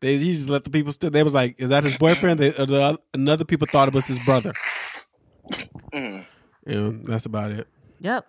They 0.00 0.16
he 0.18 0.32
just 0.32 0.48
let 0.48 0.64
the 0.64 0.70
people. 0.70 0.92
still. 0.92 1.10
they 1.10 1.22
was 1.24 1.32
like, 1.32 1.56
"Is 1.60 1.70
that 1.70 1.82
his 1.84 1.96
boyfriend?" 1.96 2.38
They, 2.38 2.54
uh, 2.54 2.66
the, 2.66 2.82
oth- 2.82 3.00
another 3.14 3.44
people 3.44 3.66
thought 3.70 3.88
it 3.88 3.94
was 3.94 4.06
his 4.06 4.18
brother. 4.20 4.52
Mm. 5.92 6.24
And 6.66 7.06
that's 7.06 7.26
about 7.26 7.50
it. 7.52 7.66
Yep. 8.00 8.26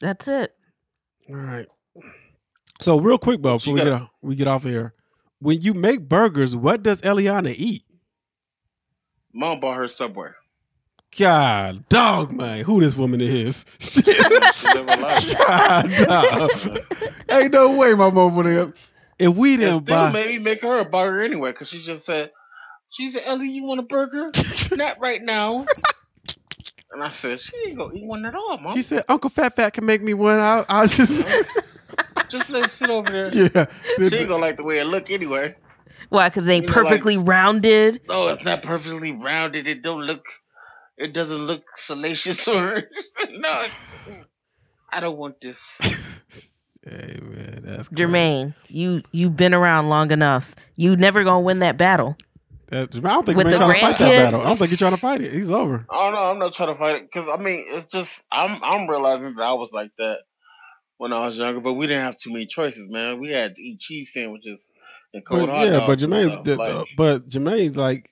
That's 0.00 0.28
it. 0.28 0.54
All 1.28 1.36
right. 1.36 1.66
So 2.80 3.00
real 3.00 3.18
quick, 3.18 3.40
Bo, 3.42 3.56
before 3.56 3.74
we 3.74 3.80
get 3.80 3.92
off, 3.92 4.08
we 4.22 4.34
get 4.36 4.46
off 4.46 4.62
here. 4.62 4.94
When 5.40 5.60
you 5.60 5.74
make 5.74 6.08
burgers, 6.08 6.56
what 6.56 6.82
does 6.82 7.00
Eliana 7.02 7.54
eat? 7.56 7.84
Mom 9.32 9.60
bought 9.60 9.76
her 9.76 9.88
Subway. 9.88 10.30
God, 11.16 11.88
dog, 11.88 12.32
man, 12.32 12.64
who 12.64 12.80
this 12.80 12.96
woman 12.96 13.20
is? 13.20 13.64
Shit. 13.78 14.06
Live 14.06 14.88
her 14.88 14.96
life. 14.96 15.38
God, 15.46 15.90
dog. 15.90 16.78
Ain't 17.30 17.52
no 17.52 17.76
way 17.76 17.94
my 17.94 18.10
mom 18.10 18.36
would 18.36 18.46
have. 18.46 18.72
If 19.18 19.34
we 19.34 19.56
didn't 19.56 19.86
buy, 19.86 20.12
maybe 20.12 20.38
make 20.38 20.62
her 20.62 20.78
a 20.78 20.84
burger 20.84 21.22
anyway, 21.22 21.52
because 21.52 21.68
she 21.68 21.84
just 21.84 22.04
said, 22.06 22.30
she 22.92 23.10
said, 23.10 23.22
Ellie, 23.24 23.48
you 23.48 23.64
want 23.64 23.80
a 23.80 23.84
burger? 23.84 24.30
Not 24.76 25.00
right 25.00 25.22
now. 25.22 25.66
And 26.90 27.02
I 27.02 27.08
said, 27.10 27.40
she 27.40 27.52
ain't 27.68 27.78
gonna 27.78 27.94
eat 27.94 28.04
one 28.04 28.24
at 28.24 28.34
all, 28.34 28.58
mom. 28.58 28.74
she 28.74 28.82
said, 28.82 29.04
"Uncle 29.08 29.28
Fat 29.28 29.56
Fat 29.56 29.74
can 29.74 29.84
make 29.84 30.02
me 30.02 30.14
one." 30.14 30.40
I, 30.40 30.64
I 30.68 30.82
was 30.82 30.96
just, 30.96 31.26
just 32.30 32.50
let 32.50 32.64
it 32.66 32.70
sit 32.70 32.90
over 32.90 33.10
there. 33.10 33.34
yeah. 33.34 33.66
She 33.96 34.16
ain't 34.16 34.28
gonna 34.28 34.36
like 34.42 34.56
the 34.56 34.62
way 34.62 34.78
it 34.78 34.84
look 34.84 35.10
anyway. 35.10 35.54
Why? 36.10 36.28
Because 36.28 36.46
they 36.46 36.54
ain't 36.56 36.68
You 36.68 36.74
know, 36.74 36.80
like- 36.82 36.88
perfectly 36.90 37.18
rounded. 37.18 38.00
No, 38.08 38.28
it's 38.28 38.44
not 38.44 38.62
perfectly 38.62 39.12
rounded. 39.12 39.66
It 39.66 39.82
don't 39.82 40.00
look. 40.02 40.24
It 40.96 41.12
doesn't 41.12 41.36
look 41.46 41.62
salacious 41.76 42.46
or 42.48 42.84
no. 43.30 43.64
I 44.90 45.00
don't 45.00 45.16
want 45.18 45.36
this. 45.40 45.58
Hey 46.84 47.18
man, 47.20 47.60
that's 47.64 47.88
crazy. 47.88 48.02
Jermaine, 48.04 48.54
you 48.68 49.02
you've 49.12 49.36
been 49.36 49.52
around 49.52 49.90
long 49.90 50.10
enough. 50.10 50.54
You 50.76 50.96
never 50.96 51.22
gonna 51.22 51.40
win 51.40 51.58
that 51.58 51.76
battle. 51.76 52.16
That, 52.68 52.94
I 52.94 53.00
don't 53.00 53.26
think 53.26 53.36
With 53.36 53.46
Jermaine's 53.46 53.58
the 53.58 53.58
trying 53.58 53.74
to 53.74 53.80
fight 53.80 53.98
that 53.98 54.10
battle. 54.10 54.40
I 54.40 54.44
don't 54.44 54.56
think 54.56 54.70
he's 54.70 54.78
trying 54.78 54.92
to 54.92 54.96
fight 54.96 55.20
it. 55.20 55.32
He's 55.32 55.50
over. 55.50 55.84
Oh 55.90 56.10
no, 56.10 56.16
I'm 56.16 56.38
not 56.38 56.54
trying 56.54 56.72
to 56.72 56.78
fight 56.78 56.94
it 56.96 57.08
because 57.12 57.28
I 57.30 57.42
mean 57.42 57.64
it's 57.68 57.92
just 57.92 58.10
I'm 58.32 58.62
I'm 58.62 58.88
realizing 58.88 59.34
that 59.34 59.42
I 59.42 59.52
was 59.52 59.70
like 59.72 59.90
that 59.98 60.18
when 60.98 61.12
I 61.12 61.26
was 61.26 61.38
younger, 61.38 61.60
but 61.60 61.74
we 61.74 61.86
didn't 61.86 62.02
have 62.02 62.18
too 62.18 62.32
many 62.32 62.46
choices, 62.46 62.88
man. 62.88 63.18
We 63.20 63.30
had 63.30 63.54
to 63.54 63.60
eat 63.62 63.80
cheese 63.80 64.12
sandwiches 64.12 64.60
and 65.14 65.24
cold 65.24 65.46
But 65.46 65.48
hot 65.48 65.66
yeah, 65.66 65.86
but 65.86 65.98
Jermaine, 65.98 66.44
the, 66.44 66.56
like- 66.56 66.68
the- 66.68 66.86
but 66.96 67.28
Jermaine, 67.28 67.76
like 67.76 68.10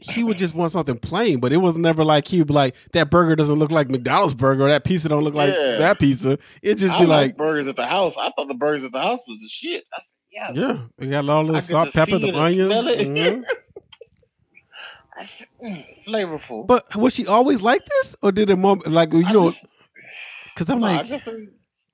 he 0.00 0.22
would 0.22 0.38
just 0.38 0.54
want 0.54 0.70
something 0.70 0.96
plain, 0.96 1.40
but 1.40 1.52
it 1.52 1.56
was 1.56 1.76
never 1.76 2.04
like 2.04 2.28
he 2.28 2.38
would 2.38 2.46
be 2.46 2.54
like 2.54 2.76
that 2.92 3.10
burger 3.10 3.34
doesn't 3.34 3.56
look 3.58 3.72
like 3.72 3.90
McDonald's 3.90 4.32
burger 4.34 4.66
or 4.66 4.68
that 4.68 4.84
pizza 4.84 5.08
don't 5.08 5.24
look 5.24 5.34
like 5.34 5.52
that 5.52 5.98
pizza. 5.98 6.38
It 6.62 6.76
just 6.76 6.94
I 6.94 7.00
be 7.00 7.06
like 7.06 7.26
like, 7.30 7.36
burgers 7.36 7.66
at 7.66 7.76
the 7.76 7.86
house. 7.86 8.14
I 8.16 8.30
thought 8.36 8.46
the 8.48 8.54
burgers 8.54 8.84
at 8.84 8.92
the 8.92 9.00
house 9.00 9.20
was 9.26 9.40
the 9.40 9.48
shit. 9.48 9.84
I 9.92 10.00
said, 10.00 10.08
yeah. 10.30 10.52
yeah, 10.68 10.78
we 10.98 11.06
got 11.08 11.28
all 11.28 11.46
could 11.46 11.62
salt, 11.64 11.92
pepper, 11.92 12.18
the 12.18 12.32
onions. 12.38 12.72
mhm. 12.74 13.42
Said, 15.26 15.48
mm, 15.64 15.84
flavorful. 16.06 16.64
But 16.66 16.94
was 16.94 17.12
she 17.14 17.26
always 17.26 17.60
like 17.60 17.84
this, 17.84 18.14
or 18.22 18.30
did 18.30 18.50
it 18.50 18.56
more 18.56 18.76
like 18.86 19.12
you 19.12 19.24
I 19.26 19.32
know? 19.32 19.52
Because 20.54 20.70
I'm 20.70 20.80
no, 20.80 20.86
I 20.86 20.96
like, 20.98 21.06
just 21.08 21.24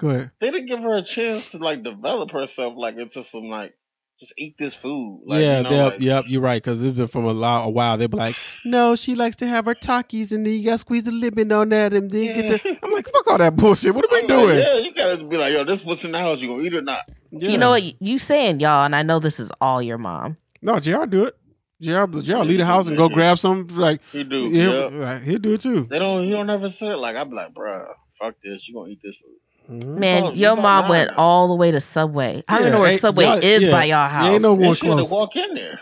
go 0.05 0.11
ahead. 0.11 0.31
they 0.41 0.51
didn't 0.51 0.67
give 0.67 0.81
her 0.81 0.97
a 0.99 1.03
chance 1.05 1.49
to 1.51 1.59
like 1.59 1.83
develop 1.83 2.31
herself 2.31 2.75
like 2.77 2.97
into 2.97 3.25
some 3.25 3.45
like 3.45 3.75
just 4.21 4.33
eat 4.39 4.55
this 4.59 4.75
food. 4.77 5.23
Like, 5.27 5.41
yeah, 5.43 5.59
you 5.59 5.65
know, 5.65 5.85
like, 5.89 6.01
yep, 6.01 6.25
you're 6.29 6.41
right. 6.41 6.63
Because 6.63 6.83
it's 6.85 6.97
been 6.97 7.09
from 7.09 7.25
a, 7.25 7.33
lot, 7.33 7.67
a 7.67 7.71
while. 7.71 7.97
They'll 7.99 8.07
be 8.07 8.17
like, 8.17 8.37
no, 8.65 8.95
she 8.95 9.17
likes 9.17 9.35
to 9.37 9.47
have 9.49 9.65
her 9.65 9.75
Takis, 9.75 10.31
and 10.31 10.47
then 10.47 10.55
you 10.55 10.65
got 10.65 10.73
to 10.73 10.79
squeeze 10.79 11.03
the 11.03 11.11
lemon 11.11 11.51
on 11.51 11.71
that, 11.71 11.93
and 11.93 12.09
then 12.09 12.27
get 12.27 12.63
the. 12.63 12.79
I'm 12.85 12.93
like, 12.93 13.09
fuck 13.09 13.27
all 13.27 13.39
that 13.39 13.57
bullshit. 13.57 13.93
What 13.93 14.05
are 14.05 14.09
we 14.13 14.19
I'm 14.21 14.29
like, 14.29 14.29
doing? 14.29 14.59
yeah, 14.61 14.77
you 14.77 14.95
gotta 14.95 15.25
be 15.25 15.37
like, 15.37 15.53
yo, 15.53 15.65
this 15.65 15.85
what's 15.85 16.05
in 16.05 16.13
the 16.13 16.19
house. 16.21 16.41
You 16.41 16.47
gonna 16.49 16.63
eat 16.63 16.75
or 16.75 16.83
not? 16.83 17.01
Yeah. 17.33 17.49
You 17.51 17.59
know 17.59 17.71
what 17.71 18.01
you 18.01 18.21
saying, 18.21 18.61
y'all, 18.61 18.85
and 18.85 18.95
I 18.95 19.03
know 19.03 19.19
this 19.19 19.41
is 19.41 19.51
all 19.61 19.83
your 19.83 19.99
mom. 19.99 20.37
No, 20.63 20.79
JR 20.79 21.07
do 21.07 21.25
it. 21.25 21.35
JR, 21.83 22.05
JR 22.07 22.37
leave 22.45 22.59
the 22.59 22.65
house 22.65 22.87
and 22.87 22.97
go 22.97 23.09
grab 23.09 23.39
some. 23.39 23.67
Like, 23.67 24.01
He 24.13 24.23
do. 24.23 24.45
yeah, 24.47 24.71
Yeah. 24.71 24.85
like, 24.97 25.23
he'll 25.23 25.41
do 25.41 25.55
it 25.55 25.61
too. 25.61 25.89
They 25.91 25.99
don't. 25.99 26.25
You 26.25 26.35
don't 26.35 26.49
ever 26.49 26.71
say 26.71 26.91
it. 26.91 26.99
Like 26.99 27.17
I'm 27.17 27.31
like, 27.33 27.53
bruh, 27.53 27.89
fuck 28.21 28.37
this. 28.45 28.67
You 28.69 28.75
gonna 28.75 28.91
eat 28.91 29.01
this 29.03 29.17
food? 29.17 29.35
Mhm. 29.71 29.85
Man, 29.99 30.23
Oh, 30.25 30.33
your 30.33 30.57
mom 30.57 30.63
mine 30.83 30.91
went 30.91 31.11
now. 31.13 31.17
all 31.17 31.49
the 31.49 31.55
way 31.55 31.71
to 31.71 31.81
Subway. 31.81 32.43
I 32.49 32.57
don't 32.59 32.67
Yeah, 32.67 32.73
know 32.73 32.81
where 32.81 32.99
Subway 32.99 33.25
y'all- 33.25 33.39
is 33.39 33.63
yeah, 33.63 33.71
by 33.71 33.85
y'all 33.87 34.09
house. 34.09 34.27
ain't 34.27 34.43
no 34.43 34.57
They 34.57 34.67
one 34.67 34.75
should 34.77 34.89
have 34.89 34.97
close. 34.99 35.11
walk 35.11 35.37
in 35.37 35.55
there. 35.55 35.81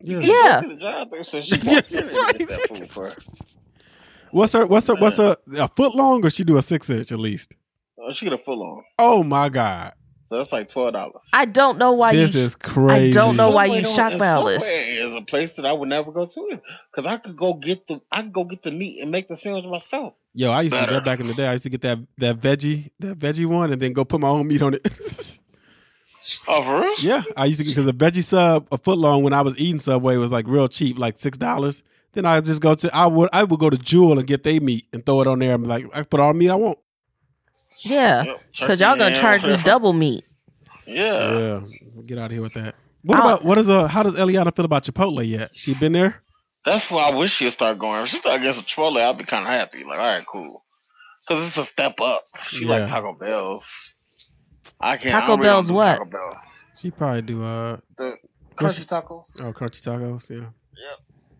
Yeah. 0.00 0.18
Yeah. 0.18 0.60
Go 0.60 0.68
to 0.68 0.74
the 0.74 0.80
drive-thru, 0.80 1.24
so 1.24 1.38
Yeah, 1.44 1.80
that's 1.80 2.16
right. 2.18 2.38
get 2.38 2.48
that 2.48 2.66
food 2.68 2.90
for 2.90 3.06
her. 3.08 3.14
What's 4.32 4.52
her? 4.52 4.66
What's 4.66 4.88
her? 4.88 4.94
What's 4.96 5.18
a 5.18 5.36
a 5.58 5.68
foot 5.68 5.94
long, 5.94 6.24
or 6.26 6.30
she 6.30 6.44
do 6.44 6.56
a 6.58 6.62
six 6.62 6.90
inch 6.90 7.10
at 7.12 7.18
least? 7.18 7.52
Oh, 7.98 8.12
she 8.12 8.26
get 8.26 8.34
a 8.34 8.38
full 8.38 8.62
on. 8.62 8.82
Oh 8.98 9.22
my 9.22 9.48
god, 9.48 9.92
So 10.34 10.38
that's 10.38 10.50
like 10.50 10.68
twelve 10.68 10.94
dollars. 10.94 11.22
I 11.32 11.44
don't 11.44 11.78
know 11.78 11.92
why 11.92 12.12
this 12.12 12.34
you. 12.34 12.40
is 12.40 12.56
crazy. 12.56 13.10
I 13.10 13.12
don't 13.12 13.36
know 13.36 13.50
why 13.50 13.66
you 13.66 13.82
don't- 13.82 13.94
shocked 13.94 14.18
by 14.18 14.30
all 14.30 14.46
this. 14.46 14.64
Subway 14.64 14.96
is 14.96 15.14
a 15.14 15.20
place 15.20 15.52
that 15.52 15.64
I 15.64 15.72
would 15.72 15.88
never 15.88 16.10
go 16.10 16.26
to 16.26 16.60
because 16.90 17.06
I 17.06 17.18
could 17.18 17.36
go 17.36 17.54
get 17.54 17.86
the 17.86 18.00
I 18.10 18.22
could 18.22 18.32
go 18.32 18.42
get 18.42 18.64
the 18.64 18.72
meat 18.72 19.00
and 19.00 19.12
make 19.12 19.28
the 19.28 19.36
sandwich 19.36 19.64
myself. 19.64 20.14
Yo, 20.32 20.50
I 20.50 20.62
used 20.62 20.74
to 20.74 20.86
do 20.86 20.90
that 20.92 21.04
back 21.04 21.20
in 21.20 21.28
the 21.28 21.34
day. 21.34 21.46
I 21.46 21.52
used 21.52 21.62
to 21.62 21.70
get 21.70 21.82
that 21.82 21.98
that 22.18 22.40
veggie 22.40 22.90
that 22.98 23.16
veggie 23.16 23.46
one, 23.46 23.70
and 23.72 23.80
then 23.80 23.92
go 23.92 24.04
put 24.04 24.20
my 24.20 24.26
own 24.26 24.48
meat 24.48 24.60
on 24.60 24.74
it. 24.74 24.84
Oh, 26.48 26.62
for 26.62 26.80
real? 26.82 26.94
yeah, 27.00 27.22
I 27.36 27.44
used 27.46 27.60
to 27.60 27.64
because 27.64 27.86
a 27.86 27.92
veggie 27.92 28.24
sub 28.24 28.66
a 28.72 28.76
foot 28.76 28.98
long 28.98 29.22
when 29.22 29.32
I 29.32 29.42
was 29.42 29.56
eating 29.56 29.78
Subway 29.78 30.16
was 30.16 30.32
like 30.32 30.46
real 30.48 30.66
cheap, 30.68 30.98
like 30.98 31.16
six 31.16 31.38
dollars. 31.38 31.82
Then 32.12 32.26
I 32.26 32.40
just 32.40 32.60
go 32.60 32.74
to 32.74 32.94
I 32.94 33.06
would 33.06 33.28
I 33.32 33.44
would 33.44 33.60
go 33.60 33.70
to 33.70 33.78
Jewel 33.78 34.18
and 34.18 34.26
get 34.26 34.42
their 34.42 34.60
meat 34.60 34.86
and 34.92 35.06
throw 35.06 35.20
it 35.20 35.26
on 35.26 35.38
there 35.38 35.54
and 35.54 35.62
be 35.62 35.68
like 35.68 35.86
I 35.94 36.02
put 36.02 36.18
all 36.20 36.32
the 36.32 36.38
meat 36.38 36.50
I 36.50 36.56
want. 36.56 36.78
Yeah, 37.80 38.22
because 38.52 38.78
turkey 38.78 38.80
y'all 38.84 38.96
gonna 38.96 39.14
charge 39.14 39.44
me 39.44 39.56
double 39.64 39.92
meat. 39.92 40.24
Yeah. 40.86 41.38
Yeah, 41.38 41.60
get 42.06 42.18
out 42.18 42.26
of 42.26 42.32
here 42.32 42.42
with 42.42 42.54
that. 42.54 42.74
What 43.02 43.18
I'll- 43.18 43.26
about 43.28 43.44
what 43.44 43.58
is 43.58 43.68
uh 43.70 43.86
how 43.88 44.02
does 44.02 44.16
Eliana 44.16 44.54
feel 44.54 44.64
about 44.64 44.84
Chipotle 44.84 45.26
yet? 45.26 45.50
She 45.54 45.74
been 45.74 45.92
there? 45.92 46.22
That's 46.64 46.90
why 46.90 47.10
I 47.10 47.14
wish 47.14 47.32
she'd 47.34 47.50
start 47.50 47.78
going. 47.78 48.02
If 48.02 48.08
she 48.08 48.18
start 48.18 48.40
getting 48.40 48.54
some 48.54 48.64
Chipotle, 48.64 49.00
I'd 49.00 49.18
be 49.18 49.24
kind 49.24 49.46
of 49.46 49.52
happy. 49.52 49.78
Like, 49.84 49.98
all 49.98 50.06
right, 50.06 50.24
cool. 50.26 50.64
Because 51.28 51.46
it's 51.48 51.56
a 51.58 51.64
step 51.64 52.00
up. 52.00 52.24
She 52.48 52.64
Yeah. 52.64 52.80
like 52.80 52.88
Taco 52.88 53.12
Bell's. 53.12 53.64
I 54.80 54.96
can't. 54.96 55.10
Taco 55.12 55.24
I 55.24 55.26
don't 55.26 55.38
really 55.40 55.50
Bell's 55.50 55.72
what? 55.72 55.92
Taco 55.98 56.04
Bell. 56.06 56.40
She 56.76 56.90
probably 56.90 57.22
do 57.22 57.44
uh 57.44 57.78
The 57.98 58.14
What's- 58.58 58.78
crunchy 58.78 58.86
tacos. 58.86 59.24
oh 59.40 59.52
crunchy 59.52 59.82
tacos. 59.82 60.30
Yeah. 60.30 60.46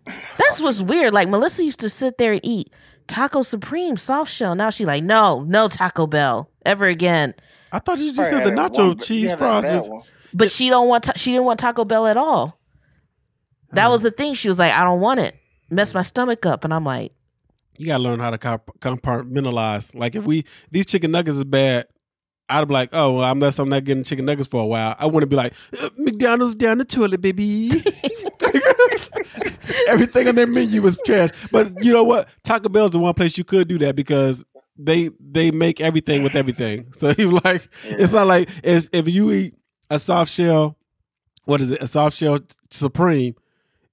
Yep. 0.06 0.16
That's 0.38 0.60
what's 0.60 0.80
weird. 0.82 1.14
Like 1.14 1.28
Melissa 1.28 1.64
used 1.64 1.80
to 1.80 1.88
sit 1.88 2.18
there 2.18 2.32
and 2.32 2.40
eat 2.44 2.70
Taco 3.06 3.42
Supreme 3.42 3.96
soft 3.96 4.32
shell. 4.32 4.54
Now 4.54 4.70
she 4.70 4.84
like, 4.84 5.04
no, 5.04 5.42
no 5.42 5.68
Taco 5.68 6.06
Bell 6.06 6.50
ever 6.64 6.86
again. 6.86 7.34
I 7.72 7.78
thought 7.78 7.98
you 7.98 8.12
just 8.14 8.30
Probably 8.30 8.46
said 8.46 8.56
the 8.56 8.60
nacho 8.60 8.88
one, 8.88 8.98
cheese 8.98 9.30
yeah, 9.30 9.36
fries 9.36 9.64
was 9.64 9.88
one. 9.88 10.02
But 10.32 10.50
she 10.50 10.68
don't 10.68 10.88
want. 10.88 11.04
Ta- 11.04 11.12
she 11.16 11.32
didn't 11.32 11.44
want 11.44 11.60
Taco 11.60 11.84
Bell 11.84 12.06
at 12.06 12.16
all. 12.16 12.58
That 13.72 13.90
was 13.90 14.02
the 14.02 14.10
thing. 14.10 14.34
She 14.34 14.48
was 14.48 14.58
like, 14.58 14.72
I 14.72 14.84
don't 14.84 15.00
want 15.00 15.20
it. 15.20 15.36
Mess 15.70 15.94
my 15.94 16.02
stomach 16.02 16.46
up. 16.46 16.64
And 16.64 16.72
I'm 16.72 16.84
like, 16.84 17.12
you 17.76 17.86
gotta 17.86 18.02
learn 18.02 18.20
how 18.20 18.30
to 18.30 18.38
compartmentalize. 18.38 19.94
Like 19.94 20.14
if 20.14 20.24
we 20.24 20.44
these 20.70 20.86
chicken 20.86 21.10
nuggets 21.10 21.36
is 21.36 21.44
bad, 21.44 21.86
I'd 22.48 22.68
be 22.68 22.74
like, 22.74 22.90
oh, 22.92 23.14
well, 23.18 23.32
unless 23.32 23.58
I'm 23.58 23.68
not 23.68 23.84
getting 23.84 24.04
chicken 24.04 24.26
nuggets 24.26 24.48
for 24.48 24.62
a 24.62 24.66
while, 24.66 24.94
I 24.98 25.06
wouldn't 25.06 25.30
be 25.30 25.36
like 25.36 25.54
"Uh, 25.80 25.90
McDonald's 25.96 26.54
down 26.54 26.78
the 26.78 26.84
toilet, 26.84 27.20
baby. 27.20 27.70
Everything 29.88 30.28
on 30.28 30.34
their 30.34 30.46
menu 30.46 30.84
is 30.86 30.98
trash. 31.04 31.30
But 31.50 31.72
you 31.84 31.92
know 31.92 32.04
what? 32.04 32.28
Taco 32.42 32.68
Bell's 32.68 32.92
the 32.92 32.98
one 32.98 33.14
place 33.14 33.36
you 33.38 33.44
could 33.44 33.68
do 33.68 33.78
that 33.78 33.96
because 33.96 34.44
they 34.76 35.10
they 35.20 35.50
make 35.50 35.80
everything 35.80 36.22
with 36.22 36.34
everything. 36.36 36.86
So 36.94 37.14
you 37.16 37.30
like 37.44 37.68
it's 37.84 38.12
not 38.12 38.26
like 38.26 38.48
it's, 38.62 38.88
if 38.92 39.08
you 39.08 39.30
eat 39.32 39.54
a 39.90 39.98
soft 39.98 40.32
shell, 40.32 40.76
what 41.44 41.60
is 41.60 41.70
it? 41.70 41.82
A 41.82 41.86
soft 41.86 42.16
shell 42.16 42.38
supreme. 42.70 43.34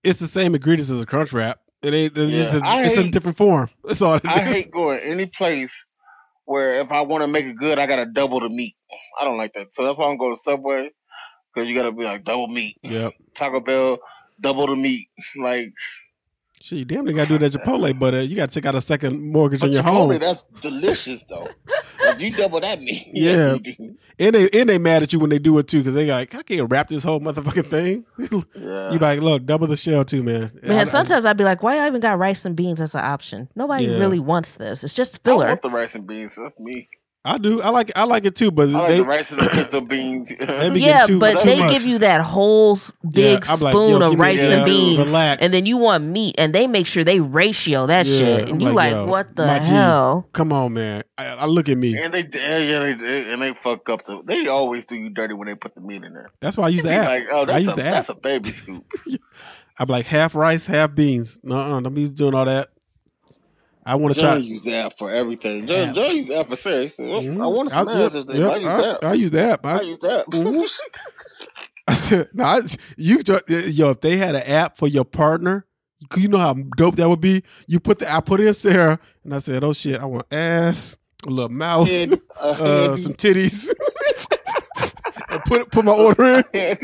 It's 0.04 0.20
the 0.20 0.28
same 0.28 0.56
ingredients 0.56 0.90
as 0.92 1.02
a 1.02 1.06
crunch 1.06 1.34
wrap. 1.34 1.60
It 1.82 1.94
ain't. 1.94 2.18
It's, 2.18 2.32
just 2.32 2.54
Yeah, 2.54 2.60
a, 2.60 2.64
I 2.64 2.84
it's 2.84 2.98
a 2.98 3.10
different 3.10 3.38
form. 3.38 3.70
That's 3.84 4.02
all. 4.02 4.16
It 4.16 4.26
I 4.26 4.44
is. 4.46 4.52
hate 4.52 4.72
going 4.72 5.00
any 5.00 5.26
place 5.26 5.74
where 6.46 6.80
if 6.80 6.92
I 6.92 7.02
want 7.02 7.24
to 7.24 7.28
make 7.28 7.46
it 7.46 7.58
good, 7.58 7.80
I 7.80 7.86
gotta 7.88 8.06
double 8.06 8.40
the 8.40 8.50
meat. 8.50 8.76
I 9.20 9.26
don't 9.26 9.38
like 9.38 9.54
that. 9.54 9.68
So 9.74 9.84
that's 9.86 9.98
why 9.98 10.06
I'm 10.06 10.18
going 10.18 10.36
to 10.36 10.42
Subway 10.42 10.90
because 11.54 11.68
you 11.70 11.76
gotta 11.76 11.92
be 11.92 12.04
like 12.04 12.24
double 12.24 12.48
meat. 12.48 12.78
Yep. 12.84 13.14
Taco 13.36 13.60
Bell, 13.60 14.00
double 14.42 14.68
the 14.68 14.76
meat. 14.76 15.08
Like 15.42 15.72
Shit, 16.64 16.88
damn, 16.90 17.06
they 17.06 17.14
gotta 17.14 17.28
do 17.28 17.38
that 17.40 17.52
Chipotle, 17.54 17.98
but 17.98 18.14
uh, 18.14 18.18
you 18.18 18.36
gotta 18.36 18.52
take 18.54 18.68
out 18.68 18.76
a 18.76 18.82
second 18.82 19.20
mortgage 19.32 19.62
but 19.62 19.68
on 19.68 19.72
your 19.74 19.82
Chipotle, 19.82 20.12
home. 20.12 20.20
that's 20.20 20.44
delicious 20.62 21.20
though. 21.28 21.48
if 22.02 22.22
you 22.22 22.32
double 22.32 22.60
that 22.62 22.80
meat, 22.80 23.08
Yeah. 23.14 23.58
And 24.20 24.36
they 24.36 24.48
and 24.52 24.70
they 24.70 24.78
mad 24.78 25.02
at 25.02 25.12
you 25.12 25.18
when 25.20 25.32
they 25.32 25.40
do 25.40 25.58
it 25.58 25.68
too, 25.68 25.80
because 25.80 25.96
they 25.96 26.06
like, 26.12 26.36
I 26.36 26.44
can't 26.44 26.70
wrap 26.70 26.88
this 26.88 27.04
whole 27.04 27.20
motherfucking 27.20 27.68
thing. 27.72 28.06
yeah. 28.56 28.92
you 28.92 29.00
be 29.00 29.04
like, 29.06 29.22
look, 29.22 29.44
double 29.48 29.66
the 29.66 29.76
shell 29.76 30.06
too, 30.06 30.22
man. 30.22 30.52
I- 30.64 30.66
I- 30.68 30.70
man, 30.70 30.86
sometimes 30.86 31.26
I'd 31.26 31.36
be 31.38 31.44
like, 31.46 31.64
why 31.64 31.78
I 31.80 31.88
even 31.88 32.00
got 32.00 32.20
rice 32.20 32.46
and 32.46 32.56
beans 32.56 32.80
as 32.80 32.94
an 32.94 33.04
option? 33.06 33.50
Nobody 33.56 33.86
Yeah. 33.86 33.98
really 33.98 34.20
wants 34.20 34.54
this. 34.56 34.84
It's 34.84 34.94
just 34.94 35.20
I 35.26 35.32
filler. 35.32 35.48
want 35.48 35.64
the 35.64 35.70
rice 35.72 35.96
and 35.96 36.06
beans. 36.06 36.34
That's 36.38 36.60
me. 36.60 36.88
I 37.24 37.38
do. 37.38 37.62
I 37.62 37.70
like. 37.70 37.92
I 37.96 38.06
like 38.06 38.26
it 38.26 38.36
too, 38.36 38.50
but 38.50 38.70
I 38.70 38.72
like 38.72 38.88
they 38.88 38.98
the 38.98 39.04
rice 39.04 39.32
and 39.32 39.40
the 39.40 39.50
pinto 39.50 39.82
beans. 39.88 40.30
They 40.40 40.70
be 40.72 40.80
yeah, 40.82 41.06
too- 41.06 41.20
but 41.20 41.40
too 41.42 41.50
they 41.50 41.60
much. 41.60 41.70
give 41.72 41.84
you 41.86 42.00
that 42.00 42.22
whole 42.22 42.80
big 43.14 43.46
I'm 43.48 43.60
like, 43.60 43.74
spoon 43.74 44.02
of 44.02 44.10
give 44.12 44.20
me 44.20 44.26
rice 44.26 44.40
that. 44.42 44.54
and 44.54 44.66
beans, 44.66 44.98
Relax. 44.98 45.42
and 45.44 45.54
then 45.54 45.68
you 45.68 45.78
want 45.78 46.04
meat, 46.04 46.34
and 46.40 46.52
they 46.56 46.66
make 46.66 46.88
sure 46.88 47.04
they 47.04 47.20
ratio 47.20 47.86
that 47.86 48.08
Yeah, 48.08 48.18
shit, 48.18 48.42
I'm 48.46 48.54
and 48.54 48.62
you 48.64 48.72
like, 48.72 48.94
yo, 48.94 49.06
what 49.06 49.36
the 49.36 49.46
my 49.46 49.60
G, 49.60 49.66
hell? 49.66 50.28
Come 50.32 50.52
on, 50.52 50.74
man. 50.74 51.04
I, 51.16 51.28
I 51.28 51.46
look 51.46 51.70
at 51.70 51.78
me. 51.78 51.96
and 51.96 52.12
they 52.12 52.28
yeah, 52.34 52.58
yeah 52.58 52.80
they, 52.80 52.94
they 52.96 53.32
and 53.34 53.40
they 53.40 53.54
fuck 53.64 53.88
up 53.88 54.04
the. 54.08 54.24
They 54.26 54.48
always 54.48 54.86
do 54.86 54.96
you 54.96 55.10
dirty 55.12 55.36
when 55.36 55.48
they 55.48 55.54
put 55.54 55.76
the 55.76 55.82
meat 55.82 56.04
in 56.04 56.14
there. 56.16 56.26
That's 56.40 56.58
why 56.58 56.66
I 56.66 56.70
use 56.70 56.82
the 56.82 56.90
Be 56.90 56.96
app. 56.96 57.10
Like, 57.10 57.24
oh, 57.32 57.42
I 57.42 57.46
that's 57.46 57.64
use 57.66 57.72
a, 57.74 57.76
the 57.76 57.82
that's 57.84 58.10
a 58.10 58.16
baby 58.16 58.52
scoop. 58.52 58.84
I'm 59.78 59.88
like 59.88 60.08
half 60.08 60.34
rice, 60.34 60.66
half 60.66 60.96
beans. 60.96 61.40
No, 61.44 61.56
uh 61.56 61.80
don't 61.82 61.94
be 61.94 62.10
doing 62.10 62.34
all 62.34 62.46
that. 62.46 62.70
I 63.86 63.96
want 63.96 64.14
to 64.14 64.20
try. 64.20 64.36
use 64.38 64.64
the 64.64 64.76
app 64.76 64.94
for 64.98 65.10
everything. 65.12 65.66
John 65.66 65.96
use 66.16 66.28
the 66.28 66.40
app 66.40 66.48
for 66.50 66.56
serious. 66.56 67.00
I 67.00 67.04
Mhm. 67.04 67.38
want 67.38 67.70
to 67.70 67.76
I- 67.76 67.84
yep, 68.00 68.14
yep, 68.14 68.52
I 68.52 68.56
use 68.58 68.68
I, 68.68 68.78
the 68.78 68.92
app. 68.96 69.04
I 69.06 69.14
use 69.14 69.32
the 69.32 69.42
app. 69.42 69.66
I, 69.66 69.78
I 69.78 69.82
use 69.82 70.00
the 70.02 70.20
app. 70.20 70.26
Mhm. 70.28 70.70
I 71.88 71.94
said, 71.94 72.30
no, 72.34 72.44
I, 72.46 72.60
you, 72.96 73.22
yo, 73.48 73.90
if 73.90 74.02
they 74.02 74.18
had 74.18 74.36
an 74.36 74.44
app 74.44 74.78
for 74.78 74.88
your 74.88 75.04
partner, 75.04 75.66
you 76.16 76.28
know 76.28 76.38
how 76.38 76.54
dope 76.78 76.96
that 76.98 77.10
would 77.10 77.22
be. 77.22 77.44
You 77.68 77.80
put 77.80 78.00
the, 78.00 78.14
I 78.14 78.22
put 78.22 78.40
in 78.40 78.54
Sarah, 78.54 79.00
and 79.24 79.34
I 79.34 79.40
said, 79.40 79.64
oh 79.64 79.74
shit, 79.74 80.00
I 80.00 80.06
want 80.06 80.32
ass, 80.32 80.96
a 81.26 81.30
little 81.30 81.50
mouth, 81.50 81.88
Head, 81.88 82.20
uh, 82.40 82.44
uh, 82.50 82.96
some 82.98 83.14
titties. 83.14 83.68
and 85.30 85.44
put 85.46 85.72
put 85.72 85.84
my 85.86 85.92
order 85.92 86.44
in. 86.54 86.78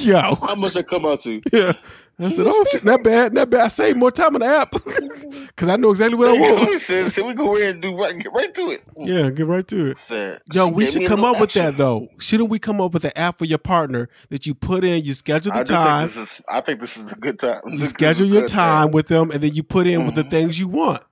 Yo, 0.00 0.34
How 0.34 0.54
much 0.54 0.74
that 0.74 0.86
come 0.88 1.06
out 1.06 1.22
to? 1.22 1.40
yeah. 1.52 1.72
I 2.18 2.28
said, 2.28 2.46
oh 2.46 2.64
shit, 2.70 2.84
not 2.84 3.02
bad, 3.02 3.34
not 3.34 3.50
bad. 3.50 3.62
I 3.62 3.68
saved 3.68 3.98
more 3.98 4.10
time 4.12 4.34
on 4.36 4.40
the 4.40 4.46
app 4.46 4.70
because 5.46 5.68
I 5.68 5.76
know 5.76 5.90
exactly 5.90 6.16
what 6.16 6.28
I 6.28 6.32
want. 6.32 6.80
Said, 6.82 7.12
said 7.12 7.24
we 7.26 7.34
go 7.34 7.56
in 7.56 7.66
and 7.66 7.82
do 7.82 7.96
right, 7.96 8.16
get 8.16 8.32
right 8.32 8.54
to 8.54 8.70
it. 8.70 8.82
Yeah, 8.96 9.30
get 9.30 9.46
right 9.46 9.66
to 9.68 9.86
it. 9.86 9.98
Said, 10.06 10.40
Yo, 10.52 10.68
we 10.68 10.86
should 10.86 11.06
come 11.06 11.24
up 11.24 11.40
with 11.40 11.52
that 11.54 11.76
though. 11.76 12.06
Shouldn't 12.18 12.50
we 12.50 12.58
come 12.58 12.80
up 12.80 12.92
with 12.94 13.04
an 13.04 13.12
app 13.16 13.38
for 13.38 13.46
your 13.46 13.58
partner 13.58 14.08
that 14.28 14.46
you 14.46 14.54
put 14.54 14.84
in? 14.84 15.02
You 15.02 15.14
schedule 15.14 15.52
the 15.52 15.60
I 15.60 15.64
time. 15.64 16.08
Think 16.08 16.28
is, 16.28 16.40
I 16.48 16.60
think 16.60 16.80
this 16.80 16.96
is 16.96 17.10
a 17.10 17.16
good 17.16 17.38
time. 17.38 17.60
You 17.68 17.86
schedule 17.86 18.26
your 18.26 18.42
good 18.42 18.48
time 18.50 18.90
with 18.92 19.08
them, 19.08 19.30
and 19.32 19.42
then 19.42 19.52
you 19.54 19.62
put 19.62 19.86
in 19.86 20.04
with 20.04 20.14
the 20.14 20.24
Mhm. 20.24 20.30
things 20.30 20.58
you 20.58 20.68
want. 20.68 21.02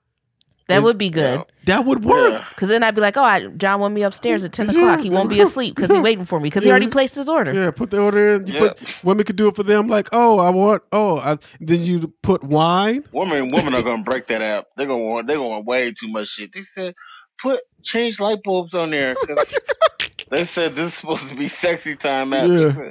That 0.69 0.77
And- 0.77 0.85
would 0.85 0.99
be 0.99 1.11
good. 1.11 1.39
Yeah. 1.39 1.45
That 1.67 1.85
would 1.85 2.05
work. 2.05 2.33
Yeah. 2.33 2.45
Cause 2.57 2.69
then 2.69 2.83
I'd 2.83 2.95
be 2.95 3.01
like, 3.01 3.17
oh, 3.17 3.23
I, 3.23 3.47
John 3.47 3.81
want 3.81 3.95
me 3.95 4.03
upstairs 4.03 4.43
at 4.45 4.53
ten 4.53 4.67
Yeah. 4.67 4.73
o'clock. 4.73 5.01
He 5.01 5.11
won't 5.11 5.29
be 5.29 5.37
mm-hmm. 5.37 5.43
asleep 5.43 5.75
because 5.75 5.91
Yeah. 5.91 5.95
he's 5.95 5.99
mm-hmm. 5.99 6.05
waiting 6.05 6.25
for 6.25 6.41
me 6.41 6.49
because 6.49 6.65
he 6.65 6.71
already 6.71 6.89
placed 6.89 7.15
his 7.15 7.29
order. 7.29 7.53
Yeah, 7.53 7.71
put 7.71 7.91
the 7.91 8.01
order 8.01 8.35
in. 8.35 8.47
You 8.47 8.55
Yeah. 8.55 8.61
put 8.61 8.83
women 9.05 9.25
could 9.25 9.37
do 9.37 9.49
it 9.49 9.57
for 9.57 9.63
them. 9.63 9.87
Like, 9.87 10.09
oh, 10.13 10.39
I 10.39 10.51
want. 10.51 10.83
Oh, 10.93 11.19
I, 11.19 11.37
then 11.61 11.83
you 11.83 12.13
put 12.23 12.43
wine. 12.43 13.05
Women, 13.13 13.49
women 13.53 13.77
are 13.77 13.83
gonna 13.91 14.03
break 14.03 14.29
that 14.29 14.43
app. 14.43 14.67
They're 14.77 14.87
gonna 14.87 15.03
want. 15.03 15.27
They're 15.27 15.37
gonna 15.37 15.49
want 15.49 15.67
way 15.67 15.93
too 15.93 16.09
much 16.09 16.29
shit. 16.29 16.51
They 16.53 16.65
said, 16.65 16.95
put 17.41 17.61
change 17.83 18.21
light 18.21 18.43
bulbs 18.43 18.75
on 18.75 18.91
there. 18.91 19.17
they 20.31 20.47
said 20.47 20.75
this 20.75 20.93
is 20.93 20.95
supposed 20.95 21.29
to 21.29 21.35
be 21.35 21.49
sexy 21.49 21.97
time 21.97 22.33
app. 22.33 22.49
Yeah. 22.49 22.91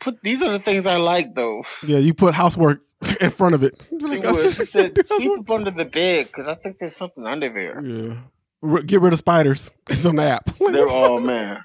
Put 0.00 0.20
these 0.22 0.42
are 0.42 0.52
the 0.52 0.58
things 0.58 0.86
I 0.86 0.96
like 0.96 1.34
though. 1.34 1.62
Yeah, 1.82 1.98
you 1.98 2.12
put 2.14 2.34
housework 2.34 2.82
in 3.20 3.30
front 3.30 3.54
of 3.54 3.62
it. 3.62 3.80
She, 3.90 3.96
Like, 4.06 4.22
was, 4.22 4.54
she 4.54 4.64
said, 4.64 4.94
keep 5.18 5.30
what- 5.48 5.50
under 5.56 5.70
the 5.70 5.84
bed 5.84 6.26
because 6.26 6.46
I 6.48 6.54
think 6.56 6.76
there's 6.78 6.96
something 6.96 7.26
under 7.26 7.48
there. 7.52 7.80
yeah. 7.84 8.16
R- 8.62 8.82
Get 8.82 9.00
rid 9.00 9.12
of 9.12 9.18
spiders. 9.18 9.70
It's 9.88 10.06
on 10.06 10.16
the 10.16 10.22
app. 10.22 10.44
They're 10.58 10.68
what 10.68 10.72
the 10.72 10.86
oh 10.88 11.18
man, 11.18 11.62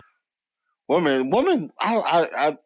woman, 0.87 1.29
woman. 1.29 1.71
I, 1.79 1.95
I, 1.95 2.47
I, 2.49 2.57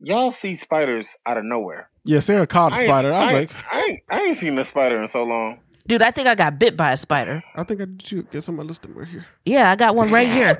y'all 0.00 0.32
see 0.32 0.56
spiders 0.56 1.06
out 1.26 1.36
of 1.36 1.44
nowhere. 1.44 1.90
Yeah, 2.04 2.20
Sarah 2.20 2.46
caught 2.46 2.72
a 2.72 2.76
I 2.76 2.84
spider. 2.84 3.12
I 3.12 3.20
was 3.20 3.30
I 3.30 3.32
like, 3.32 3.50
I 3.72 3.80
ain't, 3.80 4.00
I 4.10 4.20
ain't 4.20 4.36
seen 4.38 4.58
a 4.58 4.64
spider 4.64 5.02
in 5.02 5.08
so 5.08 5.24
long. 5.24 5.60
Dude, 5.86 6.02
I 6.02 6.10
think 6.10 6.28
I 6.28 6.34
got 6.34 6.58
bit 6.58 6.76
by 6.76 6.92
a 6.92 6.96
spider. 6.96 7.42
I 7.56 7.64
think 7.64 7.80
I 7.82 7.84
did 7.86 8.10
you 8.12 8.22
get 8.24 8.42
some 8.44 8.58
of 8.58 8.66
listing 8.66 8.94
right 8.94 9.08
here. 9.08 9.26
Yeah, 9.44 9.70
I 9.70 9.76
got 9.76 9.94
one 9.94 10.10
right 10.10 10.28
here. 10.28 10.58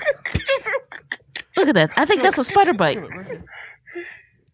Look 1.57 1.68
at 1.68 1.74
that. 1.74 1.90
I 1.96 2.05
think 2.05 2.22
that's 2.22 2.38
a 2.38 2.44
spider 2.44 2.72
bite. 2.74 2.96
Feel 2.99 3.05
it 3.07 3.11
right 3.11 3.26
here. 3.26 3.44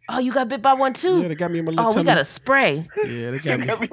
Oh, 0.08 0.18
you 0.18 0.32
got 0.32 0.48
bit 0.48 0.60
by 0.62 0.74
one 0.74 0.92
too? 0.92 1.20
Yeah, 1.22 1.28
they 1.28 1.34
got 1.34 1.50
me 1.50 1.60
in 1.60 1.64
my 1.64 1.70
little 1.72 1.92
oh, 1.92 1.96
we 1.96 2.04
got 2.04 2.18
a 2.18 2.24
spray. 2.24 2.88
Yeah, 3.06 3.30
they 3.30 3.38
got 3.38 3.60
me. 3.60 3.66
Got 3.66 3.80
me 3.80 3.88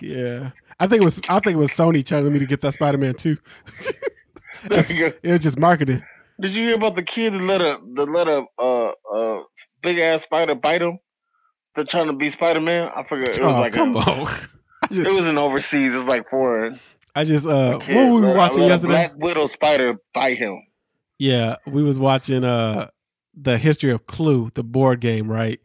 Yeah, 0.00 0.50
I 0.78 0.86
think 0.86 1.00
it 1.02 1.04
was. 1.04 1.20
I 1.28 1.40
think 1.40 1.54
it 1.54 1.58
was 1.58 1.72
Sony 1.72 2.04
telling 2.04 2.32
me 2.32 2.38
to 2.38 2.46
get 2.46 2.60
that 2.60 2.72
Spider 2.74 2.98
Man 2.98 3.14
too. 3.14 3.36
It's- 4.64 4.90
it 4.90 5.30
was 5.30 5.40
just 5.40 5.58
marketing. 5.58 6.02
Did 6.40 6.52
you 6.52 6.64
hear 6.68 6.74
about 6.74 6.94
the 6.96 7.02
kid 7.02 7.32
that 7.34 7.40
let 7.42 7.60
a 7.60 7.78
that 7.94 8.06
let 8.10 8.28
a 8.28 8.44
uh 8.58 8.92
uh 9.14 9.42
big 9.82 9.98
ass 9.98 10.22
spider 10.22 10.54
bite 10.54 10.82
him? 10.82 10.98
They're 11.74 11.84
trying 11.84 12.08
to 12.08 12.12
be 12.14 12.30
Spider 12.30 12.60
Man. 12.60 12.90
I 12.94 13.04
forget. 13.08 13.38
It 13.38 13.42
was 13.42 13.54
Oh 13.56 13.60
like 13.60 13.72
come 13.72 13.94
a, 13.94 13.98
on! 13.98 14.26
I 14.82 14.88
It 14.90 15.14
was 15.14 15.28
an 15.28 15.38
overseas. 15.38 15.94
It's 15.94 16.04
like 16.08 16.28
foreign. 16.30 16.80
I 17.14 17.24
just. 17.24 17.46
Uh, 17.46 17.78
kid 17.78 17.94
what 17.94 18.08
were 18.08 18.20
we 18.20 18.26
let 18.28 18.36
watching 18.36 18.60
let 18.60 18.66
a 18.66 18.68
yesterday? 18.68 18.92
Black 18.92 19.12
widow 19.16 19.46
spider 19.46 19.94
bite 20.14 20.38
him. 20.38 20.62
Yeah, 21.18 21.56
we 21.66 21.82
was 21.82 21.98
watching 21.98 22.44
uh 22.44 22.88
the 23.34 23.58
history 23.58 23.90
of 23.90 24.06
Clue, 24.06 24.50
the 24.54 24.64
board 24.64 25.00
game, 25.00 25.30
right? 25.30 25.60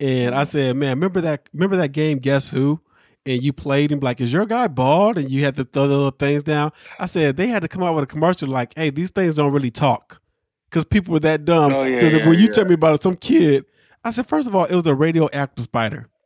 And 0.00 0.34
I 0.34 0.42
mm-hmm. 0.42 0.50
said, 0.50 0.76
man, 0.76 0.96
remember 0.96 1.20
that? 1.20 1.48
Remember 1.52 1.76
that 1.76 1.92
game? 1.92 2.18
Guess 2.18 2.50
who? 2.50 2.80
And 3.24 3.40
you 3.40 3.52
played 3.52 3.92
him 3.92 4.00
like, 4.00 4.20
is 4.20 4.32
your 4.32 4.46
guy 4.46 4.66
bald? 4.66 5.16
And 5.16 5.30
you 5.30 5.44
had 5.44 5.54
to 5.56 5.64
throw 5.64 5.86
the 5.86 5.94
little 5.94 6.10
things 6.10 6.42
down. 6.42 6.72
I 6.98 7.06
said 7.06 7.36
they 7.36 7.46
had 7.46 7.62
to 7.62 7.68
come 7.68 7.82
out 7.82 7.94
with 7.94 8.04
a 8.04 8.08
commercial 8.08 8.48
like, 8.48 8.72
hey, 8.76 8.90
these 8.90 9.10
things 9.10 9.36
don't 9.36 9.52
really 9.52 9.70
talk 9.70 10.20
because 10.68 10.84
people 10.84 11.12
were 11.12 11.20
that 11.20 11.44
dumb. 11.44 11.72
Oh, 11.72 11.84
yeah, 11.84 12.00
so 12.00 12.08
that 12.08 12.20
yeah, 12.20 12.26
when 12.26 12.38
you 12.38 12.46
yeah. 12.46 12.52
tell 12.52 12.64
me 12.64 12.74
about 12.74 12.96
it, 12.96 13.02
some 13.02 13.16
kid, 13.16 13.64
I 14.02 14.10
said, 14.10 14.26
first 14.26 14.48
of 14.48 14.56
all, 14.56 14.64
it 14.64 14.74
was 14.74 14.86
a 14.86 14.94
radioactive 14.94 15.64
spider. 15.64 16.08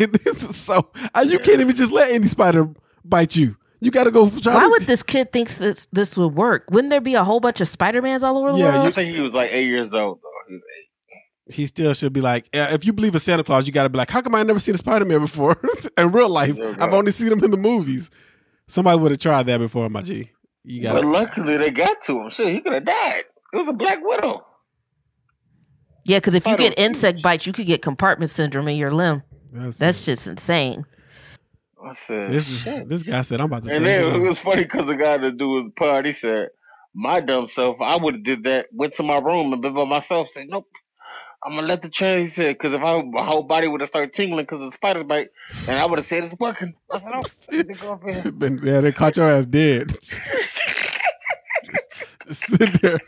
And 0.00 0.10
this 0.10 0.42
is 0.42 0.56
so 0.56 0.90
you 1.22 1.38
can't 1.38 1.60
even 1.60 1.76
just 1.76 1.92
let 1.92 2.10
any 2.10 2.26
spider 2.26 2.70
bite 3.04 3.36
you. 3.36 3.58
You 3.82 3.90
got 3.90 4.04
to 4.04 4.10
go 4.12 4.30
try. 4.30 4.54
Why 4.54 4.60
to, 4.62 4.68
would 4.68 4.82
this 4.82 5.02
kid 5.02 5.32
think 5.32 5.48
this 5.56 5.86
this 5.92 6.16
would 6.16 6.34
work? 6.36 6.64
Wouldn't 6.70 6.90
there 6.90 7.00
be 7.00 7.14
a 7.14 7.24
whole 7.24 7.40
bunch 7.40 7.60
of 7.60 7.66
Spider 7.68 8.00
Mans 8.00 8.22
all 8.22 8.38
over 8.38 8.52
the 8.52 8.58
Yeah, 8.58 8.66
I 8.68 8.72
world? 8.74 8.84
you- 8.86 8.92
think 8.92 9.14
he 9.14 9.20
was 9.20 9.32
like 9.32 9.50
eight 9.52 9.66
years 9.66 9.92
old 9.92 10.20
though. 10.22 10.28
He 10.48 10.54
was 10.54 10.62
eight. 10.78 11.54
he 11.54 11.66
still 11.66 11.92
should 11.92 12.12
be 12.12 12.20
like, 12.20 12.48
if 12.52 12.84
you 12.84 12.92
believe 12.92 13.14
in 13.14 13.20
Santa 13.20 13.42
Claus, 13.42 13.66
you 13.66 13.72
got 13.72 13.82
to 13.82 13.88
be 13.88 13.98
like, 13.98 14.10
how 14.10 14.20
come 14.22 14.34
I 14.36 14.42
never 14.44 14.60
seen 14.60 14.74
a 14.74 14.78
Spider 14.78 15.04
Man 15.04 15.18
before 15.20 15.56
in 15.98 16.12
real 16.12 16.28
life? 16.30 16.56
I've 16.80 16.94
only 16.94 17.10
seen 17.10 17.32
him 17.32 17.42
in 17.42 17.50
the 17.50 17.56
movies. 17.56 18.08
Somebody 18.68 18.98
would 19.00 19.10
have 19.10 19.20
tried 19.20 19.44
that 19.46 19.58
before, 19.58 19.88
my 19.90 20.02
G. 20.02 20.30
You 20.64 20.80
got 20.82 20.94
But 20.94 21.04
luckily 21.04 21.56
they 21.56 21.70
got 21.72 22.00
to 22.04 22.20
him. 22.20 22.30
Shit, 22.30 22.52
he 22.54 22.60
could 22.60 22.72
have 22.72 22.84
died. 22.84 23.24
It 23.52 23.56
was 23.56 23.66
a 23.68 23.72
black 23.72 23.98
widow. 24.00 24.46
Yeah, 26.04 26.18
because 26.18 26.34
if 26.34 26.46
you 26.46 26.56
get 26.56 26.78
insect 26.78 27.20
bites, 27.22 27.46
you 27.46 27.52
could 27.52 27.66
get 27.66 27.82
compartment 27.82 28.30
syndrome 28.30 28.68
in 28.68 28.76
your 28.76 28.90
limb. 28.92 29.22
That's, 29.52 29.78
That's 29.78 30.04
just 30.04 30.26
insane. 30.26 30.84
I 31.84 31.94
said, 31.94 32.30
this. 32.30 32.48
Is, 32.48 32.64
this 32.86 33.02
guy 33.02 33.22
said, 33.22 33.40
I'm 33.40 33.46
about 33.46 33.64
to 33.64 33.68
change. 33.68 33.78
and 33.78 33.86
then 33.86 34.14
it 34.14 34.18
was 34.18 34.38
funny 34.38 34.62
because 34.64 34.86
the 34.86 34.94
guy 34.94 35.18
that 35.18 35.36
do 35.36 35.62
his 35.62 35.72
part, 35.76 36.06
he 36.06 36.12
said, 36.12 36.50
"My 36.94 37.20
dumb 37.20 37.48
self, 37.48 37.76
I 37.80 37.96
would 37.96 38.14
have 38.14 38.24
did 38.24 38.44
that. 38.44 38.66
Went 38.72 38.94
to 38.94 39.02
my 39.02 39.18
room 39.18 39.52
and 39.52 39.60
been 39.60 39.74
by 39.74 39.84
myself. 39.84 40.28
Said, 40.28 40.46
nope." 40.48 40.68
I'm 41.44 41.56
gonna 41.56 41.66
let 41.66 41.82
the 41.82 41.88
change. 41.88 42.30
He 42.30 42.34
said, 42.36 42.56
"Because 42.56 42.72
if 42.72 42.80
I, 42.82 43.02
my 43.02 43.24
whole 43.24 43.42
body 43.42 43.66
would 43.66 43.80
have 43.80 43.90
started 43.90 44.14
tingling 44.14 44.44
because 44.44 44.62
of 44.62 44.70
the 44.70 44.76
spider 44.76 45.02
bite, 45.02 45.30
and 45.66 45.76
I 45.76 45.84
would 45.86 45.98
have 45.98 46.06
said 46.06 46.22
it's 46.24 46.34
working." 46.38 46.74
I 46.92 47.00
said, 47.00 47.12
"Oh, 47.14 47.62
go 47.80 47.92
up 47.94 48.02
here." 48.04 48.22
Yeah, 48.62 48.80
they 48.80 48.92
caught 48.92 49.16
your 49.16 49.28
ass 49.28 49.44
dead. 49.46 49.92
Sit 52.30 52.80
there. 52.80 52.98